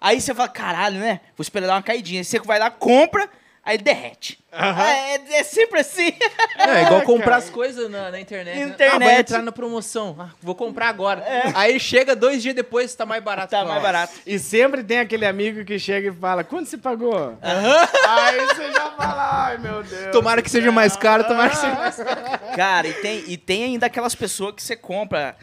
Aí 0.00 0.20
você 0.20 0.32
fala, 0.32 0.48
caralho, 0.48 1.00
né? 1.00 1.20
Vou 1.36 1.42
esperar 1.42 1.66
dar 1.66 1.74
uma 1.74 1.82
caidinha. 1.82 2.20
Aí 2.20 2.24
você 2.24 2.38
vai 2.38 2.58
lá, 2.60 2.70
compra, 2.70 3.28
aí 3.68 3.76
derrete. 3.76 4.42
É, 4.50 5.40
é 5.40 5.44
sempre 5.44 5.80
assim. 5.80 6.10
É, 6.56 6.84
igual 6.84 7.02
comprar 7.04 7.36
as 7.36 7.50
coisas 7.50 7.90
na, 7.90 8.10
na 8.10 8.18
internet. 8.18 8.56
né? 8.56 8.62
Internet. 8.64 8.94
Ah, 8.94 8.98
vai 8.98 9.20
entrar 9.20 9.42
na 9.42 9.52
promoção. 9.52 10.16
Ah, 10.18 10.30
vou 10.42 10.54
comprar 10.54 10.88
agora. 10.88 11.22
Aí 11.54 11.78
chega 11.78 12.16
dois 12.16 12.42
dias 12.42 12.54
depois, 12.54 12.94
tá 12.94 13.04
mais 13.04 13.22
barato. 13.22 13.50
Tá 13.50 13.66
mais 13.66 13.82
barato. 13.82 14.14
E 14.26 14.38
sempre 14.38 14.82
tem 14.82 15.00
aquele 15.00 15.26
amigo 15.26 15.66
que 15.66 15.78
chega 15.78 16.08
e 16.08 16.12
fala, 16.12 16.42
quanto 16.42 16.66
você 16.66 16.78
pagou? 16.78 17.36
Aí 17.42 18.46
você 18.46 18.72
já 18.72 18.90
fala, 18.92 19.46
ai 19.48 19.58
meu 19.58 19.82
Deus. 19.82 20.12
Tomara 20.12 20.40
que 20.40 20.50
seja 20.50 20.72
mais 20.72 20.96
caro, 20.96 21.24
tomara 21.24 21.50
que 21.50 21.56
seja 21.56 21.74
mais 21.74 21.96
caro. 21.96 22.56
Cara, 22.56 22.88
e 22.88 22.94
tem, 22.94 23.24
e 23.28 23.36
tem 23.36 23.64
ainda 23.64 23.84
aquelas 23.84 24.14
pessoas 24.14 24.54
que 24.54 24.62
você 24.62 24.76
compra. 24.76 25.36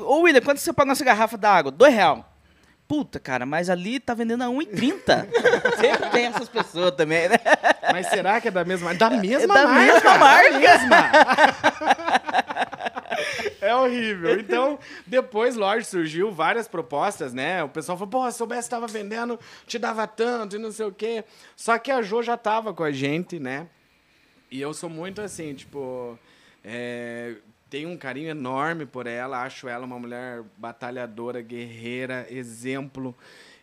Ô, 0.00 0.22
William, 0.22 0.40
quanto 0.40 0.58
você 0.58 0.72
paga 0.72 0.88
nossa 0.88 1.04
garrafa 1.04 1.38
d'água? 1.38 1.70
Dois 1.70 1.94
real. 1.94 2.31
Puta, 2.92 3.18
cara, 3.18 3.46
mas 3.46 3.70
ali 3.70 3.98
tá 3.98 4.12
vendendo 4.12 4.42
a 4.42 4.48
1,30. 4.48 5.26
Sempre 5.80 6.10
tem 6.10 6.26
essas 6.26 6.46
pessoas 6.46 6.94
também, 6.94 7.26
né? 7.26 7.36
Mas 7.90 8.06
será 8.08 8.38
que 8.38 8.48
é 8.48 8.50
da 8.50 8.66
mesma 8.66 8.94
Da 8.94 9.08
mesma 9.08 9.54
da 9.54 9.66
marca. 9.66 9.80
mesma 9.80 10.00
da 10.10 10.18
marca. 10.18 10.58
mesma. 10.58 10.96
É 13.62 13.74
horrível. 13.74 14.38
Então, 14.38 14.78
depois, 15.06 15.54
lógico, 15.56 15.90
surgiu 15.92 16.30
várias 16.32 16.68
propostas, 16.68 17.32
né? 17.32 17.62
O 17.62 17.68
pessoal 17.68 17.96
falou, 17.96 18.10
pô, 18.10 18.30
se 18.30 18.36
soubesse 18.36 18.64
que 18.68 18.70
tava 18.74 18.86
vendendo, 18.88 19.38
te 19.66 19.78
dava 19.78 20.06
tanto 20.06 20.56
e 20.56 20.58
não 20.58 20.70
sei 20.72 20.84
o 20.84 20.92
quê. 20.92 21.24
Só 21.56 21.78
que 21.78 21.90
a 21.90 22.02
Jo 22.02 22.22
já 22.22 22.36
tava 22.36 22.74
com 22.74 22.82
a 22.82 22.90
gente, 22.92 23.38
né? 23.38 23.68
E 24.50 24.60
eu 24.60 24.74
sou 24.74 24.90
muito 24.90 25.22
assim, 25.22 25.54
tipo... 25.54 26.18
é, 26.62 27.36
tenho 27.72 27.88
um 27.88 27.96
carinho 27.96 28.28
enorme 28.28 28.84
por 28.84 29.06
ela. 29.06 29.42
Acho 29.42 29.66
ela 29.66 29.86
uma 29.86 29.98
mulher 29.98 30.44
batalhadora, 30.58 31.40
guerreira, 31.40 32.26
exemplo. 32.28 33.16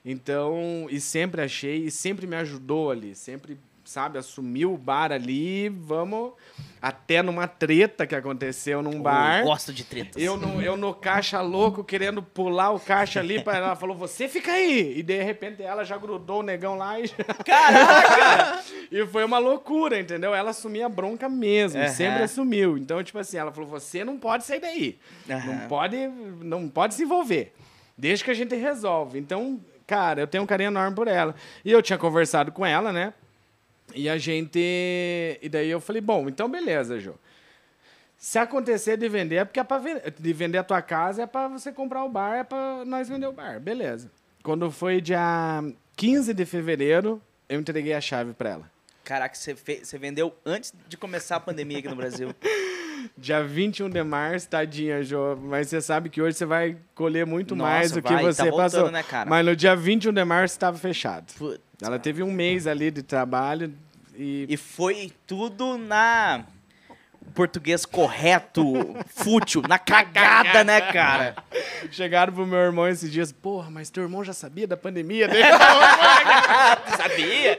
Então, 0.03 0.87
e 0.89 0.99
sempre 0.99 1.43
achei, 1.43 1.85
e 1.85 1.91
sempre 1.91 2.25
me 2.25 2.35
ajudou 2.37 2.89
ali. 2.89 3.13
Sempre, 3.13 3.59
sabe, 3.89 4.17
assumiu 4.19 4.73
o 4.73 4.77
bar 4.77 5.11
ali. 5.11 5.67
Vamos 5.69 6.33
até 6.81 7.21
numa 7.21 7.47
treta 7.47 8.05
que 8.07 8.15
aconteceu 8.15 8.81
num 8.81 9.01
bar. 9.01 9.39
Eu 9.39 9.45
gosto 9.45 9.73
de 9.73 9.83
tretas. 9.83 10.21
Eu 10.21 10.37
no, 10.37 10.61
eu 10.61 10.77
no 10.77 10.93
caixa 10.93 11.41
louco, 11.41 11.83
querendo 11.83 12.21
pular 12.21 12.71
o 12.71 12.79
caixa 12.79 13.19
ali, 13.19 13.41
para 13.43 13.57
ela 13.57 13.75
falou, 13.75 13.97
você 13.97 14.27
fica 14.29 14.51
aí. 14.51 14.99
E 14.99 15.03
de 15.03 15.21
repente 15.21 15.61
ela 15.63 15.83
já 15.83 15.97
grudou 15.97 16.39
o 16.39 16.43
negão 16.43 16.77
lá 16.77 16.99
e. 16.99 17.09
Caraca! 17.43 18.63
e 18.91 19.05
foi 19.07 19.25
uma 19.25 19.39
loucura, 19.39 19.99
entendeu? 19.99 20.33
Ela 20.33 20.51
assumia 20.51 20.85
a 20.85 20.89
bronca 20.89 21.27
mesmo, 21.27 21.81
Aham. 21.81 21.89
sempre 21.89 22.23
assumiu. 22.23 22.77
Então, 22.77 23.03
tipo 23.03 23.17
assim, 23.17 23.37
ela 23.37 23.51
falou, 23.51 23.69
você 23.69 24.03
não 24.05 24.17
pode 24.17 24.45
sair 24.45 24.59
daí. 24.59 24.99
Não 25.27 25.35
Aham. 25.37 25.67
pode, 25.67 25.97
não 26.41 26.69
pode 26.69 26.93
se 26.93 27.03
envolver. 27.03 27.53
Desde 27.97 28.23
que 28.23 28.31
a 28.31 28.35
gente 28.35 28.55
resolve. 28.55 29.19
Então, 29.19 29.59
cara, 29.85 30.21
eu 30.21 30.27
tenho 30.27 30.43
um 30.43 30.47
carinho 30.47 30.67
enorme 30.69 30.95
por 30.95 31.07
ela. 31.07 31.35
E 31.65 31.71
eu 31.71 31.81
tinha 31.81 31.97
conversado 31.97 32.51
com 32.51 32.65
ela, 32.65 32.93
né? 32.93 33.13
E 33.93 34.09
a 34.09 34.17
gente. 34.17 34.59
E 34.59 35.49
daí 35.49 35.69
eu 35.69 35.81
falei, 35.81 36.01
bom, 36.01 36.27
então 36.27 36.49
beleza, 36.49 36.99
Jô. 36.99 37.13
Se 38.17 38.37
acontecer 38.37 38.97
de 38.97 39.07
vender, 39.07 39.37
é 39.37 39.45
porque 39.45 39.59
é 39.59 39.63
pra 39.63 39.77
vender. 39.77 40.13
De 40.17 40.33
vender 40.33 40.57
a 40.57 40.63
tua 40.63 40.81
casa 40.81 41.23
é 41.23 41.25
pra 41.25 41.47
você 41.47 41.71
comprar 41.71 42.03
o 42.03 42.09
bar, 42.09 42.35
é 42.35 42.43
pra 42.43 42.83
nós 42.85 43.07
vender 43.07 43.27
o 43.27 43.31
bar. 43.31 43.59
Beleza. 43.59 44.11
Quando 44.43 44.69
foi 44.71 44.99
dia 45.01 45.63
15 45.95 46.33
de 46.33 46.45
fevereiro, 46.45 47.21
eu 47.47 47.59
entreguei 47.59 47.93
a 47.93 48.01
chave 48.01 48.33
pra 48.33 48.49
ela. 48.49 48.71
Caraca, 49.03 49.35
você, 49.35 49.53
você 49.53 49.97
vendeu 49.97 50.35
antes 50.45 50.73
de 50.87 50.95
começar 50.95 51.37
a 51.37 51.39
pandemia 51.39 51.79
aqui 51.79 51.87
no 51.87 51.95
Brasil. 51.95 52.33
Dia 53.17 53.43
21 53.43 53.89
de 53.89 54.03
março, 54.03 54.49
tadinha, 54.49 55.03
Jô. 55.03 55.35
Mas 55.35 55.67
você 55.69 55.81
sabe 55.81 56.09
que 56.09 56.21
hoje 56.21 56.37
você 56.37 56.45
vai 56.45 56.77
colher 56.95 57.25
muito 57.25 57.55
Nossa, 57.55 57.69
mais 57.71 57.91
do 57.91 58.01
que 58.01 58.13
vai, 58.13 58.23
tá 58.23 58.31
você 58.33 58.43
voltando, 58.49 58.57
passou. 58.71 58.91
né, 58.91 59.03
cara? 59.03 59.29
Mas 59.29 59.45
no 59.45 59.55
dia 59.55 59.75
21 59.75 60.13
de 60.13 60.23
março 60.23 60.53
estava 60.55 60.77
fechado. 60.77 61.33
Putz, 61.37 61.59
Ela 61.81 61.99
teve 61.99 62.23
um 62.23 62.31
mês 62.31 62.65
ali 62.67 62.89
de 62.91 63.03
trabalho 63.03 63.73
e 64.15 64.45
E 64.49 64.57
foi 64.57 65.11
tudo 65.27 65.77
na 65.77 66.45
português 67.39 67.85
correto, 67.85 68.97
fútil, 69.15 69.61
na 69.65 69.79
cagada, 69.79 70.61
né, 70.61 70.81
cara? 70.81 71.37
chegaram 71.89 72.33
pro 72.33 72.45
meu 72.45 72.59
irmão 72.59 72.85
esses 72.85 73.09
dias. 73.09 73.31
Porra, 73.31 73.69
mas 73.71 73.89
teu 73.89 74.03
irmão 74.03 74.25
já 74.25 74.33
sabia 74.33 74.67
da 74.67 74.75
pandemia 74.75 75.25
dele? 75.31 75.45
Sabia? 76.97 77.57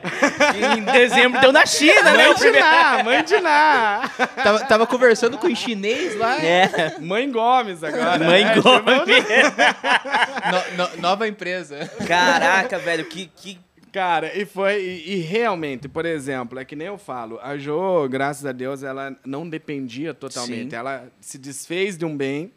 Em 0.76 0.82
dezembro 0.82 1.40
deu 1.40 1.50
na 1.50 1.64
China, 1.64 2.12
né? 2.12 2.26
mãe 2.26 2.34
de 2.34 2.50
Ná, 2.50 3.00
mãe 3.04 3.24
de 3.24 3.40
Ná. 3.40 4.10
Tava, 4.44 4.58
tava 4.66 4.86
conversando 4.86 5.38
com 5.38 5.46
o 5.46 5.56
chinês 5.56 6.14
lá. 6.18 6.36
É, 6.44 6.96
Mãe 7.00 7.30
Gomes 7.32 7.82
agora. 7.82 8.18
mãe 8.22 8.44
né? 8.44 8.54
Gomes. 8.56 8.84
No- 10.76 10.76
no- 10.84 10.96
nova 11.00 11.26
empresa. 11.26 11.90
Caraca, 12.06 12.78
velho, 12.78 13.06
que, 13.06 13.30
que 13.34 13.58
Cara, 13.92 14.36
e 14.38 14.44
foi. 14.46 14.80
E, 14.82 15.14
e 15.14 15.16
realmente, 15.20 15.88
por 15.88 16.06
exemplo, 16.06 16.58
é 16.58 16.64
que 16.64 16.76
nem 16.76 16.86
eu 16.88 16.98
falo, 16.98 17.38
a 17.42 17.56
Jo, 17.58 18.08
graças 18.08 18.46
a 18.46 18.52
Deus, 18.52 18.82
ela 18.82 19.16
não 19.24 19.48
dependia 19.48 20.14
totalmente. 20.14 20.70
Sim. 20.70 20.76
Ela 20.76 21.10
se 21.20 21.36
desfez 21.38 21.98
de 21.98 22.04
um 22.04 22.16
bem 22.16 22.52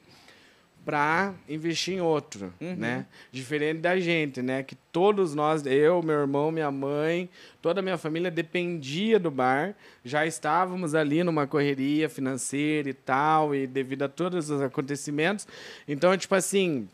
para 0.86 1.34
investir 1.48 1.94
em 1.96 2.02
outro, 2.02 2.54
Uhum. 2.60 2.76
né? 2.76 3.06
Diferente 3.32 3.80
da 3.80 3.98
gente, 3.98 4.42
né? 4.42 4.64
Que 4.64 4.76
todos 4.92 5.34
nós, 5.34 5.66
eu, 5.66 6.04
meu 6.04 6.20
irmão, 6.20 6.52
minha 6.52 6.70
mãe, 6.70 7.30
toda 7.62 7.80
a 7.80 7.82
minha 7.84 7.98
família 7.98 8.30
dependia 8.30 9.18
do 9.18 9.32
bar. 9.32 9.76
Já 10.04 10.26
estávamos 10.26 10.94
ali 10.94 11.24
numa 11.24 11.48
correria 11.48 12.10
financeira 12.10 12.90
e 12.90 12.94
tal, 12.94 13.56
e 13.56 13.66
devido 13.66 14.04
a 14.04 14.10
todos 14.10 14.50
os 14.50 14.62
acontecimentos. 14.62 15.48
Então, 15.88 16.16
tipo 16.18 16.36
assim, 16.36 16.90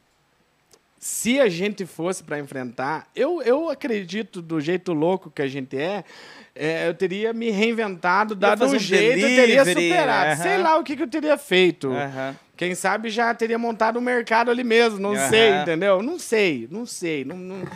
se 1.00 1.40
a 1.40 1.48
gente 1.48 1.86
fosse 1.86 2.22
para 2.24 2.38
enfrentar, 2.40 3.08
eu, 3.16 3.42
eu 3.42 3.70
acredito 3.70 4.42
do 4.42 4.60
jeito 4.60 4.92
louco 4.92 5.32
que 5.32 5.42
a 5.42 5.48
gente 5.48 5.78
é, 5.78 6.04
é, 6.54 6.88
eu 6.90 6.94
teria 6.94 7.32
me 7.32 7.50
reinventado, 7.50 8.36
dado 8.36 8.66
um 8.66 8.78
jeito, 8.78 9.18
eu 9.18 9.30
teria 9.30 9.64
delivery, 9.64 9.88
superado. 9.88 10.32
aham. 10.34 10.44
Sei 10.44 10.58
lá 10.58 10.78
o 10.78 10.84
que, 10.84 10.98
que 10.98 11.04
eu 11.04 11.08
teria 11.08 11.38
feito. 11.38 11.90
Aham. 11.92 12.36
Quem 12.58 12.76
sabe 12.76 13.10
já 13.10 13.34
teria 13.34 13.58
montado 13.58 13.98
um 13.98 14.02
mercado 14.02 14.52
ali 14.52 14.66
mesmo, 14.66 15.00
não 15.00 15.14
Aham. 15.14 15.30
sei, 15.30 15.56
entendeu? 15.62 16.04
Não 16.04 16.20
sei, 16.20 16.68
não 16.70 16.86
sei. 16.86 17.24
Não, 17.24 17.38
não- 17.38 17.70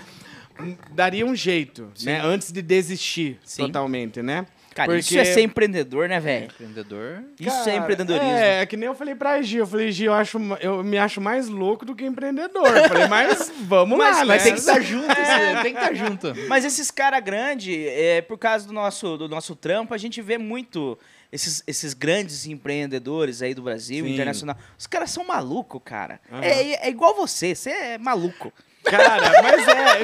daria 0.91 1.26
um 1.26 1.36
jeito, 1.36 1.89
né? 2.03 2.21
Antes 2.21 2.51
de 2.51 2.61
desistir 2.61 3.39
Sim. 3.43 3.63
totalmente, 3.65 4.21
né? 4.21 4.45
Cara, 4.74 4.97
isso 4.97 5.17
é 5.17 5.24
ser 5.26 5.41
empreendedor, 5.41 6.07
né, 6.09 6.19
velho? 6.19 6.45
Empreendedor. 6.45 7.24
Isso 7.39 7.49
é 7.49 7.63
Cara, 7.74 7.78
empreendedorismo. 7.78 8.28
É, 8.32 8.61
é 8.61 8.65
que 8.65 8.76
nem 8.76 8.88
eu 8.88 8.95
falei 8.95 9.15
pra 9.15 9.41
Gi. 9.41 9.57
Eu 9.57 9.67
falei, 9.67 9.91
Gi, 9.91 10.05
eu, 10.05 10.13
acho, 10.13 10.38
eu 10.61 10.84
me 10.84 10.97
acho 10.97 11.21
mais 11.21 11.47
louco 11.47 11.86
do 11.86 11.95
que 11.95 12.05
empreendedor. 12.05 12.65
Eu 12.76 12.88
falei, 12.89 13.07
mas 13.07 13.51
vamos 13.63 13.97
Mas- 13.97 14.17
lá, 14.19 14.26
mas 14.26 14.38
né? 14.43 14.43
tem 14.43 14.53
que 14.53 14.59
estar 14.59 14.80
junto, 14.82 15.11
esse- 15.11 15.61
tem 15.61 15.74
que 15.74 15.80
estar 15.80 15.93
junto. 15.93 16.34
Mas 16.47 16.65
esses 16.65 16.89
cara 16.91 17.19
grande, 17.19 17.88
é, 17.88 18.21
por 18.21 18.38
causa 18.38 18.65
do 18.67 18.74
nosso, 18.74 19.17
do 19.17 19.28
nosso 19.30 19.55
trampo, 19.55 19.93
a 19.93 19.97
gente 19.97 20.21
vê 20.21 20.38
muito 20.38 20.97
esses, 21.32 21.63
esses 21.65 21.93
grandes 21.93 22.45
empreendedores 22.45 23.41
aí 23.41 23.53
do 23.53 23.61
Brasil, 23.61 24.05
Sim. 24.05 24.13
internacional. 24.13 24.57
Os 24.78 24.88
caras 24.88 25.11
são 25.11 25.26
malucos, 25.26 25.82
cara. 25.84 26.19
É, 26.41 26.88
é 26.88 26.89
igual 26.89 27.15
você, 27.15 27.55
você 27.55 27.69
é 27.71 27.97
maluco. 27.97 28.51
Cara, 28.84 29.41
mas 29.41 29.67
é. 29.67 30.01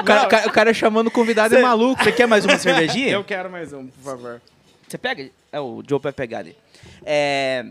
O 0.00 0.04
cara, 0.04 0.26
cara- 0.28 0.46
o 0.46 0.52
cara 0.52 0.74
chamando 0.74 1.08
o 1.08 1.10
convidado 1.10 1.54
é 1.56 1.60
maluco. 1.62 2.02
Você 2.02 2.12
quer 2.12 2.26
mais 2.26 2.44
uma 2.44 2.56
cervejinha? 2.58 3.10
Eu 3.10 3.24
quero 3.24 3.50
mais 3.50 3.72
um, 3.72 3.86
por 3.88 4.02
favor. 4.04 4.40
Você 4.88 4.96
pega? 4.98 5.28
É, 5.52 5.60
o 5.60 5.82
Joe 5.86 6.00
vai 6.00 6.12
pegar 6.12 6.38
ali. 6.38 6.56
É, 7.04 7.66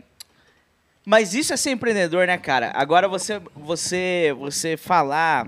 Mas 1.05 1.33
isso 1.33 1.53
é 1.53 1.57
ser 1.57 1.71
empreendedor, 1.71 2.27
né, 2.27 2.37
cara? 2.37 2.71
Agora 2.75 3.07
você, 3.07 3.41
você, 3.55 4.33
você 4.37 4.77
falar. 4.77 5.47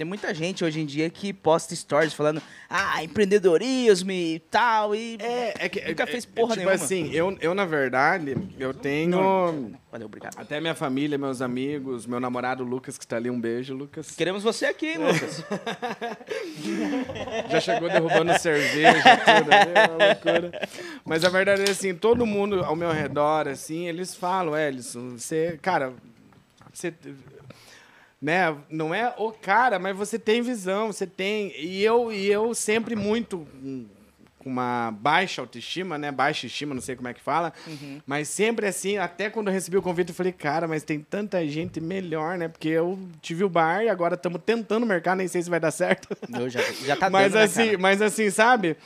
Tem 0.00 0.06
muita 0.06 0.32
gente 0.32 0.64
hoje 0.64 0.80
em 0.80 0.86
dia 0.86 1.10
que 1.10 1.30
posta 1.30 1.76
stories 1.76 2.14
falando, 2.14 2.40
ah, 2.70 3.04
empreendedorismo 3.04 4.10
e 4.10 4.38
tal, 4.50 4.94
e. 4.94 5.18
É, 5.20 5.66
é 5.66 5.68
que. 5.68 5.86
Nunca 5.86 6.04
é- 6.04 6.06
fez 6.06 6.24
é 6.24 6.28
porra 6.40 6.56
tipo 6.56 6.66
nenhuma. 6.70 6.72
assim, 6.72 7.12
eu, 7.12 7.36
eu, 7.38 7.54
na 7.54 7.66
verdade, 7.66 8.34
eu 8.58 8.72
tenho. 8.72 9.76
Valeu, 9.92 10.06
obrigado. 10.06 10.38
Até 10.38 10.58
minha 10.58 10.74
família, 10.74 11.18
meus 11.18 11.42
amigos, 11.42 12.06
meu 12.06 12.18
namorado 12.18 12.64
Lucas, 12.64 12.96
que 12.96 13.06
tá 13.06 13.16
ali, 13.16 13.28
um 13.28 13.38
beijo, 13.38 13.74
Lucas. 13.74 14.12
Queremos 14.12 14.42
você 14.42 14.64
aqui, 14.64 14.96
Lucas. 14.96 15.44
Já 17.50 17.60
chegou 17.60 17.90
derrubando 17.90 18.38
cerveja, 18.38 19.02
tudo, 19.18 19.52
é 19.52 19.86
uma 19.86 20.06
loucura. 20.06 20.68
Mas 21.04 21.26
a 21.26 21.28
verdade 21.28 21.60
é 21.68 21.70
assim, 21.72 21.94
todo 21.94 22.24
mundo 22.24 22.64
ao 22.64 22.74
meu 22.74 22.90
redor, 22.90 23.48
assim, 23.48 23.86
eles 23.86 24.14
falam, 24.14 24.56
Ellison, 24.56 25.18
você, 25.18 25.58
cara, 25.60 25.92
você, 26.72 26.94
né, 28.20 28.54
não 28.68 28.94
é 28.94 29.14
o 29.16 29.32
cara, 29.32 29.78
mas 29.78 29.96
você 29.96 30.18
tem 30.18 30.42
visão, 30.42 30.88
você 30.92 31.06
tem, 31.06 31.52
e 31.58 31.82
eu, 31.82 32.12
e 32.12 32.26
eu 32.26 32.54
sempre 32.54 32.94
muito 32.94 33.46
hum, 33.62 33.86
com 34.40 34.48
uma 34.48 34.90
baixa 34.90 35.42
autoestima, 35.42 35.98
né? 35.98 36.10
Baixa 36.10 36.46
estima, 36.46 36.74
não 36.74 36.80
sei 36.80 36.96
como 36.96 37.08
é 37.08 37.14
que 37.14 37.20
fala. 37.20 37.52
Uhum. 37.66 38.00
Mas 38.06 38.26
sempre 38.28 38.66
assim, 38.66 38.96
até 38.96 39.28
quando 39.28 39.48
eu 39.48 39.52
recebi 39.52 39.76
o 39.76 39.82
convite, 39.82 40.08
eu 40.08 40.14
falei, 40.14 40.32
cara, 40.32 40.66
mas 40.66 40.82
tem 40.82 40.98
tanta 40.98 41.46
gente 41.46 41.78
melhor, 41.78 42.38
né? 42.38 42.48
Porque 42.48 42.68
eu 42.68 42.98
tive 43.20 43.44
o 43.44 43.50
bar 43.50 43.84
e 43.84 43.90
agora 43.90 44.14
estamos 44.14 44.40
tentando 44.44 44.84
o 44.84 44.86
mercado, 44.86 45.18
nem 45.18 45.28
sei 45.28 45.42
se 45.42 45.50
vai 45.50 45.60
dar 45.60 45.70
certo. 45.70 46.08
Eu 46.32 46.48
já, 46.48 46.60
já 46.84 46.96
tá 46.96 47.08
mas 47.10 47.32
dando, 47.32 47.40
né, 47.40 47.44
assim, 47.44 47.66
cara? 47.66 47.78
Mas 47.78 48.02
assim, 48.02 48.30
sabe? 48.30 48.76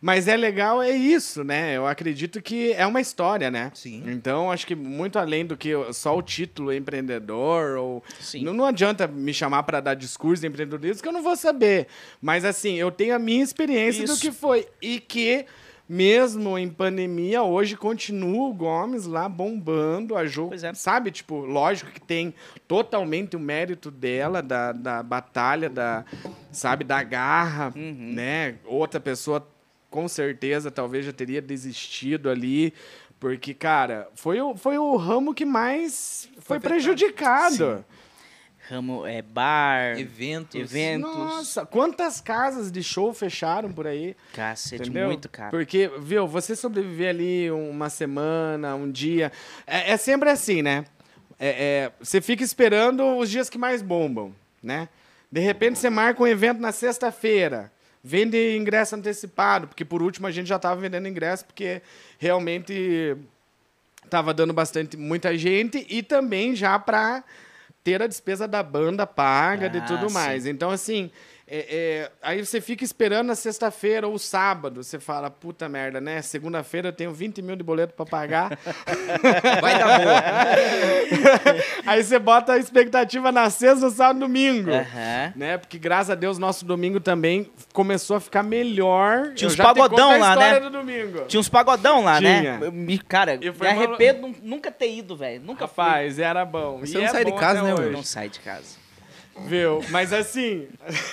Mas 0.00 0.26
é 0.28 0.36
legal, 0.36 0.82
é 0.82 0.90
isso, 0.90 1.44
né? 1.44 1.76
Eu 1.76 1.86
acredito 1.86 2.40
que 2.40 2.72
é 2.72 2.86
uma 2.86 3.00
história, 3.02 3.50
né? 3.50 3.70
Sim. 3.74 4.02
Então, 4.06 4.50
acho 4.50 4.66
que 4.66 4.74
muito 4.74 5.18
além 5.18 5.44
do 5.44 5.56
que 5.58 5.72
só 5.92 6.16
o 6.16 6.22
título 6.22 6.72
empreendedor, 6.72 7.76
ou. 7.76 8.02
Sim. 8.18 8.42
Não, 8.44 8.54
não 8.54 8.64
adianta 8.64 9.06
me 9.06 9.34
chamar 9.34 9.62
para 9.64 9.78
dar 9.80 9.94
discurso 9.94 10.40
de 10.40 10.48
empreendedorismo, 10.48 11.02
que 11.02 11.08
eu 11.08 11.12
não 11.12 11.22
vou 11.22 11.36
saber. 11.36 11.86
Mas, 12.20 12.46
assim, 12.46 12.76
eu 12.76 12.90
tenho 12.90 13.14
a 13.14 13.18
minha 13.18 13.42
experiência 13.44 14.04
do 14.06 14.12
Isso. 14.12 14.20
que 14.22 14.32
foi. 14.32 14.66
E 14.80 15.00
que. 15.00 15.44
Mesmo 15.92 16.56
em 16.56 16.68
pandemia, 16.68 17.42
hoje 17.42 17.76
continua 17.76 18.48
o 18.48 18.54
Gomes 18.54 19.06
lá 19.06 19.28
bombando 19.28 20.16
a 20.16 20.24
jogo. 20.24 20.54
É. 20.54 20.72
Sabe? 20.72 21.10
Tipo, 21.10 21.40
lógico 21.44 21.90
que 21.90 22.00
tem 22.00 22.32
totalmente 22.68 23.34
o 23.34 23.40
mérito 23.40 23.90
dela, 23.90 24.40
da, 24.40 24.70
da 24.70 25.02
batalha, 25.02 25.68
da, 25.68 26.04
sabe, 26.52 26.84
da 26.84 27.02
garra, 27.02 27.72
Uhum. 27.74 28.12
né? 28.14 28.54
Outra 28.66 29.00
pessoa, 29.00 29.44
com 29.90 30.06
certeza, 30.08 30.70
talvez 30.70 31.04
já 31.04 31.12
teria 31.12 31.42
desistido 31.42 32.30
ali. 32.30 32.72
Porque, 33.18 33.52
cara, 33.52 34.08
foi 34.14 34.40
o, 34.40 34.56
foi 34.56 34.78
o 34.78 34.96
ramo 34.96 35.34
que 35.34 35.44
mais 35.44 36.28
foi, 36.38 36.56
afetado. 36.56 36.74
prejudicado. 36.74 37.84
Ramo 38.70 39.04
é 39.04 39.20
bar, 39.20 39.98
Eventos. 39.98 40.54
eventos. 40.54 41.12
Nossa, 41.14 41.66
quantas 41.66 42.20
casas 42.20 42.70
de 42.70 42.84
show 42.84 43.12
fecharam 43.12 43.72
por 43.72 43.84
aí? 43.86 44.16
Cacete, 44.32 44.82
Entendeu? 44.84 45.08
muito 45.08 45.28
caro. 45.28 45.50
Porque, 45.50 45.90
viu, 45.98 46.26
você 46.28 46.54
sobreviver 46.54 47.10
ali 47.10 47.50
uma 47.50 47.90
semana, 47.90 48.76
um 48.76 48.88
dia. 48.88 49.32
É, 49.66 49.90
é 49.90 49.96
sempre 49.96 50.30
assim, 50.30 50.62
né? 50.62 50.84
É, 51.38 51.48
é, 51.48 51.92
você 51.98 52.20
fica 52.20 52.44
esperando 52.44 53.02
os 53.18 53.28
dias 53.28 53.50
que 53.50 53.58
mais 53.58 53.82
bombam, 53.82 54.32
né? 54.62 54.88
De 55.32 55.40
repente 55.40 55.78
você 55.78 55.90
marca 55.90 56.22
um 56.22 56.26
evento 56.26 56.60
na 56.60 56.70
sexta-feira. 56.70 57.72
Vende 58.02 58.56
ingresso 58.56 58.96
antecipado, 58.96 59.68
porque 59.68 59.84
por 59.84 60.00
último 60.02 60.26
a 60.26 60.30
gente 60.30 60.46
já 60.48 60.56
estava 60.56 60.80
vendendo 60.80 61.06
ingresso, 61.06 61.44
porque 61.44 61.82
realmente 62.18 63.16
estava 64.04 64.32
dando 64.32 64.52
bastante 64.54 64.96
muita 64.96 65.36
gente 65.36 65.86
e 65.88 66.02
também 66.02 66.56
já 66.56 66.78
para 66.78 67.22
ter 67.84 68.02
a 68.02 68.06
despesa 68.06 68.48
da 68.48 68.62
banda 68.62 69.06
paga 69.06 69.68
de 69.68 69.78
Ah, 69.78 69.82
tudo 69.84 70.08
sim. 70.08 70.14
mais. 70.14 70.46
Então, 70.46 70.70
assim, 70.70 71.10
é- 71.50 71.66
é, 71.68 72.10
aí 72.22 72.44
você 72.44 72.60
fica 72.60 72.84
esperando 72.84 73.26
na 73.26 73.34
sexta-feira 73.34 74.06
ou 74.06 74.18
sábado. 74.18 74.82
Você 74.84 75.00
fala, 75.00 75.28
puta 75.30 75.68
merda, 75.68 76.00
né? 76.00 76.22
Segunda-feira 76.22 76.88
eu 76.88 76.92
tenho 76.92 77.12
20 77.12 77.42
mil 77.42 77.56
de 77.56 77.62
boleto 77.62 77.92
para 77.94 78.06
pagar. 78.06 78.58
Vai 79.60 79.78
dar 79.78 79.98
boa. 79.98 80.22
aí 81.86 82.02
você 82.04 82.18
bota 82.18 82.52
a 82.52 82.58
expectativa 82.58 83.32
na 83.32 83.50
sexta, 83.50 83.90
sábado, 83.90 84.20
domingo. 84.20 84.70
Aham. 84.70 85.32
Né? 85.36 85.58
Porque 85.58 85.78
graças 85.78 86.10
a 86.10 86.14
Deus 86.14 86.38
nosso 86.38 86.64
domingo 86.64 87.00
também 87.00 87.50
começou 87.72 88.16
a 88.16 88.20
ficar 88.20 88.42
melhor. 88.42 89.32
Tinha 89.34 89.48
Eu 89.48 89.52
uns 89.52 89.56
pagodão 89.56 90.10
a 90.12 90.16
lá, 90.16 90.30
história 90.34 90.60
né? 90.60 90.60
do 90.60 90.70
domingo. 90.70 91.24
Tinha 91.26 91.40
uns 91.40 91.48
pagodão 91.48 92.04
lá, 92.04 92.18
Tinha. 92.18 92.58
né? 92.58 92.60
Eu 92.62 92.72
cara, 93.08 93.34
E 93.34 93.38
me 93.38 93.50
uma- 93.50 93.68
arrependo 93.68 94.28
nu- 94.28 94.36
nunca 94.42 94.70
ter 94.70 94.90
ido, 94.92 95.16
velho. 95.16 95.40
Nunca 95.42 95.64
Rapaz, 95.64 96.18
era 96.18 96.44
bom. 96.44 96.78
Você 96.80 96.96
E 96.96 96.98
não 97.00 97.04
é 97.04 97.08
sai 97.08 97.24
de 97.24 97.32
casa, 97.32 97.62
né, 97.62 97.74
fui. 97.74 97.84
hoje. 97.86 97.92
Não 97.92 98.02
sai 98.02 98.28
de 98.28 98.40
casa. 98.40 98.79
Viu? 99.46 99.80
Mas 99.90 100.12
assim. 100.12 100.68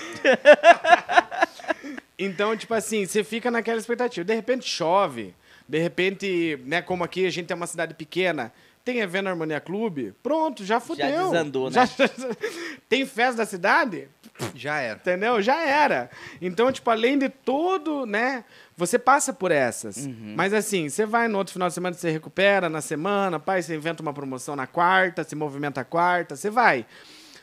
então, 2.17 2.55
tipo 2.55 2.73
assim, 2.73 3.05
você 3.05 3.23
fica 3.23 3.51
naquela 3.51 3.79
expectativa. 3.79 4.25
De 4.25 4.33
repente 4.33 4.67
chove. 4.67 5.33
De 5.67 5.79
repente, 5.79 6.59
né, 6.65 6.81
como 6.81 7.03
aqui 7.03 7.25
a 7.25 7.29
gente 7.29 7.51
é 7.51 7.55
uma 7.55 7.67
cidade 7.67 7.93
pequena, 7.93 8.53
tem 8.85 8.99
evento 8.99 9.25
na 9.25 9.31
Harmonia 9.31 9.59
Clube, 9.59 10.13
pronto, 10.23 10.63
já 10.63 10.79
fudeu. 10.79 11.25
desandou, 11.29 11.69
né? 11.69 11.75
Já- 11.85 12.07
tem 12.87 13.05
festa 13.05 13.35
da 13.39 13.45
cidade? 13.45 14.07
Já 14.55 14.79
era. 14.79 14.97
Entendeu? 14.97 15.41
Já 15.41 15.61
era. 15.61 16.09
Então, 16.41 16.71
tipo, 16.71 16.89
além 16.89 17.19
de 17.19 17.27
tudo, 17.27 18.05
né? 18.05 18.45
Você 18.77 18.97
passa 18.97 19.33
por 19.33 19.51
essas. 19.51 20.05
Uhum. 20.05 20.35
Mas 20.37 20.53
assim, 20.53 20.87
você 20.87 21.05
vai 21.05 21.27
no 21.27 21.37
outro 21.37 21.51
final 21.51 21.67
de 21.67 21.73
semana, 21.73 21.93
você 21.93 22.09
recupera 22.09 22.69
na 22.69 22.79
semana, 22.79 23.41
pai, 23.41 23.61
você 23.61 23.75
inventa 23.75 24.01
uma 24.01 24.13
promoção 24.13 24.55
na 24.55 24.67
quarta, 24.67 25.21
se 25.25 25.35
movimenta 25.35 25.81
a 25.81 25.83
quarta, 25.83 26.37
você 26.37 26.49
vai. 26.49 26.85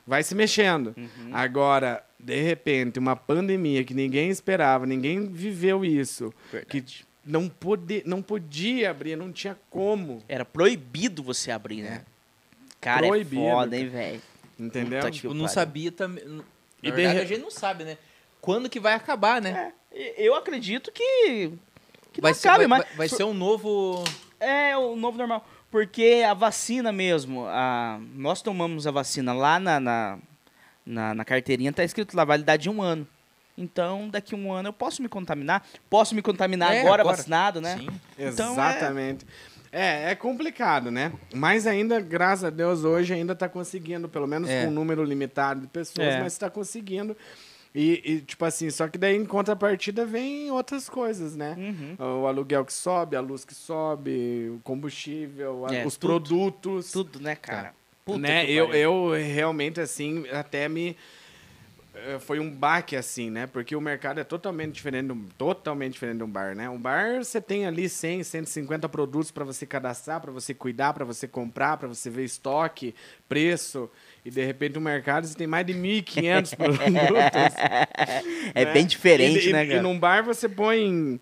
Vai 0.07 0.23
se 0.23 0.35
mexendo. 0.35 0.95
Uhum. 0.97 1.31
Agora, 1.33 2.05
de 2.19 2.41
repente, 2.41 2.99
uma 2.99 3.17
pandemia 3.17 3.83
que 3.85 3.95
ninguém 3.95 4.29
esperava, 4.29 4.85
ninguém 4.87 5.27
viveu 5.27 5.85
isso. 5.85 6.33
Verdade. 6.53 6.67
Que 6.69 7.05
não, 7.25 7.49
pode, 7.49 8.03
não 8.05 8.21
podia 8.21 8.91
abrir, 8.91 9.17
não 9.17 9.33
tinha 9.33 9.57
como. 9.71 10.23
Era 10.29 10.45
proibido 10.45 11.23
você 11.23 11.51
abrir, 11.51 11.83
né? 11.83 12.03
Cara, 12.81 13.07
Proibido, 13.07 13.43
é 13.43 13.51
foda, 13.51 13.77
hein, 13.79 13.89
velho? 13.89 14.23
Entendeu? 14.61 15.01
Puta 15.01 15.11
Tipo, 15.11 15.33
não 15.35 15.49
sabia 15.49 15.91
também. 15.91 16.23
Na 16.25 16.43
E 16.83 16.91
de 16.91 16.97
verdade, 16.97 17.21
a 17.21 17.25
gente 17.25 17.41
não 17.41 17.51
sabe, 17.51 17.85
né? 17.85 17.97
Quando 18.43 18.69
que 18.69 18.79
vai 18.79 18.93
acabar, 18.93 19.41
né? 19.41 19.73
É, 19.91 20.23
eu 20.23 20.35
acredito 20.35 20.93
que. 20.93 21.51
que 22.13 22.21
vai 22.21 22.33
não 22.33 22.39
ser, 22.39 22.49
acabe, 22.49 22.67
vai, 22.67 22.79
mas. 22.79 22.87
vai- 22.89 22.97
vai 22.97 23.09
ser 23.09 23.25
um 23.25 23.33
novo. 23.33 24.05
É 24.39 24.77
o 24.77 24.95
novo 24.97 25.17
normal. 25.17 25.49
Porque 25.75 26.23
a 26.25 26.35
vacina 26.35 26.93
mesmo, 26.93 27.47
a, 27.49 27.99
nós 28.15 28.41
tomamos 28.41 28.87
a 28.87 28.93
vacina 28.93 29.33
lá 29.33 29.59
na, 29.59 29.81
na, 29.81 30.19
na, 30.87 31.15
na 31.17 31.25
carteirinha, 31.25 31.73
tá 31.73 31.83
escrito 31.83 32.17
lá, 32.17 32.25
validade 32.25 32.63
de 32.63 32.71
um 32.71 32.81
ano. 32.81 33.05
Então, 33.59 34.09
daqui 34.09 34.37
a 34.37 34.39
um 34.39 34.53
ano 34.53 34.69
eu 34.69 34.73
posso 34.73 35.03
me 35.03 35.09
contaminar. 35.09 35.67
Posso 35.91 36.15
me 36.15 36.23
contaminar 36.23 36.73
É, 36.73 36.83
agora, 36.83 37.03
agora. 37.03 37.17
vacinado, 37.17 37.61
né? 37.61 37.77
Sim. 37.77 37.89
Então, 38.17 38.53
Exatamente. 38.53 39.27
É, 39.73 40.13
é 40.13 40.15
complicado, 40.15 40.93
né? 40.93 41.13
Mas 41.35 41.67
ainda, 41.67 41.99
graças 42.01 42.45
a 42.45 42.51
Deus, 42.51 42.85
hoje 42.85 43.13
ainda 43.13 43.33
está 43.33 43.49
conseguindo, 43.49 44.09
pelo 44.09 44.29
menos 44.29 44.49
É. 44.49 44.63
com 44.63 44.69
um 44.69 44.75
número 44.75 45.03
limitado 45.03 45.63
de 45.63 45.67
pessoas, 45.67 46.07
É. 46.07 46.21
mas 46.21 46.35
está 46.35 46.49
conseguindo. 46.49 47.17
E, 47.75 48.01
e, 48.05 48.21
tipo 48.21 48.45
assim, 48.45 48.71
só 48.71 48.87
que 48.87 48.97
daí 48.97 49.17
em 49.17 49.25
contrapartida 49.25 50.07
vem 50.07 50.49
outras 50.51 50.89
coisas, 50.89 51.35
né? 51.35 51.57
Uhum. 51.59 52.21
O 52.23 52.27
aluguel 52.29 52.65
que 52.65 52.73
sobe, 52.73 53.17
a 53.17 53.21
luz 53.21 53.45
que 53.45 53.55
sobe, 53.55 54.49
o 54.55 54.61
combustível, 54.63 55.67
a- 55.67 55.75
É, 55.75 55.85
os 55.87 55.97
tudo. 55.97 56.11
produtos. 56.11 56.93
Tudo, 56.93 57.19
né, 57.19 57.35
cara? 57.35 57.75
Puta 58.05 58.19
né? 58.19 58.49
Eu, 58.49 58.73
eu 58.75 59.11
realmente, 59.13 59.81
assim, 59.81 60.25
até 60.29 60.69
me. 60.69 60.97
eh, 61.97 62.19
Foi 62.21 62.39
um 62.39 62.49
baque, 62.51 62.95
assim, 62.95 63.29
né? 63.31 63.47
Porque 63.49 63.75
o 63.75 63.81
mercado 63.81 64.21
é 64.21 64.25
totalmente 64.25 64.73
diferente, 64.73 65.09
do- 65.09 65.29
totalmente 65.37 65.95
diferente 65.95 66.19
de 66.19 66.23
um 66.25 66.31
bar, 66.31 66.55
né? 66.55 66.69
Um 66.71 66.79
bar, 66.79 67.25
você 67.25 67.41
tem 67.41 67.67
ali 67.67 67.89
100, 67.89 68.23
150 68.23 68.89
produtos 68.89 69.31
para 69.33 69.45
você 69.45 69.65
cadastrar, 69.67 70.21
para 70.21 70.31
você 70.31 70.53
cuidar, 70.55 70.93
para 70.93 71.05
você 71.05 71.27
comprar, 71.27 71.77
para 71.77 71.89
você 71.89 72.09
ver 72.11 72.25
estoque, 72.25 72.95
preço. 73.29 73.91
E, 74.25 74.31
de 74.31 74.45
repente, 74.45 74.79
o 74.79 74.81
mercado, 74.81 75.27
você 75.27 75.37
tem 75.37 75.47
mais 75.47 75.67
de 75.67 75.75
1.500 75.75 76.57
produtos. 76.81 77.55
É 78.55 78.65
né? 78.65 78.73
bem 78.73 78.87
diferente, 78.87 79.51
e, 79.51 79.53
né, 79.53 79.65
e, 79.65 79.69
cara? 79.69 79.81
E 79.81 79.83
num 79.83 79.99
bar 79.99 80.25
você 80.25 80.49
põe, 80.49 81.21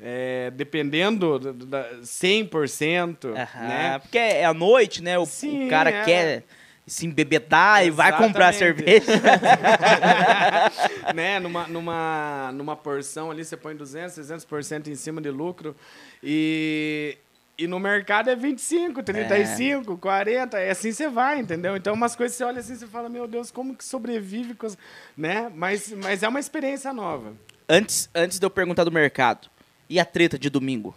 é, 0.00 0.52
dependendo, 0.52 1.40
da, 1.40 1.52
da 1.52 1.90
100%, 2.02 3.24
Aham, 3.24 3.66
né? 3.66 3.98
Porque 3.98 4.18
é 4.18 4.44
à 4.44 4.54
noite, 4.54 5.02
né? 5.02 5.18
O, 5.18 5.22
o 5.22 5.26
Sim, 5.26 5.66
cara 5.68 5.90
é. 5.90 6.04
quer 6.04 6.44
se 6.86 7.04
embebedar 7.04 7.84
e 7.84 7.90
vai 7.90 8.16
comprar 8.16 8.54
cerveja. 8.54 9.10
né? 11.12 11.40
Numa, 11.40 11.66
numa, 11.66 12.52
numa 12.54 12.76
porção 12.76 13.28
ali 13.28 13.44
você 13.44 13.56
põe 13.56 13.74
200, 13.74 14.16
300% 14.16 14.86
em 14.86 14.94
cima 14.94 15.20
de 15.20 15.30
lucro. 15.30 15.74
E, 16.22 17.18
e 17.58 17.66
no 17.66 17.78
mercado 17.80 18.28
é 18.30 18.36
25, 18.36 19.02
35, 19.02 19.96
40, 19.96 20.58
é 20.58 20.70
assim 20.70 20.92
você 20.92 21.08
vai, 21.08 21.38
entendeu? 21.38 21.76
Então 21.76 21.94
umas 21.94 22.14
coisas 22.14 22.36
você 22.36 22.44
olha 22.44 22.60
assim 22.60 22.74
e 22.74 22.86
fala, 22.88 23.08
meu 23.08 23.26
Deus, 23.26 23.50
como 23.50 23.74
que 23.74 23.84
sobrevive 23.84 24.54
com 24.54 24.66
as... 24.66 24.76
né? 25.16 25.50
Mas, 25.54 25.90
mas 25.92 26.22
é 26.22 26.28
uma 26.28 26.40
experiência 26.40 26.92
nova. 26.92 27.32
antes, 27.68 28.10
antes 28.14 28.38
de 28.38 28.44
eu 28.46 28.50
perguntar 28.50 28.84
do 28.84 28.92
mercado, 28.92 29.48
e 29.88 29.98
a 30.00 30.04
treta 30.04 30.38
de 30.38 30.50
domingo? 30.50 30.94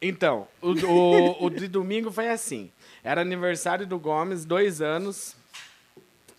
Então, 0.00 0.46
o, 0.62 0.68
o, 0.72 1.44
o 1.46 1.50
de 1.50 1.66
domingo 1.66 2.10
foi 2.12 2.28
assim. 2.28 2.70
Era 3.02 3.20
aniversário 3.20 3.84
do 3.86 3.98
Gomes, 3.98 4.44
dois 4.44 4.80
anos. 4.80 5.36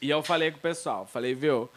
E 0.01 0.09
eu 0.09 0.24
falei 0.24 0.49
com 0.49 0.57
o 0.57 0.61
pessoal, 0.61 1.05
falei, 1.05 1.34
viu? 1.36 1.70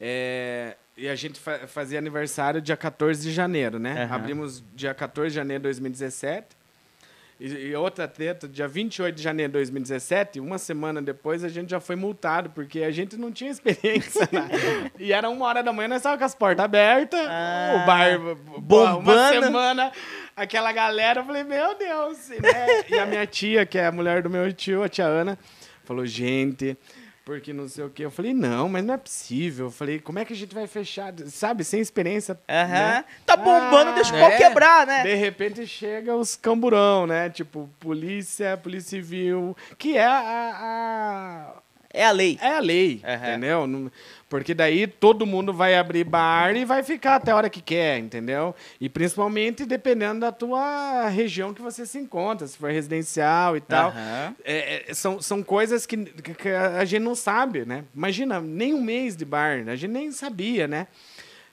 é, 0.00 0.76
e 0.96 1.08
a 1.08 1.14
gente 1.14 1.38
fa- 1.38 1.66
fazia 1.68 1.98
aniversário 1.98 2.60
dia 2.60 2.76
14 2.76 3.22
de 3.22 3.32
janeiro, 3.32 3.78
né? 3.78 4.02
Aham. 4.04 4.14
Abrimos 4.16 4.64
dia 4.74 4.92
14 4.92 5.28
de 5.30 5.34
janeiro 5.36 5.60
de 5.62 5.66
2017. 5.68 6.57
E, 7.40 7.68
e 7.68 7.74
outra 7.76 8.08
treta, 8.08 8.48
dia 8.48 8.66
28 8.66 9.14
de 9.14 9.22
janeiro 9.22 9.50
de 9.50 9.58
2017, 9.58 10.40
uma 10.40 10.58
semana 10.58 11.00
depois, 11.00 11.44
a 11.44 11.48
gente 11.48 11.70
já 11.70 11.78
foi 11.78 11.94
multado, 11.94 12.50
porque 12.50 12.82
a 12.82 12.90
gente 12.90 13.16
não 13.16 13.30
tinha 13.30 13.50
experiência. 13.50 14.28
né? 14.32 14.90
e 14.98 15.12
era 15.12 15.28
uma 15.30 15.46
hora 15.46 15.62
da 15.62 15.72
manhã, 15.72 15.88
nós 15.88 15.98
estávamos 15.98 16.18
com 16.18 16.24
as 16.24 16.34
portas 16.34 16.64
abertas, 16.64 17.20
Ah, 17.28 17.80
o 17.82 17.86
bar 17.86 18.18
bombando. 18.58 18.98
Uma 18.98 19.28
semana, 19.30 19.92
aquela 20.34 20.72
galera, 20.72 21.20
eu 21.20 21.24
falei, 21.24 21.44
meu 21.44 21.78
Deus. 21.78 22.28
E, 22.30 22.42
né? 22.42 22.66
e 22.88 22.98
a 22.98 23.06
minha 23.06 23.26
tia, 23.26 23.64
que 23.64 23.78
é 23.78 23.86
a 23.86 23.92
mulher 23.92 24.20
do 24.22 24.28
meu 24.28 24.52
tio, 24.52 24.82
a 24.82 24.88
tia 24.88 25.06
Ana, 25.06 25.38
falou, 25.84 26.04
gente, 26.04 26.76
porque 27.28 27.52
não 27.52 27.68
sei 27.68 27.84
o 27.84 27.90
quê. 27.90 28.06
Eu 28.06 28.10
falei, 28.10 28.32
não, 28.32 28.70
mas 28.70 28.82
não 28.82 28.94
é 28.94 28.96
possível. 28.96 29.66
Eu 29.66 29.70
falei, 29.70 29.98
como 29.98 30.18
é 30.18 30.24
que 30.24 30.32
a 30.32 30.36
gente 30.36 30.54
vai 30.54 30.66
fechar? 30.66 31.12
Sabe, 31.26 31.62
sem 31.62 31.78
experiência. 31.78 32.40
Aham. 32.48 32.68
né? 32.72 33.04
Tá 33.26 33.36
bombando, 33.36 33.90
Ah, 33.90 33.94
deixa 33.94 34.16
o 34.16 34.18
pau 34.18 34.30
é. 34.30 34.36
quebrar, 34.38 34.86
né? 34.86 35.02
De 35.02 35.14
repente 35.14 35.66
chega 35.66 36.16
os 36.16 36.34
camburão, 36.34 37.06
né? 37.06 37.28
Tipo, 37.28 37.68
polícia, 37.78 38.56
polícia 38.56 38.88
civil, 38.88 39.54
que 39.76 39.94
é 39.98 40.06
a- 40.06 40.54
a, 41.52 41.62
É 41.92 42.06
a 42.06 42.10
lei. 42.12 42.38
é 42.40 42.48
a 42.56 42.60
lei, 42.60 43.02
Aham. 43.04 43.28
entendeu? 43.28 43.90
Porque 44.28 44.52
daí 44.52 44.86
todo 44.86 45.24
mundo 45.24 45.54
vai 45.54 45.74
abrir 45.74 46.04
bar 46.04 46.54
e 46.54 46.64
vai 46.64 46.82
ficar 46.82 47.14
até 47.16 47.30
a 47.30 47.36
hora 47.36 47.48
que 47.48 47.62
quer, 47.62 47.98
entendeu? 47.98 48.54
E 48.78 48.86
principalmente 48.88 49.64
dependendo 49.64 50.20
da 50.20 50.30
tua 50.30 51.08
região 51.08 51.54
que 51.54 51.62
você 51.62 51.86
se 51.86 51.98
encontra, 51.98 52.46
se 52.46 52.58
for 52.58 52.70
residencial 52.70 53.56
e 53.56 53.60
tal. 53.62 53.88
Aham. 53.88 54.34
É, 54.44 54.84
são, 54.92 55.20
são 55.22 55.42
coisas 55.42 55.86
que- 55.86 56.04
que 56.34 56.48
a 56.50 56.84
gente 56.84 57.02
não 57.02 57.14
sabe, 57.14 57.64
né? 57.64 57.84
Imagina, 57.94 58.38
nem 58.38 58.74
um 58.74 58.82
mês 58.82 59.16
de 59.16 59.24
bar, 59.24 59.64
a 59.66 59.74
gente 59.76 59.90
nem 59.90 60.12
sabia, 60.12 60.68
né? 60.68 60.88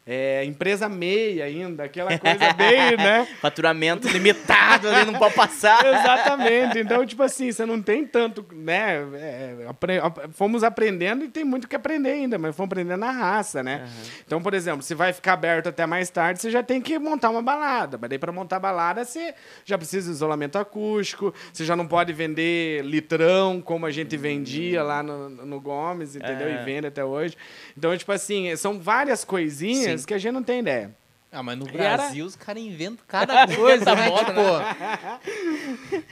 É, 0.08 0.46
empresa 0.46 0.88
meia 0.88 1.46
ainda, 1.46 1.84
aquela 1.86 2.16
coisa 2.20 2.54
bem, 2.54 2.96
né? 2.96 3.28
Faturamento 3.42 4.08
limitado 4.08 4.88
ali, 4.88 5.04
não 5.10 5.18
pode 5.18 5.34
passar. 5.34 5.82
Exatamente. 5.84 6.78
Então, 6.78 7.04
tipo 7.04 7.24
assim, 7.24 7.52
você 7.52 7.66
não 7.66 7.82
tem 7.82 8.06
tanto, 8.06 8.46
né? 8.54 8.98
é, 9.16 9.66
apre- 9.68 9.98
ap- 9.98 10.30
fomos 10.34 10.64
aprendendo 10.64 11.26
e 11.26 11.28
tem 11.28 11.44
muito 11.44 11.68
que 11.68 11.76
aprender 11.76 12.12
ainda, 12.12 12.38
mas 12.38 12.56
fomos 12.56 12.68
aprendendo 12.72 13.00
na 13.00 13.10
raça, 13.10 13.64
né? 13.64 13.88
Então, 14.28 14.40
por 14.44 14.54
exemplo, 14.54 14.84
se 14.84 14.94
vai 14.94 15.12
ficar 15.12 15.34
aberto 15.34 15.70
até 15.70 15.88
mais 15.88 16.08
tarde, 16.12 16.40
você 16.40 16.52
já 16.52 16.62
tem 16.62 16.80
que 16.80 17.00
montar 17.00 17.32
uma 17.32 17.42
balada. 17.42 17.98
Mas 18.00 18.08
daí, 18.08 18.20
para 18.20 18.32
montar 18.32 18.60
balada, 18.60 19.04
você 19.04 19.34
já 19.66 19.76
precisa 19.76 20.08
de 20.08 20.14
isolamento 20.16 20.60
acústico, 20.60 21.34
você 21.52 21.66
já 21.66 21.76
não 21.76 21.88
pode 21.88 22.14
vender 22.14 22.86
litrão, 22.86 23.60
como 23.60 23.88
a 23.88 23.92
gente 23.92 24.16
vendia 24.18 24.84
lá 24.84 25.02
no, 25.02 25.30
no 25.30 25.60
Gomes, 25.60 26.16
entendeu? 26.16 26.48
É. 26.48 26.62
E 26.62 26.66
vende 26.66 26.86
até 26.86 27.04
hoje. 27.04 27.36
Então, 27.76 27.98
tipo 27.98 28.12
assim, 28.12 28.56
são 28.56 28.80
várias 28.80 29.26
coisinhas 29.26 29.95
que 30.04 30.14
a 30.14 30.18
gente 30.18 30.34
não 30.34 30.44
tem 30.44 30.60
ideia. 30.60 30.92
Ah, 31.32 31.44
mas 31.44 31.58
no 31.58 31.66
E 31.68 31.78
era- 31.78 31.98
Brasil 31.98 32.26
os 32.26 32.36
caras 32.36 32.64
inventam 32.64 33.04
cada 33.08 33.46
coisa, 33.48 33.86
né? 33.96 34.10
moda, 34.10 34.32
né? 34.34 35.20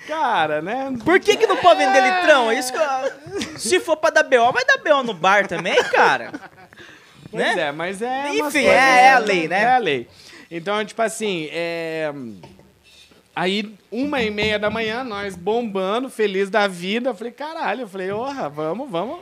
Cara, 0.07 0.61
né? 0.61 0.93
Por 1.03 1.19
que, 1.19 1.37
que 1.37 1.47
não 1.47 1.57
pode 1.57 1.79
vender 1.79 2.01
litrão? 2.01 2.51
É 2.51 2.59
isso 2.59 2.71
que 2.73 2.77
eu- 2.77 3.57
Se 3.59 3.79
for 3.79 3.95
pra 3.97 4.09
dar 4.09 4.23
BO, 4.23 4.51
vai 4.51 4.65
dar 4.65 4.77
BO 4.79 5.01
no 5.03 5.13
bar 5.13 5.47
também, 5.47 5.81
cara. 5.85 6.31
Pois 7.31 7.55
né? 7.55 7.61
é, 7.67 7.71
mas 7.71 8.01
é. 8.01 8.29
Enfim, 8.35 8.37
é- 8.39 8.41
coisas, 8.41 8.65
é 8.67 9.13
a 9.13 9.17
lei, 9.19 9.47
né? 9.47 9.61
É 9.61 9.73
a 9.73 9.77
lei. 9.77 10.07
Então, 10.51 10.83
tipo 10.85 11.01
assim, 11.01 11.47
é... 11.51 12.13
Aí, 13.35 13.73
uma 13.91 14.21
e 14.21 14.29
meia 14.29 14.59
da 14.59 14.69
manhã, 14.69 15.03
nós 15.03 15.35
bombando, 15.35 16.07
feliz 16.09 16.49
da 16.51 16.67
vida. 16.67 17.09
Eu 17.09 17.15
falei, 17.15 17.31
caralho, 17.33 17.81
eu 17.81 17.87
falei, 17.87 18.11
orra, 18.11 18.47
vamos, 18.49 18.87
vamos. 18.91 19.19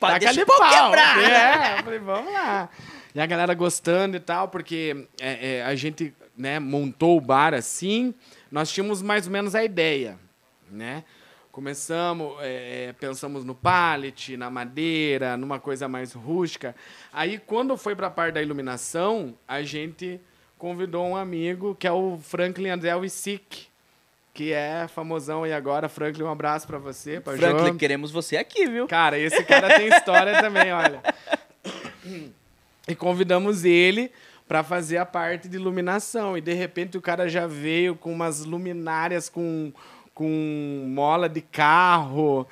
Pá, 0.00 0.08
taca 0.08 0.18
deixa 0.20 0.32
ali 0.34 0.42
o 0.42 0.46
pau. 0.46 0.58
quebrar. 0.86 1.18
É, 1.22 1.78
eu 1.78 1.84
falei, 1.84 1.98
vamos 2.00 2.32
lá. 2.32 2.68
E 3.16 3.20
a 3.20 3.24
galera 3.24 3.54
gostando 3.54 4.14
e 4.18 4.20
tal, 4.20 4.48
porque 4.48 5.08
é, 5.18 5.56
é, 5.56 5.64
a 5.64 5.74
gente 5.74 6.12
né, 6.36 6.60
montou 6.60 7.16
o 7.16 7.20
bar 7.20 7.54
assim, 7.54 8.12
nós 8.50 8.70
tínhamos 8.70 9.00
mais 9.00 9.24
ou 9.26 9.32
menos 9.32 9.54
a 9.54 9.64
ideia, 9.64 10.18
né? 10.70 11.02
Começamos, 11.50 12.36
é, 12.40 12.88
é, 12.88 12.92
pensamos 12.92 13.42
no 13.42 13.54
pallet, 13.54 14.36
na 14.36 14.50
madeira, 14.50 15.34
numa 15.34 15.58
coisa 15.58 15.88
mais 15.88 16.12
rústica. 16.12 16.76
Aí, 17.10 17.38
quando 17.38 17.74
foi 17.78 17.96
para 17.96 18.08
a 18.08 18.10
parte 18.10 18.34
da 18.34 18.42
iluminação, 18.42 19.34
a 19.48 19.62
gente 19.62 20.20
convidou 20.58 21.06
um 21.06 21.16
amigo, 21.16 21.74
que 21.74 21.86
é 21.86 21.92
o 21.92 22.18
Franklin 22.18 22.68
André 22.68 22.94
Wisick, 22.96 23.68
que 24.34 24.52
é 24.52 24.86
famosão 24.88 25.44
aí 25.44 25.54
agora. 25.54 25.88
Franklin, 25.88 26.24
um 26.24 26.30
abraço 26.30 26.66
para 26.66 26.76
você, 26.76 27.18
para 27.18 27.34
Franklin, 27.34 27.78
queremos 27.78 28.10
você 28.10 28.36
aqui, 28.36 28.66
viu? 28.66 28.86
Cara, 28.86 29.18
esse 29.18 29.42
cara 29.42 29.74
tem 29.74 29.88
história 29.88 30.38
também, 30.38 30.70
olha. 30.70 31.00
E 32.88 32.94
convidamos 32.94 33.64
ele 33.64 34.10
para 34.46 34.62
fazer 34.62 34.96
a 34.98 35.04
parte 35.06 35.48
de 35.48 35.56
iluminação. 35.56 36.36
E 36.38 36.40
de 36.40 36.52
repente 36.52 36.96
o 36.96 37.00
cara 37.02 37.28
já 37.28 37.46
veio 37.46 37.96
com 37.96 38.12
umas 38.12 38.44
luminárias 38.44 39.28
com, 39.28 39.72
com 40.14 40.84
mola 40.88 41.28
de 41.28 41.40
carro. 41.40 42.46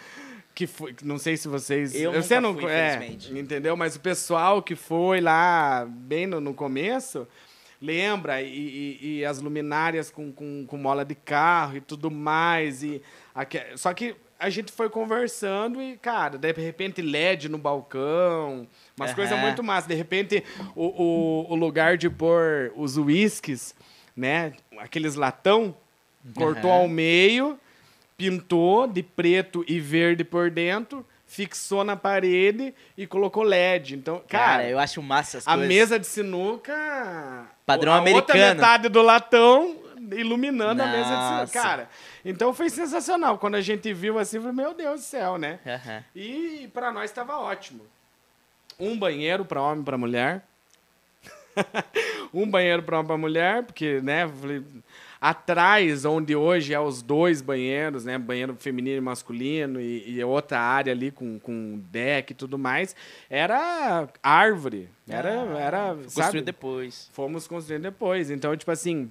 Que 0.55 0.67
foi, 0.69 0.95
não 1.03 1.19
sei 1.19 1.37
se 1.37 1.49
vocês. 1.49 1.95
Eu 1.95 2.13
você 2.23 2.39
não 2.41 2.55
fui, 2.55 2.71
é, 2.71 2.95
entendeu? 3.41 3.77
Mas 3.77 3.97
o 3.97 4.01
pessoal 4.01 4.63
que 4.63 4.77
foi 4.77 5.21
lá 5.21 5.85
bem 5.89 6.27
no, 6.29 6.41
no 6.41 6.55
começo 6.55 7.27
lembra 7.83 8.41
e, 8.41 8.49
e- 9.03 9.19
e 9.19 9.25
as 9.25 9.41
luminárias 9.41 10.11
com, 10.11 10.33
com, 10.33 10.65
com 10.67 10.77
mola 10.77 11.05
de 11.05 11.15
carro 11.17 11.77
e 11.77 11.81
tudo 11.81 12.09
mais 12.11 12.83
e 12.85 13.03
aque- 13.35 13.77
só 13.77 13.93
que 13.93 14.15
a 14.39 14.49
gente 14.49 14.71
foi 14.73 14.89
conversando 14.89 15.83
e 15.83 15.97
cara 15.99 16.39
de 16.39 16.51
repente 16.53 17.03
LED 17.03 17.49
no 17.49 17.59
balcão 17.59 18.67
umas 18.97 19.11
Aham. 19.11 19.17
coisas 19.17 19.39
muito 19.39 19.63
massa 19.63 19.89
de 19.89 19.95
repente 19.95 20.43
o, 20.75 20.85
o, 20.85 21.53
o 21.53 21.55
lugar 21.55 21.97
de 21.97 22.09
pôr 22.11 22.73
os 22.77 22.97
uísques 22.97 23.75
né 24.17 24.53
aqueles 24.79 25.15
latão 25.17 25.75
cortou 26.35 26.71
Aham. 26.71 26.81
ao 26.83 26.89
meio 26.89 27.59
pintou 28.17 28.87
de 28.87 29.03
preto 29.03 29.65
e 29.67 29.81
verde 29.81 30.23
por 30.25 30.51
dentro 30.51 31.05
fixou 31.27 31.83
na 31.83 31.97
parede 31.97 32.73
e 32.97 33.07
colocou 33.07 33.43
LED 33.43 33.97
então 33.97 34.23
Cara, 34.29 34.45
cara 34.59 34.69
eu 34.71 34.79
acho 34.79 35.03
massa 35.03 35.39
as 35.39 35.49
a 35.49 35.53
coisas. 35.53 35.69
mesa 35.69 35.99
de 35.99 36.07
sinuca. 36.07 37.47
Padrão 37.67 37.93
a 37.93 37.97
Outra 38.01 38.11
americano. 38.35 38.55
metade 38.55 38.89
do 38.89 39.03
latão 39.03 39.77
iluminando 40.13 40.83
a 40.83 40.87
mesa 40.87 41.05
de 41.05 41.11
Nossa. 41.11 41.47
sinuca. 41.47 41.63
Cara, 41.69 41.89
então 42.25 42.53
foi 42.53 42.69
sensacional. 42.71 43.39
Quando 43.39 43.55
a 43.57 43.61
gente 43.61 43.93
viu 43.93 44.19
assim, 44.19 44.39
falei, 44.39 44.55
meu 44.55 44.75
Deus 44.75 45.01
do 45.01 45.05
céu, 45.05 45.39
né? 45.39 45.59
Aham. 45.67 46.05
E 46.15 46.71
pra 46.75 46.93
nós 46.93 47.11
estava 47.11 47.39
ótimo. 47.39 47.85
Um 48.79 48.99
banheiro 48.99 49.45
para 49.45 49.63
homem 49.63 49.83
e 49.83 49.85
para 49.85 49.99
mulher. 49.99 50.45
um 52.33 52.49
banheiro 52.49 52.83
para 52.83 52.97
homem 52.97 53.05
e 53.05 53.09
para 53.09 53.19
mulher, 53.19 53.63
porque, 53.65 54.01
né, 54.01 54.25
atrás, 55.21 56.05
onde 56.05 56.37
hoje 56.37 56.75
é 56.75 56.81
os 56.81 57.01
dois 57.01 57.41
banheiros, 57.41 58.05
né, 58.05 58.19
banheiro 58.19 58.55
feminino 58.57 58.99
e 58.99 59.01
masculino, 59.01 59.81
e, 59.81 60.19
e 60.19 60.25
outra 60.25 60.61
área 60.61 60.93
ali 60.93 61.11
com, 61.11 61.39
com 61.39 61.81
deck 61.91 62.33
e 62.33 62.35
tudo 62.35 62.59
mais, 62.59 62.95
era 63.31 64.07
árvore. 64.23 64.89
Era, 65.09 65.31
era 65.31 65.87
sabe? 65.89 66.15
Construído 66.15 66.45
depois. 66.45 67.09
Fomos 67.13 67.47
construindo 67.47 67.83
depois. 67.83 68.31
Então, 68.31 68.55
tipo 68.57 68.71
assim, 68.71 69.11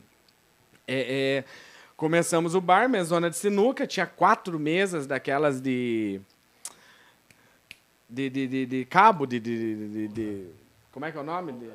é, 0.87 1.41
é, 1.41 1.43
começamos 1.95 2.53
o 2.55 2.61
bar, 2.61 2.89
mesona 2.89 3.29
de 3.29 3.35
sinuca, 3.35 3.87
tinha 3.87 4.05
quatro 4.05 4.59
mesas 4.59 5.07
daquelas 5.07 5.61
de. 5.61 6.21
De, 8.13 8.29
de, 8.29 8.47
de, 8.47 8.65
de 8.65 8.85
cabo, 8.85 9.25
de, 9.25 9.39
de, 9.39 9.57
de, 9.75 9.87
de- 9.89 10.07
de- 10.07 10.47
Como 10.91 11.05
é 11.05 11.11
que 11.11 11.17
é 11.17 11.21
o 11.21 11.23
nome? 11.23 11.51
De- 11.53 11.69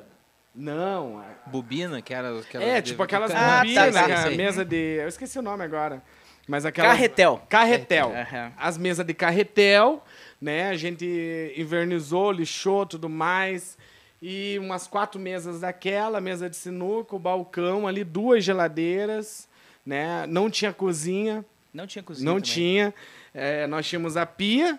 não. 0.55 1.21
é- 1.21 1.49
Bobina, 1.51 2.01
que 2.01 2.13
era... 2.13 2.39
aquela 2.39 2.63
É, 2.63 2.81
de- 2.81 2.91
tipo 2.91 3.03
aquelas 3.03 3.31
Ah, 3.31 3.57
bobinas, 3.59 3.93
tá, 3.93 4.01
tá, 4.01 4.07
cara, 4.07 4.27
sei. 4.27 4.37
mesa 4.37 4.65
de. 4.65 4.75
Eu 5.01 5.07
esqueci 5.07 5.37
o 5.37 5.41
nome 5.41 5.63
agora. 5.63 6.01
Mas 6.47 6.65
aquela. 6.65 6.87
Carretel. 6.89 7.41
Carretel. 7.47 8.11
Aham. 8.15 8.51
As 8.57 8.77
mesas 8.77 9.05
de 9.05 9.13
carretel, 9.13 10.03
né? 10.41 10.69
A 10.69 10.75
gente 10.75 11.53
invernizou, 11.55 12.31
lixou, 12.31 12.85
tudo 12.85 13.07
mais. 13.09 13.77
E 14.21 14.57
umas 14.59 14.87
quatro 14.87 15.19
mesas 15.19 15.61
daquela, 15.61 16.19
mesa 16.19 16.49
de 16.49 16.55
sinuca, 16.55 17.15
o 17.15 17.19
balcão 17.19 17.87
ali, 17.87 18.03
duas 18.03 18.43
geladeiras, 18.43 19.47
né? 19.85 20.25
Não 20.27 20.49
tinha 20.49 20.73
cozinha, 20.73 21.45
Não 21.73 21.85
tinha 21.87 22.03
cozinha 22.03 22.25
não 22.25 22.39
também. 22.39 22.51
tinha. 22.53 22.93
É, 23.33 23.65
nós 23.67 23.87
tínhamos 23.87 24.17
a 24.17 24.25
pia, 24.25 24.77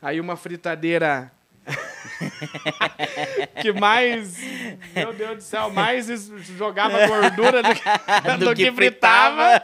aí 0.00 0.20
uma 0.20 0.36
fritadeira 0.36 1.32
que 3.60 3.72
mais, 3.72 4.38
meu 4.94 5.12
Deus 5.12 5.36
do 5.36 5.42
céu, 5.42 5.68
mais 5.70 6.06
jogava 6.56 7.06
gordura 7.06 7.62
do 7.62 7.74
que, 7.74 7.82
Do 8.38 8.44
do 8.46 8.54
que 8.54 8.66
que 8.66 8.72
fritava. 8.72 9.62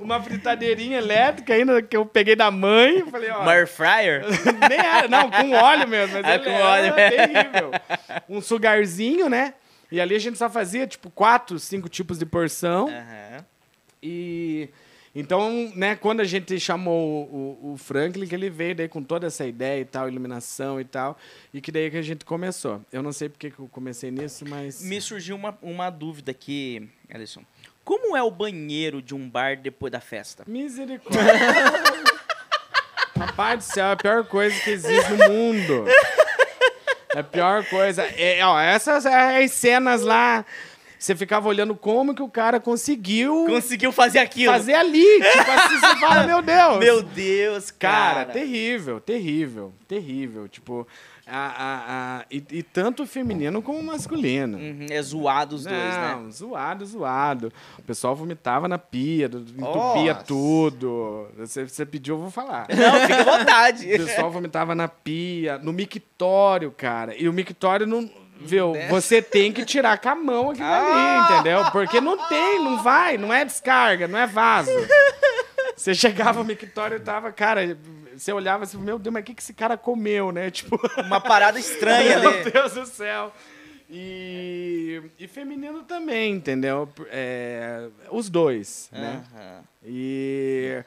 Uma 0.00 0.20
fritadeirinha 0.20 0.98
elétrica 0.98 1.54
ainda 1.54 1.80
que 1.80 1.96
eu 1.96 2.04
peguei 2.04 2.34
da 2.34 2.50
mãe. 2.50 3.04
Falei, 3.10 3.30
ó, 3.30 3.42
Uma 3.42 3.52
air 3.52 3.68
fryer? 3.68 4.24
nem 4.68 4.78
era, 4.78 5.06
não, 5.08 5.30
com 5.30 5.52
óleo 5.52 5.86
mesmo. 5.88 6.16
Mas 6.16 6.24
Ah, 6.24 6.34
ele 6.34 6.44
com 6.44 6.50
óleo. 6.54 6.94
terrível. 6.94 7.70
Um 8.28 8.40
sugarzinho, 8.40 9.28
né? 9.28 9.54
E 9.90 10.00
ali 10.00 10.14
a 10.14 10.18
gente 10.18 10.38
só 10.38 10.48
fazia, 10.50 10.86
tipo, 10.86 11.10
quatro, 11.10 11.58
cinco 11.58 11.88
tipos 11.88 12.18
de 12.18 12.26
porção. 12.26 12.88
Aham. 12.88 13.44
E 14.02 14.68
então, 15.14 15.70
né, 15.74 15.94
quando 15.94 16.20
a 16.20 16.24
gente 16.24 16.58
chamou 16.58 17.24
o, 17.24 17.72
o 17.72 17.76
Franklin, 17.76 18.26
que 18.26 18.34
ele 18.34 18.48
veio 18.48 18.74
daí 18.74 18.88
com 18.88 19.02
toda 19.02 19.26
essa 19.26 19.46
ideia 19.46 19.80
e 19.80 19.84
tal, 19.84 20.08
iluminação 20.08 20.80
e 20.80 20.84
tal, 20.84 21.18
e 21.52 21.60
que 21.60 21.70
daí 21.70 21.90
que 21.90 21.98
a 21.98 22.02
gente 22.02 22.24
começou. 22.24 22.80
Eu 22.90 23.02
não 23.02 23.12
sei 23.12 23.28
porque 23.28 23.50
que 23.50 23.58
eu 23.58 23.68
comecei 23.68 24.10
nisso, 24.10 24.44
mas 24.48 24.82
Me 24.82 25.00
surgiu 25.00 25.36
uma, 25.36 25.56
uma 25.60 25.90
dúvida 25.90 26.30
aqui, 26.30 26.88
Alisson. 27.12 27.42
Como 27.84 28.16
é 28.16 28.22
o 28.22 28.30
banheiro 28.30 29.02
de 29.02 29.14
um 29.14 29.28
bar 29.28 29.56
depois 29.60 29.92
da 29.92 30.00
festa? 30.00 30.44
misericórdia. 30.46 31.22
Rapaz 33.18 33.58
do 33.58 33.62
céu, 33.74 33.86
é 33.86 33.92
a 33.92 33.96
pior 33.96 34.24
coisa 34.24 34.58
que 34.60 34.70
existe 34.70 35.12
no 35.12 35.28
mundo. 35.28 35.84
É 37.14 37.18
a 37.20 37.24
pior 37.24 37.64
coisa. 37.66 38.02
É, 38.02 38.44
ó, 38.44 38.58
essas 38.58 39.04
é 39.04 39.44
as 39.44 39.52
cenas 39.52 40.00
lá. 40.00 40.44
Você 41.04 41.16
ficava 41.16 41.48
olhando 41.48 41.74
como 41.74 42.14
que 42.14 42.22
o 42.22 42.28
cara 42.28 42.60
conseguiu 42.60 43.46
Conseguiu 43.48 43.90
fazer 43.92 44.20
aquilo. 44.20 44.52
fazer 44.52 44.74
ali. 44.74 45.04
Tipo 45.20 45.50
assim, 45.50 45.78
você 45.80 45.96
fala, 46.00 46.26
meu 46.26 46.40
Deus. 46.42 46.78
Meu 46.78 47.02
Deus, 47.02 47.70
Cara, 47.70 48.20
cara. 48.26 48.32
terrível, 48.32 49.00
terrível, 49.00 49.72
terrível. 49.88 50.46
Tipo, 50.48 50.86
a, 51.26 51.38
a, 51.38 52.18
a- 52.20 52.24
e, 52.30 52.42
e 52.50 52.62
tanto 52.62 53.06
feminino 53.06 53.62
como 53.62 53.82
masculino. 53.82 54.58
Uhum, 54.58 54.86
é 54.90 55.00
zoado 55.02 55.56
os 55.56 55.64
dois, 55.64 55.76
né? 55.76 56.14
Não, 56.16 56.30
zoado, 56.30 56.84
zoado. 56.84 57.52
O 57.78 57.82
pessoal 57.82 58.14
vomitava 58.14 58.66
na 58.68 58.78
pia, 58.78 59.26
entupia 59.26 60.14
Nossa. 60.14 60.24
tudo. 60.24 61.28
Você, 61.38 61.66
você 61.68 61.86
pediu, 61.86 62.16
eu 62.16 62.20
vou 62.20 62.30
falar. 62.30 62.66
Não, 62.68 63.00
fica 63.00 63.20
à 63.20 63.38
vontade. 63.38 63.86
O 63.94 64.06
pessoal 64.06 64.30
vomitava 64.30 64.74
na 64.74 64.88
pia, 64.88 65.58
no 65.58 65.72
mictório, 65.72 66.70
cara. 66.70 67.14
E 67.16 67.28
o 67.28 67.32
mictório 67.32 67.86
não. 67.86 68.08
Viu? 68.44 68.72
Você 68.90 69.20
tem 69.22 69.52
que 69.52 69.64
tirar 69.64 69.98
com 69.98 70.08
a 70.08 70.14
mão 70.14 70.50
aquilo 70.50 70.66
Ah! 70.66 71.26
ali, 71.28 71.34
entendeu? 71.34 71.70
Porque 71.70 72.00
não 72.00 72.16
tem, 72.28 72.58
não 72.62 72.82
vai, 72.82 73.16
não 73.18 73.32
é 73.32 73.44
descarga, 73.44 74.06
não 74.08 74.18
é 74.18 74.26
vaso. 74.26 74.70
Você 75.76 75.94
chegava 75.94 76.38
no 76.40 76.44
mictório 76.44 76.96
e 76.96 77.00
tava, 77.00 77.32
cara, 77.32 77.76
você 78.16 78.32
olhava 78.32 78.64
assim, 78.64 78.78
meu 78.78 78.98
Deus, 78.98 79.12
mas 79.12 79.22
o 79.22 79.24
que, 79.24 79.34
que 79.34 79.42
esse 79.42 79.54
cara 79.54 79.76
comeu, 79.76 80.30
né? 80.30 80.50
Tipo. 80.50 80.78
Uma 80.98 81.20
parada 81.20 81.58
estranha 81.58 82.18
Meu 82.20 82.30
ali. 82.30 82.50
Deus 82.50 82.72
do 82.74 82.86
céu. 82.86 83.32
E, 83.94 85.02
e 85.18 85.28
feminino 85.28 85.82
também, 85.82 86.32
entendeu? 86.34 86.88
É, 87.10 87.88
os 88.10 88.30
dois, 88.30 88.88
né? 88.90 89.22
E, 89.84 90.82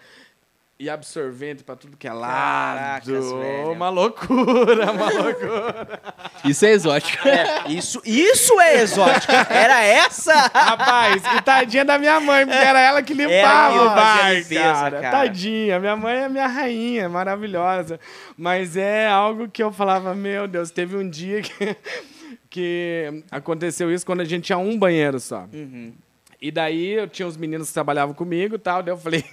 e 0.77 0.89
absorvente 0.89 1.63
pra 1.63 1.75
tudo 1.75 1.95
que 1.95 2.05
é 2.05 2.11
lado. 2.11 2.77
Caracas, 2.77 3.31
velho. 3.31 3.71
Uma 3.71 3.89
loucura, 3.89 4.91
uma 4.91 5.09
loucura. 5.09 6.01
Isso 6.43 6.65
é 6.65 6.71
exótico. 6.71 7.27
É, 7.27 7.71
isso, 7.71 8.01
isso 8.05 8.59
é 8.59 8.81
exótico. 8.81 9.31
Era 9.49 9.81
essa? 9.81 10.33
Rapaz, 10.53 11.23
e 11.35 11.41
tadinha 11.41 11.83
da 11.83 11.97
minha 11.97 12.19
mãe, 12.19 12.45
porque 12.45 12.63
era 12.63 12.79
ela 12.79 13.01
que 13.01 13.13
limpava 13.15 13.81
o 13.81 13.89
bar, 13.95 14.33
limpeza, 14.33 14.61
cara. 14.61 15.01
cara. 15.01 15.11
Tadinha, 15.11 15.79
minha 15.79 15.95
mãe 15.95 16.15
é 16.17 16.29
minha 16.29 16.45
rainha, 16.45 17.09
maravilhosa. 17.09 17.99
Mas 18.37 18.77
é 18.77 19.07
algo 19.07 19.49
que 19.49 19.63
eu 19.63 19.71
falava, 19.71 20.13
meu 20.13 20.47
Deus, 20.47 20.69
teve 20.69 20.95
um 20.95 21.09
dia 21.09 21.41
que, 21.41 21.75
que 22.47 23.23
aconteceu 23.31 23.91
isso 23.91 24.05
quando 24.05 24.21
a 24.21 24.25
gente 24.25 24.43
tinha 24.43 24.57
um 24.57 24.77
banheiro 24.77 25.19
só. 25.19 25.47
Uhum. 25.51 25.93
E 26.39 26.51
daí 26.51 26.89
eu 26.89 27.07
tinha 27.07 27.27
os 27.27 27.37
meninos 27.37 27.69
que 27.69 27.73
trabalhavam 27.73 28.13
comigo 28.13 28.55
e 28.55 28.59
tal, 28.59 28.83
daí 28.83 28.93
eu 28.93 28.97
falei, 28.97 29.25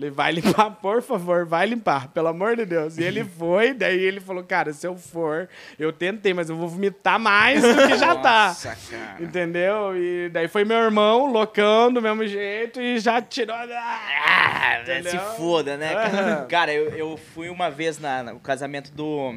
falei, 0.00 0.10
vai 0.10 0.32
limpar, 0.32 0.70
por 0.80 1.02
favor, 1.02 1.44
vai 1.44 1.66
limpar, 1.66 2.08
pelo 2.08 2.28
amor 2.28 2.56
de 2.56 2.64
Deus. 2.64 2.96
E 2.96 3.02
ele 3.02 3.22
foi, 3.24 3.74
daí 3.74 3.98
ele 3.98 4.20
falou, 4.20 4.42
cara, 4.42 4.72
se 4.72 4.86
eu 4.86 4.96
for, 4.96 5.48
eu 5.78 5.92
tentei, 5.92 6.32
mas 6.32 6.48
eu 6.48 6.56
vou 6.56 6.68
vomitar 6.68 7.18
mais 7.18 7.62
do 7.62 7.86
que 7.86 7.96
já 7.96 8.14
tá. 8.16 8.48
Nossa, 8.48 8.76
cara. 8.90 9.22
Entendeu? 9.22 9.96
E 9.96 10.30
daí 10.30 10.48
foi 10.48 10.64
meu 10.64 10.78
irmão, 10.78 11.30
loucão, 11.30 11.92
do 11.92 12.00
mesmo 12.00 12.26
jeito, 12.26 12.80
e 12.80 12.98
já 12.98 13.20
tirou. 13.20 13.54
Ah, 13.54 14.82
se 15.02 15.18
foda, 15.36 15.76
né? 15.76 15.92
Cara, 15.92 16.08
Aham. 16.08 16.46
Cara, 16.48 16.72
eu, 16.72 16.90
eu 16.90 17.16
fui 17.16 17.48
uma 17.48 17.70
vez 17.70 17.98
na, 17.98 18.22
no 18.22 18.40
casamento 18.40 18.90
do, 18.92 19.34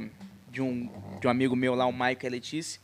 de, 0.49 0.61
um, 0.61 0.89
de 1.19 1.27
um 1.27 1.29
amigo 1.29 1.55
meu 1.55 1.75
lá, 1.75 1.85
o 1.85 1.93
e 1.93 2.27
a 2.27 2.29
Letícia. 2.29 2.81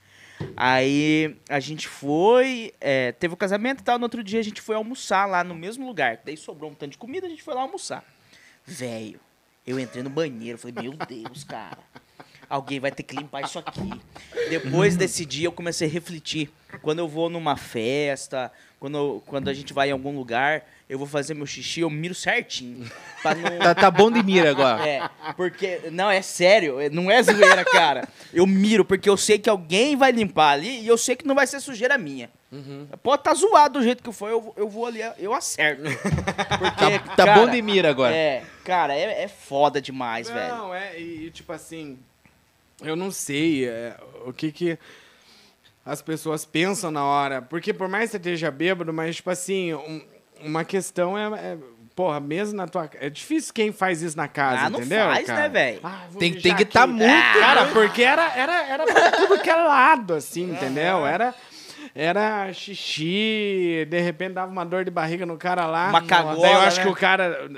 Aí 0.55 1.35
a 1.49 1.59
gente 1.59 1.87
foi, 1.87 2.73
é, 2.79 3.11
teve 3.13 3.33
o 3.33 3.37
casamento 3.37 3.81
e 3.81 3.83
tal, 3.83 3.97
no 3.97 4.05
outro 4.05 4.23
dia 4.23 4.39
a 4.39 4.43
gente 4.43 4.61
foi 4.61 4.75
almoçar 4.75 5.25
lá 5.25 5.43
no 5.43 5.55
mesmo 5.55 5.85
lugar. 5.85 6.19
Daí 6.23 6.37
sobrou 6.37 6.71
um 6.71 6.73
tanto 6.73 6.91
de 6.91 6.97
comida, 6.97 7.27
a 7.27 7.29
gente 7.29 7.43
foi 7.43 7.53
lá 7.53 7.61
almoçar. 7.61 8.03
Velho, 8.65 9.19
eu 9.65 9.79
entrei 9.79 10.03
no 10.03 10.09
banheiro, 10.09 10.57
falei, 10.57 10.75
meu 10.81 10.93
Deus, 10.93 11.43
cara. 11.43 11.79
Alguém 12.49 12.79
vai 12.79 12.91
ter 12.91 13.03
que 13.03 13.15
limpar 13.15 13.43
isso 13.43 13.59
aqui. 13.59 13.89
Depois 14.49 14.95
desse 14.97 15.23
dia 15.23 15.47
eu 15.47 15.51
comecei 15.51 15.87
a 15.87 15.91
refletir. 15.91 16.51
Quando 16.81 16.97
eu 16.99 17.07
vou 17.07 17.29
numa 17.29 17.55
festa, 17.55 18.51
quando, 18.79 19.21
quando 19.27 19.49
a 19.49 19.53
gente 19.53 19.71
vai 19.71 19.89
em 19.89 19.91
algum 19.91 20.15
lugar, 20.15 20.65
eu 20.89 20.97
vou 20.97 21.05
fazer 21.07 21.35
meu 21.35 21.45
xixi, 21.45 21.81
eu 21.81 21.89
miro 21.89 22.15
certinho. 22.15 22.79
Não, 23.23 23.59
Tá, 23.59 23.75
tá 23.75 23.91
bom 23.91 24.09
de 24.09 24.23
mira 24.23 24.49
agora. 24.49 24.87
é, 24.87 25.07
porque. 25.35 25.81
Não, 25.91 26.09
é 26.09 26.21
sério, 26.21 26.79
é- 26.79 26.89
não 26.89 27.11
é 27.11 27.21
zoeira, 27.21 27.63
cara. 27.65 28.07
Eu 28.33 28.47
miro, 28.47 28.83
porque 28.83 29.07
eu 29.09 29.15
sei 29.17 29.37
que 29.37 29.49
alguém 29.49 29.95
vai 29.95 30.11
limpar 30.11 30.51
ali 30.53 30.79
e 30.81 30.87
eu 30.87 30.97
sei 30.97 31.15
que 31.15 31.27
não 31.27 31.35
vai 31.35 31.45
ser 31.45 31.59
sujeira 31.59 31.97
minha. 31.97 32.29
Pode 33.03 33.21
estar 33.21 33.33
zoado 33.35 33.77
do 33.77 33.83
jeito 33.83 34.01
que 34.01 34.11
for, 34.11 34.29
eu, 34.29 34.41
vou- 34.41 34.53
eu 34.57 34.67
vou 34.69 34.85
ali, 34.87 35.01
eu 35.19 35.33
acerto. 35.33 35.83
Porque, 36.57 36.99
Tá, 36.99 37.15
tá 37.15 37.25
cara, 37.25 37.33
bom 37.39 37.47
de 37.51 37.61
mira 37.61 37.89
agora. 37.91 38.15
É, 38.15 38.43
cara, 38.63 38.95
é, 38.95 39.23
é 39.23 39.27
foda 39.27 39.79
demais, 39.81 40.29
velho. 40.29 40.55
Não, 40.55 40.73
é, 40.73 40.99
e, 40.99 41.27
e, 41.27 41.29
tipo 41.31 41.51
assim, 41.53 41.99
eu 42.81 42.95
não 42.95 43.11
sei 43.11 43.67
é, 43.67 43.95
o 44.25 44.33
que 44.33 44.51
que 44.51 44.79
as 45.85 46.01
pessoas 46.01 46.45
pensam 46.45 46.89
na 46.89 47.03
hora. 47.03 47.41
Porque 47.41 47.73
por 47.73 47.87
mais 47.87 48.05
que 48.05 48.11
você 48.11 48.17
esteja 48.17 48.49
bêbado, 48.49 48.91
mas, 48.93 49.17
tipo 49.17 49.29
assim, 49.29 49.73
um- 49.75 50.01
uma 50.43 50.63
questão 50.63 51.17
é, 51.17 51.25
é, 51.53 51.57
Porra, 51.95 52.19
mesmo 52.21 52.55
na 52.55 52.65
tua 52.65 52.87
casa. 52.87 53.03
É 53.05 53.09
difícil 53.09 53.53
quem 53.53 53.73
faz 53.73 54.01
isso 54.01 54.15
na 54.15 54.27
casa, 54.29 54.67
Ah, 54.67 54.69
não 54.69 54.79
entendeu? 54.79 55.05
faz, 55.07 55.27
cara? 55.27 55.41
né, 55.41 55.49
velho? 55.49 55.79
Ah, 55.83 56.03
Tem- 56.17 56.33
tem 56.33 56.55
que 56.55 56.63
tá 56.63 56.83
aqui. 56.83 56.93
muito- 56.93 57.05
Ah, 57.11 57.33
Cara, 57.39 57.65
porque 57.73 58.01
era, 58.03 58.33
era, 58.37 58.63
era 58.67 58.85
pra 58.85 59.11
tudo 59.11 59.39
que 59.41 59.49
era 59.49 59.67
lado, 59.67 60.13
assim, 60.13 60.49
entendeu? 60.49 61.05
Era. 61.05 61.35
Era 61.93 62.53
xixi, 62.53 63.85
de 63.89 63.99
repente 63.99 64.33
dava 64.33 64.51
uma 64.51 64.65
dor 64.65 64.85
de 64.85 64.91
barriga 64.91 65.25
no 65.25 65.37
cara 65.37 65.65
lá. 65.65 65.89
Uma 65.89 66.01
cagona, 66.01 66.39
Daí 66.41 66.53
eu 66.53 66.59
acho 66.61 66.77
né? 66.77 66.83
que 66.83 66.89
o 66.89 66.95
cara, 66.95 67.49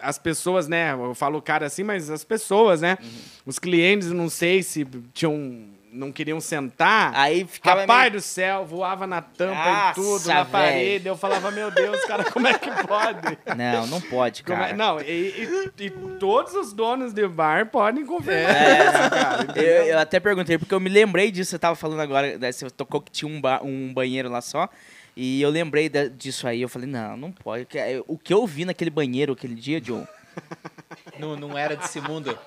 as 0.00 0.18
pessoas, 0.18 0.68
né? 0.68 0.92
Eu 0.92 1.14
falo 1.14 1.38
o 1.38 1.42
cara 1.42 1.66
assim, 1.66 1.82
mas 1.82 2.08
as 2.10 2.24
pessoas, 2.24 2.80
né? 2.80 2.96
Os 3.44 3.58
clientes, 3.58 4.10
não 4.12 4.28
sei 4.28 4.62
se 4.62 4.86
tinham, 5.12 5.64
não 5.92 6.12
queriam 6.12 6.40
sentar. 6.40 7.12
Aí 7.14 7.44
ficava 7.44 7.80
Rapaz 7.82 8.00
meio- 8.02 8.12
do 8.12 8.20
céu, 8.20 8.64
voava 8.64 9.06
na 9.06 9.20
tampa 9.20 9.54
Nossa, 9.54 9.90
e 9.90 9.94
tudo, 10.02 10.26
na 10.28 10.34
velho. 10.42 10.46
parede. 10.50 11.06
Eu 11.08 11.16
falava, 11.16 11.50
meu 11.50 11.70
Deus, 11.70 12.04
cara, 12.04 12.24
como 12.30 12.46
é 12.46 12.58
que 12.58 12.70
pode? 12.86 13.38
Não, 13.56 13.86
não 13.86 14.00
pode, 14.00 14.42
é- 14.42 14.44
cara. 14.44 14.72
Não, 14.76 15.00
e, 15.00 15.04
e- 15.78 15.84
e 15.86 15.90
todos 16.18 16.54
os 16.54 16.72
donos 16.72 17.12
de 17.12 17.26
bar 17.26 17.66
podem 17.70 18.06
confirmar 18.06 18.54
É, 18.54 18.84
isso, 18.84 19.10
cara. 19.10 19.60
Eu, 19.60 19.84
eu 19.86 19.98
até 19.98 20.20
perguntei, 20.20 20.58
porque 20.58 20.74
eu 20.74 20.80
me 20.80 20.88
lembrei 20.88 21.30
disso, 21.30 21.50
você 21.50 21.58
tava 21.58 21.74
falando 21.74 22.00
agora, 22.00 22.38
né, 22.38 22.52
você 22.52 22.68
tocou 22.70 23.00
que 23.00 23.10
tinha 23.10 23.30
um, 23.30 23.40
ba- 23.40 23.60
um 23.62 23.92
banheiro 23.92 24.28
lá 24.30 24.40
só, 24.40 24.68
e 25.16 25.42
eu 25.42 25.50
lembrei 25.50 25.88
da- 25.88 26.06
disso 26.06 26.46
aí, 26.46 26.62
eu 26.62 26.68
falei, 26.68 26.88
não, 26.88 27.16
não 27.16 27.32
pode. 27.32 27.66
é, 27.76 28.00
O 28.06 28.16
que 28.16 28.32
eu 28.32 28.46
vi 28.46 28.64
naquele 28.64 28.90
banheiro 28.90 29.32
aquele 29.32 29.54
dia, 29.54 29.80
John, 29.80 30.06
Não, 31.18 31.36
não 31.36 31.58
era 31.58 31.76
desse 31.76 32.00
mundo. 32.00 32.38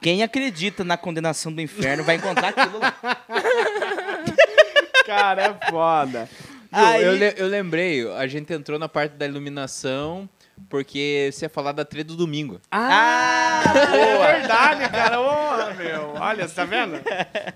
Quem 0.00 0.22
acredita 0.22 0.84
na 0.84 0.96
condenação 0.96 1.52
do 1.52 1.60
inferno 1.60 2.04
vai 2.04 2.16
encontrar 2.16 2.48
aquilo 2.48 2.78
lá. 2.78 2.94
Cara, 5.06 5.42
é 5.42 5.70
foda. 5.70 6.28
Aí- 6.72 7.02
eu, 7.02 7.12
le- 7.14 7.34
eu 7.36 7.46
lembrei, 7.48 8.08
a 8.12 8.26
gente 8.26 8.52
entrou 8.52 8.78
na 8.78 8.88
parte 8.88 9.12
da 9.16 9.26
iluminação 9.26 10.28
porque 10.68 11.30
você 11.32 11.46
ia 11.46 11.48
falar 11.48 11.72
da 11.72 11.84
trilha 11.86 12.04
do 12.04 12.14
domingo. 12.14 12.60
Ah, 12.70 13.62
É 13.92 14.36
verdade, 14.38 14.88
cara. 14.90 15.18
Ô, 15.20 15.74
meu. 15.74 16.14
Olha, 16.20 16.46
você 16.46 16.54
tá 16.54 16.64
vendo? 16.66 17.00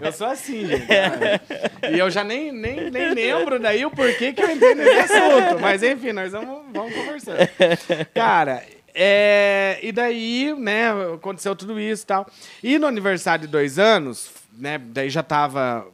Eu 0.00 0.10
sou 0.12 0.26
assim, 0.26 0.66
gente. 0.66 0.86
cara. 0.86 1.40
E 1.92 1.98
eu 1.98 2.10
já 2.10 2.24
nem, 2.24 2.50
nem, 2.50 2.90
nem 2.90 3.12
lembro 3.12 3.60
daí 3.60 3.84
o 3.84 3.90
porquê 3.90 4.32
que 4.32 4.42
eu 4.42 4.50
entrei 4.50 4.74
nesse 4.74 5.12
assunto. 5.12 5.60
Mas 5.60 5.82
enfim, 5.82 6.12
nós 6.12 6.32
vamos, 6.32 6.62
vamos 6.72 6.94
conversando. 6.94 7.36
Cara, 8.14 8.62
é, 8.94 9.80
e 9.82 9.90
daí, 9.90 10.54
né, 10.56 10.90
aconteceu 11.14 11.56
tudo 11.56 11.80
isso 11.80 12.04
e 12.04 12.06
tal. 12.06 12.26
E 12.62 12.78
no 12.78 12.86
aniversário 12.86 13.46
de 13.46 13.50
dois 13.50 13.76
anos, 13.76 14.30
né, 14.52 14.78
daí 14.78 15.10
já 15.10 15.22
tava. 15.22 15.86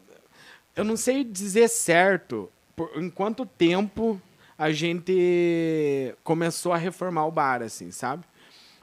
Eu 0.76 0.84
não 0.84 0.96
sei 0.96 1.24
dizer 1.24 1.68
certo 1.68 2.53
por, 2.76 2.90
em 2.96 3.09
quanto 3.09 3.46
tempo 3.46 4.20
a 4.59 4.70
gente 4.70 6.14
começou 6.22 6.72
a 6.74 6.76
reformar 6.76 7.24
o 7.24 7.30
bar, 7.30 7.62
assim, 7.62 7.90
sabe? 7.90 8.24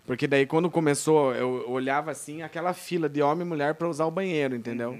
Porque 0.07 0.25
daí 0.25 0.47
quando 0.47 0.71
começou, 0.71 1.35
eu 1.35 1.69
olhava 1.69 2.09
assim, 2.09 2.41
aquela 2.41 2.73
fila 2.73 3.07
de 3.07 3.21
homem 3.21 3.45
e 3.45 3.49
mulher 3.49 3.75
para 3.75 3.87
usar 3.87 4.05
o 4.05 4.11
banheiro, 4.11 4.55
entendeu? 4.55 4.97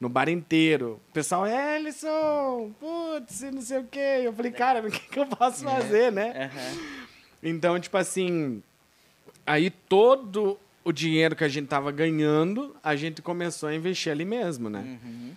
No 0.00 0.08
bar 0.08 0.28
inteiro. 0.28 1.00
O 1.08 1.12
pessoal, 1.12 1.46
Ellison, 1.46 2.72
putz, 2.80 3.42
não 3.52 3.62
sei 3.62 3.78
o 3.78 3.84
quê. 3.84 4.22
Eu 4.24 4.32
falei, 4.32 4.50
cara, 4.50 4.80
o 4.80 4.90
que, 4.90 4.98
que 4.98 5.18
eu 5.18 5.26
posso 5.26 5.62
fazer, 5.62 6.10
né? 6.10 6.50
aham. 6.52 7.05
Então, 7.42 7.78
tipo 7.78 7.96
assim, 7.96 8.62
aí 9.46 9.70
todo 9.70 10.58
o 10.84 10.92
dinheiro 10.92 11.34
que 11.36 11.44
a 11.44 11.48
gente 11.48 11.66
tava 11.68 11.90
ganhando, 11.90 12.74
a 12.82 12.94
gente 12.96 13.20
começou 13.22 13.68
a 13.68 13.74
investir 13.74 14.10
ali 14.12 14.24
mesmo, 14.24 14.68
né? 14.70 14.98
Uhum. 15.02 15.32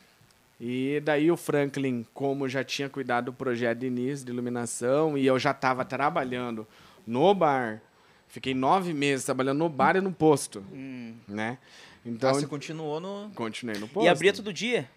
E 0.62 1.00
daí 1.04 1.32
o 1.32 1.38
Franklin, 1.38 2.06
como 2.14 2.47
já 2.47 2.64
tinha 2.64 2.89
cuidado 2.89 3.26
do 3.26 3.34
projeto 3.34 3.80
de 3.80 3.88
início 3.88 4.26
de 4.26 4.32
iluminação 4.32 5.18
e 5.18 5.26
eu 5.26 5.39
já 5.39 5.52
estava 5.52 5.86
trabalhando 5.86 6.68
no 7.08 7.34
bar, 7.34 7.82
fiquei 8.28 8.54
nove 8.54 8.93
meses 8.93 9.26
trabalhando 9.26 9.60
no 9.60 9.70
bar 9.70 9.95
e 9.95 10.02
no 10.02 10.12
posto, 10.12 10.64
Hum. 10.74 11.16
né? 11.28 11.58
Então, 12.06 12.30
Então, 12.32 12.34
você 12.41 12.47
continuou 12.47 13.00
no... 13.00 13.32
continuei 13.36 13.80
no 13.80 13.88
posto. 13.88 14.06
E 14.06 14.10
abria 14.10 14.34
todo 14.34 14.52
dia? 14.54 14.89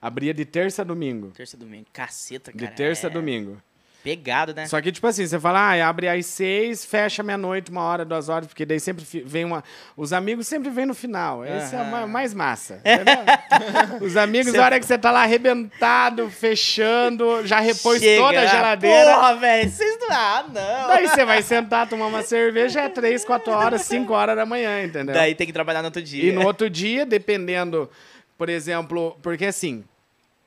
Abria 0.00 0.32
de 0.32 0.44
terça 0.44 0.82
a 0.82 0.84
domingo. 0.84 1.32
Terça 1.32 1.56
e 1.56 1.58
domingo. 1.58 1.86
Caceta, 1.92 2.52
De 2.52 2.58
cara. 2.58 2.72
terça 2.72 3.08
a 3.08 3.10
é- 3.10 3.12
domingo. 3.12 3.60
Pegado, 4.02 4.54
né? 4.54 4.64
Só 4.66 4.80
que, 4.80 4.92
tipo 4.92 5.06
assim, 5.06 5.26
você 5.26 5.38
fala, 5.40 5.58
ah, 5.74 5.88
abre 5.88 6.08
às 6.08 6.24
seis, 6.24 6.84
fecha 6.84 7.22
meia-noite, 7.22 7.70
uma 7.70 7.82
hora, 7.82 8.04
duas 8.04 8.28
horas, 8.28 8.46
porque 8.46 8.64
daí 8.64 8.78
sempre 8.78 9.04
vem 9.24 9.44
uma. 9.44 9.62
Os 9.96 10.12
amigos 10.12 10.46
sempre 10.46 10.70
vêm 10.70 10.86
no 10.86 10.94
final. 10.94 11.44
Esse 11.44 11.74
é 11.74 11.80
o 11.82 11.84
ma- 11.84 12.06
mais 12.06 12.32
massa. 12.32 12.80
Os 14.00 14.16
amigos, 14.16 14.52
na 14.52 14.64
hora 14.64 14.78
que 14.80 14.86
você 14.86 14.96
tá 14.96 15.10
lá 15.10 15.22
arrebentado, 15.22 16.30
fechando, 16.30 17.44
já 17.46 17.58
repôs 17.60 18.00
Chega, 18.00 18.22
toda 18.22 18.40
a 18.40 18.46
geladeira. 18.46 19.14
Porra, 19.14 19.34
velho, 19.36 19.70
vocês 19.70 19.98
não... 20.00 20.08
Ah, 20.10 20.44
não. 20.46 20.88
Daí 20.88 21.08
você 21.08 21.24
vai 21.24 21.42
sentar, 21.42 21.88
tomar 21.88 22.06
uma 22.06 22.22
cerveja, 22.22 22.80
é 22.82 22.88
três, 22.88 23.24
quatro 23.24 23.52
horas, 23.52 23.82
cinco 23.82 24.12
horas 24.12 24.36
da 24.36 24.46
manhã, 24.46 24.82
entendeu? 24.84 25.14
Daí 25.14 25.34
tem 25.34 25.46
que 25.46 25.52
trabalhar 25.52 25.82
no 25.82 25.86
outro 25.88 26.00
dia. 26.02 26.24
E 26.24 26.32
no 26.32 26.44
outro 26.46 26.70
dia, 26.70 27.04
dependendo, 27.04 27.90
por 28.38 28.48
exemplo, 28.48 29.18
porque 29.22 29.44
assim, 29.46 29.84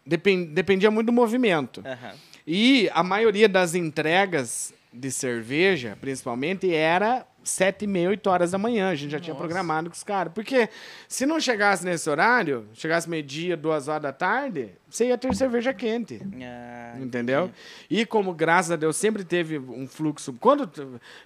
depen- 0.06 0.46
dependia 0.46 0.90
muito 0.90 1.08
do 1.08 1.14
movimento. 1.14 1.84
Aham. 1.86 2.14
E 2.46 2.90
a 2.94 3.04
maioria 3.04 3.48
das 3.48 3.76
entregas 3.76 4.74
de 4.94 5.10
cerveja, 5.12 5.98
principalmente, 6.02 6.74
era 6.74 7.26
sete 7.44 7.86
e 7.86 7.88
meia, 7.88 8.10
oito 8.10 8.30
horas 8.30 8.52
da 8.52 8.58
manhã. 8.58 8.90
A 8.90 8.96
gente 8.96 9.12
já 9.12 9.20
tinha 9.20 9.36
programado 9.36 9.90
com 9.90 9.96
os 9.96 10.04
caras. 10.04 10.34
Porque 10.34 10.70
se 11.08 11.26
não 11.26 11.40
chegasse 11.40 11.84
nesse 11.84 12.10
horário, 12.10 12.68
chegasse 12.74 13.10
meio-dia, 13.10 13.58
duas 13.58 13.88
horas 13.88 14.04
da 14.04 14.14
tarde, 14.14 14.70
você 14.90 15.08
ia 15.08 15.18
ter 15.18 15.34
cerveja 15.36 15.74
quente. 15.74 16.22
Ah, 16.44 17.00
Entendeu? 17.00 17.50
E 17.90 18.06
como, 18.06 18.34
graças 18.34 18.72
a 18.72 18.76
Deus, 18.76 18.96
sempre 18.96 19.24
teve 19.24 19.58
um 19.58 19.88
fluxo. 19.88 20.34
Quando 20.34 20.70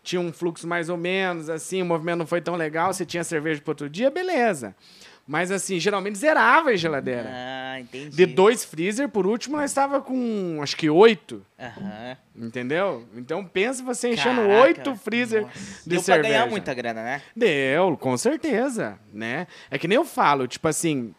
tinha 0.03 0.22
um 0.22 0.32
fluxo 0.32 0.68
mais 0.68 0.89
ou 0.89 0.97
menos, 0.97 1.49
assim, 1.49 1.82
o 1.82 1.86
movimento 1.86 2.20
não 2.20 2.28
foi 2.28 2.41
tão 2.41 2.55
legal, 2.55 2.93
você 2.93 3.05
tinha 3.05 3.24
cerveja 3.24 3.61
para 3.61 3.72
outro 3.72 3.89
dia, 3.89 4.09
beleza. 4.09 4.76
Mas, 5.28 5.50
assim, 5.50 5.80
geralmente 5.80 6.18
zerava 6.20 6.70
a 6.70 6.76
geladeira. 6.76 7.28
Ah, 7.34 7.80
entendi. 7.80 8.16
De 8.16 8.26
dois 8.28 8.64
freezer, 8.64 9.10
por 9.10 9.26
último, 9.26 9.58
nós 9.58 9.72
estava 9.72 10.00
com 10.00 10.60
acho 10.62 10.78
que 10.78 10.88
oito. 10.88 11.44
Aham. 11.60 12.16
Entendeu? 12.36 13.08
Então 13.16 13.44
pensa 13.44 13.84
você 13.84 14.10
enchendo 14.14 14.42
Caraca, 14.42 14.62
oito 14.64 14.96
freezer 14.96 15.42
nossa. 15.42 15.58
de 15.84 15.90
Deu 15.90 16.00
cerveja. 16.02 16.20
pra 16.30 16.38
ganhar 16.38 16.50
muita 16.50 16.74
grana, 16.76 17.02
né? 17.04 17.22
Deu, 17.36 17.98
com 17.98 18.16
certeza, 18.18 19.00
né? 19.12 19.48
É 19.72 19.80
que 19.80 19.88
nem 19.88 19.96
eu 19.96 20.06
falo, 20.06 20.48
tipo 20.48 20.68
assim, 20.68 21.14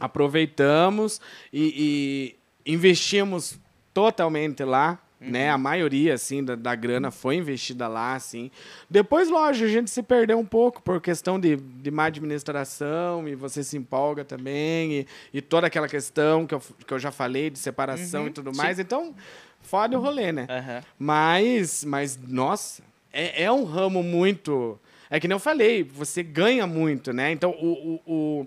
aproveitamos 0.00 1.20
e, 1.52 2.34
e 2.64 2.72
investimos 2.72 3.58
totalmente 3.92 4.62
lá, 4.64 4.98
né? 5.30 5.50
A 5.50 5.58
maioria, 5.58 6.14
assim, 6.14 6.42
da, 6.44 6.54
da 6.54 6.74
grana 6.74 7.10
foi 7.10 7.36
investida 7.36 7.86
lá, 7.88 8.14
assim. 8.14 8.50
Depois, 8.90 9.28
lógico, 9.28 9.66
a 9.66 9.70
gente 9.70 9.90
se 9.90 10.02
perdeu 10.02 10.38
um 10.38 10.44
pouco 10.46 10.82
por 10.82 11.00
questão 11.00 11.38
de, 11.38 11.56
de 11.56 11.90
má 11.90 12.06
administração 12.06 13.28
e 13.28 13.34
você 13.34 13.62
se 13.62 13.76
empolga 13.76 14.24
também 14.24 14.92
e, 15.00 15.06
e 15.34 15.40
toda 15.40 15.66
aquela 15.66 15.88
questão 15.88 16.46
que 16.46 16.54
eu, 16.54 16.60
que 16.86 16.92
eu 16.92 16.98
já 16.98 17.10
falei 17.10 17.50
de 17.50 17.58
separação 17.58 18.22
Uhum, 18.22 18.28
e 18.28 18.30
tudo 18.32 18.50
sim. 18.52 18.56
mais. 18.58 18.78
Então, 18.78 19.14
fode 19.60 19.94
o 19.96 20.00
rolê, 20.00 20.32
né? 20.32 20.46
Aham. 20.48 20.82
Mas, 20.98 21.84
mas 21.84 22.18
nossa, 22.28 22.82
é, 23.12 23.44
é 23.44 23.52
um 23.52 23.64
ramo 23.64 24.02
muito. 24.02 24.78
É 25.10 25.20
que 25.20 25.28
nem 25.28 25.34
eu 25.34 25.40
falei, 25.40 25.82
você 25.82 26.22
ganha 26.22 26.66
muito, 26.66 27.12
né? 27.12 27.30
Então 27.32 27.50
o, 27.50 28.00
o, 28.06 28.12
o, 28.40 28.46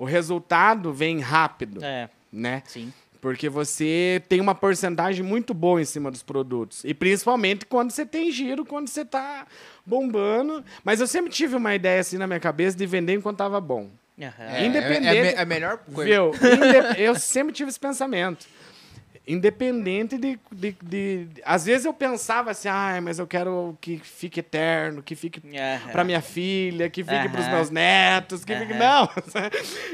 o 0.00 0.04
resultado 0.04 0.92
vem 0.92 1.20
rápido, 1.20 1.82
É, 1.82 2.08
né? 2.32 2.62
sim. 2.66 2.92
Porque 3.22 3.48
você 3.48 4.20
tem 4.28 4.40
uma 4.40 4.52
porcentagem 4.54 5.24
muito 5.24 5.54
boa 5.54 5.80
em 5.80 5.84
cima 5.84 6.10
dos 6.10 6.24
produtos. 6.24 6.82
E 6.84 6.92
principalmente 6.92 7.64
quando 7.64 7.92
você 7.92 8.04
tem 8.04 8.32
giro, 8.32 8.66
quando 8.66 8.88
você 8.88 9.04
tá 9.04 9.46
bombando. 9.86 10.62
Mas 10.84 11.00
eu 11.00 11.06
sempre 11.06 11.30
tive 11.30 11.54
uma 11.54 11.72
ideia 11.72 12.00
assim 12.00 12.18
na 12.18 12.26
minha 12.26 12.40
cabeça 12.40 12.76
de 12.76 12.84
vender 12.84 13.14
enquanto 13.14 13.38
tava 13.38 13.60
bom. 13.60 13.88
Aham. 14.20 14.32
É, 14.40 14.66
Independente- 14.66 15.06
É, 15.16 15.26
é, 15.28 15.34
é 15.34 15.40
a 15.40 15.44
melhor 15.46 15.78
coisa. 15.78 16.10
Viu? 16.10 16.32
Eu 16.98 17.14
sempre 17.14 17.52
tive 17.54 17.70
esse 17.70 17.78
pensamento. 17.80 18.44
Independente 19.26 20.18
de, 20.18 20.38
de, 20.50 20.76
de- 20.82 21.28
Às 21.44 21.64
vezes 21.64 21.84
eu 21.86 21.94
pensava 21.94 22.50
assim, 22.50 22.68
ah, 22.68 22.98
mas 23.00 23.20
eu 23.20 23.26
quero 23.26 23.78
que 23.80 23.98
fique 23.98 24.40
eterno, 24.40 25.00
que 25.00 25.14
fique 25.14 25.40
pra 25.92 26.02
minha 26.02 26.20
filha, 26.20 26.90
que 26.90 27.04
fique 27.04 27.28
pros 27.28 27.46
Aham. 27.46 27.54
meus 27.54 27.70
netos, 27.70 28.44
que 28.44 28.56
fique. 28.56 28.74
Não! 28.74 29.08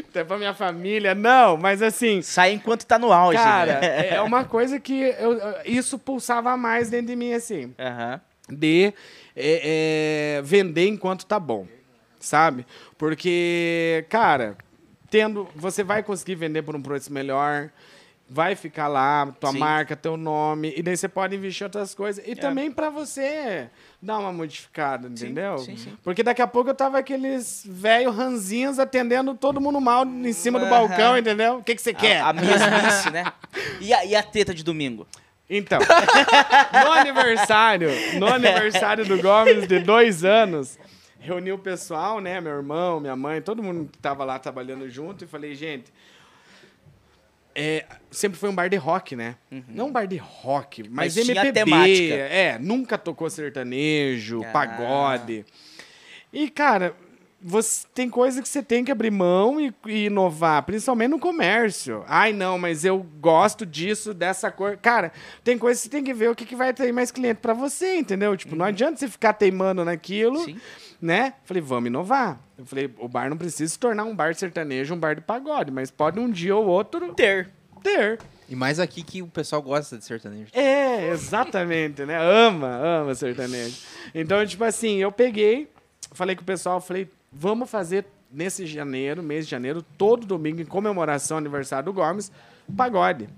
Até 0.08 0.24
pra 0.24 0.38
minha 0.38 0.54
família, 0.54 1.14
não, 1.14 1.56
mas 1.58 1.82
assim. 1.82 2.22
Sai 2.22 2.52
enquanto 2.52 2.86
tá 2.86 2.98
no 2.98 3.12
auge. 3.12 3.36
Cara, 3.38 3.80
né? 3.80 4.08
é 4.14 4.20
uma 4.22 4.44
coisa 4.44 4.80
que 4.80 4.94
eu, 5.18 5.38
isso 5.64 5.98
pulsava 5.98 6.56
mais 6.56 6.88
dentro 6.88 7.08
de 7.08 7.16
mim, 7.16 7.34
assim 7.34 7.74
de 8.50 8.92
é, 9.36 10.36
é, 10.38 10.42
vender 10.42 10.88
enquanto 10.88 11.26
tá 11.26 11.38
bom, 11.38 11.66
sabe? 12.18 12.66
Porque, 12.96 14.04
cara, 14.08 14.56
tendo, 15.10 15.48
você 15.54 15.84
vai 15.84 16.02
conseguir 16.02 16.34
vender 16.34 16.62
por 16.62 16.74
um 16.74 16.82
preço 16.82 17.12
melhor, 17.12 17.70
vai 18.28 18.54
ficar 18.54 18.88
lá, 18.88 19.26
tua 19.40 19.52
Sim. 19.52 19.58
marca, 19.58 19.96
teu 19.96 20.16
nome, 20.16 20.72
e 20.76 20.82
daí 20.82 20.96
você 20.96 21.08
pode 21.08 21.34
investir 21.34 21.64
outras 21.64 21.94
coisas. 21.94 22.22
E 22.26 22.36
também 22.36 22.70
para 22.70 22.90
você 22.90 23.70
dar 24.02 24.18
uma 24.18 24.32
modificada, 24.32 25.08
entendeu? 25.08 25.54
É. 25.54 25.58
sim, 25.58 25.76
sim. 25.76 25.98
Porque 26.02 26.22
daqui 26.22 26.42
a 26.42 26.46
pouco 26.46 26.68
eu 26.68 26.74
tava 26.74 26.98
aqueles 26.98 27.64
velho 27.66 28.10
ranzinhos 28.10 28.78
atendendo 28.78 29.34
todo 29.34 29.60
mundo 29.60 29.80
mal 29.80 30.04
em 30.04 30.32
cima 30.32 30.58
do 30.58 30.66
Aham. 30.66 30.88
balcão, 30.88 31.16
entendeu? 31.16 31.56
O 31.56 31.62
que, 31.62 31.74
que 31.74 31.80
você 31.80 31.94
quer? 31.94 32.20
A, 32.20 32.28
a 32.28 32.32
mesmice, 32.32 33.10
né? 33.10 33.32
E 33.80 33.92
a, 33.94 34.04
e 34.04 34.14
a 34.14 34.22
teta 34.22 34.52
de 34.52 34.62
domingo? 34.62 35.06
Então, 35.48 35.80
no 36.84 36.92
aniversário, 36.92 37.90
no 38.18 38.26
aniversário 38.26 39.06
do 39.06 39.18
Gomes 39.20 39.66
de 39.66 39.78
dois 39.80 40.22
anos, 40.22 40.78
reuni 41.18 41.50
o 41.50 41.58
pessoal, 41.58 42.20
né? 42.20 42.40
Meu 42.40 42.52
irmão, 42.52 43.00
minha 43.00 43.16
mãe, 43.16 43.40
todo 43.40 43.62
mundo 43.62 43.88
que 43.90 43.98
tava 43.98 44.24
lá 44.24 44.38
trabalhando 44.38 44.88
junto, 44.90 45.24
e 45.24 45.26
falei, 45.26 45.54
gente. 45.54 45.90
É, 47.60 47.84
sempre 48.10 48.38
foi 48.38 48.48
um 48.48 48.54
bar 48.54 48.68
de 48.68 48.76
rock, 48.76 49.16
né? 49.16 49.34
Não 49.68 49.88
um 49.88 49.92
bar 49.92 50.06
de 50.06 50.16
rock, 50.16 50.84
mas, 50.88 51.16
Mas 51.16 51.28
MPB. 51.28 51.52
temática. 51.52 52.14
É, 52.14 52.58
nunca 52.60 52.96
tocou 52.96 53.28
sertanejo, 53.28 54.42
Ah. 54.44 54.50
pagode. 54.52 55.44
E, 56.32 56.48
cara, 56.48 56.94
você 57.40 57.86
tem 57.94 58.08
coisa 58.10 58.42
que 58.42 58.48
você 58.48 58.62
tem 58.62 58.84
que 58.84 58.90
abrir 58.92 59.10
mão 59.10 59.60
e, 59.60 59.72
e 59.86 60.06
inovar, 60.06 60.62
principalmente 60.64 61.10
no 61.10 61.18
comércio. 61.18 62.04
Ai, 62.06 62.32
não, 62.32 62.58
mas 62.58 62.84
eu 62.84 62.98
gosto 63.20 63.64
disso, 63.64 64.12
dessa 64.12 64.50
cor. 64.50 64.76
Cara, 64.76 65.12
tem 65.44 65.56
coisa 65.58 65.78
que 65.80 65.84
você 65.84 65.90
tem 65.90 66.02
que 66.04 66.12
ver 66.14 66.30
o 66.30 66.34
que, 66.34 66.44
que 66.44 66.56
vai 66.56 66.72
ter 66.74 66.92
mais 66.92 67.10
cliente 67.10 67.40
pra 67.40 67.54
você, 67.54 67.96
entendeu? 67.96 68.36
Tipo, 68.36 68.54
não 68.56 68.64
adianta 68.66 68.96
você 68.98 69.08
ficar 69.08 69.32
teimando 69.34 69.84
naquilo, 69.84 70.44
Sim. 70.44 70.60
Né? 71.00 71.34
Falei, 71.44 71.62
vamos 71.62 71.88
inovar. 71.88 72.40
Eu 72.56 72.64
falei, 72.66 72.92
o 72.98 73.08
bar 73.08 73.30
não 73.30 73.36
precisa 73.36 73.70
se 73.72 73.78
tornar 73.78 74.04
um 74.04 74.14
bar 74.14 74.34
sertanejo, 74.34 74.94
um 74.94 74.98
bar 74.98 75.14
de 75.14 75.20
pagode, 75.20 75.70
mas 75.70 75.90
pode 75.90 76.18
um 76.18 76.30
dia 76.30 76.54
ou 76.56 76.66
outro 76.66 77.12
Ter. 77.14 77.50
ter. 77.82 78.18
E 78.48 78.56
mais 78.56 78.80
aqui 78.80 79.02
que 79.02 79.20
o 79.22 79.26
pessoal 79.26 79.60
gosta 79.62 79.98
de 79.98 80.04
sertanejo. 80.04 80.50
É, 80.54 81.10
exatamente, 81.10 82.04
né? 82.04 82.18
Ama, 82.18 82.68
ama 82.76 83.14
sertanejo. 83.14 83.76
Então, 84.14 84.44
tipo 84.46 84.64
assim, 84.64 84.96
eu 84.96 85.12
peguei, 85.12 85.70
falei 86.12 86.34
com 86.34 86.42
o 86.42 86.46
pessoal, 86.46 86.80
falei, 86.80 87.10
vamos 87.30 87.70
fazer 87.70 88.06
nesse 88.30 88.66
janeiro, 88.66 89.22
mês 89.22 89.44
de 89.44 89.50
janeiro, 89.50 89.82
todo 89.96 90.26
domingo, 90.26 90.60
em 90.60 90.64
comemoração 90.66 91.36
ao 91.36 91.38
aniversário 91.38 91.86
do 91.86 91.92
Gomes, 91.92 92.32
pagode. 92.76 93.28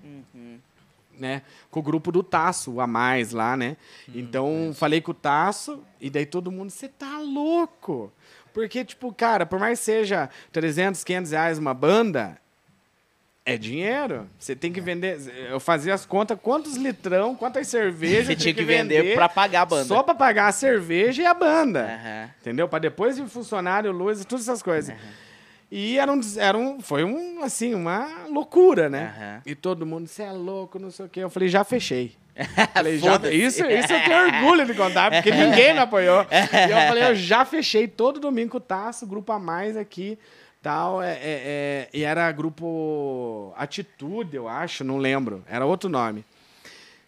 Né? 1.20 1.42
Com 1.70 1.80
o 1.80 1.82
grupo 1.82 2.10
do 2.10 2.22
Taço, 2.22 2.80
a 2.80 2.86
mais 2.86 3.32
lá, 3.32 3.54
né? 3.54 3.76
Então, 4.14 4.72
falei 4.74 5.02
com 5.02 5.10
o 5.10 5.14
Taço, 5.14 5.84
e 6.00 6.08
daí 6.08 6.24
todo 6.24 6.50
mundo, 6.50 6.70
você 6.70 6.88
tá 6.88 7.18
louco? 7.18 8.10
Porque, 8.54 8.82
tipo, 8.84 9.12
cara, 9.12 9.44
por 9.44 9.58
mais 9.60 9.78
que 9.78 9.84
seja 9.84 10.30
300, 10.50 11.04
500 11.04 11.30
reais 11.32 11.58
uma 11.58 11.74
banda, 11.74 12.38
é 13.44 13.56
dinheiro. 13.56 14.28
Você 14.38 14.56
tem 14.56 14.72
que 14.72 14.80
vender. 14.80 15.18
Eu 15.50 15.60
fazia 15.60 15.92
as 15.92 16.06
contas, 16.06 16.38
quantos 16.40 16.76
litrão, 16.76 17.34
quantas 17.34 17.66
cervejas 17.68 18.26
Você 18.26 18.36
tinha 18.36 18.54
que 18.54 18.64
vender 18.64 19.14
pra 19.14 19.28
pagar 19.28 19.62
a 19.62 19.66
banda. 19.66 19.84
Só 19.84 20.02
pra 20.02 20.14
pagar 20.14 20.48
a 20.48 20.52
cerveja 20.52 21.22
e 21.22 21.26
a 21.26 21.34
banda. 21.34 21.84
Aham. 21.84 22.30
Entendeu? 22.40 22.68
Pra 22.68 22.78
depois 22.78 23.18
vir 23.18 23.28
funcionário, 23.28 23.92
luz 23.92 24.20
e 24.20 24.24
todas 24.24 24.48
essas 24.48 24.62
coisas. 24.62 24.94
E 25.70 25.98
era 25.98 26.12
um, 26.12 26.20
era 26.36 26.58
um, 26.58 26.80
foi 26.80 27.04
um, 27.04 27.42
assim, 27.44 27.74
uma 27.74 28.26
loucura, 28.28 28.88
né? 28.88 29.14
Aham. 29.16 29.42
E 29.46 29.54
todo 29.54 29.86
mundo, 29.86 30.08
você 30.08 30.24
é 30.24 30.32
louco, 30.32 30.78
não 30.78 30.90
sei 30.90 31.06
o 31.06 31.08
quê. 31.08 31.20
Eu 31.20 31.30
falei, 31.30 31.48
já 31.48 31.62
fechei. 31.62 32.18
Falei, 32.72 32.98
já, 32.98 33.16
isso, 33.30 33.66
isso 33.66 33.92
eu 33.92 34.04
tenho 34.04 34.24
orgulho 34.24 34.64
de 34.64 34.72
contar, 34.72 35.10
porque 35.10 35.30
ninguém 35.30 35.74
me 35.74 35.80
apoiou. 35.80 36.22
E 36.22 36.70
eu 36.70 36.76
falei, 36.88 37.04
eu 37.04 37.14
já 37.14 37.44
fechei 37.44 37.86
todo 37.86 38.18
domingo 38.18 38.52
com 38.52 38.56
o 38.56 38.60
Taço, 38.60 39.06
grupo 39.06 39.30
a 39.32 39.38
mais 39.38 39.76
aqui, 39.76 40.18
tal. 40.62 41.02
É, 41.02 41.12
é, 41.12 41.18
é, 41.22 41.88
e 41.92 42.02
era 42.02 42.30
grupo 42.32 43.52
Atitude, 43.56 44.36
eu 44.36 44.48
acho, 44.48 44.84
não 44.84 44.96
lembro. 44.96 45.44
Era 45.46 45.66
outro 45.66 45.90
nome. 45.90 46.24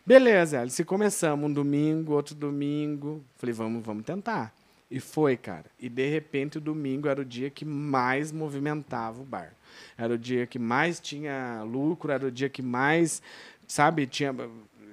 Beleza, 0.04 0.60
Alice, 0.60 0.84
começamos 0.84 1.48
um 1.48 1.52
domingo, 1.52 2.12
outro 2.12 2.34
domingo. 2.34 3.24
Falei, 3.36 3.54
vamos, 3.54 3.82
vamos 3.84 4.04
tentar. 4.04 4.52
E 4.94 5.00
foi, 5.00 5.38
cara. 5.38 5.64
E 5.80 5.88
de 5.88 6.06
repente 6.10 6.58
o 6.58 6.60
domingo 6.60 7.08
era 7.08 7.20
o 7.22 7.24
dia 7.24 7.48
que 7.48 7.64
mais 7.64 8.30
movimentava 8.30 9.22
o 9.22 9.24
bar. 9.24 9.54
Era 9.96 10.12
o 10.12 10.18
dia 10.18 10.46
que 10.46 10.58
mais 10.58 11.00
tinha 11.00 11.62
lucro, 11.64 12.12
era 12.12 12.26
o 12.26 12.30
dia 12.30 12.50
que 12.50 12.60
mais, 12.60 13.22
sabe, 13.66 14.06
tinha. 14.06 14.34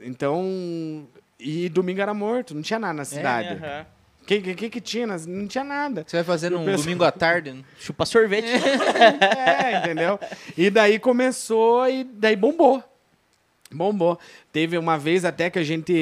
Então. 0.02 1.06
E 1.38 1.68
domingo 1.70 2.00
era 2.02 2.14
morto, 2.14 2.56
não 2.56 2.62
tinha 2.62 2.80
nada 2.80 2.94
na 2.94 3.06
cidade. 3.06 3.50
Aham. 3.62 3.86
O 4.22 4.26
que, 4.30 4.42
que, 4.42 4.54
que 4.56 4.70
que 4.70 4.82
tinha? 4.82 5.08
Não 5.08 5.48
tinha 5.48 5.64
nada. 5.64 6.04
Você 6.06 6.18
vai 6.18 6.24
fazer 6.24 6.50
num 6.52 6.60
pessoal- 6.64 6.78
domingo 6.84 7.04
à 7.04 7.12
tarde? 7.12 7.52
né? 7.52 7.64
Chupa 7.80 8.06
sorvete. 8.08 8.48
É, 8.48 9.80
entendeu? 9.80 10.20
E 10.58 10.70
daí 10.70 11.00
começou 11.00 11.90
e 11.90 12.04
daí 12.04 12.36
bombou. 12.36 12.84
Bombou. 13.72 14.18
Teve 14.52 14.78
uma 14.78 14.98
vez 14.98 15.24
até 15.24 15.50
que 15.50 15.60
a 15.60 15.64
gente. 15.64 15.94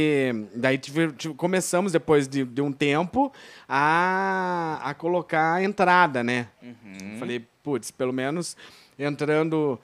Daí 0.56 0.78
tive, 0.78 1.12
tive, 1.12 1.34
começamos, 1.34 1.92
depois 1.92 2.28
de, 2.28 2.46
de, 2.46 2.62
um 2.62 2.72
tempo, 2.72 3.32
a, 3.68 4.80
a 4.82 4.94
colocar 4.94 5.56
a 5.56 5.64
entrada, 5.64 6.24
né? 6.24 6.48
Uhum. 6.62 7.18
Falei, 7.20 7.46
putz, 7.62 7.92
pelo 7.92 8.14
menos 8.14 8.56
entrando 8.98 9.80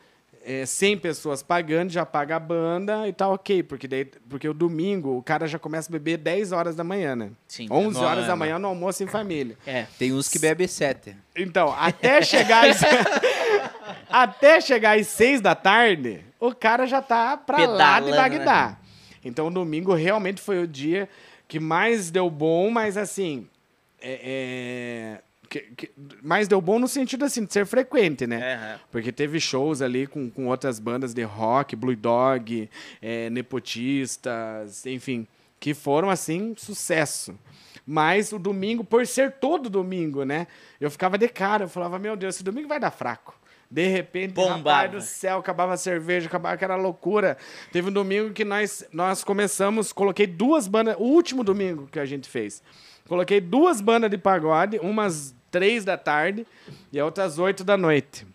é, 0.46 0.66
100 0.66 0.98
pessoas 0.98 1.42
pagando, 1.42 1.92
já 1.92 2.06
paga 2.06 2.36
a 2.36 2.40
banda 2.40 3.08
e 3.08 3.14
tá 3.14 3.28
ok. 3.28 3.64
Porque, 3.64 3.88
daí, 3.88 4.06
porque 4.30 4.48
o 4.48 4.54
domingo 4.54 5.18
o 5.18 5.24
cara 5.24 5.48
já 5.48 5.58
começa 5.58 5.90
a 5.90 5.92
beber 5.92 6.18
10 6.18 6.52
horas 6.52 6.76
da 6.76 6.84
manhã, 6.84 7.16
né? 7.16 7.32
Sim. 7.48 7.68
11 7.70 8.00
não, 8.00 8.06
horas 8.06 8.24
é, 8.26 8.28
da 8.28 8.36
manhã 8.36 8.60
no 8.60 8.68
almoço 8.68 9.04
em 9.04 9.08
família. 9.08 9.58
É, 9.66 9.88
tem 9.98 10.14
uns 10.14 10.28
que 10.28 10.40
bebem 10.40 10.68
7. 10.68 11.16
Então, 11.36 11.74
até 11.78 12.22
chegar. 12.22 12.66
até 14.10 14.62
chegar 14.62 14.98
às 15.00 15.08
6 15.08 15.42
da 15.42 15.56
tarde 15.56 16.22
o 16.48 16.54
cara 16.54 16.86
já 16.86 17.02
tá 17.02 17.38
pra 17.38 17.58
Pedalando, 17.58 17.80
lá 17.80 18.00
de 18.00 18.12
Bagdá. 18.12 18.68
Né? 18.70 18.78
Então, 19.24 19.52
domingo 19.52 19.94
realmente 19.94 20.41
foi 20.41 20.62
o 20.62 20.68
dia 20.68 21.08
que 21.48 21.60
mais 21.60 22.12
deu 22.12 22.30
bom, 22.30 22.70
mas 22.70 22.98
assim. 22.98 23.48
É, 24.02 24.20
é, 24.22 25.22
que, 25.50 25.60
que, 25.78 25.91
mais 26.22 26.48
deu 26.50 26.60
bom 26.60 26.78
no 26.80 26.88
sentido 26.88 27.24
assim, 27.24 27.46
de 27.46 27.54
ser 27.54 27.66
frequente, 27.66 28.28
né? 28.28 28.38
Uhum. 28.56 28.80
Porque 28.91 29.12
teve 29.12 29.39
shows 29.39 29.82
ali 29.82 30.06
com, 30.06 30.30
com 30.30 30.48
outras 30.48 30.80
bandas 30.80 31.14
de 31.14 31.24
rock, 31.24 31.76
Blue 31.76 31.96
Dog, 31.96 32.70
é, 33.02 33.30
Nepotistas, 33.30 34.86
enfim, 34.86 35.26
que 35.60 35.74
foram 35.74 36.10
assim, 36.10 36.54
sucesso. 36.58 37.39
Mas 37.86 38.34
o 38.34 38.39
domingo, 38.39 38.84
por 38.84 39.08
ser 39.08 39.34
todo 39.34 39.70
domingo, 39.70 40.26
né? 40.26 40.48
Eu 40.82 40.91
ficava 40.91 41.18
de 41.18 41.30
cara, 41.30 41.64
eu 41.64 41.70
falava, 41.70 41.98
meu 41.98 42.18
Deus, 42.18 42.36
esse 42.36 42.44
domingo 42.44 42.68
vai 42.68 42.80
dar 42.80 42.91
fraco. 42.91 43.34
De 43.74 43.88
repente, 43.88 44.34
Bombava. 44.34 44.57
rapaz 44.57 44.91
do 44.91 45.01
céu, 45.01 45.39
acabava 45.39 45.74
a 45.74 45.78
cerveja, 45.78 46.28
acabava 46.28 46.53
aquela 46.53 46.76
loucura. 46.76 47.36
Teve 47.71 47.89
um 47.89 47.91
domingo 47.91 48.32
que 48.32 48.45
nós, 48.45 48.88
nós 48.93 49.24
começamos, 49.24 49.91
coloquei 49.91 50.28
duas 50.28 50.67
bandas, 50.67 50.95
o 50.99 51.05
último 51.05 51.43
domingo 51.43 51.88
que 51.91 51.97
a 51.99 52.05
gente 52.05 52.30
fez. 52.30 52.61
Coloquei 53.07 53.41
duas 53.41 53.82
bandas 53.82 54.11
de 54.11 54.17
pagode, 54.19 54.78
umas 54.78 55.34
três 55.49 55.84
da 55.84 55.97
tarde 55.97 56.45
e 56.91 57.01
outras 57.01 57.39
oito 57.39 57.63
da 57.63 57.76
noite. 57.76 58.28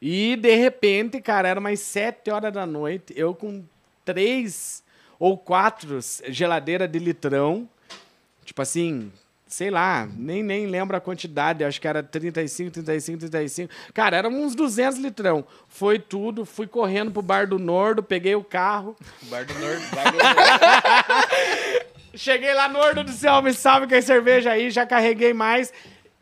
E 0.00 0.34
de 0.36 0.54
repente, 0.56 1.20
cara, 1.20 1.46
era 1.46 1.60
umas 1.60 1.80
sete 1.80 2.30
horas 2.30 2.54
da 2.54 2.64
noite, 2.64 3.12
eu 3.14 3.34
com 3.34 3.62
três 4.02 4.82
ou 5.18 5.36
quatro 5.36 5.98
geladeiras 6.28 6.90
de 6.90 6.98
litrão, 6.98 7.68
tipo 8.46 8.62
assim, 8.62 9.12
sei 9.52 9.70
lá, 9.70 10.08
nem, 10.16 10.42
nem 10.42 10.66
lembro 10.66 10.96
a 10.96 11.00
quantidade, 11.00 11.62
acho 11.62 11.78
que 11.78 11.86
era 11.86 12.02
35, 12.02 12.70
35, 12.70 13.18
35. 13.18 13.72
Cara, 13.92 14.16
eram 14.16 14.30
uns 14.30 14.54
200 14.54 14.98
litrão. 14.98 15.44
Foi 15.68 15.98
tudo, 15.98 16.46
fui 16.46 16.66
correndo 16.66 17.10
pro 17.10 17.20
Bar 17.20 17.46
do 17.46 17.58
Nordo, 17.58 18.02
peguei 18.02 18.34
o 18.34 18.42
carro. 18.42 18.96
Bar 19.28 19.44
do 19.44 19.52
Nordo, 19.58 19.82
Bar 19.94 20.10
do 20.10 20.18
Nordo. 20.18 21.86
Cheguei 22.14 22.54
lá, 22.54 22.66
Nordo 22.66 23.04
do 23.04 23.10
céu, 23.10 23.42
me 23.42 23.52
salve 23.52 23.86
com 23.86 23.94
a 23.94 24.00
cerveja 24.00 24.52
aí, 24.52 24.70
já 24.70 24.86
carreguei 24.86 25.34
mais. 25.34 25.70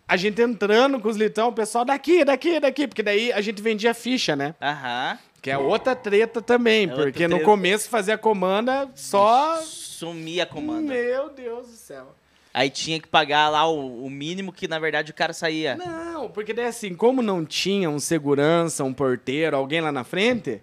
A 0.08 0.16
gente 0.16 0.42
entrando 0.42 0.98
com 0.98 1.08
os 1.08 1.16
litrão, 1.16 1.48
o 1.48 1.52
pessoal 1.52 1.84
daqui, 1.84 2.24
daqui, 2.24 2.58
daqui, 2.58 2.88
porque 2.88 3.02
daí 3.02 3.32
a 3.32 3.40
gente 3.40 3.62
vendia 3.62 3.94
ficha, 3.94 4.34
né? 4.34 4.56
Aham. 4.60 5.16
Que 5.40 5.50
é 5.50 5.56
outra 5.56 5.94
treta 5.94 6.42
também, 6.42 6.90
é 6.90 6.94
porque 6.94 7.28
no 7.28 7.40
começo 7.40 7.88
fazia 7.88 8.18
comanda 8.18 8.90
só. 8.94 9.56
Sumia 9.62 10.42
a 10.42 10.46
comanda. 10.46 10.92
Meu 10.92 11.30
Deus 11.30 11.68
do 11.68 11.76
céu. 11.76 12.19
Aí 12.52 12.68
tinha 12.68 12.98
que 13.00 13.06
pagar 13.06 13.48
lá 13.48 13.66
o, 13.68 14.04
o, 14.04 14.10
mínimo 14.10 14.52
que, 14.52 14.66
na 14.66 14.78
verdade, 14.78 15.12
o 15.12 15.14
cara 15.14 15.32
saía. 15.32 15.76
Não, 15.76 16.28
porque 16.28 16.52
daí 16.52 16.66
assim, 16.66 16.94
como 16.94 17.22
não 17.22 17.44
tinha 17.44 17.88
um 17.88 18.00
segurança, 18.00 18.82
um 18.82 18.92
porteiro, 18.92 19.56
alguém 19.56 19.80
lá 19.80 19.92
na 19.92 20.02
frente, 20.02 20.60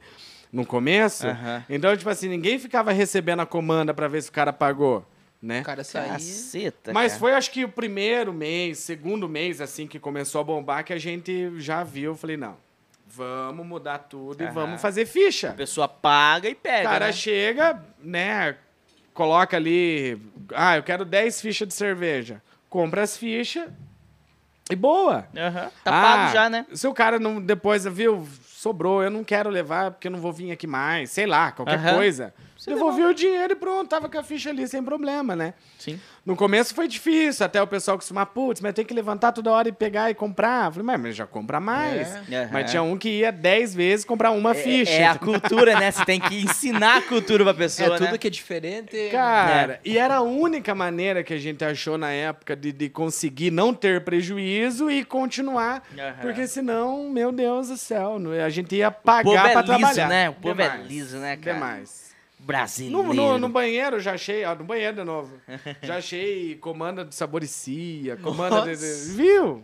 no 0.51 0.65
começo, 0.65 1.27
então, 1.69 1.95
tipo 1.95 2.09
assim, 2.09 2.27
ninguém 2.27 2.59
ficava 2.59 2.91
recebendo 2.91 3.41
a 3.41 3.45
comanda 3.45 3.93
para 3.93 4.07
ver 4.07 4.21
se 4.21 4.29
o 4.29 4.33
cara 4.33 4.51
pagou. 4.51 5.05
Né? 5.41 5.61
O 5.61 5.63
cara 5.63 5.83
saía. 5.83 6.13
Caceta, 6.13 6.91
Mas 6.91 7.13
cara. 7.13 7.19
foi, 7.19 7.33
acho 7.33 7.51
que 7.51 7.63
o 7.63 7.69
primeiro 7.69 8.33
mês, 8.33 8.79
segundo 8.79 9.29
mês, 9.29 9.61
assim, 9.61 9.85
que 9.85 9.99
começou 9.99 10.41
a 10.41 10.43
bombar, 10.43 10.83
que 10.83 10.91
a 10.91 10.97
gente 10.97 11.53
já 11.59 11.83
viu. 11.83 12.11
Eu 12.11 12.15
falei, 12.17 12.35
não, 12.35 12.57
vamos 13.05 13.65
mudar 13.65 13.99
tudo 13.99 14.43
e 14.43 14.47
vamos 14.47 14.81
fazer 14.81 15.05
ficha. 15.05 15.49
A 15.49 15.53
pessoa 15.53 15.87
paga 15.87 16.49
e 16.49 16.55
pega. 16.55 16.89
O 16.89 16.91
cara 16.91 17.05
né? 17.07 17.11
chega, 17.11 17.81
né? 17.99 18.57
Coloca 19.17 19.57
ali, 19.57 20.21
ah, 20.53 20.77
eu 20.77 20.83
quero 20.83 21.03
10 21.03 21.41
fichas 21.41 21.67
de 21.67 21.73
cerveja. 21.73 22.39
Compra 22.69 23.01
as 23.01 23.17
fichas 23.17 23.67
e 24.69 24.75
boa. 24.75 25.27
Uhum. 25.33 25.69
Tá 25.83 25.85
ah, 25.85 26.01
pago 26.01 26.33
já, 26.33 26.49
né? 26.51 26.67
Se 26.71 26.85
o 26.87 26.93
cara 26.93 27.17
não 27.17 27.41
depois, 27.41 27.83
viu, 27.85 28.27
sobrou, 28.45 29.01
eu 29.01 29.09
não 29.09 29.23
quero 29.23 29.49
levar 29.49 29.89
porque 29.89 30.07
eu 30.07 30.11
não 30.11 30.19
vou 30.19 30.31
vir 30.31 30.51
aqui 30.51 30.67
mais, 30.67 31.09
sei 31.09 31.25
lá, 31.25 31.51
qualquer 31.51 31.79
uhum. 31.79 31.95
coisa. 31.95 32.31
Você 32.57 32.71
Devolvi 32.71 32.97
levou. 32.97 33.11
o 33.11 33.13
dinheiro 33.13 33.53
e 33.53 33.55
pronto, 33.55 33.87
tava 33.87 34.09
com 34.09 34.17
a 34.17 34.23
ficha 34.23 34.49
ali 34.49 34.67
sem 34.67 34.83
problema, 34.83 35.35
né? 35.35 35.53
Sim. 35.77 35.99
No 36.25 36.35
começo 36.35 36.73
foi 36.73 36.87
difícil, 36.87 37.45
até 37.45 37.61
o 37.61 37.67
pessoal 37.67 37.97
costumar, 37.97 38.25
putz, 38.25 38.59
mas 38.59 38.73
tem 38.73 38.83
que 38.83 38.93
levantar 38.93 39.31
toda 39.31 39.51
hora 39.51 39.69
e 39.69 39.71
pegar 39.71 40.09
e 40.09 40.15
comprar. 40.15 40.65
Eu 40.65 40.71
falei, 40.73 40.97
mas 40.97 41.15
já 41.15 41.27
compra 41.27 41.59
mais. 41.59 42.15
É. 42.29 42.43
Uhum. 42.43 42.49
Mas 42.51 42.71
tinha 42.71 42.81
um 42.81 42.97
que 42.97 43.19
ia 43.19 43.31
10 43.31 43.75
vezes 43.75 44.05
comprar 44.05 44.31
uma 44.31 44.51
é, 44.51 44.55
ficha. 44.55 44.91
É, 44.91 45.07
a 45.07 45.15
cultura, 45.15 45.79
né? 45.79 45.91
Você 45.91 46.03
tem 46.03 46.19
que 46.19 46.35
ensinar 46.35 46.97
a 46.97 47.01
cultura 47.01 47.43
pra 47.43 47.53
pessoa, 47.53 47.95
É 47.95 47.97
tudo 47.97 48.11
né? 48.11 48.17
que 48.17 48.27
é 48.27 48.29
diferente. 48.29 49.09
Cara, 49.11 49.73
é. 49.73 49.79
e 49.85 49.97
era 49.97 50.15
a 50.15 50.21
única 50.21 50.73
maneira 50.73 51.23
que 51.23 51.33
a 51.33 51.37
gente 51.37 51.63
achou 51.63 51.97
na 51.97 52.11
época 52.11 52.55
de, 52.55 52.71
de 52.71 52.89
conseguir 52.89 53.51
não 53.51 53.73
ter 53.73 54.03
prejuízo 54.03 54.89
e 54.89 55.05
continuar. 55.05 55.83
Uhum. 55.91 56.21
Porque 56.21 56.47
senão, 56.47 57.09
meu 57.09 57.31
Deus 57.31 57.69
do 57.69 57.77
céu, 57.77 58.17
a 58.43 58.49
gente 58.49 58.75
ia 58.75 58.89
pagar 58.89 59.23
pra 59.23 59.51
é 59.51 59.53
liso, 59.53 59.65
trabalhar. 59.65 60.09
né? 60.09 60.29
O 60.29 60.33
povo 60.33 60.55
Demais. 60.55 60.81
é 60.81 60.83
liso, 60.87 61.17
né, 61.19 61.37
cara? 61.37 61.53
Demais 61.53 62.06
brasileiro. 62.47 63.03
No, 63.03 63.13
no, 63.13 63.37
no, 63.37 63.49
banheiro 63.49 63.99
já 63.99 64.13
achei, 64.13 64.45
ó, 64.45 64.55
no 64.55 64.63
banheiro 64.63 64.95
de 64.95 65.03
novo. 65.03 65.37
Já 65.83 65.97
achei 65.97 66.55
comanda 66.55 67.03
de 67.03 67.13
saboricia, 67.13 68.15
comanda 68.15 68.61
de, 68.61 68.77
de, 68.77 69.11
Viu? 69.15 69.63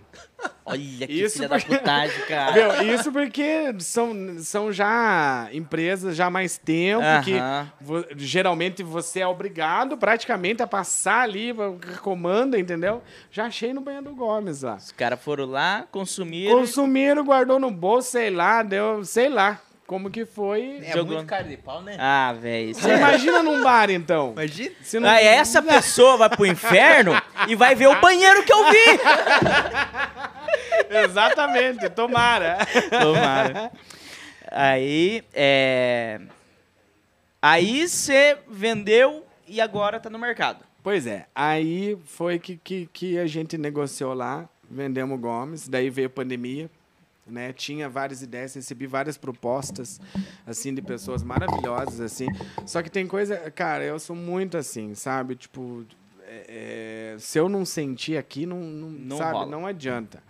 Olha 0.66 1.08
que 1.08 1.14
isso 1.14 1.38
filha 1.38 1.48
porque, 1.48 1.70
da 1.70 1.78
putagem, 1.78 2.22
cara. 2.28 2.52
Viu? 2.52 2.94
Isso 2.94 3.12
porque 3.12 3.74
são, 3.80 4.14
são 4.40 4.72
já 4.72 5.48
empresas 5.54 6.14
já 6.14 6.26
há 6.26 6.30
mais 6.30 6.58
tempo 6.58 7.02
uh 7.02 7.06
-huh. 7.06 7.24
que 7.24 7.34
vo, 7.80 8.06
geralmente 8.18 8.84
você 8.84 9.22
é 9.22 9.28
obrigado 9.28 9.98
praticamente 9.98 10.62
a 10.62 10.68
passar 10.68 11.22
ali 11.22 11.54
comanda, 12.02 12.60
entendeu? 12.60 13.02
Já 13.32 13.46
achei 13.46 13.74
no 13.74 13.80
banheiro 13.80 14.10
do 14.10 14.16
Gomes 14.16 14.62
lá. 14.62 14.76
Os 14.76 14.92
caras 14.92 15.22
foram 15.22 15.46
lá, 15.46 15.88
consumiram. 15.90 16.60
Consumiram, 16.60 17.24
guardou 17.24 17.60
no 17.60 17.72
bolso, 17.72 18.12
sei 18.12 18.30
lá, 18.30 18.62
deu, 18.62 19.06
sei 19.06 19.30
lá 19.30 19.62
como 19.86 20.10
que 20.10 20.26
foi. 20.26 20.80
É 20.84 20.94
jogou... 20.94 21.16
muito 21.18 21.28
cara 21.28 21.44
de 21.44 21.58
pau, 21.58 21.82
né? 21.82 21.96
Ah, 22.00 22.34
velho. 22.34 22.74
Você 22.74 22.96
imagina 22.96 23.44
num 23.44 23.62
bar, 23.64 23.90
então. 23.90 24.32
Imagina. 24.32 24.72
Não... 24.94 25.10
Ah, 25.10 25.22
essa 25.22 25.62
pessoa 25.62 26.18
vai 26.18 26.30
pro 26.30 26.46
inferno 26.46 27.14
e 27.48 27.56
vai 27.56 27.76
ver 27.76 27.88
o 27.88 28.00
banheiro 28.00 28.44
que 28.44 28.54
eu 28.54 28.70
vi. 28.70 29.00
Exatamente, 31.04 31.90
tomara. 31.90 32.60
Tomara. 32.90 33.72
Aí, 34.52 35.24
é... 35.34 36.22
Aí 37.42 37.88
você 37.88 38.38
vendeu 38.48 39.26
e 39.48 39.60
agora 39.60 40.00
tá 40.00 40.10
no 40.10 40.18
mercado. 40.18 40.64
Pois 40.82 41.08
é, 41.08 41.28
aí 41.34 41.98
foi 42.06 42.38
que, 42.40 42.58
que, 42.58 42.88
que 42.92 43.18
a 43.18 43.26
gente 43.26 43.58
negociou 43.58 44.14
lá, 44.14 44.48
vendemos 44.70 45.20
Gomes, 45.20 45.68
daí 45.68 45.90
veio 45.90 46.08
a 46.08 46.10
pandemia, 46.10 46.70
né? 47.26 47.54
Tinha 47.54 47.90
várias 47.90 48.22
ideias, 48.22 48.54
recebi 48.54 48.86
várias 48.86 49.18
propostas 49.18 50.00
assim 50.46 50.74
de 50.74 50.82
pessoas 50.82 51.24
maravilhosas 51.24 52.00
assim. 52.00 52.28
Só 52.66 52.82
que 52.82 52.90
tem 52.90 53.08
coisa, 53.08 53.38
cara, 53.52 53.84
eu 53.84 54.00
sou 54.00 54.16
muito 54.16 54.58
assim, 54.58 54.94
sabe? 54.96 55.36
Tipo, 55.36 55.86
é, 56.26 57.14
é 57.16 57.20
se 57.20 57.40
eu 57.40 57.48
não 57.48 57.66
sentir 57.66 58.18
aqui, 58.18 58.46
não, 58.46 58.60
não, 58.60 58.90
não 58.90 59.18
sabe, 59.18 59.34
rola. 59.34 59.46
não 59.46 59.66
adianta. 59.66 60.22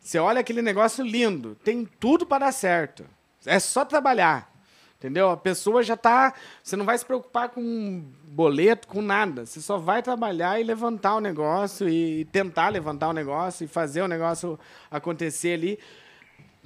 Você 0.00 0.18
olha 0.18 0.40
aquele 0.40 0.62
negócio 0.62 1.04
lindo, 1.04 1.56
tem 1.64 1.84
tudo 1.98 2.24
para 2.24 2.46
dar 2.46 2.52
certo. 2.52 3.04
É 3.44 3.58
só 3.58 3.84
trabalhar. 3.84 4.56
Entendeu? 4.98 5.30
A 5.30 5.36
pessoa 5.36 5.82
já 5.82 5.94
está. 5.94 6.32
Você 6.62 6.74
não 6.74 6.86
vai 6.86 6.96
se 6.96 7.04
preocupar 7.04 7.50
com 7.50 8.02
boleto, 8.24 8.88
com 8.88 9.02
nada. 9.02 9.44
Você 9.44 9.60
só 9.60 9.76
vai 9.76 10.02
trabalhar 10.02 10.58
e 10.58 10.64
levantar 10.64 11.16
o 11.16 11.20
negócio 11.20 11.88
e 11.88 12.24
tentar 12.26 12.70
levantar 12.70 13.08
o 13.08 13.12
negócio 13.12 13.64
e 13.64 13.68
fazer 13.68 14.00
o 14.00 14.08
negócio 14.08 14.58
acontecer 14.90 15.52
ali. 15.52 15.78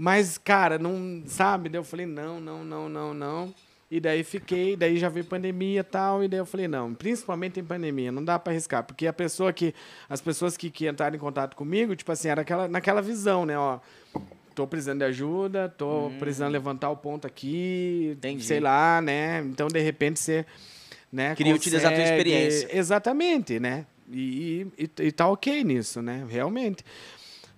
Mas, 0.02 0.38
cara, 0.38 0.78
não, 0.78 1.22
sabe? 1.26 1.68
Daí 1.68 1.78
eu 1.78 1.84
falei, 1.84 2.06
não, 2.06 2.40
não, 2.40 2.64
não, 2.64 2.88
não, 2.88 3.12
não. 3.12 3.54
E 3.90 4.00
daí 4.00 4.24
fiquei, 4.24 4.74
daí 4.74 4.96
já 4.96 5.10
veio 5.10 5.26
pandemia 5.26 5.80
e 5.80 5.84
tal, 5.84 6.24
e 6.24 6.28
daí 6.28 6.40
eu 6.40 6.46
falei, 6.46 6.66
não, 6.66 6.94
principalmente 6.94 7.60
em 7.60 7.64
pandemia, 7.64 8.10
não 8.10 8.24
dá 8.24 8.38
para 8.38 8.54
arriscar, 8.54 8.82
porque 8.82 9.06
a 9.06 9.12
pessoa 9.12 9.52
que, 9.52 9.74
as 10.08 10.22
pessoas 10.22 10.56
que, 10.56 10.70
que 10.70 10.88
entraram 10.88 11.16
em 11.16 11.18
contato 11.18 11.54
comigo, 11.54 11.94
tipo 11.94 12.10
assim, 12.10 12.28
era 12.28 12.40
aquela, 12.40 12.66
naquela 12.66 13.02
visão, 13.02 13.44
né, 13.44 13.58
ó, 13.58 13.78
tô 14.54 14.66
precisando 14.66 15.00
de 15.00 15.04
ajuda, 15.04 15.68
tô 15.68 16.06
hum. 16.06 16.18
precisando 16.18 16.52
levantar 16.52 16.88
o 16.88 16.96
ponto 16.96 17.26
aqui, 17.26 18.12
Entendi. 18.16 18.42
sei 18.42 18.58
lá, 18.58 19.02
né, 19.02 19.40
então 19.40 19.68
de 19.68 19.80
repente 19.80 20.18
você, 20.18 20.46
né, 21.12 21.34
Queria 21.34 21.52
consegue, 21.52 21.68
utilizar 21.68 21.92
a 21.92 21.94
tua 21.94 22.04
experiência. 22.04 22.68
Exatamente, 22.72 23.60
né, 23.60 23.84
e, 24.10 24.66
e, 24.78 24.90
e 25.02 25.12
tá 25.12 25.28
ok 25.28 25.62
nisso, 25.62 26.00
né, 26.00 26.24
realmente. 26.26 26.82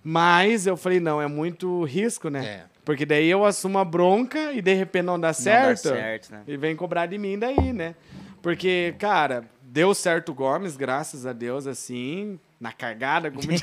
Mas 0.03 0.67
eu 0.67 0.75
falei, 0.75 0.99
não, 0.99 1.21
é 1.21 1.27
muito 1.27 1.83
risco, 1.83 2.29
né? 2.29 2.45
É. 2.45 2.63
Porque 2.83 3.05
daí 3.05 3.29
eu 3.29 3.45
assumo 3.45 3.77
a 3.79 3.85
bronca 3.85 4.51
e 4.51 4.61
de 4.61 4.73
repente 4.73 5.05
não 5.05 5.19
dá 5.19 5.29
Não 5.29 5.33
certo. 5.33 5.89
dá 5.89 5.95
certo, 5.95 6.31
né? 6.31 6.43
E 6.45 6.57
vem 6.57 6.75
cobrar 6.75 7.05
de 7.05 7.17
mim 7.17 7.39
daí, 7.39 7.71
né? 7.71 7.95
Porque, 8.41 8.93
cara, 8.99 9.45
deu 9.61 9.93
certo 9.93 10.33
o 10.33 10.35
Gomes, 10.35 10.75
graças 10.75 11.25
a 11.25 11.31
Deus, 11.31 11.65
assim, 11.65 12.37
na 12.59 12.73
cagada, 12.73 13.31
como 13.31 13.43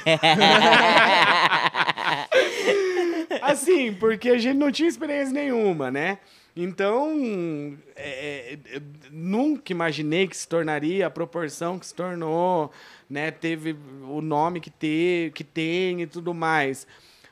assim, 3.43 3.93
porque 3.93 4.31
a 4.31 4.39
gente 4.39 4.57
não 4.57 4.73
tinha 4.73 4.89
experiência 4.89 5.35
nenhuma, 5.35 5.91
né? 5.91 6.19
Então, 6.57 7.77
é, 7.95 8.59
é, 8.73 8.81
nunca 9.11 9.73
imaginei 9.73 10.27
que 10.27 10.37
se 10.37 10.49
tornaria 10.49 11.07
a 11.07 11.11
proporção 11.11 11.79
que 11.79 11.87
se 11.87 11.95
tornou, 11.95 12.73
né? 13.11 13.31
Teve 13.33 13.77
o 14.09 14.21
nome 14.23 14.61
que, 14.61 14.71
te, 14.71 15.33
que 15.35 15.43
tem 15.45 16.03
e 16.03 16.07
tudo 16.07 16.33
mais. 16.33 16.87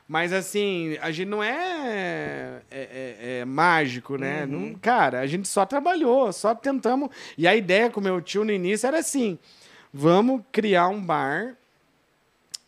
Mas, 0.07 0.33
assim, 0.33 0.97
a 1.01 1.11
gente 1.11 1.27
não 1.29 1.43
é, 1.43 2.61
é- 2.71 3.15
é- 3.21 3.39
é 3.41 3.45
mágico, 3.45 4.17
né? 4.17 4.45
Não- 4.45 4.73
cara, 4.75 5.19
a 5.19 5.27
gente 5.27 5.47
só 5.47 5.65
trabalhou, 5.65 6.33
só 6.33 6.53
tentamos. 6.55 7.09
E 7.37 7.47
a 7.47 7.55
ideia 7.55 7.89
com 7.89 8.01
meu 8.01 8.19
tio 8.19 8.43
no 8.43 8.51
início 8.51 8.87
era 8.87 8.97
assim: 8.99 9.37
vamos 9.93 10.41
criar 10.51 10.87
um 10.87 10.99
bar, 10.99 11.55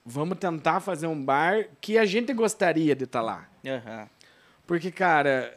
vamos 0.05 0.38
tentar 0.38 0.80
fazer 0.80 1.07
um 1.07 1.20
bar 1.24 1.66
que 1.80 1.97
a 1.97 2.05
gente 2.05 2.32
gostaria 2.34 2.95
de 2.95 3.03
estar 3.05 3.22
lá. 3.22 3.47
Aham. 3.66 4.07
Porque, 4.68 4.91
cara, 4.91 5.51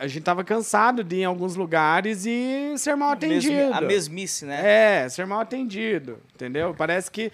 a 0.00 0.06
gente 0.08 0.22
tava 0.22 0.42
cansado 0.42 1.04
de 1.04 1.16
ir 1.16 1.20
em 1.20 1.24
alguns 1.24 1.54
lugares 1.56 2.24
e 2.26 2.74
ser 2.78 2.96
mal 2.96 3.10
atendido. 3.12 3.52
Mesmi- 3.54 3.72
a 3.72 3.80
mesmice, 3.82 4.44
né? 4.46 5.02
É, 5.04 5.08
ser 5.08 5.26
mal 5.26 5.40
atendido, 5.40 6.18
entendeu? 6.34 6.74
Parece 6.76 7.10
que. 7.10 7.30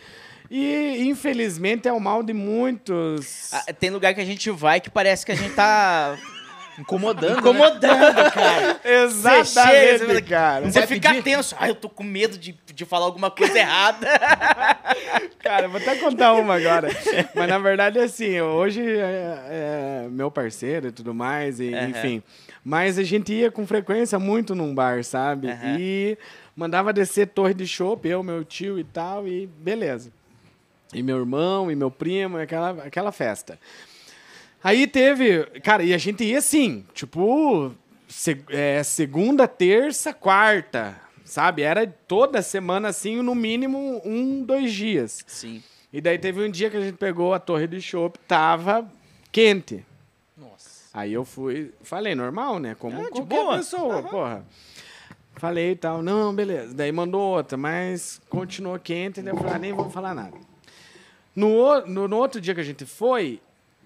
E, 0.51 1.05
infelizmente, 1.09 1.89
é 1.89 1.93
o 1.93 1.99
mal 2.01 2.23
de 2.23 2.33
muitos. 2.33 3.51
Ah, 3.53 3.73
Tem 3.73 3.91
lugar 3.91 4.15
que 4.15 4.21
a 4.21 4.25
gente 4.25 4.51
vai 4.51 4.81
que 4.81 4.91
parece 4.91 5.25
que 5.25 5.33
a 5.33 5.35
gente 5.35 5.55
tá 5.55 6.17
Incomodando. 6.79 7.33
né? 7.35 7.39
incomodando, 7.39 8.33
cara. 8.33 8.81
Exatamente, 8.85 9.47
Você 9.47 9.99
chega, 9.99 10.07
você 10.07 10.23
cara. 10.23 10.71
Você 10.71 10.87
fica 10.87 11.09
pedir? 11.11 11.23
tenso. 11.23 11.57
Ai, 11.59 11.71
eu 11.71 11.75
tô 11.75 11.89
com 11.89 12.03
medo 12.03 12.37
de, 12.37 12.55
de 12.67 12.85
falar 12.85 13.07
alguma 13.07 13.31
coisa 13.31 13.59
errada. 13.59 14.07
Cara, 15.43 15.69
vou 15.69 15.81
até 15.81 15.97
contar 15.97 16.35
uma 16.35 16.55
agora. 16.55 16.89
Mas 17.35 17.49
na 17.49 17.59
verdade, 17.59 17.99
assim, 17.99 18.41
hoje 18.41 18.83
é, 18.83 20.05
é 20.05 20.09
meu 20.11 20.31
parceiro 20.31 20.89
e 20.89 20.93
tudo 20.93 21.15
mais, 21.15 21.61
e, 21.61 21.73
Aham. 21.73 21.89
enfim. 21.89 22.23
Mas 22.65 22.99
a 22.99 23.05
gente 23.05 23.33
ia 23.33 23.51
com 23.51 23.67
frequência 23.67 24.19
muito 24.19 24.55
num 24.55 24.75
bar, 24.75 25.05
sabe? 25.05 25.49
Aham. 25.49 25.77
E 25.79 26.19
mandava 26.57 26.93
descer 26.93 27.29
torre 27.29 27.55
de 27.55 27.67
chopp, 27.67 28.09
eu, 28.09 28.23
meu 28.23 28.45
tio 28.45 28.79
e 28.79 28.85
tal, 28.85 29.27
e 29.29 29.47
beleza. 29.47 30.11
E 30.93 31.03
meu 31.03 31.19
irmão, 31.19 31.71
e 31.71 31.77
meu 31.77 31.91
primo, 31.91 32.39
e 32.39 32.43
aquela, 32.43 32.71
aquela 32.85 33.13
festa. 33.13 33.59
Aí 34.63 34.87
teve. 34.87 35.45
Cara, 35.63 35.83
e 35.83 35.95
a 35.95 35.99
gente 35.99 36.25
ia 36.25 36.39
assim, 36.39 36.85
tipo, 36.95 37.73
se- 38.09 38.43
é, 38.49 38.83
segunda, 38.83 39.47
terça, 39.47 40.13
quarta. 40.13 41.01
Sabe? 41.25 41.63
Era 41.63 41.87
toda 41.87 42.41
semana 42.43 42.89
assim, 42.89 43.21
no 43.23 43.35
mínimo 43.35 44.01
um, 44.05 44.45
dois 44.45 44.73
dias. 44.73 45.25
Sim. 45.27 45.63
E 45.93 46.01
daí 46.01 46.19
teve 46.19 46.41
um 46.45 46.51
dia 46.51 46.71
que 46.71 46.77
a 46.77 46.81
gente 46.81 46.97
pegou 46.97 47.35
a 47.35 47.39
torre 47.41 47.67
de 47.67 47.81
chopp, 47.81 48.19
tava 48.29 48.89
quente. 49.33 49.85
Nossa. 50.37 50.85
Aí 50.95 51.13
eu 51.13 51.25
fui, 51.25 51.73
falei, 51.83 52.15
normal, 52.15 52.59
né? 52.61 52.77
Como 52.79 53.01
Ah, 53.01 53.09
qualquer 53.11 53.25
boa. 53.25 53.57
pessoa, 53.57 54.03
porra. 54.05 54.45
Falei 55.35 55.73
e 55.73 55.77
tal, 55.77 56.01
não, 56.03 56.35
beleza. 56.35 56.73
Daí 56.75 56.91
mandou 56.93 57.21
outra, 57.21 57.57
mas 57.59 58.21
continuou 58.31 58.79
quente, 58.79 59.21
daí 59.21 59.33
eu 59.35 59.37
falei, 59.37 59.53
ah, 59.55 59.59
nem 59.59 59.73
vou 59.73 59.91
falar 59.91 60.15
nada. 60.15 60.37
No, 61.35 61.85
no, 61.87 62.09
no 62.09 62.17
outro 62.17 62.41
dia 62.41 62.55
que 62.55 62.61
a 62.61 62.65
gente 62.65 62.87
foi, 62.87 63.41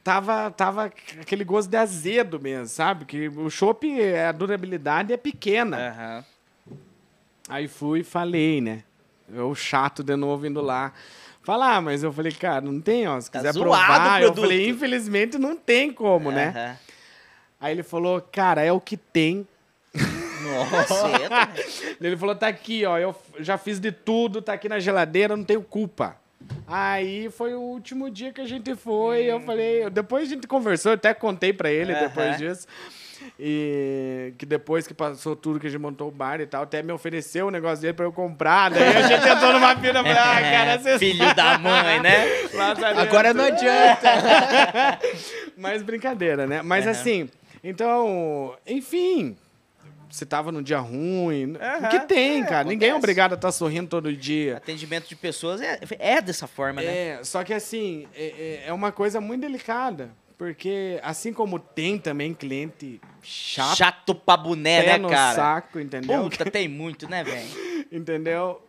tava, 0.05 0.51
tava 0.51 0.87
aquele 1.21 1.45
gosto 1.45 1.69
de 1.71 1.77
azedo 1.77 2.39
mesmo, 2.41 2.67
sabe? 2.67 3.05
Que 3.05 3.29
o 3.29 3.49
chopp, 3.51 3.85
é, 4.01 4.27
a 4.27 4.33
durabilidade 4.33 5.13
é 5.13 5.17
pequena. 5.17 5.77
Aham. 5.89 6.25
Aí 7.49 7.67
fui 7.69 8.01
e 8.01 8.05
falei, 8.05 8.61
né? 8.61 8.85
Eu 9.33 9.55
chato 9.55 10.03
de 10.03 10.15
novo 10.17 10.47
indo 10.47 10.61
lá. 10.61 10.93
Falar, 11.43 11.81
mas 11.81 12.03
eu 12.03 12.13
falei, 12.13 12.33
cara, 12.33 12.61
não 12.61 12.81
tem, 12.81 13.09
ó. 13.09 13.21
Se 13.21 13.31
Tá 13.31 13.39
quiser 13.39 13.53
provar, 13.55 14.23
eu 14.23 14.35
falei, 14.35 14.69
infelizmente 14.69 15.39
não 15.39 15.57
tem 15.57 15.93
como, 15.93 16.31
né? 16.31 16.53
Aham. 16.55 16.77
Aí 17.61 17.73
ele 17.75 17.83
falou, 17.83 18.21
cara, 18.21 18.63
é 18.63 18.73
o 18.73 18.81
que 18.81 18.97
tem. 18.97 19.47
Nossa, 19.95 20.95
Ele 22.01 22.17
falou, 22.17 22.35
tá 22.35 22.49
aqui, 22.49 22.85
ó, 22.87 22.99
eu 22.99 23.15
já 23.41 23.59
fiz 23.59 23.79
de 23.79 23.93
tudo, 23.93 24.41
tá 24.41 24.55
aqui 24.55 24.69
na 24.69 24.79
geladeira, 24.79 25.37
não 25.37 25.45
tenho 25.45 25.63
culpa. 25.63 26.17
Aí 26.67 27.29
foi 27.31 27.55
o 27.55 27.61
último 27.61 28.09
dia 28.11 28.33
que 28.33 28.41
a 28.41 28.47
gente 28.47 28.75
foi, 28.77 29.25
eu 29.25 29.41
falei, 29.41 29.91
depois 29.91 30.29
a 30.29 30.35
gente 30.35 30.47
conversou, 30.47 30.93
até 30.93 31.13
contei 31.13 31.53
pra 31.53 31.71
ele 31.71 31.93
Aham. 31.93 32.01
depois 32.09 32.39
disso. 32.39 32.67
E 33.39 34.33
que 34.39 34.47
depois 34.47 34.87
que 34.87 34.95
passou 34.95 35.37
tudo, 35.37 35.61
que 35.61 35.67
a 35.67 35.71
gente 35.71 35.81
montou 35.81 36.09
o 36.09 36.11
bar 36.11 36.41
e 36.41 36.47
tal, 36.47 36.63
até 36.63 36.83
me 36.83 36.93
ofereceu 36.93 37.49
o 37.49 37.51
negócio 37.51 37.83
dele 37.83 37.93
pra 37.93 38.07
eu 38.07 38.13
comprar. 38.13 38.71
Daí 38.71 38.97
a 38.97 39.03
gente 39.03 39.29
entrou 39.29 39.53
numa 39.53 39.77
fila 39.77 40.01
e 40.01 40.03
falei, 40.03 40.13
ah, 40.13 40.41
cara, 40.51 40.79
você 40.79 40.99
Filho 40.99 41.35
da 41.35 41.59
mãe, 41.59 42.01
né? 42.01 42.25
Agora 42.97 43.35
não 43.35 43.45
adianta. 43.45 44.09
Mas 45.57 45.83
brincadeira, 45.83 46.47
né? 46.47 46.63
Mas 46.63 46.87
Aham. 46.87 46.93
assim, 46.93 47.31
então, 47.63 48.57
enfim, 48.67 49.37
você 50.11 50.27
tava 50.27 50.51
num 50.53 50.63
dia 50.63 50.79
ruim. 50.79 51.55
O 51.85 51.89
que 51.89 52.01
tem, 52.01 52.43
é, 52.43 52.45
cara? 52.47 52.65
Ninguém 52.65 52.89
é 52.89 52.91
acontece. 52.93 52.97
obrigado 52.99 53.33
a 53.33 53.35
estar 53.37 53.53
sorrindo 53.53 53.89
todo 53.89 54.13
dia. 54.15 54.57
Atendimento 54.57 55.09
de 55.09 55.17
pessoas 55.17 55.61
é, 55.61 55.79
é 55.99 56.21
dessa 56.21 56.47
forma, 56.47 56.83
né? 56.83 57.09
É, 57.21 57.21
só 57.25 57.45
que 57.45 57.55
assim, 57.55 58.07
é, 58.15 58.25
é- 58.27 58.65
é 58.69 58.73
uma 58.73 58.91
coisa 58.93 59.21
muito 59.21 59.43
delicada. 59.43 60.11
Porque 60.37 60.99
assim 61.03 61.35
como 61.35 61.59
tem 61.59 61.99
também 61.99 62.33
cliente 62.33 62.99
chato, 63.23 63.77
Chato 63.77 64.15
pra 64.15 64.39
boné, 64.39 64.83
né, 64.87 64.97
no 64.99 65.11
cara? 65.11 65.35
saco, 65.37 65.79
entendeu? 65.79 66.23
Puta, 66.23 66.51
tem 66.51 66.67
muito, 66.67 67.07
né, 67.11 67.23
velho? 67.23 67.47
entendeu? 67.93 68.63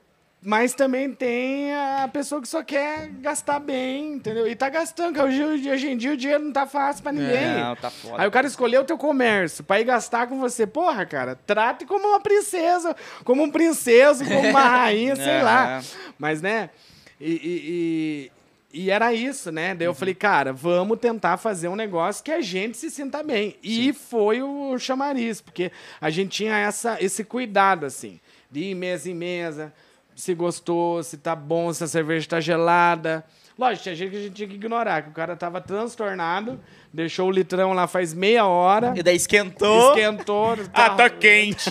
Mas 0.43 0.73
também 0.73 1.13
tem 1.13 1.71
a 1.75 2.09
pessoa 2.11 2.41
que 2.41 2.47
só 2.47 2.63
quer 2.63 3.09
gastar 3.19 3.59
bem, 3.59 4.13
entendeu? 4.13 4.47
E 4.47 4.55
tá 4.55 4.69
gastando, 4.69 5.13
que 5.13 5.21
hoje, 5.21 5.87
em 5.87 5.95
dia 5.95 6.13
o 6.13 6.17
dinheiro 6.17 6.43
não 6.43 6.51
tá 6.51 6.65
fácil 6.65 7.03
pra 7.03 7.11
ninguém. 7.11 7.59
Não, 7.59 7.75
tá 7.75 7.91
foda. 7.91 8.19
Aí 8.23 8.27
o 8.27 8.31
cara 8.31 8.47
escolheu 8.47 8.81
o 8.81 8.83
teu 8.83 8.97
comércio 8.97 9.63
pra 9.63 9.79
ir 9.79 9.83
gastar 9.83 10.25
com 10.25 10.39
você. 10.39 10.65
Porra, 10.65 11.05
cara, 11.05 11.35
trate 11.45 11.85
como 11.85 12.07
uma 12.07 12.19
princesa, 12.19 12.95
como 13.23 13.43
um 13.43 13.51
princeso, 13.51 14.25
como 14.25 14.49
uma 14.49 14.63
rainha, 14.67 15.15
sei 15.15 15.43
lá. 15.43 15.77
Aham. 15.77 15.83
Mas, 16.17 16.41
né? 16.41 16.71
E, 17.19 17.31
e, 17.33 18.31
e- 18.73 18.83
e 18.85 18.89
era 18.89 19.13
isso, 19.13 19.51
né? 19.51 19.71
Uhum. 19.73 19.77
Daí 19.77 19.87
eu 19.87 19.93
falei, 19.93 20.15
cara, 20.15 20.51
vamos 20.53 20.97
tentar 20.97 21.37
fazer 21.37 21.67
um 21.67 21.75
negócio 21.75 22.23
que 22.23 22.31
a 22.31 22.41
gente 22.41 22.77
se 22.77 22.89
sinta 22.89 23.21
bem. 23.21 23.57
E 23.61 23.93
foi 23.93 24.41
o 24.41 24.75
chamariz, 24.79 25.39
porque 25.39 25.71
a 25.99 26.09
gente 26.09 26.29
tinha 26.31 26.57
essa, 26.57 26.97
esse 26.99 27.23
cuidado, 27.23 27.85
assim, 27.85 28.19
de 28.49 28.61
ir 28.71 28.73
mesa 28.75 29.07
em 29.11 29.13
mesa, 29.13 29.71
se 30.15 30.33
gostou, 30.33 31.01
se 31.03 31.17
tá 31.17 31.35
bom, 31.35 31.71
se 31.73 31.83
a 31.83 31.87
cerveja 31.87 32.27
tá 32.27 32.39
gelada. 32.39 33.23
Lógico, 33.57 33.83
tinha 33.83 33.95
gente 33.95 34.09
que 34.11 34.17
a 34.17 34.21
gente 34.21 34.33
tinha 34.33 34.47
que 34.47 34.55
ignorar, 34.55 35.03
que 35.03 35.09
o 35.09 35.13
cara 35.13 35.35
tava 35.35 35.61
transtornado, 35.61 36.59
deixou 36.91 37.27
o 37.27 37.31
litrão 37.31 37.73
lá 37.73 37.85
faz 37.85 38.13
meia 38.13 38.45
hora, 38.45 38.93
E 38.95 39.03
daí 39.03 39.15
esquentou. 39.15 39.89
esquentou. 39.91 40.57
Ah, 40.73 40.89
tá 40.91 41.09
quente. 41.09 41.69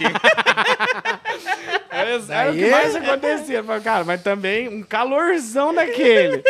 Era, 1.90 2.10
era 2.32 2.50
o 2.52 2.54
que 2.54 2.70
mais 2.70 2.94
acontecia. 2.94 3.64
Falei, 3.64 3.82
Cara, 3.82 4.04
mas 4.04 4.22
também 4.22 4.68
um 4.68 4.82
calorzão 4.82 5.74
daquele. 5.74 6.42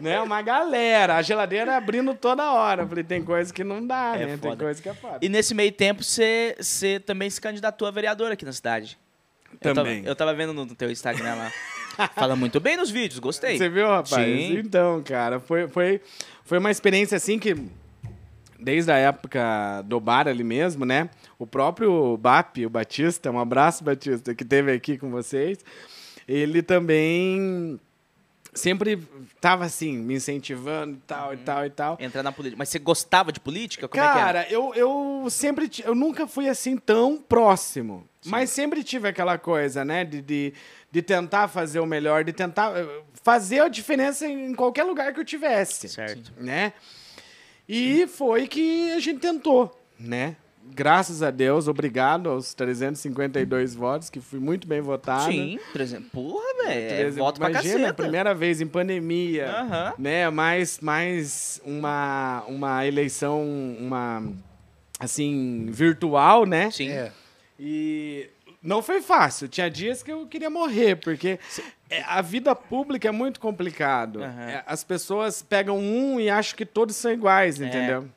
né? 0.00 0.20
Uma 0.22 0.40
galera. 0.40 1.16
A 1.16 1.22
geladeira 1.22 1.76
abrindo 1.76 2.14
toda 2.14 2.52
hora. 2.52 2.86
Falei, 2.86 3.04
tem 3.04 3.22
coisa 3.22 3.52
que 3.52 3.64
não 3.64 3.86
dá, 3.86 4.12
É 4.16 4.20
né? 4.20 4.26
Tem 4.38 4.50
foda. 4.50 4.64
coisa 4.64 4.80
que 4.82 4.88
é 4.88 4.94
foda. 4.94 5.18
E 5.20 5.28
nesse 5.28 5.54
meio 5.54 5.72
tempo, 5.72 6.02
você 6.02 6.56
você 6.58 6.98
também 7.00 7.28
se 7.28 7.40
candidatou 7.40 7.86
a 7.86 7.90
vereador 7.90 8.32
aqui 8.32 8.44
na 8.44 8.52
cidade. 8.52 8.98
Eu 9.52 9.58
tava- 9.58 9.74
Também. 9.74 10.02
Eu 10.04 10.14
tava, 10.16 10.34
vendo 10.34 10.52
no, 10.52 10.64
no 10.66 10.74
teu 10.74 10.90
Instagram 10.90 11.34
lá. 11.34 11.52
Fala 12.14 12.36
muito 12.36 12.60
bem 12.60 12.76
nos 12.76 12.90
vídeos, 12.90 13.18
gostei. 13.18 13.56
Você 13.56 13.68
viu, 13.68 13.86
rapaz? 13.86 14.26
Sim. 14.26 14.58
Então, 14.58 15.02
cara, 15.02 15.40
foi, 15.40 15.66
foi, 15.68 16.00
foi 16.44 16.58
uma 16.58 16.70
experiência 16.70 17.16
assim 17.16 17.38
que. 17.38 17.56
Desde 18.58 18.90
a 18.90 18.96
época 18.96 19.82
do 19.84 20.00
bar 20.00 20.26
ali 20.26 20.42
mesmo, 20.42 20.84
né? 20.86 21.10
O 21.38 21.46
próprio 21.46 22.16
BAP, 22.16 22.64
o 22.64 22.70
Batista, 22.70 23.30
um 23.30 23.38
abraço, 23.38 23.84
Batista, 23.84 24.34
que 24.34 24.44
teve 24.46 24.72
aqui 24.72 24.96
com 24.96 25.10
vocês. 25.10 25.58
Ele 26.26 26.62
também 26.62 27.78
sempre 28.56 28.98
tava 29.40 29.64
assim, 29.64 29.96
me 29.96 30.14
incentivando 30.14 30.94
e 30.94 31.00
tal, 31.06 31.34
e 31.34 31.36
tal, 31.36 31.66
e 31.66 31.70
tal. 31.70 31.98
Entrar 32.00 32.22
na 32.22 32.32
política. 32.32 32.58
Mas 32.58 32.68
você 32.68 32.78
gostava 32.78 33.30
de 33.30 33.38
política? 33.38 33.86
Como 33.86 34.02
é? 34.02 34.06
Cara, 34.06 34.46
eu, 34.50 34.74
eu 34.74 35.26
sempre. 35.30 35.70
Eu 35.84 35.94
nunca 35.94 36.26
fui 36.26 36.48
assim 36.48 36.76
tão 36.76 37.16
próximo. 37.16 38.08
Mas 38.24 38.50
sempre 38.50 38.82
tive 38.82 39.08
aquela 39.08 39.38
coisa, 39.38 39.84
né? 39.84 40.04
De, 40.04 40.20
de, 40.20 40.52
de 40.90 41.02
tentar 41.02 41.46
fazer 41.46 41.78
o 41.78 41.86
melhor, 41.86 42.24
de 42.24 42.32
tentar 42.32 42.76
eh, 42.76 43.02
fazer 43.22 43.60
a 43.60 43.68
diferença 43.68 44.26
em 44.26 44.52
qualquer 44.54 44.82
lugar 44.82 45.14
que 45.14 45.20
eu 45.20 45.24
tivesse. 45.24 45.88
Certo. 45.88 46.32
Né? 46.36 46.72
E 47.68 48.06
foi 48.06 48.48
que 48.48 48.90
a 48.92 48.98
gente 48.98 49.20
tentou, 49.20 49.78
né? 49.98 50.36
Graças 50.74 51.22
a 51.22 51.30
Deus, 51.30 51.68
obrigado 51.68 52.28
aos 52.28 52.54
352 52.54 53.74
votos, 53.74 54.10
que 54.10 54.20
fui 54.20 54.38
muito 54.38 54.66
bem 54.66 54.80
votado. 54.80 55.30
Sim, 55.30 55.58
300. 55.72 56.08
Porra, 56.10 56.64
velho. 56.64 57.08
É 57.08 57.10
voto 57.10 57.38
pra 57.40 57.50
Imagina, 57.50 57.74
caceta. 57.74 57.94
primeira 57.94 58.34
vez 58.34 58.60
em 58.60 58.66
pandemia, 58.66 59.94
né? 59.98 60.28
Mais, 60.30 60.80
mais 60.80 61.60
uma, 61.64 62.44
uma 62.48 62.86
eleição, 62.86 63.42
uma, 63.78 64.22
assim, 64.98 65.66
virtual, 65.70 66.44
né? 66.46 66.70
Sim. 66.70 66.90
É. 66.90 67.12
E 67.58 68.28
não 68.62 68.82
foi 68.82 69.00
fácil. 69.00 69.48
Tinha 69.48 69.70
dias 69.70 70.02
que 70.02 70.12
eu 70.12 70.26
queria 70.26 70.50
morrer, 70.50 70.96
porque 70.96 71.38
é, 71.88 72.02
a 72.02 72.20
vida 72.20 72.54
pública 72.54 73.08
é 73.08 73.12
muito 73.12 73.40
complicado. 73.40 74.22
É, 74.22 74.62
As 74.66 74.82
pessoas 74.84 75.40
pegam 75.42 75.78
um 75.78 76.18
e 76.20 76.28
acham 76.28 76.56
que 76.56 76.66
todos 76.66 76.96
são 76.96 77.10
iguais, 77.12 77.60
É. 77.60 77.66
entendeu? 77.66 78.08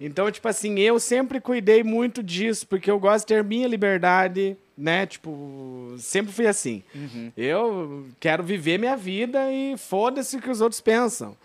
Então, 0.00 0.30
tipo 0.30 0.46
assim, 0.48 0.78
eu 0.78 0.98
sempre 0.98 1.40
cuidei 1.40 1.82
muito 1.82 2.22
disso, 2.22 2.66
porque 2.66 2.90
eu 2.90 2.98
gosto 2.98 3.26
de 3.26 3.34
ter 3.34 3.42
minha 3.42 3.66
liberdade, 3.66 4.56
né? 4.76 5.06
Tipo, 5.06 5.94
sempre 5.98 6.32
fui 6.32 6.46
assim. 6.46 6.82
Uhum. 6.94 7.32
Eu 7.36 8.06
quero 8.20 8.42
viver 8.42 8.78
minha 8.78 8.96
vida 8.96 9.50
e 9.50 9.76
foda-se 9.76 10.36
o 10.36 10.40
que 10.40 10.50
os 10.50 10.60
outros 10.60 10.80
pensam. 10.80 11.36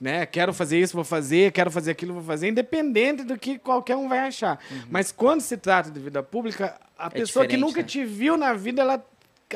Né? 0.00 0.24
Quero 0.26 0.54
fazer 0.54 0.78
isso, 0.78 0.94
vou 0.94 1.04
fazer, 1.04 1.50
quero 1.50 1.72
fazer 1.72 1.90
aquilo, 1.90 2.14
vou 2.14 2.22
fazer, 2.22 2.48
independente 2.48 3.24
do 3.24 3.36
que 3.36 3.58
qualquer 3.58 3.96
um 3.96 4.08
vai 4.08 4.20
achar. 4.20 4.60
Mas 4.88 5.10
quando 5.10 5.40
se 5.40 5.56
trata 5.56 5.90
de 5.90 5.98
vida 5.98 6.22
pública, 6.22 6.78
a 6.96 7.10
pessoa 7.10 7.46
que 7.46 7.56
nunca 7.56 7.80
né? 7.80 7.86
te 7.88 8.04
viu 8.04 8.36
na 8.36 8.54
vida, 8.54 8.82
ela 8.82 9.04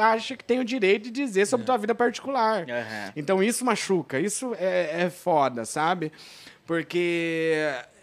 acha 0.00 0.36
que 0.36 0.42
tem 0.42 0.58
o 0.58 0.64
direito 0.64 1.04
de 1.04 1.10
dizer 1.10 1.46
sobre 1.46 1.66
tua 1.66 1.76
vida 1.76 1.94
particular. 1.94 2.68
Aham. 2.68 3.12
Então 3.14 3.42
isso 3.42 3.64
machuca, 3.64 4.18
isso 4.18 4.52
é, 4.58 5.02
é 5.02 5.10
foda, 5.10 5.64
sabe? 5.64 6.10
Porque 6.66 7.54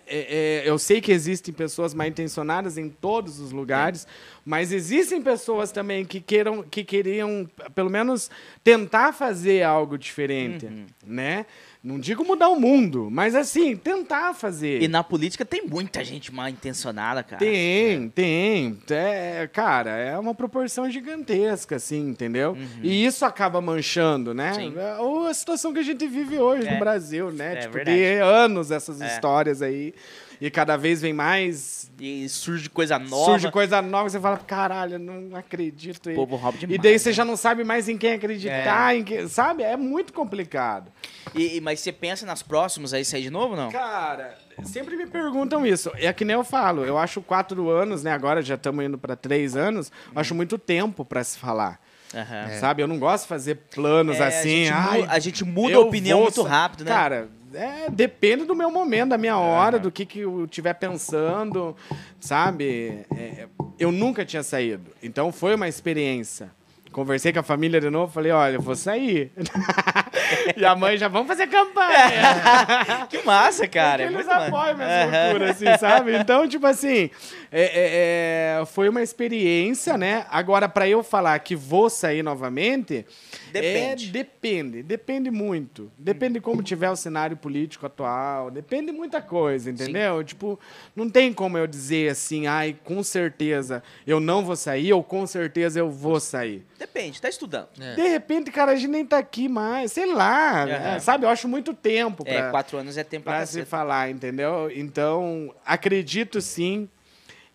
é, 0.09 0.63
é, 0.65 0.69
eu 0.69 0.77
sei 0.79 0.99
que 0.99 1.11
existem 1.11 1.53
pessoas 1.53 1.93
mal 1.93 2.07
intencionadas 2.07 2.77
em 2.77 2.89
todos 2.89 3.39
os 3.39 3.51
lugares, 3.51 4.07
mas 4.45 4.71
existem 4.71 5.21
pessoas 5.21 5.71
também 5.71 6.03
que 6.03 6.19
queiram, 6.19 6.63
que 6.63 6.83
queriam, 6.83 7.47
pelo 7.75 7.89
menos, 7.89 8.29
tentar 8.63 9.13
fazer 9.13 9.63
algo 9.63 9.97
diferente, 9.97 10.65
Uhum. 10.65 10.85
né? 11.05 11.45
Não 11.81 11.97
digo 11.97 12.25
mudar 12.25 12.49
o 12.49 12.59
mundo, 12.59 13.07
mas 13.09 13.33
assim, 13.35 13.73
tentar 13.77 14.33
fazer. 14.33 14.81
E 14.81 14.87
na 14.89 15.01
política 15.01 15.45
tem 15.45 15.65
muita 15.65 16.03
gente 16.03 16.33
mal 16.33 16.49
intencionada, 16.49 17.23
cara. 17.23 17.39
Tem, 17.39 18.09
tem. 18.09 18.77
É, 18.89 19.47
cara, 19.51 19.91
é 19.91 20.17
uma 20.19 20.35
proporção 20.35 20.89
gigantesca, 20.91 21.77
assim, 21.77 22.09
entendeu? 22.09 22.57
E 22.83 23.05
isso 23.05 23.23
acaba 23.23 23.61
manchando, 23.61 24.33
né? 24.33 24.49
Uhum. 24.49 24.55
Sim. 24.55 24.73
É, 24.77 24.95
Ou 24.97 25.27
a 25.27 25.33
situação 25.33 25.71
que 25.71 25.79
a 25.79 25.83
gente 25.83 26.05
vive 26.05 26.37
hoje 26.37 26.67
É. 26.67 26.73
no 26.73 26.79
Brasil, 26.79 27.31
né? 27.31 27.53
É 27.53 27.55
tipo, 27.61 27.73
verdade. 27.75 27.97
tem 27.97 28.19
anos 28.19 28.71
essas 28.71 28.99
É. 28.99 29.07
histórias 29.07 29.61
aí. 29.61 29.93
E 30.41 30.49
cada 30.49 30.77
vez 30.77 31.01
vem 31.01 31.11
mais. 31.11 31.91
E 31.99 32.29
surge 32.29 32.69
coisa 32.69 32.97
nova. 32.97 33.25
Surge 33.25 33.51
coisa 33.51 33.81
nova, 33.81 34.09
você 34.09 34.19
fala, 34.19 34.37
caralho, 34.37 34.93
eu 34.95 34.99
não 34.99 35.35
acredito. 35.35 36.09
O 36.11 36.15
povo 36.15 36.35
rouba 36.37 36.57
e 36.57 36.61
demais. 36.61 36.81
daí 36.81 36.97
você 36.97 37.09
né? 37.09 37.13
já 37.13 37.25
não 37.25 37.35
sabe 37.35 37.63
mais 37.65 37.89
em 37.89 37.97
quem 37.97 38.13
acreditar, 38.13 38.95
em 38.95 39.03
quem, 39.03 39.27
sabe? 39.27 39.63
É 39.63 39.75
muito 39.75 40.13
complicado. 40.13 40.91
E, 41.35 41.57
e- 41.57 41.61
mas 41.61 41.81
você 41.81 41.91
pensa 41.91 42.25
nas 42.25 42.41
próximas 42.41 42.93
aí 42.93 43.03
sair 43.03 43.23
de 43.23 43.29
novo, 43.29 43.55
não? 43.55 43.69
Cara, 43.69 44.37
sempre 44.63 44.95
me 44.95 45.07
perguntam 45.07 45.65
isso. 45.65 45.91
É 45.95 46.11
que 46.13 46.23
nem 46.23 46.35
eu 46.35 46.43
falo, 46.45 46.85
eu 46.85 46.97
acho 46.97 47.21
quatro 47.21 47.69
anos, 47.69 48.01
né? 48.03 48.11
Agora 48.11 48.41
já 48.41 48.55
estamos 48.55 48.83
indo 48.85 48.97
para 48.97 49.17
três 49.17 49.57
anos, 49.57 49.91
eu 50.13 50.21
acho 50.21 50.33
muito 50.33 50.57
tempo 50.57 51.03
para 51.03 51.21
se 51.23 51.37
falar. 51.37 51.81
Aham. 52.13 52.59
Sabe? 52.59 52.81
Eu 52.81 52.87
não 52.87 52.97
gosto 52.97 53.23
de 53.23 53.29
fazer 53.29 53.55
planos 53.73 54.17
É, 54.19 54.25
assim. 54.27 54.67
A 54.69 54.71
gente, 54.71 54.71
"Ai, 54.73 55.05
a 55.09 55.19
gente 55.19 55.45
muda 55.45 55.75
a 55.75 55.79
opinião 55.79 56.17
vou 56.19 56.25
muito 56.25 56.41
sa-" 56.43 56.49
rápido, 56.49 56.83
né? 56.85 56.91
Cara, 56.91 57.29
é, 57.53 57.89
depende 57.89 58.45
do 58.45 58.55
meu 58.55 58.69
momento, 58.71 59.09
da 59.09 59.17
minha 59.17 59.37
hora, 59.37 59.79
do 59.79 59.91
que, 59.91 60.05
que 60.05 60.19
eu 60.19 60.45
estiver 60.45 60.73
pensando, 60.73 61.75
sabe? 62.19 63.05
É, 63.15 63.47
eu 63.77 63.91
nunca 63.91 64.25
tinha 64.25 64.43
saído. 64.43 64.91
Então 65.01 65.31
foi 65.31 65.55
uma 65.55 65.67
experiência. 65.67 66.51
Conversei 66.91 67.31
com 67.31 67.39
a 67.39 67.43
família 67.43 67.79
de 67.79 67.87
novo, 67.89 68.11
falei, 68.11 68.31
olha, 68.31 68.55
eu 68.55 68.61
vou 68.61 68.75
sair. 68.75 69.31
e 70.57 70.65
a 70.65 70.75
mãe 70.75 70.97
já, 70.97 71.07
vamos 71.07 71.27
fazer 71.27 71.45
campanha. 71.45 73.05
que 73.07 73.21
massa, 73.23 73.67
cara. 73.67 74.03
é 74.03 74.07
Porque 74.07 74.17
eles 74.17 74.25
muito 74.27 74.39
massa. 74.39 74.47
apoiam 74.47 74.75
minhas 74.75 74.91
Aham. 74.91 75.23
loucuras, 75.25 75.49
assim, 75.51 75.77
sabe? 75.77 76.15
Então, 76.17 76.47
tipo 76.47 76.65
assim, 76.65 77.11
é- 77.51 78.57
é- 78.57 78.59
é, 78.61 78.65
foi 78.65 78.89
uma 78.89 79.03
experiência, 79.03 79.97
né? 79.99 80.25
Agora, 80.31 80.67
pra 80.67 80.87
eu 80.89 81.03
falar 81.03 81.37
que 81.39 81.55
vou 81.55 81.91
sair 81.91 82.23
novamente, 82.23 83.05
Depende. 83.51 84.09
É, 84.09 84.11
depende, 84.11 84.83
depende 84.83 85.31
muito. 85.31 85.91
Depende 85.97 86.35
de 86.35 86.41
como 86.41 86.63
tiver 86.63 86.89
o 86.89 86.95
cenário 86.95 87.35
político 87.37 87.85
atual, 87.85 88.51
depende 88.51 88.91
de 88.91 88.97
muita 88.97 89.21
coisa, 89.21 89.69
entendeu? 89.69 90.23
Tipo, 90.23 90.59
não 90.95 91.09
tem 91.09 91.33
como 91.33 91.57
eu 91.57 91.67
dizer 91.67 92.11
assim, 92.11 92.47
ai, 92.47 92.77
com 92.83 93.03
certeza 93.03 93.83
eu 94.05 94.19
não 94.19 94.43
vou 94.43 94.55
sair 94.55 94.93
ou 94.93 95.03
com 95.03 95.25
certeza 95.25 95.79
eu 95.79 95.89
vou 95.89 96.19
sair. 96.19 96.65
Depende, 96.77 97.21
tá 97.21 97.29
estudando. 97.29 97.69
É. 97.79 97.95
De 97.95 98.07
repente, 98.07 98.51
cara, 98.51 98.71
a 98.71 98.75
gente 98.75 98.89
nem 98.89 99.05
tá 99.05 99.17
aqui 99.17 99.47
mais, 99.47 99.91
sei 99.91 100.13
lá, 100.13 100.63
Aham. 100.63 100.95
é, 100.95 100.99
sabe? 100.99 101.25
Eu 101.25 101.29
acho 101.29 101.47
muito 101.47 101.73
tempo 101.73 102.23
pra 102.23 102.33
É, 102.33 102.51
quatro 102.51 102.77
anos 102.77 102.97
é 102.97 103.03
tempo 103.03 103.25
pra 103.25 103.37
para 103.37 103.45
se 103.45 103.65
falar, 103.65 104.09
entendeu? 104.09 104.71
Então, 104.73 105.53
acredito 105.65 106.41
sim. 106.41 106.89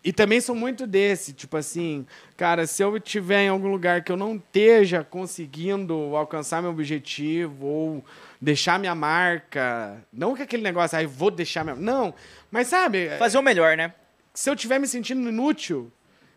E 0.05 0.12
também 0.12 0.39
sou 0.39 0.55
muito 0.55 0.86
desse, 0.86 1.32
tipo 1.32 1.56
assim, 1.56 2.06
cara, 2.36 2.66
se 2.66 2.82
eu 2.82 2.94
estiver 2.98 3.44
em 3.44 3.48
algum 3.48 3.68
lugar 3.68 4.05
que 4.05 4.12
eu 4.12 4.18
não 4.18 4.36
esteja 4.36 5.02
conseguindo 5.02 6.14
alcançar 6.14 6.60
meu 6.60 6.70
objetivo 6.70 7.66
ou 7.66 8.05
deixar 8.39 8.78
minha 8.78 8.94
marca, 8.94 9.97
não 10.12 10.36
que 10.36 10.43
aquele 10.43 10.62
negócio, 10.62 10.98
aí 10.98 11.06
vou 11.06 11.31
deixar 11.31 11.64
minha, 11.64 11.74
não, 11.74 12.12
mas 12.51 12.66
sabe, 12.68 13.09
Fazer 13.18 13.39
o 13.39 13.43
melhor, 13.43 13.78
né? 13.78 13.94
se 14.35 14.51
eu 14.51 14.55
estiver 14.55 14.78
me 14.78 14.86
sentindo 14.86 15.26
inútil, 15.26 15.90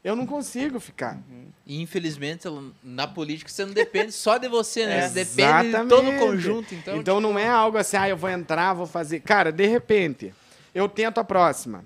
eu 0.03 0.15
não 0.15 0.25
consigo 0.25 0.79
ficar. 0.79 1.19
E 1.65 1.81
infelizmente, 1.81 2.47
na 2.81 3.05
política, 3.05 3.49
você 3.49 3.65
não 3.65 3.73
depende 3.73 4.13
só 4.13 4.37
de 4.37 4.47
você, 4.47 4.85
né? 4.85 4.99
É, 4.99 5.09
Você 5.09 5.25
depende 5.25 5.71
de 5.73 5.89
todo 5.89 6.09
o 6.09 6.17
conjunto. 6.17 6.73
Então, 6.73 6.95
Então 6.97 7.19
não 7.19 7.37
é 7.37 7.49
algo 7.49 7.77
assim, 7.77 7.97
ah, 7.97 8.07
eu 8.07 8.15
vou 8.15 8.29
entrar, 8.29 8.73
vou 8.73 8.87
fazer. 8.87 9.19
Cara, 9.19 9.51
de 9.51 9.65
repente, 9.65 10.33
eu 10.73 10.87
tento 10.87 11.17
a 11.17 11.23
próxima. 11.25 11.83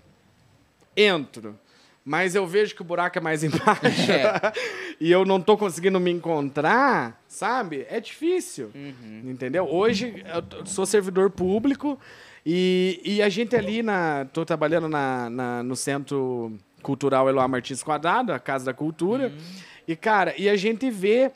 Entro. 0.96 1.58
Mas 2.04 2.34
eu 2.34 2.48
vejo 2.48 2.74
que 2.76 2.82
o 2.82 2.86
buraco 2.86 3.18
é 3.18 3.22
mais 3.22 3.44
embaixo. 3.46 4.12
É. 4.12 4.52
e 5.00 5.12
eu 5.12 5.24
não 5.24 5.40
tô 5.40 5.56
conseguindo 5.58 6.00
me 6.00 6.10
encontrar, 6.12 7.22
sabe? 7.28 7.86
É 7.90 8.00
difícil. 8.00 8.72
Entendeu? 9.24 9.66
Hoje 9.70 10.24
eu 10.26 10.66
sou 10.66 10.86
servidor 10.86 11.30
público 11.30 12.00
e, 12.46 13.00
e 13.06 13.22
a 13.22 13.30
gente 13.30 13.56
ali 13.56 13.84
na. 13.84 14.26
tô 14.34 14.44
trabalhando 14.44 14.88
na, 14.88 15.30
na- 15.30 15.64
no 15.64 15.76
Centro 15.76 16.58
Cultural 16.82 17.30
Eloá 17.30 17.48
Martins 17.48 17.84
Quadrado, 17.84 18.34
a 18.34 18.40
Casa 18.40 18.66
da 18.66 18.74
Cultura. 18.74 19.32
E, 19.88 19.96
cara, 19.96 20.34
e 20.38 20.50
a 20.50 20.56
gente 20.56 20.90
vê 20.90 21.32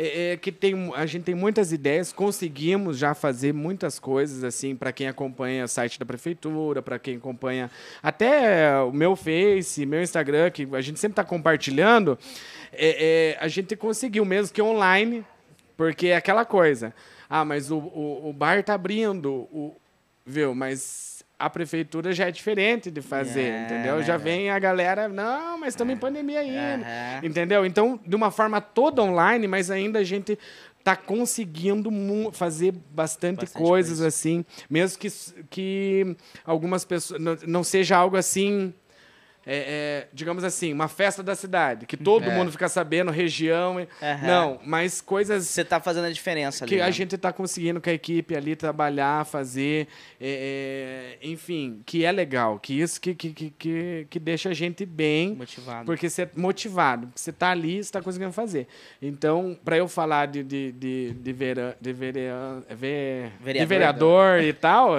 é, 0.00 0.30
é, 0.30 0.36
que 0.36 0.52
tem, 0.52 0.92
a 0.94 1.04
gente 1.06 1.24
tem 1.24 1.34
muitas 1.34 1.72
ideias, 1.72 2.12
conseguimos 2.12 2.96
já 2.96 3.14
fazer 3.14 3.52
muitas 3.52 3.98
coisas, 3.98 4.44
assim, 4.44 4.76
para 4.76 4.92
quem 4.92 5.08
acompanha 5.08 5.64
o 5.64 5.68
site 5.68 5.98
da 5.98 6.06
prefeitura, 6.06 6.80
para 6.80 7.00
quem 7.00 7.16
acompanha 7.16 7.68
até 8.00 8.80
o 8.80 8.92
meu 8.92 9.16
Face, 9.16 9.84
meu 9.84 10.00
Instagram, 10.00 10.52
que 10.52 10.68
a 10.72 10.80
gente 10.80 11.00
sempre 11.00 11.14
está 11.14 11.24
compartilhando, 11.24 12.16
é, 12.72 13.34
é, 13.34 13.44
a 13.44 13.48
gente 13.48 13.74
conseguiu, 13.74 14.24
mesmo 14.24 14.54
que 14.54 14.62
online, 14.62 15.26
porque 15.76 16.06
é 16.06 16.16
aquela 16.16 16.44
coisa. 16.44 16.94
Ah, 17.28 17.44
mas 17.44 17.68
o, 17.72 17.78
o, 17.78 18.28
o 18.30 18.32
bar 18.32 18.62
tá 18.62 18.74
abrindo, 18.74 19.48
o, 19.50 19.74
viu? 20.24 20.54
Mas 20.54 21.07
a 21.38 21.48
prefeitura 21.48 22.12
já 22.12 22.26
é 22.26 22.30
diferente 22.30 22.90
de 22.90 23.00
fazer, 23.00 23.42
É, 23.52 23.64
entendeu? 23.64 24.02
Já 24.02 24.16
vem 24.16 24.50
a 24.50 24.58
galera, 24.58 25.08
não, 25.08 25.58
mas 25.58 25.68
estamos 25.74 25.94
em 25.94 25.96
pandemia 25.96 26.40
ainda. 26.40 26.84
Aham. 26.84 27.20
Entendeu? 27.26 27.64
Então, 27.64 28.00
de 28.04 28.16
uma 28.16 28.30
forma 28.30 28.60
toda 28.60 29.02
online, 29.02 29.46
mas 29.46 29.70
ainda 29.70 30.00
a 30.00 30.04
gente 30.04 30.36
tá 30.82 30.96
conseguindo 30.96 31.90
fazer 32.32 32.72
bastante, 32.90 33.40
Bastante 33.42 33.52
coisas 33.52 33.98
coisa. 33.98 34.06
assim, 34.08 34.44
mesmo 34.70 34.98
que, 34.98 35.08
que 35.50 36.16
algumas 36.44 36.84
pessoas 36.84 37.20
não, 37.20 37.36
não 37.46 37.62
seja 37.64 37.96
algo 37.96 38.16
assim, 38.16 38.72
é, 39.50 40.04
é, 40.04 40.08
digamos 40.12 40.44
assim, 40.44 40.74
uma 40.74 40.88
festa 40.88 41.22
da 41.22 41.34
cidade, 41.34 41.86
que 41.86 41.96
todo 41.96 42.28
É. 42.28 42.34
mundo 42.34 42.52
fica 42.52 42.68
sabendo, 42.68 43.10
região, 43.10 43.78
Aham. 44.02 44.26
não, 44.26 44.60
mas 44.62 45.00
coisas 45.00 45.46
Você 45.46 45.64
tá 45.64 45.80
fazendo 45.80 46.04
a 46.04 46.10
diferença 46.12 46.64
ali. 46.64 46.70
que 46.74 46.76
né? 46.76 46.84
a 46.84 46.90
gente 46.90 47.14
está 47.14 47.32
conseguindo 47.32 47.80
com 47.80 47.88
a 47.88 47.92
equipe 47.94 48.36
ali 48.36 48.54
trabalhar, 48.54 49.24
fazer, 49.24 49.88
é, 50.20 51.16
é, 51.22 51.26
enfim, 51.26 51.80
que 51.86 52.04
é 52.04 52.12
legal, 52.12 52.58
que 52.58 52.78
isso 52.78 53.00
que, 53.00 53.14
que, 53.14 53.30
que, 53.32 53.50
que, 53.58 54.06
que 54.10 54.18
deixa 54.18 54.50
a 54.50 54.54
gente 54.54 54.84
bem, 54.84 55.34
Motivado. 55.34 55.86
porque 55.86 56.10
você 56.10 56.22
é 56.24 56.28
motivado, 56.36 57.08
você 57.14 57.30
está 57.30 57.50
ali, 57.50 57.76
você 57.76 57.80
está 57.88 58.02
conseguindo 58.02 58.32
fazer. 58.32 58.66
Então, 59.00 59.58
para 59.64 59.78
eu 59.78 59.88
falar 59.88 60.26
de, 60.26 60.42
de, 60.44 60.72
de, 60.72 61.12
de, 61.14 61.32
vera, 61.32 61.74
de, 61.80 61.92
verean- 61.94 62.60
ve- 62.68 63.30
de 63.30 63.44
Vereador, 63.44 63.68
vereador 63.68 64.42
e 64.42 64.52
tal, 64.52 64.98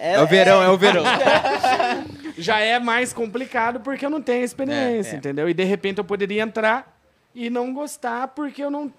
é 0.00 0.22
o 0.22 0.26
verão, 0.28 0.62
é 0.62 0.68
o 0.68 0.76
verão. 0.78 1.02
já 2.38 2.60
é 2.60 2.78
mais 2.78 3.12
complicado 3.12 3.55
porque 3.80 4.04
eu 4.04 4.10
não 4.10 4.22
tenho 4.22 4.44
experiência, 4.44 5.12
É, 5.12 5.14
é. 5.14 5.18
entendeu? 5.18 5.48
E 5.48 5.54
de 5.54 5.64
repente 5.64 5.98
eu 5.98 6.04
poderia 6.04 6.42
entrar 6.42 6.98
e 7.34 7.50
não 7.50 7.72
gostar 7.72 8.28
porque 8.28 8.62
eu 8.62 8.70
não 8.70 8.92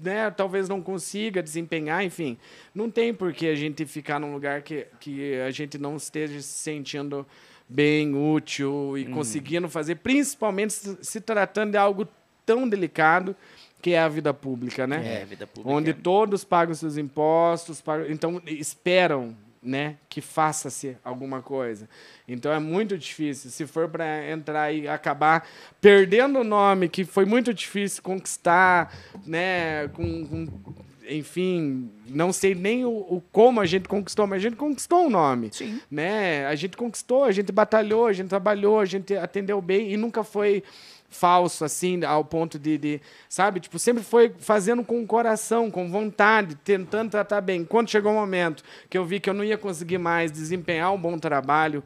né, 0.00 0.30
talvez 0.30 0.68
não 0.68 0.80
consiga 0.80 1.42
desempenhar, 1.42 2.04
enfim. 2.04 2.38
Não 2.74 2.88
tem 2.88 3.12
por 3.12 3.32
que 3.32 3.48
a 3.48 3.54
gente 3.54 3.84
ficar 3.84 4.20
num 4.20 4.32
lugar 4.32 4.62
que, 4.62 4.86
que 5.00 5.34
a 5.40 5.50
gente 5.50 5.76
não 5.76 5.96
esteja 5.96 6.40
se 6.40 6.62
sentindo 6.62 7.26
bem, 7.68 8.14
útil 8.14 8.96
e 8.96 9.06
hum. 9.06 9.12
conseguindo 9.12 9.68
fazer, 9.68 9.96
principalmente 9.96 10.72
se 10.72 11.20
tratando 11.20 11.72
de 11.72 11.76
algo 11.76 12.06
tão 12.46 12.68
delicado 12.68 13.34
que 13.82 13.92
é 13.92 13.98
a 13.98 14.08
vida 14.08 14.32
pública, 14.32 14.86
né? 14.86 15.18
É, 15.18 15.22
a 15.22 15.24
vida 15.24 15.46
pública. 15.46 15.76
Onde 15.76 15.92
todos 15.92 16.44
pagam 16.44 16.74
seus 16.74 16.96
impostos, 16.96 17.80
pagam, 17.80 18.10
então 18.10 18.40
esperam 18.46 19.36
né, 19.62 19.96
que 20.08 20.20
faça-se 20.20 20.96
alguma 21.04 21.42
coisa. 21.42 21.88
Então 22.26 22.52
é 22.52 22.58
muito 22.58 22.96
difícil. 22.96 23.50
Se 23.50 23.66
for 23.66 23.88
para 23.88 24.30
entrar 24.30 24.72
e 24.72 24.88
acabar 24.88 25.46
perdendo 25.80 26.40
o 26.40 26.44
nome 26.44 26.88
que 26.88 27.04
foi 27.04 27.24
muito 27.24 27.52
difícil 27.52 28.02
conquistar, 28.02 28.94
né, 29.26 29.88
com, 29.88 30.26
com 30.26 30.74
enfim, 31.08 31.90
não 32.06 32.32
sei 32.32 32.54
nem 32.54 32.84
o, 32.84 32.90
o, 32.90 33.22
como 33.32 33.60
a 33.60 33.66
gente 33.66 33.88
conquistou, 33.88 34.26
mas 34.26 34.38
a 34.38 34.42
gente 34.48 34.56
conquistou 34.56 35.06
um 35.06 35.10
nome. 35.10 35.50
Sim. 35.52 35.80
Né? 35.90 36.46
A 36.46 36.54
gente 36.54 36.76
conquistou, 36.76 37.24
a 37.24 37.32
gente 37.32 37.50
batalhou, 37.50 38.06
a 38.06 38.12
gente 38.12 38.28
trabalhou, 38.28 38.78
a 38.78 38.84
gente 38.84 39.16
atendeu 39.16 39.60
bem 39.60 39.92
e 39.92 39.96
nunca 39.96 40.22
foi 40.22 40.62
falso, 41.08 41.64
assim, 41.64 42.04
ao 42.04 42.24
ponto 42.24 42.58
de, 42.58 42.76
de, 42.76 43.00
sabe? 43.28 43.60
Tipo, 43.60 43.78
sempre 43.78 44.02
foi 44.02 44.32
fazendo 44.38 44.84
com 44.84 45.02
o 45.02 45.06
coração, 45.06 45.70
com 45.70 45.90
vontade, 45.90 46.54
tentando 46.56 47.10
tratar 47.10 47.40
bem. 47.40 47.64
Quando 47.64 47.88
chegou 47.88 48.12
o 48.12 48.14
momento 48.14 48.62
que 48.90 48.98
eu 48.98 49.04
vi 49.04 49.18
que 49.18 49.30
eu 49.30 49.34
não 49.34 49.42
ia 49.42 49.56
conseguir 49.56 49.98
mais 49.98 50.30
desempenhar 50.30 50.92
um 50.92 51.00
bom 51.00 51.18
trabalho, 51.18 51.82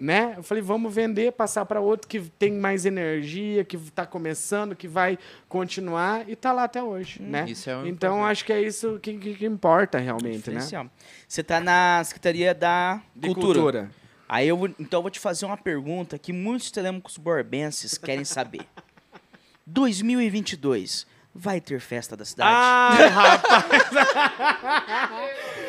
né? 0.00 0.34
Eu 0.38 0.42
falei, 0.42 0.62
vamos 0.62 0.94
vender, 0.94 1.32
passar 1.32 1.66
para 1.66 1.78
outro 1.78 2.08
que 2.08 2.20
tem 2.20 2.52
mais 2.52 2.86
energia, 2.86 3.62
que 3.62 3.76
está 3.76 4.06
começando, 4.06 4.74
que 4.74 4.88
vai 4.88 5.18
continuar 5.46 6.26
e 6.26 6.32
está 6.32 6.52
lá 6.52 6.64
até 6.64 6.82
hoje, 6.82 7.20
hum, 7.22 7.28
né? 7.28 7.40
É 7.40 7.76
um 7.76 7.86
então 7.86 8.10
problema. 8.10 8.28
acho 8.28 8.44
que 8.46 8.52
é 8.52 8.62
isso 8.62 8.98
que, 9.02 9.18
que, 9.18 9.34
que 9.34 9.44
importa 9.44 9.98
realmente, 9.98 10.50
né? 10.50 10.60
Você 11.28 11.42
está 11.42 11.60
na 11.60 12.02
Secretaria 12.02 12.54
da 12.54 13.02
Cultura. 13.20 13.60
Cultura. 13.60 13.90
Aí 14.26 14.48
eu 14.48 14.56
vou, 14.56 14.68
então 14.78 14.98
eu 14.98 15.02
vou 15.02 15.10
te 15.10 15.20
fazer 15.20 15.44
uma 15.44 15.56
pergunta 15.56 16.16
que 16.16 16.32
muitos 16.32 16.70
telêmicos 16.70 17.18
borbenses 17.18 17.98
querem 17.98 18.24
saber. 18.24 18.66
2022 19.66 21.06
vai 21.34 21.60
ter 21.60 21.78
festa 21.78 22.16
da 22.16 22.24
cidade? 22.24 22.50
Ah, 22.50 22.90
rapaz! 23.10 23.82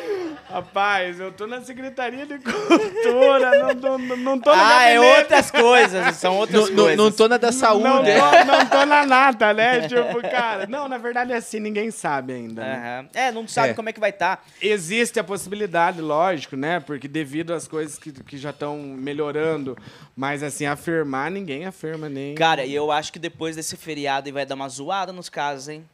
Rapaz, 0.52 1.18
eu 1.18 1.32
tô 1.32 1.46
na 1.46 1.62
Secretaria 1.62 2.26
de 2.26 2.38
Cultura, 2.38 3.58
não 3.64 3.74
tô, 3.74 3.98
não 3.98 4.38
tô 4.38 4.54
na 4.54 4.78
Ah, 4.78 4.88
é 4.88 5.00
outras 5.00 5.50
coisas, 5.50 6.16
são 6.16 6.36
outras 6.36 6.68
não, 6.68 6.76
coisas. 6.76 6.96
Não, 6.96 7.04
não 7.04 7.10
tô 7.10 7.26
na 7.26 7.38
da 7.38 7.50
saúde. 7.50 7.84
Não, 7.84 8.04
tô, 8.04 8.44
não 8.44 8.66
tô 8.66 8.84
na 8.84 9.06
nata, 9.06 9.54
né? 9.54 9.88
Tipo, 9.88 10.20
cara, 10.20 10.66
não, 10.66 10.88
na 10.88 10.98
verdade 10.98 11.32
é 11.32 11.36
assim, 11.36 11.58
ninguém 11.58 11.90
sabe 11.90 12.34
ainda. 12.34 12.62
Né? 12.62 13.00
Uhum. 13.00 13.08
É, 13.14 13.32
não 13.32 13.48
sabe 13.48 13.70
é. 13.70 13.74
como 13.74 13.88
é 13.88 13.92
que 13.94 14.00
vai 14.00 14.10
estar. 14.10 14.36
Tá. 14.36 14.42
Existe 14.60 15.18
a 15.18 15.24
possibilidade, 15.24 16.02
lógico, 16.02 16.54
né? 16.54 16.80
Porque 16.80 17.08
devido 17.08 17.54
às 17.54 17.66
coisas 17.66 17.98
que, 17.98 18.12
que 18.12 18.36
já 18.36 18.50
estão 18.50 18.76
melhorando, 18.78 19.76
mas 20.14 20.42
assim, 20.42 20.66
afirmar, 20.66 21.30
ninguém 21.30 21.64
afirma 21.64 22.08
nem... 22.08 22.34
Cara, 22.34 22.64
e 22.64 22.74
eu 22.74 22.92
acho 22.92 23.10
que 23.10 23.18
depois 23.18 23.56
desse 23.56 23.76
feriado 23.76 24.30
vai 24.32 24.44
dar 24.44 24.54
uma 24.54 24.68
zoada 24.68 25.12
nos 25.12 25.30
casos, 25.30 25.68
hein? 25.68 25.84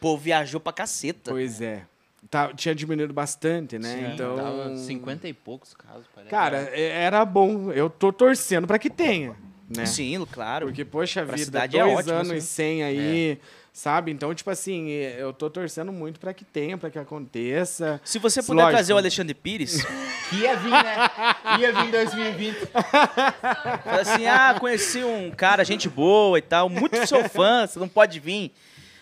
Pô, 0.00 0.16
viajou 0.16 0.58
pra 0.58 0.72
caceta. 0.72 1.30
Pois 1.30 1.60
é. 1.60 1.82
Tá, 2.28 2.52
tinha 2.52 2.74
diminuído 2.74 3.12
bastante, 3.12 3.78
né? 3.78 3.96
Sim, 3.96 4.14
então, 4.14 4.36
tava 4.36 4.76
50 4.76 5.26
e 5.26 5.32
poucos 5.32 5.74
casos, 5.74 6.04
parece. 6.14 6.30
Cara, 6.30 6.70
é, 6.72 7.04
era 7.04 7.24
bom. 7.24 7.72
Eu 7.72 7.88
tô 7.88 8.12
torcendo 8.12 8.66
para 8.66 8.78
que 8.78 8.90
tenha, 8.90 9.34
né? 9.68 9.86
Sim, 9.86 10.24
claro. 10.30 10.66
Porque, 10.66 10.84
poxa 10.84 11.24
pra 11.24 11.36
vida, 11.36 11.64
é 11.64 11.68
dois 11.68 11.82
é 11.82 11.84
ótimo, 11.84 12.14
anos 12.14 12.32
e 12.32 12.40
cem 12.40 12.82
aí, 12.82 13.32
é. 13.32 13.38
sabe? 13.72 14.12
Então, 14.12 14.34
tipo 14.34 14.50
assim, 14.50 14.88
eu 14.90 15.32
tô 15.32 15.48
torcendo 15.48 15.92
muito 15.92 16.20
para 16.20 16.34
que 16.34 16.44
tenha, 16.44 16.76
para 16.76 16.90
que 16.90 16.98
aconteça. 16.98 18.00
Se 18.04 18.18
você 18.18 18.42
puder 18.42 18.62
Lógico. 18.62 18.76
trazer 18.76 18.92
o 18.92 18.96
Alexandre 18.98 19.34
Pires... 19.34 19.84
que 20.28 20.36
ia 20.42 20.56
vir, 20.56 20.70
né? 20.70 21.10
Ia 21.58 21.72
vir 21.72 21.88
em 21.88 21.90
2020. 21.90 22.56
Fala 22.66 24.00
assim, 24.02 24.26
ah, 24.26 24.56
conheci 24.60 25.02
um 25.02 25.30
cara, 25.30 25.64
gente 25.64 25.88
boa 25.88 26.38
e 26.38 26.42
tal, 26.42 26.68
muito 26.68 27.06
seu 27.06 27.28
fã, 27.28 27.66
você 27.66 27.78
não 27.78 27.88
pode 27.88 28.20
vir. 28.20 28.52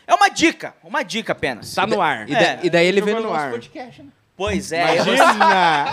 É 0.09 0.15
uma 0.15 0.31
dica, 0.31 0.75
uma 0.83 1.03
dica 1.03 1.33
apenas. 1.33 1.75
Tá 1.75 1.87
no 1.87 2.01
ar. 2.01 2.27
E, 2.27 2.33
da, 2.33 2.41
é, 2.41 2.61
e 2.63 2.71
daí 2.71 2.87
ele 2.87 3.03
vê 3.03 3.13
no, 3.13 3.25
no 3.25 3.35
ar. 3.35 3.51
podcast, 3.51 4.03
né? 4.03 4.09
Pois 4.35 4.73
é. 4.73 4.95
Imagina! 4.95 5.85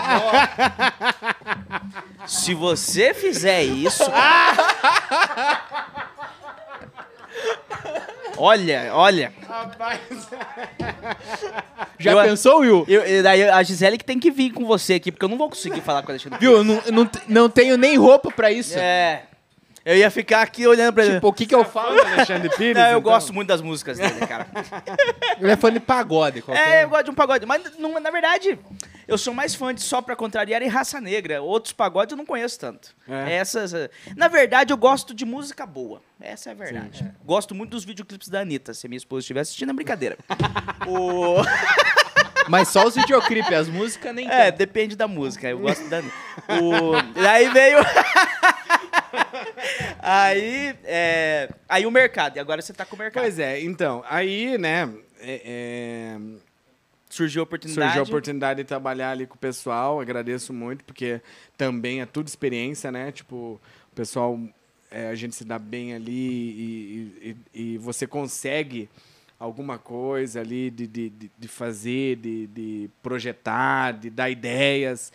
Se 2.26 2.54
você 2.54 3.12
fizer 3.12 3.62
isso... 3.62 4.04
olha, 8.38 8.90
olha. 8.94 9.34
Rapaz. 9.46 10.00
Já 11.98 12.12
eu, 12.12 12.22
pensou, 12.22 12.60
Will? 12.60 12.86
Eu, 12.88 13.02
eu, 13.02 13.22
daí 13.22 13.46
a 13.50 13.62
Gisele 13.62 13.98
que 13.98 14.04
tem 14.04 14.18
que 14.18 14.30
vir 14.30 14.50
com 14.52 14.64
você 14.64 14.94
aqui, 14.94 15.12
porque 15.12 15.26
eu 15.26 15.28
não 15.28 15.36
vou 15.36 15.50
conseguir 15.50 15.82
falar 15.82 16.02
com 16.02 16.10
a 16.10 16.12
Alexandre. 16.12 16.38
Viu? 16.38 16.52
Eu 16.52 16.64
não, 16.64 16.82
não, 16.90 17.10
não 17.28 17.50
tenho 17.50 17.76
nem 17.76 17.98
roupa 17.98 18.30
pra 18.30 18.50
isso. 18.50 18.78
É. 18.78 19.24
Eu 19.86 19.96
ia 19.96 20.10
ficar 20.10 20.42
aqui 20.42 20.66
olhando 20.66 20.92
pra 20.92 21.04
ele. 21.04 21.14
Tipo, 21.14 21.28
o 21.28 21.32
que 21.32 21.46
que 21.46 21.54
eu 21.54 21.64
falo 21.64 22.00
Alexandre 22.02 22.50
Pires? 22.56 22.74
Não, 22.74 22.82
eu 22.86 22.98
então? 22.98 23.02
gosto 23.02 23.32
muito 23.32 23.46
das 23.46 23.62
músicas 23.62 23.96
dele, 23.96 24.26
cara. 24.26 24.48
ele 25.40 25.48
é 25.48 25.56
fã 25.56 25.72
de 25.72 25.78
pagode. 25.78 26.42
É, 26.48 26.82
eu 26.82 26.88
gosto 26.88 27.04
de 27.04 27.10
um 27.12 27.14
pagode. 27.14 27.46
Mas, 27.46 27.78
não, 27.78 28.00
na 28.00 28.10
verdade, 28.10 28.58
eu 29.06 29.16
sou 29.16 29.32
mais 29.32 29.54
fã 29.54 29.72
de 29.72 29.80
Só 29.80 30.02
Pra 30.02 30.16
Contrariar 30.16 30.60
e 30.60 30.66
Raça 30.66 31.00
Negra. 31.00 31.40
Outros 31.40 31.72
pagodes 31.72 32.10
eu 32.10 32.16
não 32.16 32.26
conheço 32.26 32.58
tanto. 32.58 32.96
É. 33.08 33.34
Essas... 33.34 33.72
Eh, 33.74 33.88
na 34.16 34.26
verdade, 34.26 34.72
eu 34.72 34.76
gosto 34.76 35.14
de 35.14 35.24
música 35.24 35.64
boa. 35.64 36.02
Essa 36.20 36.50
é 36.50 36.52
a 36.52 36.56
verdade. 36.56 36.98
Sim, 36.98 37.04
é. 37.04 37.12
Gosto 37.24 37.54
muito 37.54 37.70
dos 37.70 37.84
videoclipes 37.84 38.28
da 38.28 38.40
Anitta. 38.40 38.74
Se 38.74 38.88
a 38.88 38.88
minha 38.88 38.98
esposa 38.98 39.20
estiver 39.20 39.42
assistindo, 39.42 39.70
é 39.70 39.72
brincadeira. 39.72 40.18
o... 40.88 41.36
Mas 42.48 42.68
só 42.68 42.86
os 42.86 42.94
videoclipes, 42.94 43.52
as 43.52 43.68
músicas 43.68 44.14
nem 44.14 44.28
É, 44.28 44.46
tanto. 44.46 44.58
depende 44.58 44.96
da 44.96 45.08
música. 45.08 45.48
Eu 45.48 45.58
gosto 45.58 45.88
da... 45.88 46.00
O... 46.00 46.92
Daí 47.14 47.48
veio... 47.50 47.78
aí, 50.00 50.74
é, 50.84 51.48
aí 51.68 51.86
o 51.86 51.90
mercado, 51.90 52.36
e 52.36 52.40
agora 52.40 52.62
você 52.62 52.72
está 52.72 52.84
com 52.84 52.96
o 52.96 52.98
mercado. 52.98 53.22
Pois 53.22 53.38
é, 53.38 53.60
então, 53.60 54.04
aí, 54.08 54.56
né, 54.58 54.88
é, 55.20 55.42
é, 55.44 56.18
surgiu 57.08 57.42
a 57.42 57.44
oportunidade. 57.44 57.86
Surgiu 57.88 58.02
a 58.02 58.04
oportunidade 58.04 58.62
de 58.62 58.64
trabalhar 58.64 59.10
ali 59.10 59.26
com 59.26 59.34
o 59.34 59.38
pessoal, 59.38 60.00
agradeço 60.00 60.52
muito, 60.52 60.84
porque 60.84 61.20
também 61.56 62.00
é 62.00 62.06
tudo 62.06 62.28
experiência, 62.28 62.90
né, 62.90 63.12
tipo, 63.12 63.60
o 63.92 63.94
pessoal, 63.94 64.38
é, 64.90 65.08
a 65.08 65.14
gente 65.14 65.34
se 65.34 65.44
dá 65.44 65.58
bem 65.58 65.94
ali 65.94 66.12
e, 66.12 67.36
e, 67.54 67.72
e 67.74 67.78
você 67.78 68.06
consegue 68.06 68.88
alguma 69.38 69.78
coisa 69.78 70.40
ali 70.40 70.70
de, 70.70 70.86
de, 70.86 71.10
de 71.10 71.48
fazer, 71.48 72.16
de, 72.16 72.46
de 72.46 72.90
projetar, 73.02 73.92
de 73.92 74.10
dar 74.10 74.30
ideias. 74.30 75.12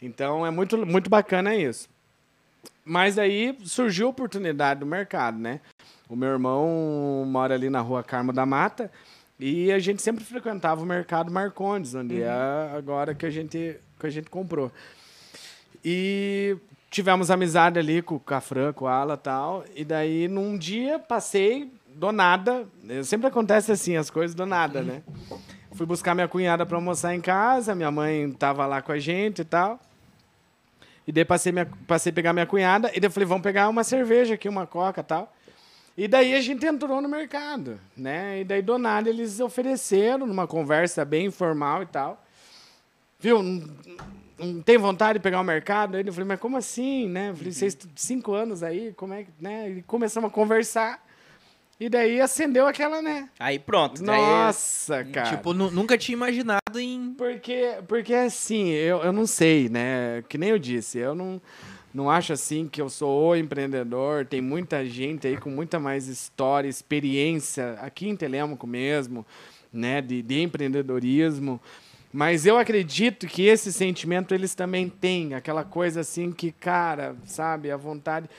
Então 0.00 0.46
é 0.46 0.50
muito, 0.50 0.84
muito 0.86 1.08
bacana 1.08 1.54
isso. 1.54 1.88
Mas 2.84 3.18
aí 3.18 3.56
surgiu 3.64 4.06
a 4.06 4.10
oportunidade 4.10 4.80
do 4.80 4.86
mercado, 4.86 5.38
né? 5.38 5.60
O 6.08 6.14
meu 6.14 6.28
irmão 6.28 7.24
mora 7.26 7.54
ali 7.54 7.70
na 7.70 7.80
rua 7.80 8.02
Carmo 8.02 8.32
da 8.32 8.44
Mata 8.44 8.90
e 9.40 9.72
a 9.72 9.78
gente 9.78 10.02
sempre 10.02 10.22
frequentava 10.22 10.82
o 10.82 10.86
mercado 10.86 11.32
Marcondes, 11.32 11.94
onde 11.94 12.16
uhum. 12.16 12.24
é 12.24 12.76
agora 12.76 13.14
que 13.14 13.24
a 13.24 13.30
gente, 13.30 13.76
que 13.98 14.06
a 14.06 14.10
gente 14.10 14.28
comprou. 14.28 14.70
E 15.82 16.56
tivemos 16.90 17.30
amizade 17.30 17.78
ali 17.78 18.00
com 18.00 18.14
o 18.14 18.20
Cafran, 18.20 18.72
com 18.72 18.86
a 18.86 18.94
Ala 18.94 19.14
e 19.14 19.18
tal. 19.18 19.64
E 19.74 19.84
daí, 19.84 20.28
num 20.28 20.56
dia, 20.56 20.98
passei 20.98 21.72
do 21.94 22.12
nada. 22.12 22.66
Sempre 23.04 23.28
acontece 23.28 23.72
assim, 23.72 23.96
as 23.96 24.10
coisas 24.10 24.34
do 24.34 24.44
nada, 24.44 24.82
né? 24.82 25.02
Fui 25.72 25.86
buscar 25.86 26.14
minha 26.14 26.28
cunhada 26.28 26.64
para 26.64 26.76
almoçar 26.76 27.14
em 27.14 27.20
casa, 27.20 27.74
minha 27.74 27.90
mãe 27.90 28.30
tava 28.32 28.66
lá 28.66 28.80
com 28.80 28.92
a 28.92 28.98
gente 28.98 29.40
e 29.40 29.44
tal. 29.44 29.80
E 31.06 31.12
daí 31.12 31.24
passei, 31.24 31.52
minha, 31.52 31.68
passei 31.86 32.10
a 32.10 32.14
pegar 32.14 32.32
minha 32.32 32.46
cunhada, 32.46 32.90
e 32.94 33.00
daí 33.00 33.10
falei, 33.10 33.26
vamos 33.26 33.42
pegar 33.42 33.68
uma 33.68 33.84
cerveja 33.84 34.34
aqui, 34.34 34.48
uma 34.48 34.66
coca 34.66 35.00
e 35.00 35.04
tal. 35.04 35.32
E 35.96 36.08
daí 36.08 36.34
a 36.34 36.40
gente 36.40 36.64
entrou 36.64 37.00
no 37.00 37.08
mercado, 37.08 37.78
né? 37.96 38.40
E 38.40 38.44
daí 38.44 38.62
do 38.62 38.78
nada 38.78 39.08
eles 39.08 39.38
ofereceram, 39.38 40.26
numa 40.26 40.46
conversa 40.46 41.04
bem 41.04 41.26
informal 41.26 41.82
e 41.82 41.86
tal. 41.86 42.24
Viu? 43.20 43.42
Não, 43.42 44.62
tem 44.62 44.78
vontade 44.78 45.18
de 45.18 45.22
pegar 45.22 45.40
o 45.40 45.44
mercado? 45.44 45.96
Aí 45.96 46.04
eu 46.06 46.12
falei, 46.12 46.28
mas 46.28 46.40
como 46.40 46.56
assim, 46.56 47.08
né? 47.08 47.32
Falei, 47.36 47.52
vocês 47.52 47.76
cinco 47.94 48.32
anos 48.32 48.62
aí, 48.62 48.92
como 48.96 49.14
é 49.14 49.24
que, 49.24 49.30
né? 49.40 49.70
E 49.70 49.82
começamos 49.82 50.30
a 50.30 50.32
conversar. 50.32 51.03
E 51.78 51.88
daí 51.88 52.20
acendeu 52.20 52.66
aquela, 52.66 53.02
né? 53.02 53.28
Aí 53.38 53.58
pronto. 53.58 54.02
Nossa, 54.02 55.02
daí... 55.02 55.12
cara. 55.12 55.36
Tipo, 55.36 55.52
nunca 55.52 55.98
tinha 55.98 56.14
imaginado 56.14 56.78
em. 56.78 57.14
Porque, 57.14 57.78
porque 57.88 58.14
assim, 58.14 58.68
eu, 58.68 58.98
eu 58.98 59.12
não 59.12 59.26
sei, 59.26 59.68
né? 59.68 60.22
Que 60.28 60.38
nem 60.38 60.50
eu 60.50 60.58
disse, 60.58 60.98
eu 60.98 61.14
não, 61.14 61.42
não 61.92 62.08
acho 62.08 62.32
assim 62.32 62.68
que 62.68 62.80
eu 62.80 62.88
sou 62.88 63.30
o 63.30 63.36
empreendedor. 63.36 64.24
Tem 64.24 64.40
muita 64.40 64.84
gente 64.84 65.26
aí 65.26 65.36
com 65.36 65.50
muita 65.50 65.80
mais 65.80 66.06
história, 66.06 66.68
experiência, 66.68 67.72
aqui 67.80 68.08
em 68.08 68.16
Telemaco 68.16 68.66
mesmo, 68.66 69.26
né? 69.72 70.00
De, 70.00 70.22
de 70.22 70.42
empreendedorismo. 70.42 71.60
Mas 72.12 72.46
eu 72.46 72.56
acredito 72.56 73.26
que 73.26 73.42
esse 73.42 73.72
sentimento 73.72 74.32
eles 74.32 74.54
também 74.54 74.88
têm, 74.88 75.34
aquela 75.34 75.64
coisa 75.64 76.02
assim 76.02 76.30
que, 76.30 76.52
cara, 76.52 77.16
sabe, 77.26 77.72
a 77.72 77.76
vontade 77.76 78.30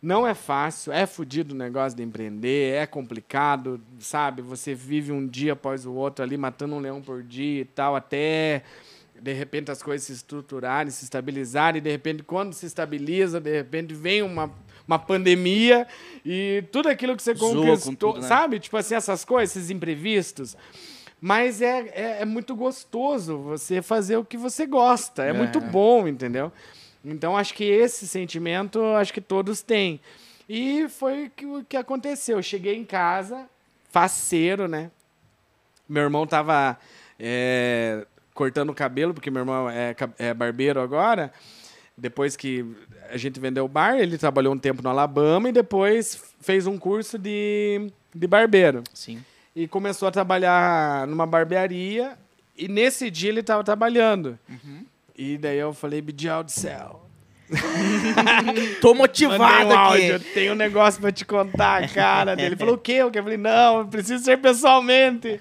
Não 0.00 0.26
é 0.26 0.34
fácil, 0.34 0.92
é 0.92 1.06
fodido 1.06 1.54
o 1.54 1.56
negócio 1.56 1.96
de 1.96 2.02
empreender, 2.02 2.74
é 2.74 2.86
complicado, 2.86 3.80
sabe? 3.98 4.42
Você 4.42 4.74
vive 4.74 5.10
um 5.10 5.26
dia 5.26 5.54
após 5.54 5.86
o 5.86 5.92
outro 5.92 6.22
ali, 6.22 6.36
matando 6.36 6.74
um 6.74 6.78
leão 6.78 7.00
por 7.00 7.22
dia 7.22 7.62
e 7.62 7.64
tal, 7.64 7.96
até 7.96 8.62
de 9.20 9.32
repente 9.32 9.70
as 9.70 9.82
coisas 9.82 10.06
se 10.06 10.12
estruturarem, 10.12 10.90
se 10.90 11.04
estabilizarem, 11.04 11.78
e 11.78 11.80
de 11.80 11.90
repente, 11.90 12.22
quando 12.22 12.52
se 12.52 12.66
estabiliza, 12.66 13.40
de 13.40 13.50
repente 13.50 13.94
vem 13.94 14.22
uma, 14.22 14.52
uma 14.86 14.98
pandemia 14.98 15.86
e 16.24 16.62
tudo 16.70 16.88
aquilo 16.88 17.16
que 17.16 17.22
você 17.22 17.34
conquistou, 17.34 17.96
tudo, 17.96 18.20
né? 18.20 18.28
sabe? 18.28 18.60
Tipo 18.60 18.76
assim, 18.76 18.94
essas 18.94 19.24
coisas, 19.24 19.56
esses 19.56 19.70
imprevistos. 19.70 20.56
Mas 21.20 21.62
é, 21.62 21.80
é, 21.94 22.16
é, 22.20 22.24
muito 22.24 22.54
gostoso 22.54 23.38
você 23.38 23.80
fazer 23.80 24.16
o 24.16 24.24
que 24.24 24.36
você 24.36 24.66
gosta. 24.66 25.24
É, 25.24 25.30
é, 25.30 25.32
muito 25.32 25.60
bom, 25.60 26.06
entendeu? 26.06 26.52
Então, 27.06 27.36
acho 27.36 27.54
que 27.54 27.64
esse 27.64 28.06
sentimento, 28.06 28.82
acho 28.96 29.12
que 29.12 29.20
todos 29.20 29.62
têm. 29.62 30.00
E 30.48 30.88
foi 30.88 31.30
o 31.42 31.64
que, 31.64 31.76
aconteceu. 31.76 32.38
Eu 32.38 32.42
cheguei 32.42 32.76
em 32.76 32.84
casa, 32.84 33.46
faceiro, 33.90 34.68
né? 34.68 34.90
Meu 35.88 36.02
irmão 36.02 36.26
tava 36.26 36.78
é, 37.18 38.06
cortando 38.34 38.70
o 38.70 38.74
cabelo, 38.74 39.14
porque 39.14 39.30
meu 39.30 39.42
irmão 39.42 39.70
é, 39.70 39.94
é 40.18 40.34
barbeiro 40.34 40.80
agora. 40.80 41.32
Depois 41.96 42.36
que 42.36 42.64
a 43.08 43.16
gente 43.16 43.40
vendeu 43.40 43.64
o 43.64 43.68
bar, 43.68 43.98
ele 43.98 44.18
trabalhou 44.18 44.52
um 44.52 44.58
tempo 44.58 44.82
no 44.82 44.90
Alabama 44.90 45.48
e 45.48 45.52
depois 45.52 46.34
fez 46.40 46.66
um 46.66 46.76
curso 46.76 47.18
de, 47.18 47.90
de 48.14 48.26
barbeiro. 48.26 48.82
Sim 48.92 49.22
e 49.56 49.66
começou 49.66 50.06
a 50.06 50.10
trabalhar 50.10 51.06
numa 51.06 51.26
barbearia. 51.26 52.18
E 52.54 52.68
nesse 52.68 53.10
dia 53.10 53.30
ele 53.30 53.40
estava 53.40 53.64
trabalhando. 53.64 54.38
Uhum. 54.46 54.84
E 55.18 55.38
daí 55.38 55.58
eu 55.58 55.72
falei, 55.72 56.00
Bidial 56.02 56.44
do 56.44 56.50
céu. 56.50 57.02
Tô 58.82 58.92
motivado 58.92 59.68
um 59.68 59.78
aqui. 59.78 60.06
Eu 60.06 60.20
tenho 60.20 60.52
um 60.52 60.56
negócio 60.56 61.00
pra 61.00 61.12
te 61.12 61.24
contar, 61.24 61.88
cara. 61.90 62.34
ele 62.40 62.56
falou, 62.56 62.74
o 62.74 62.78
quê? 62.78 62.94
Eu 62.94 63.12
falei, 63.12 63.38
não, 63.38 63.80
eu 63.80 63.86
preciso 63.86 64.22
ser 64.22 64.36
pessoalmente. 64.38 65.40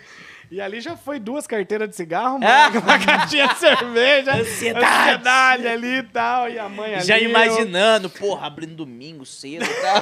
E 0.52 0.62
ali 0.62 0.80
já 0.80 0.96
foi 0.96 1.20
duas 1.20 1.48
carteiras 1.48 1.90
de 1.90 1.96
cigarro, 1.96 2.40
mano, 2.40 2.80
uma 2.80 3.00
caixinha 3.00 3.48
de 3.48 3.58
cerveja, 3.58 4.36
ansiedade. 4.36 4.86
ansiedade 4.86 5.68
ali 5.68 5.98
e 5.98 6.04
tal, 6.04 6.50
e 6.50 6.60
a 6.60 6.70
mãe 6.70 6.94
ali. 6.94 7.04
Já 7.04 7.20
imaginando, 7.20 8.06
eu... 8.06 8.12
porra, 8.12 8.46
abrindo 8.46 8.76
domingo 8.76 9.26
cedo 9.26 9.66
e 9.66 9.82
tal. 9.82 10.02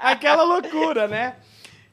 Aquela 0.00 0.42
loucura, 0.42 1.06
né? 1.06 1.34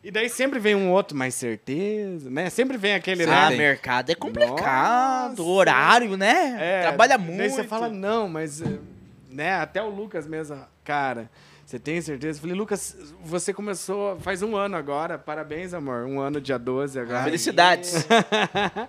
E 0.03 0.09
daí 0.09 0.29
sempre 0.29 0.57
vem 0.59 0.73
um 0.73 0.89
outro, 0.91 1.15
mais 1.15 1.35
certeza, 1.35 2.29
né? 2.29 2.49
Sempre 2.49 2.75
vem 2.75 2.95
aquele, 2.95 3.25
né? 3.25 3.33
Ah, 3.33 3.51
mercado 3.51 4.09
é 4.09 4.15
complicado, 4.15 5.37
Nossa. 5.37 5.43
horário, 5.43 6.17
né? 6.17 6.57
É, 6.59 6.81
Trabalha 6.81 7.19
muito. 7.19 7.37
Daí 7.37 7.49
você 7.49 7.63
fala, 7.63 7.87
não, 7.87 8.27
mas, 8.27 8.63
né? 9.29 9.53
Até 9.55 9.81
o 9.81 9.89
Lucas 9.89 10.25
mesmo, 10.25 10.57
cara, 10.83 11.29
você 11.63 11.77
tem 11.77 12.01
certeza? 12.01 12.37
Eu 12.39 12.41
falei, 12.41 12.55
Lucas, 12.55 13.13
você 13.23 13.53
começou 13.53 14.19
faz 14.19 14.41
um 14.41 14.57
ano 14.57 14.75
agora, 14.75 15.19
parabéns, 15.19 15.73
amor. 15.73 16.05
Um 16.05 16.19
ano, 16.19 16.41
dia 16.41 16.57
12 16.57 16.99
agora. 16.99 17.23
Felicidades. 17.23 18.07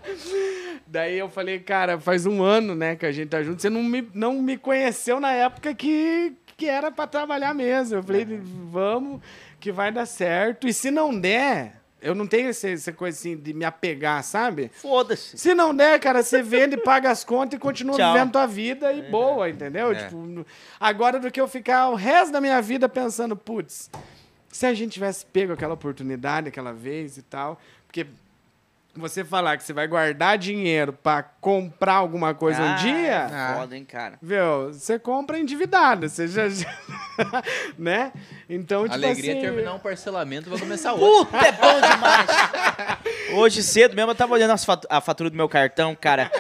daí 0.85 1.19
eu 1.19 1.29
falei, 1.29 1.61
cara, 1.61 2.01
faz 2.01 2.25
um 2.25 2.43
ano, 2.43 2.75
né, 2.75 2.97
que 2.97 3.07
a 3.07 3.13
gente 3.13 3.29
tá 3.29 3.43
junto. 3.43 3.61
Você 3.61 3.71
não 3.71 3.83
me, 3.83 4.09
não 4.15 4.41
me 4.41 4.57
conheceu 4.57 5.21
na 5.21 5.31
época 5.31 5.75
que, 5.75 6.33
que 6.57 6.67
era 6.67 6.91
para 6.91 7.07
trabalhar 7.07 7.55
mesmo. 7.55 7.99
Eu 7.99 8.03
falei, 8.03 8.27
vamos 8.43 9.21
que 9.63 9.71
vai 9.71 9.93
dar 9.93 10.07
certo. 10.07 10.67
E 10.67 10.75
se 10.75 10.91
não 10.91 11.17
der, 11.19 11.81
eu 12.01 12.17
não 12.17 12.27
tenho 12.27 12.49
essa, 12.49 12.69
essa 12.69 12.93
coisa 12.93 13.17
assim 13.17 13.37
de 13.37 13.55
me 13.55 13.65
apegar, 13.65 14.23
sabe? 14.25 14.73
Foda-se. 14.75 15.39
Se 15.39 15.55
não 15.55 15.73
der, 15.73 16.01
cara, 16.01 16.21
você 16.21 16.43
vende, 16.43 16.77
paga 16.83 17.13
as 17.13 17.23
contas 17.23 17.57
e 17.57 17.61
continua 17.61 17.97
Tchau. 17.97 18.13
vivendo 18.13 18.33
tua 18.33 18.47
vida 18.47 18.93
e 18.93 18.99
é. 18.99 19.03
boa, 19.09 19.49
entendeu? 19.49 19.93
É. 19.93 19.95
Tipo, 19.95 20.45
agora 20.81 21.21
do 21.21 21.31
que 21.31 21.41
eu 21.41 21.47
ficar 21.47 21.91
o 21.91 21.95
resto 21.95 22.33
da 22.33 22.41
minha 22.41 22.61
vida 22.61 22.89
pensando, 22.89 23.37
putz, 23.37 23.89
se 24.49 24.67
a 24.67 24.75
gente 24.75 24.95
tivesse 24.95 25.25
pego 25.25 25.53
aquela 25.53 25.75
oportunidade 25.75 26.49
aquela 26.49 26.73
vez 26.73 27.17
e 27.17 27.23
tal. 27.23 27.61
Porque 27.87 28.07
você 28.95 29.25
falar 29.25 29.57
que 29.57 29.65
você 29.65 29.73
vai 29.73 29.87
guardar 29.89 30.37
dinheiro 30.37 30.93
para 30.93 31.23
comprar 31.23 31.95
alguma 31.95 32.35
coisa 32.35 32.61
ah, 32.63 32.73
um 32.73 32.77
dia. 32.77 33.31
É 33.31 33.55
foda, 33.57 33.77
hein, 33.77 33.85
cara. 33.85 34.19
Viu? 34.21 34.73
Você 34.73 34.99
compra 34.99 35.39
endividado. 35.39 36.09
Você 36.09 36.29
já. 36.29 36.43
né? 37.79 38.13
Então, 38.49 38.83
tipo 38.83 38.95
Alegria 38.95 39.33
assim... 39.33 39.41
terminar 39.41 39.75
um 39.75 39.79
parcelamento 39.79 40.51
vai 40.51 40.59
começar 40.59 40.93
outro. 40.93 41.27
Puta, 41.27 41.47
é 41.47 41.53
bom 41.53 41.81
demais. 41.81 42.27
Hoje 43.35 43.63
cedo 43.63 43.97
mesmo 43.97 44.11
eu 44.11 44.15
tava 44.15 44.35
olhando 44.35 44.55
a 44.91 45.01
fatura 45.01 45.31
do 45.31 45.37
meu 45.37 45.49
cartão, 45.49 45.95
cara. 45.95 46.31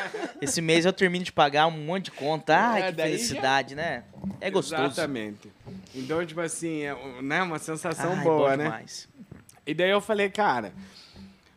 Esse 0.41 0.61
mês 0.61 0.85
eu 0.85 0.93
termino 0.93 1.24
de 1.24 1.33
pagar 1.33 1.66
um 1.66 1.70
monte 1.70 2.07
de 2.07 2.11
conta. 2.11 2.55
Ai, 2.55 2.83
é, 2.83 2.93
que 2.93 3.03
felicidade, 3.03 3.70
já... 3.70 3.77
né? 3.77 4.05
É 4.41 4.51
gostoso. 4.51 4.83
Exatamente. 4.83 5.51
Então, 5.95 6.24
tipo 6.27 6.41
assim, 6.41 6.83
é 6.83 6.95
né? 7.23 7.43
uma 7.43 7.59
sensação 7.59 8.12
Ai, 8.12 8.24
boa, 8.24 8.57
né? 8.57 8.65
Demais. 8.65 9.09
E 9.66 9.73
daí 9.73 9.91
eu 9.91 10.01
falei, 10.01 10.29
cara 10.29 10.73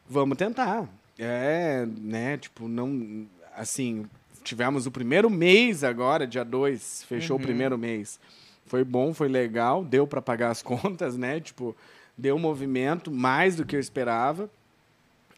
Vamos 0.08 0.38
tentar. 0.38 0.88
É, 1.18 1.86
né, 1.86 2.38
tipo, 2.38 2.68
não. 2.68 3.26
Assim, 3.56 4.06
tivemos 4.44 4.86
o 4.86 4.92
primeiro 4.92 5.30
mês 5.30 5.84
agora, 5.84 6.28
dia 6.28 6.44
2, 6.44 7.04
fechou 7.08 7.38
uhum. 7.38 7.42
o 7.42 7.46
primeiro 7.46 7.78
mês. 7.78 8.20
Foi 8.66 8.84
bom, 8.84 9.14
foi 9.14 9.28
legal, 9.28 9.84
deu 9.84 10.06
para 10.06 10.22
pagar 10.22 10.52
as 10.52 10.62
contas, 10.64 11.18
né? 11.18 11.40
Tipo, 11.40 11.76
deu 12.18 12.38
movimento, 12.38 13.12
mais 13.12 13.56
do 13.56 13.66
que 13.66 13.76
eu 13.76 13.80
esperava. 13.80 14.50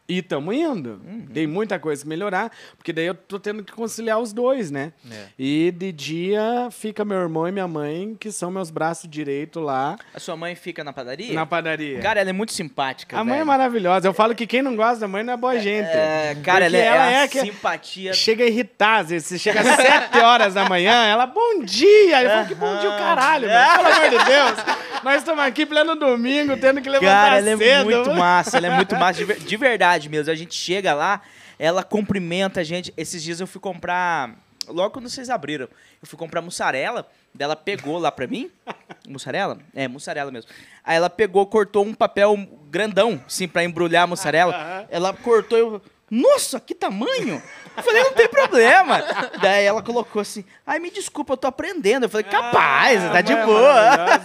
E 0.10 0.20
estamos 0.20 0.56
indo. 0.56 1.02
Uhum. 1.06 1.28
Tem 1.34 1.46
muita 1.46 1.78
coisa 1.78 2.02
que 2.02 2.08
melhorar, 2.08 2.50
porque 2.78 2.94
daí 2.94 3.08
eu 3.08 3.14
tô 3.14 3.38
tendo 3.38 3.62
que 3.62 3.74
conciliar 3.74 4.18
os 4.20 4.32
dois, 4.32 4.72
né? 4.72 4.94
É. 5.12 5.26
E 5.38 5.70
de 5.72 5.92
dia 5.92 6.70
fica 6.72 7.04
meu 7.04 7.18
irmão 7.18 7.46
e 7.46 7.52
minha 7.52 7.68
mãe, 7.68 8.16
que 8.18 8.32
são 8.32 8.50
meus 8.50 8.70
braços 8.70 9.10
direitos 9.10 9.62
lá. 9.62 9.98
A 10.14 10.20
sua 10.20 10.38
mãe 10.38 10.56
fica 10.56 10.82
na 10.82 10.94
padaria? 10.94 11.34
Na 11.34 11.46
padaria. 11.46 12.00
Cara, 12.00 12.22
ela 12.22 12.30
é 12.30 12.34
muito 12.34 12.54
simpática. 12.54 13.18
A 13.18 13.20
velho. 13.20 13.30
mãe 13.32 13.40
é 13.42 13.44
maravilhosa. 13.44 14.08
Eu 14.08 14.14
falo 14.14 14.34
que 14.34 14.48
quem 14.48 14.62
não 14.62 14.78
gosta 14.78 15.02
da 15.02 15.10
mãe 15.10 15.24
não 15.24 15.34
é 15.34 15.38
boa 15.38 15.56
é, 15.56 15.60
gente. 15.60 15.90
É, 15.90 16.38
cara, 16.42 16.66
ela, 16.68 16.78
é, 16.78 16.86
ela 16.86 17.12
é, 17.12 17.28
que 17.28 17.42
simpatia. 17.42 18.14
Chega 18.14 18.46
a 18.46 18.48
irritar, 18.48 19.02
às 19.02 19.10
vezes. 19.10 19.28
Você 19.28 19.38
chega 19.38 19.60
às 19.60 19.68
7 19.68 20.20
horas 20.20 20.54
da 20.54 20.70
manhã, 20.70 21.06
ela, 21.06 21.26
bom 21.26 21.64
dia! 21.66 22.24
Eu 22.24 22.30
falo, 22.30 22.48
que 22.48 22.56
bom 22.56 22.80
dia 22.80 22.90
o 22.90 22.98
caralho, 22.98 23.48
meu. 23.50 23.60
Pelo 23.60 23.88
amor 23.88 24.10
de 24.10 24.26
Deus. 24.26 24.78
Nós 25.04 25.18
estamos 25.18 25.44
aqui 25.44 25.66
pleno 25.66 25.96
domingo, 25.96 26.58
tendo 26.58 26.82
que 26.82 26.90
levantar 26.90 27.08
cara, 27.08 27.38
ela 27.38 27.50
é 27.50 27.58
cedo. 27.58 27.64
é 27.64 27.84
muito 27.84 28.14
massa, 28.14 28.58
ela 28.58 28.68
é 28.68 28.70
muito 28.72 28.96
massa. 28.96 29.26
De 29.26 29.58
verdade 29.58 29.97
mesmo. 30.06 30.32
A 30.32 30.36
gente 30.36 30.53
chega 30.53 30.94
lá, 30.94 31.22
ela 31.57 31.84
cumprimenta 31.84 32.61
a 32.61 32.64
gente. 32.64 32.94
Esses 32.95 33.24
dias 33.24 33.40
eu 33.40 33.48
fui 33.48 33.61
comprar. 33.61 34.36
Logo 34.68 34.91
quando 34.91 35.10
vocês 35.10 35.30
abriram, 35.30 35.69
eu 36.02 36.07
fui 36.07 36.18
comprar 36.19 36.41
mussarela. 36.41 37.07
Dela 37.34 37.56
pegou 37.56 37.98
lá 37.98 38.11
pra 38.11 38.28
mim. 38.28 38.52
mussarela? 39.07 39.57
É, 39.74 39.88
mussarela 39.88 40.30
mesmo. 40.32 40.49
Aí 40.84 40.98
ela 40.98 41.10
pegou, 41.10 41.45
cortou 41.45 41.86
um 41.86 41.94
papel 41.94 42.36
grandão, 42.69 43.24
assim, 43.26 43.48
pra 43.48 43.64
embrulhar 43.64 44.03
a 44.03 44.07
mussarela. 44.07 44.88
ela 44.90 45.14
cortou 45.14 45.57
eu. 45.57 45.82
Nossa, 46.10 46.57
que 46.57 46.74
tamanho! 46.74 47.41
Eu 47.76 47.84
falei, 47.84 48.02
não 48.02 48.14
tem 48.14 48.30
problema. 48.30 49.03
Daí 49.41 49.65
ela 49.65 49.84
colocou 49.84 50.22
assim, 50.22 50.45
ai, 50.65 50.80
me 50.80 50.90
desculpa, 50.90 51.34
eu 51.34 51.38
tô 51.38 51.48
aprendendo. 51.48 52.03
Eu 52.06 52.10
falei, 52.10 52.24
capaz, 52.24 53.03
ah, 53.03 53.10
tá 53.10 53.22
de 53.22 53.36
boa. 53.36 54.18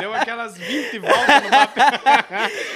Deu 0.00 0.14
aquelas 0.14 0.56
20 0.56 0.98
voltas 1.00 1.42
no 1.42 1.50
papel. 1.50 2.00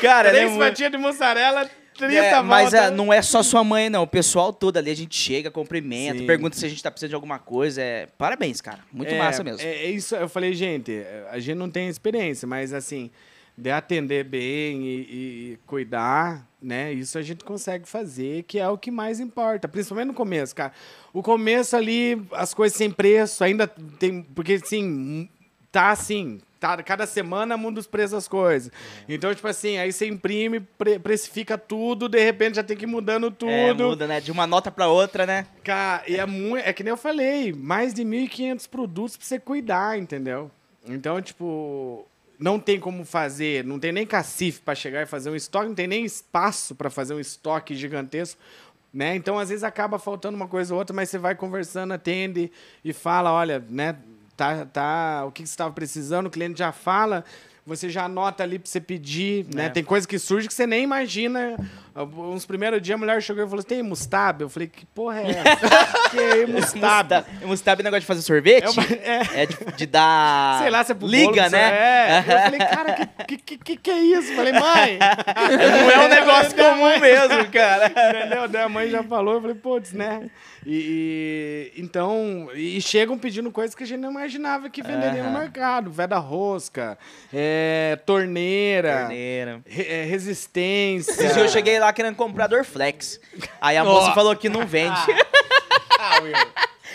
Cara, 0.03 0.31
Três 0.31 0.53
é 0.53 0.59
fatias 0.59 0.91
de 0.91 0.99
mussarela, 0.99 1.71
30 1.99 2.15
é, 2.15 2.43
Mas 2.43 2.73
é, 2.73 2.91
não 2.91 3.13
é 3.13 3.21
só 3.21 3.43
sua 3.43 3.65
mãe, 3.65 3.91
não. 3.91 4.05
O 4.05 4.07
pessoal 4.07 4.53
todo 4.53 4.77
ali, 4.77 4.91
a 4.91 4.97
gente 4.97 5.17
chega, 5.17 5.51
cumprimenta, 5.51 6.19
Sim. 6.19 6.27
pergunta 6.27 6.57
se 6.57 6.65
a 6.65 6.69
gente 6.69 6.83
tá 6.83 6.91
precisando 6.91 7.11
de 7.11 7.15
alguma 7.17 7.39
coisa. 7.39 7.83
É... 7.83 8.07
Parabéns, 8.17 8.61
cara. 8.61 8.79
Muito 8.93 9.13
é, 9.13 9.19
massa 9.19 9.43
mesmo. 9.43 9.61
É, 9.61 9.87
é, 9.87 9.91
isso, 9.91 10.15
eu 10.15 10.29
falei, 10.29 10.55
gente, 10.55 11.05
a 11.31 11.39
gente 11.39 11.57
não 11.57 11.69
tem 11.69 11.89
experiência, 11.89 12.47
mas 12.47 12.73
assim, 12.73 13.11
de 13.57 13.71
atender 13.71 14.25
bem 14.25 14.83
e, 14.83 14.95
e, 14.95 15.59
cuidar, 15.67 16.49
né? 16.63 16.93
Isso 16.93 17.19
a 17.19 17.23
gente 17.23 17.45
consegue 17.45 17.89
fazer, 17.89 18.45
que 18.45 18.61
é 18.61 18.69
o 18.69 18.79
que 18.79 18.91
mais 18.91 19.19
importa, 19.19 19.67
principalmente 19.67 20.07
no 20.09 20.15
começo, 20.15 20.55
cara. 20.55 20.73
O 21.13 21.23
começo 21.23 21.75
ali, 21.75 22.25
as 22.33 22.55
coisas 22.55 22.79
sem 22.79 22.91
preço, 22.91 23.43
ainda 23.43 23.67
tem. 23.67 24.23
Porque, 24.23 24.55
assim, 24.55 25.29
tá 25.71 25.91
assim, 25.91 26.41
Tá, 26.61 26.83
cada 26.83 27.07
semana 27.07 27.57
muda 27.57 27.79
os 27.79 27.87
preços 27.87 28.11
das 28.11 28.29
coisas. 28.29 28.73
É. 29.09 29.15
Então, 29.15 29.33
tipo 29.33 29.47
assim, 29.47 29.79
aí 29.79 29.93
você 29.93 30.09
imprime, 30.09 30.59
pre 30.59 30.99
precifica 30.99 31.57
tudo, 31.57 32.09
de 32.09 32.19
repente 32.19 32.57
já 32.57 32.65
tem 32.65 32.77
que 32.77 32.85
ir 32.85 32.89
mudando 32.89 33.31
tudo. 33.31 33.51
É, 33.51 33.73
muda, 33.73 34.09
né? 34.09 34.21
De 34.21 34.33
uma 34.33 34.45
nota 34.45 34.69
para 34.71 34.89
outra, 34.89 35.25
né? 35.25 35.47
Cara, 35.63 36.03
e 36.09 36.17
é 36.17 36.27
muito. 36.27 36.67
É 36.67 36.73
que 36.73 36.83
nem 36.83 36.91
eu 36.91 36.97
falei, 36.97 37.53
mais 37.53 37.95
de 37.95 38.03
1.500 38.03 38.69
produtos 38.69 39.17
pra 39.17 39.25
você 39.25 39.39
cuidar, 39.39 39.99
entendeu? 39.99 40.51
Então, 40.87 41.21
tipo. 41.23 42.07
Não 42.41 42.61
tem 42.61 42.79
como 42.79 43.05
fazer, 43.05 43.65
não 43.65 43.81
tem 43.81 43.91
nem 43.91 44.07
cacife 44.07 44.61
para 44.61 44.73
chegar 44.73 45.03
e 45.03 45.07
fazer 45.07 45.29
um 45.29 45.35
estoque, 45.35 45.67
não 45.67 45.75
tem 45.75 45.89
nem 45.89 46.05
espaço 46.05 46.73
para 46.73 46.89
fazer 46.89 47.13
um 47.13 47.19
estoque 47.19 47.75
gigantesco. 47.75 48.41
Né? 48.95 49.17
Então, 49.17 49.37
às 49.41 49.49
vezes, 49.49 49.65
acaba 49.65 49.99
faltando 49.99 50.37
uma 50.37 50.47
coisa 50.47 50.73
ou 50.73 50.79
outra, 50.79 50.95
mas 50.95 51.11
você 51.11 51.19
vai 51.19 51.35
conversando, 51.35 51.95
atende 51.95 52.53
e 52.85 52.93
fala, 52.93 53.33
olha, 53.33 53.65
né? 53.69 53.97
Tá, 54.39 54.65
tá, 54.67 55.25
o 55.27 55.33
que 55.33 55.41
você 55.43 55.51
estava 55.53 55.73
precisando, 55.75 56.29
o 56.29 56.31
cliente 56.31 56.61
já 56.61 56.71
fala, 56.71 57.25
você 57.67 57.91
já 57.91 58.05
anota 58.05 58.43
ali 58.45 58.59
pra 58.59 58.71
você 58.71 58.81
pedir, 58.81 59.45
né? 59.53 59.67
É. 59.67 59.69
Tem 59.69 59.85
coisa 59.85 60.09
que 60.09 60.19
surge 60.19 60.49
que 60.49 60.55
você 60.55 60.67
nem 60.67 60.85
imagina. 60.85 61.55
Uns 62.17 62.47
primeiros 62.47 62.81
dias 62.81 62.95
a 62.95 62.99
mulher 62.99 63.21
chegou 63.21 63.45
e 63.45 63.49
falou: 63.49 63.63
tem 63.63 63.83
mustab? 63.83 64.41
Eu 64.41 64.49
falei, 64.49 64.69
que 64.69 64.87
porra 64.87 65.21
é 65.21 65.31
essa? 65.31 65.57
que 66.11 66.19
é? 66.19 66.47
Mustab 67.47 67.81
é 67.81 67.83
negócio 67.83 68.01
de 68.01 68.07
fazer 68.07 68.23
sorvete? 68.23 68.65
É 68.65 68.71
uma- 68.71 68.85
é. 68.85 69.43
É 69.43 69.47
de, 69.47 69.57
de 69.77 69.87
dar. 69.87 70.61
Sei 70.63 70.71
lá, 70.71 70.83
você 70.83 70.93
é 70.93 70.97
Liga, 71.03 71.51
né? 71.51 71.61
É. 71.61 72.19
Eu 72.21 72.41
falei, 72.43 72.59
cara, 72.61 73.07
que, 73.27 73.37
que, 73.37 73.59
que, 73.59 73.77
que 73.77 73.91
é 73.91 73.99
isso? 73.99 74.31
Eu 74.31 74.37
falei, 74.37 74.53
mãe. 74.53 74.99
Não 75.59 75.91
é 75.91 76.07
um 76.07 76.09
negócio 76.09 76.55
comum 76.55 77.01
mesmo, 77.01 77.51
cara. 77.51 77.89
Entendeu? 77.91 78.49
Daí 78.49 78.63
a 78.63 78.69
mãe 78.69 78.89
já 78.89 79.03
falou, 79.03 79.35
eu 79.35 79.41
falei, 79.41 79.57
putz, 79.57 79.93
né? 79.93 80.31
E, 80.71 81.73
e- 81.75 81.81
então, 81.81 82.51
e 82.55 82.79
chegam 82.83 83.17
pedindo 83.19 83.51
coisas 83.51 83.75
que 83.75 83.85
a 83.85 83.87
gente 83.87 84.01
não 84.01 84.11
imaginava 84.11 84.69
que 84.69 84.83
venderia 84.83 85.23
no 85.23 85.31
Aham. 85.31 85.39
mercado. 85.39 85.91
Veda 85.91 86.19
rosca, 86.19 86.99
é, 87.33 87.99
torneira, 88.05 88.99
Torneira. 89.01 89.61
re- 89.67 89.87
é, 89.89 90.05
resistência. 90.05 91.15
Dias 91.17 91.37
eu 91.39 91.49
cheguei 91.49 91.79
lá 91.79 91.91
querendo 91.91 92.17
comprar 92.17 92.49
Dorflex. 92.49 93.19
Aí 93.61 93.79
a 93.79 93.85
moça 93.85 94.13
falou 94.13 94.37
que 94.37 94.51
não 94.51 94.67
vende. 94.67 95.01
Ah, 95.99 96.21
Will. 96.23 96.33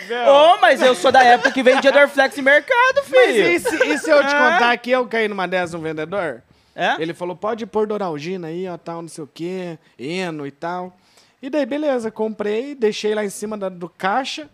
Meu, 0.08 0.32
Ô, 0.32 0.56
mas 0.60 0.80
eu 0.80 0.94
sou 0.94 1.10
da 1.10 1.24
época 1.24 1.50
que 1.50 1.62
vendia 1.62 1.90
Dorflex 1.90 2.36
em 2.38 2.42
mercado, 2.42 3.00
Mas 3.10 3.26
filho. 3.26 3.48
e 3.48 3.58
se, 3.58 3.76
e 3.88 3.98
se 3.98 4.08
eu 4.10 4.20
te 4.24 4.32
contar 4.34 4.76
que 4.76 4.90
eu 4.90 5.06
caí 5.06 5.26
numa 5.26 5.48
dessas 5.48 5.72
no 5.72 5.80
vendedor? 5.80 6.42
É? 6.76 6.94
Ele 7.00 7.14
falou, 7.14 7.34
pode 7.34 7.64
pôr 7.66 7.86
Doralgina 7.86 8.48
aí, 8.48 8.68
ó, 8.68 8.76
tal, 8.76 9.00
não 9.02 9.08
sei 9.08 9.24
o 9.24 9.30
quê, 9.32 9.78
Eno 9.98 10.46
e 10.46 10.50
tal. 10.50 10.96
E 11.44 11.50
daí, 11.50 11.66
beleza, 11.66 12.10
comprei, 12.10 12.74
deixei 12.74 13.14
lá 13.14 13.22
em 13.22 13.28
cima 13.28 13.58
da- 13.58 13.68
do 13.68 13.86
caixa. 13.86 14.48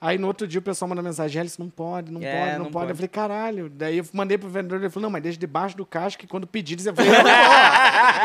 Aí 0.00 0.16
no 0.16 0.28
outro 0.28 0.46
dia 0.48 0.58
o 0.58 0.62
pessoal 0.62 0.88
manda 0.88 1.02
mensagem, 1.02 1.38
Alice, 1.38 1.60
não 1.60 1.68
pode, 1.68 2.10
não 2.10 2.22
É, 2.22 2.32
pode, 2.38 2.52
não, 2.52 2.58
não 2.64 2.64
pode. 2.64 2.72
pode. 2.72 2.90
Eu 2.92 2.96
falei, 2.96 3.08
caralho. 3.08 3.68
Daí 3.68 3.98
eu 3.98 4.06
mandei 4.14 4.38
pro 4.38 4.48
vendedor, 4.48 4.78
ele 4.80 4.88
falou, 4.88 5.02
não, 5.02 5.10
mas 5.10 5.22
deixa 5.22 5.36
debaixo 5.38 5.76
do 5.76 5.84
caixa, 5.84 6.16
que 6.16 6.26
quando 6.26 6.46
pedir, 6.46 6.78
eu 6.86 6.94
falei, 6.94 7.10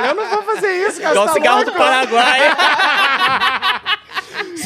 eu 0.07 0.15
não 0.15 0.30
vou, 0.30 0.43
fazer 0.43 0.72
isso, 0.88 1.02
cara. 1.02 1.11
Igual 1.15 1.27
você 1.27 1.34
tá 1.34 1.39
cigarro 1.41 1.65
do 1.65 1.72
louco? 1.72 1.77
Paraguai. 1.77 2.39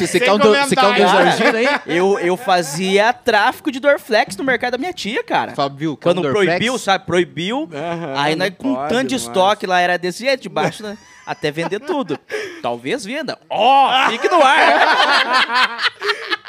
Você, 0.06 0.18
você 0.18 0.20
quer 0.20 0.32
um, 0.32 0.38
do- 0.38 0.54
você 0.54 0.76
quer 0.76 0.86
um. 0.86 0.94
Dorflex 0.94 1.54
aí? 1.54 1.68
Eu, 1.86 2.18
eu 2.18 2.36
fazia 2.36 3.12
tráfico 3.12 3.70
de 3.70 3.78
Dorflex 3.80 4.36
no 4.36 4.44
mercado 4.44 4.72
da 4.72 4.78
minha 4.78 4.92
tia, 4.92 5.22
cara. 5.22 5.52
Um 5.52 5.96
Quando 5.96 6.22
proibiu, 6.22 6.78
sabe? 6.78 7.06
Proibiu. 7.06 7.68
Aham, 7.72 8.14
aí 8.16 8.36
nós 8.36 8.50
com 8.56 8.74
pode 8.74 8.88
tanto 8.88 9.08
de 9.08 9.14
estoque 9.14 9.66
lá 9.66 9.80
era 9.80 9.98
desse 9.98 10.24
jeito, 10.24 10.42
debaixo, 10.42 10.82
né? 10.82 10.96
Até 11.26 11.50
vender 11.50 11.78
tudo. 11.80 12.18
Talvez 12.60 13.04
venda. 13.04 13.38
Ó, 13.48 14.08
fique 14.10 14.28
no 14.28 14.42
ar. 14.42 15.78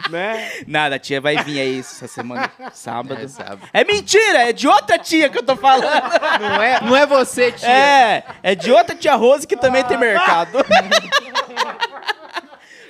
Né? 0.09 0.51
Nada, 0.67 0.95
a 0.95 0.99
tia 0.99 1.21
vai 1.21 1.37
vir 1.37 1.59
aí 1.59 1.79
essa 1.79 2.05
semana, 2.07 2.51
sábado. 2.73 3.21
É, 3.23 3.27
sábado. 3.29 3.61
É 3.71 3.83
mentira, 3.85 4.49
é 4.49 4.51
de 4.51 4.67
outra 4.67 4.97
tia 4.97 5.29
que 5.29 5.37
eu 5.37 5.43
tô 5.43 5.55
falando. 5.55 6.11
Não 6.41 6.61
é, 6.61 6.81
não 6.81 6.97
é 6.97 7.05
você, 7.05 7.51
tia. 7.51 7.69
É, 7.69 8.23
é 8.43 8.55
de 8.55 8.71
outra 8.71 8.93
tia 8.93 9.15
Rose 9.15 9.47
que 9.47 9.55
também 9.55 9.83
tem 9.85 9.97
mercado. 9.97 10.57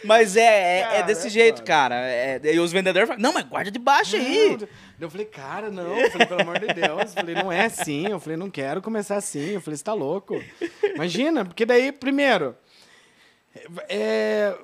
Mas 0.04 0.36
é, 0.36 0.42
é, 0.42 1.00
é 1.00 1.04
desse 1.04 1.30
jeito, 1.30 1.64
cara. 1.64 1.96
É, 1.96 2.40
e 2.44 2.60
os 2.60 2.72
vendedores 2.72 3.08
falam, 3.08 3.22
não, 3.22 3.34
mas 3.34 3.44
guarda 3.44 3.70
debaixo 3.72 4.16
aí. 4.16 4.58
Não. 4.60 4.68
Eu 5.00 5.10
falei, 5.10 5.26
cara, 5.26 5.70
não. 5.70 5.98
Eu 5.98 6.12
falei, 6.12 6.28
pelo 6.28 6.42
amor 6.42 6.60
de 6.60 6.68
Deus. 6.68 7.02
Eu 7.02 7.08
falei, 7.08 7.36
não 7.36 7.52
é 7.52 7.66
assim. 7.66 8.08
Eu 8.08 8.20
falei, 8.20 8.38
não 8.38 8.50
quero 8.50 8.82
começar 8.82 9.16
assim. 9.16 9.52
Eu 9.52 9.62
falei, 9.62 9.78
você 9.78 9.84
tá 9.84 9.94
louco. 9.94 10.42
Imagina, 10.96 11.46
porque 11.46 11.66
daí, 11.66 11.92
primeiro, 11.92 12.56
é, 13.90 14.56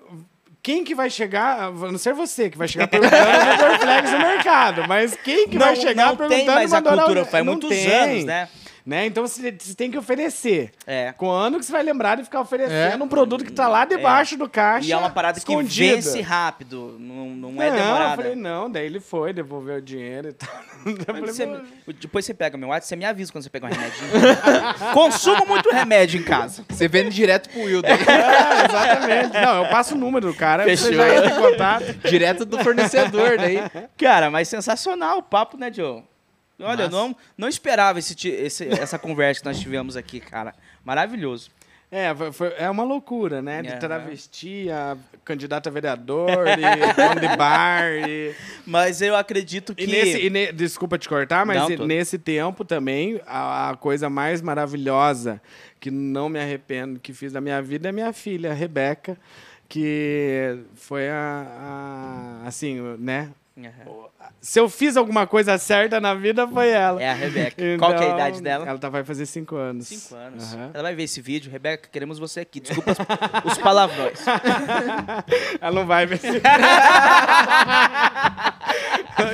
quem 0.62 0.84
que 0.84 0.94
vai 0.94 1.10
chegar, 1.10 1.68
a 1.68 1.72
não 1.72 1.98
ser 1.98 2.14
você 2.14 2.50
que 2.50 2.58
vai 2.58 2.68
chegar 2.68 2.88
perguntando 2.88 3.24
o 3.24 3.58
Dorflex 3.58 4.12
no 4.12 4.20
mercado, 4.20 4.88
mas 4.88 5.16
quem 5.16 5.48
que 5.48 5.58
vai 5.58 5.76
chegar 5.76 6.08
não 6.08 6.18
perguntando 6.18 6.46
tem 6.46 6.56
mais 6.56 6.74
a 6.74 6.82
cultura, 6.82 7.26
faz 7.26 7.46
Não 7.46 7.54
muitos 7.54 7.70
tem. 7.70 7.88
anos, 7.88 8.26
né? 8.26 8.50
Né? 8.88 9.06
Então 9.06 9.28
você, 9.28 9.52
você 9.52 9.76
tem 9.76 9.92
que 9.92 9.98
oferecer. 9.98 10.72
É. 10.88 11.14
Quando 11.18 11.60
que 11.60 11.66
você 11.66 11.74
vai 11.74 11.84
lembrar 11.84 12.16
de 12.16 12.24
ficar 12.24 12.40
oferecendo 12.40 13.02
É. 13.02 13.04
um 13.04 13.08
produto 13.10 13.44
que 13.44 13.52
tá 13.52 13.68
lá 13.68 13.84
debaixo 13.84 14.38
do 14.38 14.48
caixa? 14.48 14.88
E 14.88 14.94
é 14.94 14.98
uma 14.98 15.10
parada 15.10 15.38
escondida. 15.38 15.90
que 15.98 16.02
vence 16.02 16.22
rápido, 16.22 16.96
não, 16.98 17.26
não 17.32 17.62
é 17.62 17.70
Não, 17.70 17.76
eu 17.78 17.84
demorada. 17.84 18.16
falei, 18.16 18.36
não, 18.36 18.72
daí 18.72 18.86
ele 18.86 19.02
foi, 19.02 19.34
devolveu 19.34 19.76
o 19.76 19.82
dinheiro 19.82 20.30
e 20.30 20.34
tal. 20.34 20.50
Eu 20.88 20.96
falei, 21.06 21.22
você- 21.24 21.46
"Pô, 21.86 21.92
depois 21.92 22.24
você 22.26 22.34
pega 22.34 22.58
meu 22.58 22.70
WhatsApp, 22.70 22.88
você 22.88 22.96
me 22.96 23.04
avisa 23.04 23.30
quando 23.30 23.44
você 23.44 23.50
pegar 23.50 23.68
um 23.68 23.72
remedinho. 23.72 24.08
Consumo 24.94 25.46
muito 25.46 25.70
remédio 25.70 26.22
em 26.22 26.24
casa. 26.24 26.64
Você 26.70 26.88
vende 26.88 27.10
direto 27.10 27.50
pro 27.50 27.64
Wilder. 27.64 27.92
É, 28.08 28.66
exatamente. 28.70 29.34
Não, 29.34 29.64
eu 29.66 29.70
passo 29.70 29.96
o 29.96 29.98
número 29.98 30.28
do 30.32 30.34
cara, 30.34 30.64
Fechou. 30.64 30.88
você 30.88 30.96
já 30.96 31.14
entra 31.16 31.30
em 31.32 31.36
contato. 31.42 31.94
direto 32.10 32.46
do 32.46 32.58
fornecedor, 32.64 33.38
daí. 33.38 33.60
Cara, 33.98 34.32
mas 34.32 34.48
sensacional 34.48 35.18
o 35.18 35.24
papo, 35.24 35.58
né, 35.58 35.70
Joe? 35.74 36.04
Olha, 36.60 36.84
eu 36.84 36.86
Massa. 36.86 36.90
não, 36.98 37.16
não 37.38 37.48
esperava 37.48 38.00
esse, 38.00 38.16
esse- 38.28 38.68
essa 38.68 38.98
conversa 38.98 39.42
que 39.42 39.46
nós 39.48 39.60
tivemos 39.60 39.96
aqui, 39.96 40.20
cara. 40.20 40.54
Maravilhoso. 40.84 41.52
É, 41.90 42.14
foi- 42.34 42.54
é 42.58 42.70
uma 42.70 42.84
loucura, 42.84 43.42
né? 43.42 43.62
De 43.62 43.70
Aham. 43.70 43.80
travesti, 43.80 44.68
a 44.70 44.98
candidata 45.24 45.70
a 45.70 45.72
vereador, 45.72 46.46
e 46.48 46.94
dono 46.94 47.22
de 47.22 47.38
bar. 47.38 47.84
E, 48.06 48.34
Mas 48.68 49.02
eu 49.02 49.16
acredito 49.16 49.74
que. 49.74 49.86
e 49.86 49.88
nesse, 49.88 50.20
e 50.26 50.30
ne- 50.30 50.52
desculpa 50.52 50.98
te 50.98 51.08
cortar, 51.08 51.46
mas 51.46 51.58
Não, 51.62 51.78
tô- 51.78 51.86
nesse 51.88 52.18
tempo 52.18 52.66
também, 52.66 53.22
a, 53.26 53.70
a 53.70 53.76
coisa 53.78 54.10
mais 54.10 54.42
maravilhosa 54.42 55.42
que 55.80 55.90
não 55.90 56.28
me 56.28 56.40
arrependo 56.42 57.00
que 57.00 57.14
fiz 57.14 57.32
da 57.32 57.40
minha 57.40 57.62
vida 57.62 57.88
é 57.88 57.92
minha 57.94 58.12
filha, 58.12 58.52
a 58.52 58.54
Rebeca, 58.54 59.18
que 59.70 60.58
foi 60.76 61.08
a, 61.10 61.48
a- 62.44 62.48
assim, 62.48 62.82
né? 63.00 63.30
Aham. 63.58 64.08
Se 64.40 64.60
eu 64.60 64.70
fiz 64.70 64.96
alguma 64.96 65.26
coisa 65.26 65.58
certa 65.58 66.00
na 66.00 66.14
vida, 66.14 66.48
foi 66.48 66.70
ela. 66.70 67.02
É 67.02 67.10
a 67.10 67.14
Rebeca. 67.14 67.56
Qual 67.80 67.92
que 67.96 67.98
é 67.98 68.00
a 68.02 68.04
Então, 68.06 68.16
idade 68.20 68.42
dela? 68.42 68.68
Ela 68.68 68.78
tá, 68.78 68.88
vai 68.90 69.04
fazer 69.04 69.26
cinco 69.26 69.56
anos. 69.56 69.88
Cinco 69.88 70.16
anos. 70.16 70.54
Aham. 70.54 70.72
Ela 70.74 70.84
vai 70.84 70.96
ver 70.96 71.04
esse 71.04 71.20
vídeo. 71.22 71.52
Rebeca, 71.52 71.90
queremos 71.92 72.20
você 72.20 72.42
aqui. 72.42 72.60
Desculpa 72.60 72.92
os, 72.92 72.98
os 73.54 73.58
palavrões. 73.58 74.20
Ela 75.60 75.72
não 75.76 75.86
vai 75.88 76.06
ver. 76.06 76.16
esse- 76.16 76.42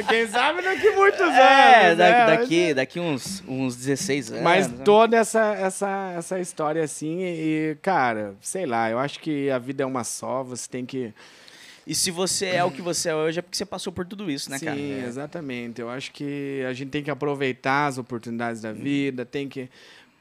Quem 0.08 0.28
sabe 0.28 0.62
daqui 0.62 0.90
muitos 0.92 1.20
anos. 1.22 1.36
É, 1.38 1.96
né? 1.96 1.96
daqui, 1.96 2.38
daqui, 2.38 2.74
daqui 2.74 3.00
uns, 3.00 3.44
uns 3.48 3.76
16 3.76 4.32
anos. 4.32 4.44
Mas 4.44 4.68
né? 4.72 4.78
toda 4.86 5.18
essa, 5.18 5.54
essa, 5.56 6.14
essa 6.18 6.40
história 6.40 6.84
assim, 6.84 7.20
e, 7.22 7.78
cara, 7.82 8.36
sei 8.42 8.66
lá, 8.66 8.90
eu 8.90 9.00
acho 9.00 9.20
que 9.20 9.50
a 9.50 9.58
vida 9.60 9.84
é 9.84 9.86
uma 9.86 10.04
só, 10.04 10.44
você 10.44 10.70
tem 10.70 10.86
que. 10.86 11.14
E 11.86 11.94
se 11.94 12.12
você 12.12 12.46
é 12.48 12.64
o 12.64 12.72
que 12.72 12.82
você 12.82 13.10
é 13.10 13.16
hoje, 13.16 13.40
é 13.40 13.42
porque 13.42 13.58
você 13.58 13.66
passou 13.66 13.92
por 13.92 14.06
tudo 14.06 14.32
isso, 14.32 14.50
né, 14.50 14.58
Sim, 14.58 14.66
cara? 14.66 14.80
É. 14.80 15.06
exatamente. 15.06 15.82
Eu 15.82 15.90
acho 15.90 16.12
que 16.12 16.64
a 16.68 16.74
gente 16.74 16.90
tem 16.90 17.04
que 17.04 17.12
aproveitar 17.12 17.88
as 17.88 17.98
oportunidades 17.98 18.62
da 18.62 18.72
vida, 18.72 19.26
tem 19.26 19.50
que. 19.50 19.70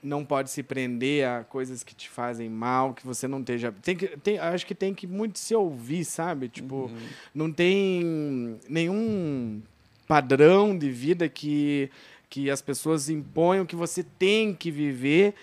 Não 0.02 0.24
pode 0.24 0.50
se 0.50 0.64
prender 0.64 1.24
a 1.24 1.44
coisas 1.44 1.84
que 1.84 1.94
te 1.94 2.08
fazem 2.08 2.48
mal, 2.48 2.92
que 2.92 3.06
você 3.06 3.28
não 3.28 3.38
esteja. 3.38 3.72
Tem 3.82 3.94
que, 3.96 4.08
tem, 4.18 4.36
acho 4.36 4.66
que 4.66 4.74
tem 4.74 4.92
que 4.92 5.06
muito 5.06 5.38
se 5.38 5.54
ouvir, 5.54 6.04
sabe? 6.04 6.48
Tipo, 6.48 6.86
Uhum. 6.86 6.98
não 7.32 7.52
tem 7.52 8.58
nenhum 8.68 9.62
padrão 10.08 10.76
de 10.76 10.90
vida 10.90 11.28
que, 11.28 11.88
que 12.28 12.50
as 12.50 12.60
pessoas 12.60 13.08
imponham 13.08 13.64
que 13.64 13.76
você 13.76 14.02
tem 14.02 14.52
que 14.52 14.72
viver. 14.72 15.34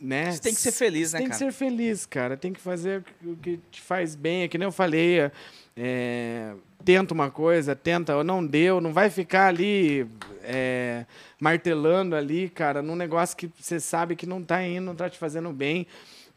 Né? 0.00 0.32
Você 0.32 0.40
tem 0.40 0.54
que 0.54 0.60
ser 0.60 0.72
feliz, 0.72 1.12
né, 1.12 1.20
Tem 1.20 1.28
cara? 1.28 1.38
que 1.38 1.44
ser 1.44 1.52
feliz, 1.52 2.06
cara. 2.06 2.36
Tem 2.36 2.52
que 2.52 2.60
fazer 2.60 3.04
o 3.24 3.36
que 3.36 3.58
te 3.70 3.80
faz 3.80 4.14
bem. 4.14 4.42
É 4.42 4.48
que 4.48 4.58
nem 4.58 4.66
eu 4.66 4.72
falei. 4.72 5.30
é, 5.76 6.52
tenta 6.84 7.14
uma 7.14 7.30
coisa, 7.30 7.74
tenta, 7.74 8.14
ou 8.16 8.22
não 8.22 8.44
deu, 8.44 8.80
não 8.80 8.92
vai 8.92 9.08
ficar 9.08 9.46
ali 9.46 10.06
é, 10.42 11.06
martelando 11.40 12.14
ali, 12.14 12.50
cara, 12.50 12.82
num 12.82 12.94
negócio 12.94 13.36
que 13.36 13.50
você 13.58 13.80
sabe 13.80 14.14
que 14.14 14.26
não 14.26 14.42
tá 14.42 14.62
indo, 14.62 14.84
não 14.84 14.94
tá 14.94 15.08
te 15.08 15.18
fazendo 15.18 15.50
bem. 15.50 15.86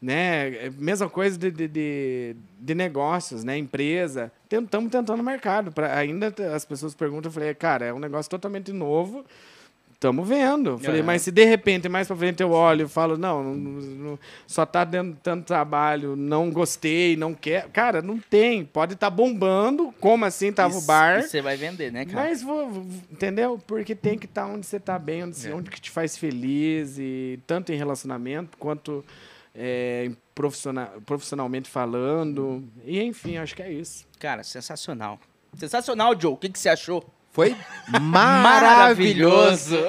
Né? 0.00 0.66
É 0.66 0.70
Mesma 0.70 1.10
coisa 1.10 1.36
de, 1.36 1.50
de, 1.50 1.68
de, 1.68 2.36
de 2.60 2.74
negócios, 2.74 3.42
né? 3.44 3.58
Empresa. 3.58 4.32
Estamos 4.44 4.90
tentando 4.90 5.16
no 5.16 5.22
mercado. 5.22 5.72
Pra, 5.72 5.98
ainda 5.98 6.32
as 6.54 6.64
pessoas 6.64 6.94
perguntam, 6.94 7.28
eu 7.28 7.34
falei, 7.34 7.52
cara, 7.52 7.86
é 7.86 7.92
um 7.92 7.98
negócio 7.98 8.30
totalmente 8.30 8.72
novo. 8.72 9.24
Estamos 9.98 10.28
vendo. 10.28 10.78
Falei, 10.78 11.00
Aham. 11.00 11.06
mas 11.06 11.22
se 11.22 11.32
de 11.32 11.44
repente 11.44 11.88
mais 11.88 12.06
pra 12.06 12.14
frente 12.16 12.40
eu 12.40 12.52
olho 12.52 12.86
e 12.86 12.88
falo, 12.88 13.18
não, 13.18 13.42
não- 13.42 13.52
não- 13.80 14.18
só 14.46 14.64
tá 14.64 14.84
dando 14.84 15.18
tanto 15.20 15.44
trabalho, 15.44 16.14
não 16.14 16.52
gostei, 16.52 17.16
não 17.16 17.34
quer. 17.34 17.68
Cara, 17.70 18.00
não 18.00 18.16
tem. 18.16 18.64
Pode 18.64 18.94
estar 18.94 19.10
bombando, 19.10 19.92
como 19.98 20.24
assim 20.24 20.52
tava 20.52 20.76
o 20.76 20.80
E- 20.80 20.84
bar. 20.86 21.18
E 21.18 21.22
você 21.24 21.42
vai 21.42 21.56
vender, 21.56 21.90
né, 21.90 22.04
cara? 22.04 22.28
Mas, 22.28 22.40
vou, 22.44 22.68
vou- 22.70 22.86
entendeu? 23.10 23.58
Porque 23.66 23.92
tem 23.96 24.16
que 24.16 24.26
estar 24.26 24.46
onde 24.46 24.64
você 24.66 24.78
tá 24.78 24.96
bem, 25.00 25.24
onde, 25.24 25.34
você- 25.36 25.52
onde 25.52 25.68
que 25.68 25.80
te 25.80 25.90
faz 25.90 26.16
feliz, 26.16 26.96
e 26.96 27.40
tanto 27.44 27.72
em 27.72 27.76
relacionamento 27.76 28.56
quanto 28.56 29.04
é, 29.52 30.12
profissional, 30.32 30.92
profissionalmente 31.04 31.68
falando. 31.68 32.62
E 32.84 33.02
enfim, 33.02 33.36
acho 33.38 33.56
que 33.56 33.62
é 33.62 33.72
isso. 33.72 34.06
Cara, 34.20 34.44
sensacional. 34.44 35.18
Sensacional, 35.56 36.14
Joe. 36.20 36.34
O 36.34 36.36
que, 36.36 36.48
que 36.48 36.58
você 36.58 36.68
achou? 36.68 37.04
Foi 37.38 37.54
maravilhoso. 38.00 39.76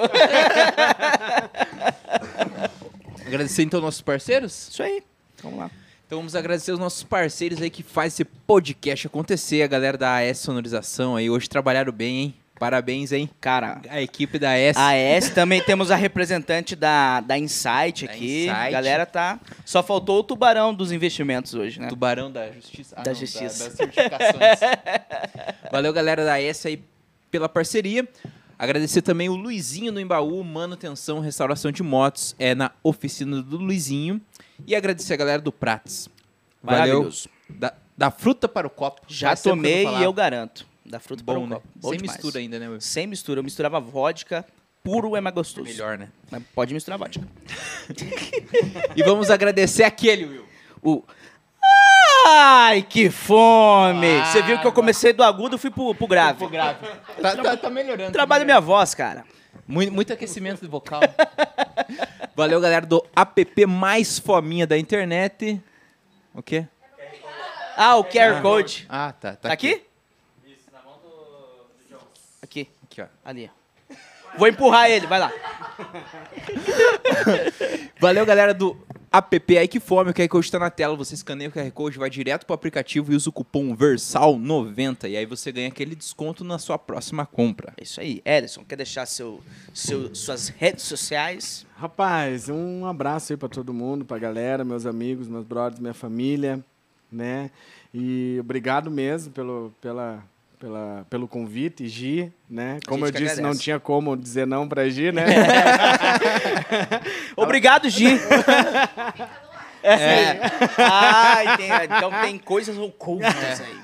Agradecer 3.26 3.64
então 3.64 3.80
nossos 3.80 4.00
parceiros. 4.00 4.68
Isso 4.68 4.80
aí. 4.80 5.02
Vamos 5.42 5.58
lá. 5.58 5.68
Então 6.06 6.18
vamos 6.18 6.36
agradecer 6.36 6.70
os 6.70 6.78
nossos 6.78 7.02
parceiros 7.02 7.60
aí 7.60 7.68
que 7.68 7.82
faz 7.82 8.12
esse 8.12 8.24
podcast 8.24 9.08
acontecer, 9.08 9.62
a 9.62 9.66
galera 9.66 9.98
da 9.98 10.18
AS 10.18 10.38
Sonorização 10.38 11.16
aí. 11.16 11.28
Hoje 11.28 11.48
trabalharam 11.48 11.90
bem, 11.92 12.18
hein? 12.20 12.34
Parabéns, 12.56 13.10
hein? 13.10 13.28
Cara, 13.40 13.80
A 13.88 14.00
equipe 14.00 14.38
da 14.38 14.56
S. 14.56 14.78
a 14.78 14.94
S 14.94 15.32
também 15.32 15.60
temos 15.60 15.90
a 15.90 15.96
representante 15.96 16.76
da, 16.76 17.20
da 17.20 17.36
Insight 17.36 18.06
Da 18.06 18.12
aqui. 18.12 18.44
Insight. 18.46 18.70
Galera 18.70 19.04
tá. 19.06 19.40
Só 19.64 19.82
faltou 19.82 20.20
o 20.20 20.22
tubarão 20.22 20.72
dos 20.72 20.92
investimentos 20.92 21.54
hoje, 21.54 21.80
né? 21.80 21.88
Tubarão 21.88 22.30
da 22.30 22.48
Justiça. 22.52 22.94
Ah, 22.96 23.02
Da 23.02 23.10
não, 23.10 23.18
Justiça. 23.18 23.64
das 23.64 23.72
certificações. 23.72 24.60
Valeu, 25.72 25.92
galera 25.92 26.24
da 26.24 26.40
S 26.40 26.68
aí 26.68 26.76
pela 27.30 27.48
parceria. 27.48 28.08
Agradecer 28.58 29.00
também 29.00 29.28
o 29.28 29.34
Luizinho 29.34 29.90
no 29.90 29.98
Embaú, 29.98 30.44
manutenção, 30.44 31.20
restauração 31.20 31.72
de 31.72 31.82
motos, 31.82 32.34
é 32.38 32.54
na 32.54 32.70
oficina 32.82 33.40
do 33.40 33.56
Luizinho. 33.56 34.20
E 34.66 34.76
agradecer 34.76 35.14
a 35.14 35.16
galera 35.16 35.40
do 35.40 35.50
Prates. 35.50 36.10
Valeu. 36.62 37.10
Da, 37.48 37.72
da 37.96 38.10
fruta 38.10 38.46
para 38.48 38.66
o 38.66 38.70
copo. 38.70 39.00
Já 39.08 39.34
tomei 39.34 39.86
e 39.86 40.02
eu 40.02 40.12
garanto. 40.12 40.66
Da 40.84 41.00
fruta 41.00 41.24
para 41.24 41.34
Bom, 41.34 41.44
o 41.44 41.46
né? 41.46 41.54
copo. 41.56 41.68
Bom 41.76 41.88
Sem 41.90 41.98
demais. 41.98 42.16
mistura 42.16 42.38
ainda, 42.38 42.58
né? 42.58 42.68
Will? 42.68 42.80
Sem 42.80 43.06
mistura. 43.06 43.40
Eu 43.40 43.44
misturava 43.44 43.80
vodka, 43.80 44.44
puro 44.82 45.16
é 45.16 45.20
mais 45.20 45.34
gostoso. 45.34 45.66
Melhor, 45.66 45.96
né? 45.96 46.10
Mas 46.30 46.42
pode 46.54 46.74
misturar 46.74 46.98
vodka. 46.98 47.26
E 48.96 49.02
vamos 49.02 49.30
agradecer 49.30 49.84
aquele, 49.84 50.24
Will. 50.24 50.44
O. 50.82 51.02
Ai, 52.32 52.82
que 52.82 53.10
fome! 53.10 54.06
Ah, 54.20 54.24
Você 54.26 54.40
viu 54.42 54.56
que 54.60 54.66
eu 54.66 54.72
comecei 54.72 55.12
do 55.12 55.24
agudo 55.24 55.56
e 55.56 55.58
fui 55.58 55.68
pro, 55.70 55.92
pro 55.96 56.06
grave. 56.06 56.46
grave. 56.46 56.78
Tá, 57.20 57.36
tá, 57.36 57.56
tá 57.56 57.68
melhorando. 57.70 58.12
Trabalho 58.12 58.44
minha 58.44 58.60
voz, 58.60 58.94
cara. 58.94 59.24
Muito, 59.66 59.92
muito 59.92 60.12
aquecimento 60.12 60.60
do 60.60 60.68
vocal. 60.70 61.00
Valeu, 62.36 62.60
galera 62.60 62.86
do 62.86 63.04
app 63.16 63.66
mais 63.66 64.20
fominha 64.20 64.64
da 64.64 64.78
internet. 64.78 65.60
O 66.32 66.40
quê? 66.40 66.66
Ah, 67.76 67.96
o 67.96 68.04
QR 68.04 68.40
Code. 68.40 68.86
Ah, 68.88 69.12
tá. 69.18 69.32
Tá, 69.32 69.48
Tá 69.48 69.52
aqui? 69.52 69.82
Aqui, 72.42 72.68
Aqui, 72.84 73.02
ó. 73.02 73.06
ali. 73.24 73.50
ó. 73.52 73.60
Vou 74.38 74.46
empurrar 74.46 74.88
ele, 74.88 75.06
vai 75.08 75.18
lá. 75.18 75.32
Valeu, 77.98 78.24
galera 78.24 78.54
do 78.54 78.76
app 79.10 79.58
aí 79.58 79.66
que 79.66 79.80
fome. 79.80 80.10
O 80.10 80.14
QR 80.14 80.28
Code 80.28 80.50
tá 80.50 80.58
na 80.58 80.70
tela. 80.70 80.96
Você 80.96 81.14
escaneia 81.14 81.50
o 81.50 81.52
QR 81.52 81.70
Code, 81.72 81.98
vai 81.98 82.08
direto 82.08 82.46
pro 82.46 82.54
aplicativo 82.54 83.12
e 83.12 83.16
usa 83.16 83.28
o 83.28 83.32
cupom 83.32 83.76
VERSAL90. 83.76 85.08
E 85.08 85.16
aí 85.16 85.26
você 85.26 85.50
ganha 85.50 85.68
aquele 85.68 85.94
desconto 85.94 86.44
na 86.44 86.58
sua 86.58 86.78
próxima 86.78 87.26
compra. 87.26 87.72
É 87.76 87.82
isso 87.82 88.00
aí. 88.00 88.22
Ellison, 88.24 88.64
quer 88.64 88.76
deixar 88.76 89.06
seu, 89.06 89.40
seu, 89.74 90.14
suas 90.14 90.48
redes 90.48 90.84
sociais? 90.84 91.66
Rapaz, 91.76 92.48
um 92.48 92.86
abraço 92.86 93.32
aí 93.32 93.36
pra 93.36 93.48
todo 93.48 93.72
mundo, 93.72 94.04
pra 94.04 94.18
galera, 94.18 94.64
meus 94.64 94.86
amigos, 94.86 95.28
meus 95.28 95.44
brothers, 95.44 95.80
minha 95.80 95.94
família, 95.94 96.64
né? 97.10 97.50
E 97.92 98.36
obrigado 98.38 98.90
mesmo 98.90 99.32
pelo, 99.32 99.72
pela, 99.80 100.22
pela, 100.60 101.04
pelo 101.10 101.26
convite, 101.26 101.88
Gi, 101.88 102.32
né? 102.48 102.78
Como 102.86 103.04
eu 103.06 103.12
que 103.12 103.18
disse, 103.18 103.36
não 103.36 103.46
agradece. 103.48 103.62
tinha 103.64 103.80
como 103.80 104.16
dizer 104.16 104.46
não 104.46 104.68
pra 104.68 104.88
Gi, 104.88 105.10
né? 105.10 105.24
Obrigado, 107.34 107.88
Gi. 107.88 108.16
É. 109.82 110.38
Ah, 110.76 111.56
tem- 111.56 111.70
então 111.96 112.10
tem 112.20 112.38
coisas 112.38 112.76
ocultas 112.76 113.62
aí. 113.62 113.78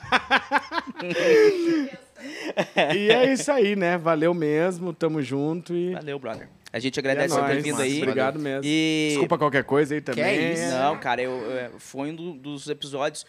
e 2.94 3.10
é 3.10 3.32
isso 3.32 3.50
aí, 3.50 3.74
né? 3.74 3.96
Valeu 3.96 4.34
mesmo, 4.34 4.92
tamo 4.92 5.22
junto 5.22 5.74
e... 5.74 5.94
Valeu, 5.94 6.18
brother. 6.18 6.48
A 6.70 6.78
gente 6.78 6.98
é 6.98 7.00
agradece 7.00 7.34
por 7.34 7.46
ter 7.46 7.62
vindo 7.62 7.80
aí. 7.80 8.02
Obrigado 8.02 8.38
mesmo. 8.38 8.60
E... 8.64 9.06
Desculpa 9.10 9.38
qualquer 9.38 9.64
coisa 9.64 9.94
aí 9.94 10.02
também. 10.02 10.22
é 10.24 10.52
isso? 10.52 10.70
Não, 10.76 10.98
cara, 10.98 11.22
eu, 11.22 11.32
é, 11.52 11.70
foi 11.78 12.10
um 12.10 12.14
do- 12.14 12.34
dos 12.34 12.68
episódios. 12.68 13.24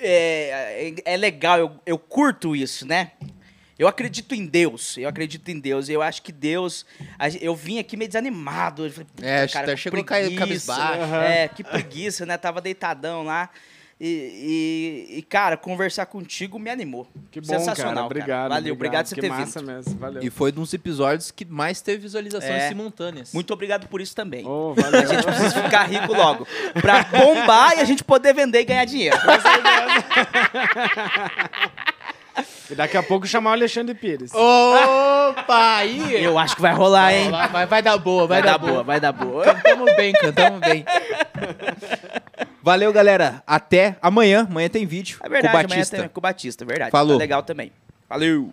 É, 0.00 0.92
é, 1.04 1.14
é 1.14 1.16
legal, 1.16 1.58
eu, 1.58 1.80
eu 1.86 1.98
curto 1.98 2.56
isso, 2.56 2.86
né? 2.86 3.12
Eu 3.78 3.88
acredito 3.88 4.34
em 4.34 4.44
Deus, 4.44 4.98
eu 4.98 5.08
acredito 5.08 5.48
em 5.50 5.58
Deus. 5.58 5.88
Eu 5.88 6.02
acho 6.02 6.20
que 6.20 6.30
Deus. 6.30 6.84
Eu 7.40 7.56
vim 7.56 7.78
aqui 7.78 7.96
meio 7.96 8.08
desanimado. 8.10 8.84
Eu 8.84 8.90
falei, 8.92 9.06
É, 9.22 9.46
cara, 9.48 9.74
chegou 9.74 10.00
a 10.00 10.04
cair 10.04 10.36
preguiça. 10.36 10.74
cabisbaixo. 10.74 11.14
É, 11.14 11.48
que 11.48 11.64
preguiça, 11.64 12.26
né? 12.26 12.36
Tava 12.36 12.60
deitadão 12.60 13.22
lá. 13.22 13.48
E, 14.02 15.06
e- 15.12 15.18
e, 15.18 15.22
cara, 15.22 15.58
conversar 15.58 16.06
contigo 16.06 16.58
me 16.58 16.70
animou. 16.70 17.06
Que 17.30 17.38
bom, 17.38 17.46
Sensacional. 17.46 17.94
cara. 17.94 18.06
Obrigado. 18.06 18.48
Valeu, 18.48 18.72
obrigado 18.72 19.04
por 19.04 19.14
você 19.14 19.20
ter 19.20 19.28
massa 19.28 19.60
vindo. 19.60 19.68
mesmo. 19.72 19.98
Valeu. 19.98 20.22
E 20.22 20.30
foi 20.30 20.50
um 20.52 20.54
dos 20.54 20.72
episódios 20.72 21.30
que 21.30 21.44
mais 21.44 21.82
teve 21.82 21.98
visualizações 21.98 22.50
É. 22.62 22.68
simultâneas. 22.68 23.34
Muito 23.34 23.52
obrigado 23.52 23.88
por 23.88 24.00
isso 24.00 24.16
também. 24.16 24.46
Oh, 24.46 24.72
valeu. 24.72 25.02
A 25.02 25.04
gente 25.04 25.22
precisa 25.22 25.62
ficar 25.62 25.82
rico 25.84 26.14
logo. 26.14 26.46
Pra 26.80 27.02
bombar 27.04 27.76
e 27.76 27.80
a 27.80 27.84
gente 27.84 28.02
poder 28.02 28.32
vender 28.32 28.60
e 28.60 28.64
ganhar 28.64 28.86
dinheiro. 28.86 29.18
E 32.70 32.74
daqui 32.74 32.96
a 32.96 33.02
pouco 33.02 33.26
chamar 33.26 33.50
o 33.50 33.52
Alexandre 33.54 33.94
Pires. 33.94 34.32
Opa, 34.32 35.76
aí! 35.76 36.22
Eu 36.24 36.38
acho 36.38 36.54
que 36.54 36.62
vai 36.62 36.72
rolar, 36.72 37.12
hein? 37.12 37.28
Vai, 37.50 37.66
vai 37.66 37.82
dar 37.82 37.98
boa, 37.98 38.26
vai, 38.26 38.40
Vai, 38.40 38.50
dar, 38.52 38.58
dar 38.58 38.66
boa, 38.66 38.82
vai 38.82 39.00
dar 39.00 39.12
boa. 39.12 39.44
Cantamos 39.44 39.94
bem, 39.96 40.12
cantamos 40.12 40.60
bem. 40.60 40.84
Valeu, 42.62 42.92
galera. 42.92 43.42
Até 43.46 43.96
amanhã. 44.02 44.46
Amanhã 44.48 44.68
tem 44.68 44.86
vídeo 44.86 45.18
É 45.22 45.28
verdade, 45.28 45.52
com 45.52 45.56
o 45.56 45.60
amanhã 45.60 45.68
Batista. 45.78 45.96
tem 45.96 46.08
com 46.08 46.18
o 46.18 46.22
Batista, 46.22 46.64
é 46.64 46.66
verdade. 46.66 46.90
Falou. 46.90 47.16
Tá 47.16 47.22
legal 47.22 47.42
também. 47.42 47.72
Valeu! 48.08 48.52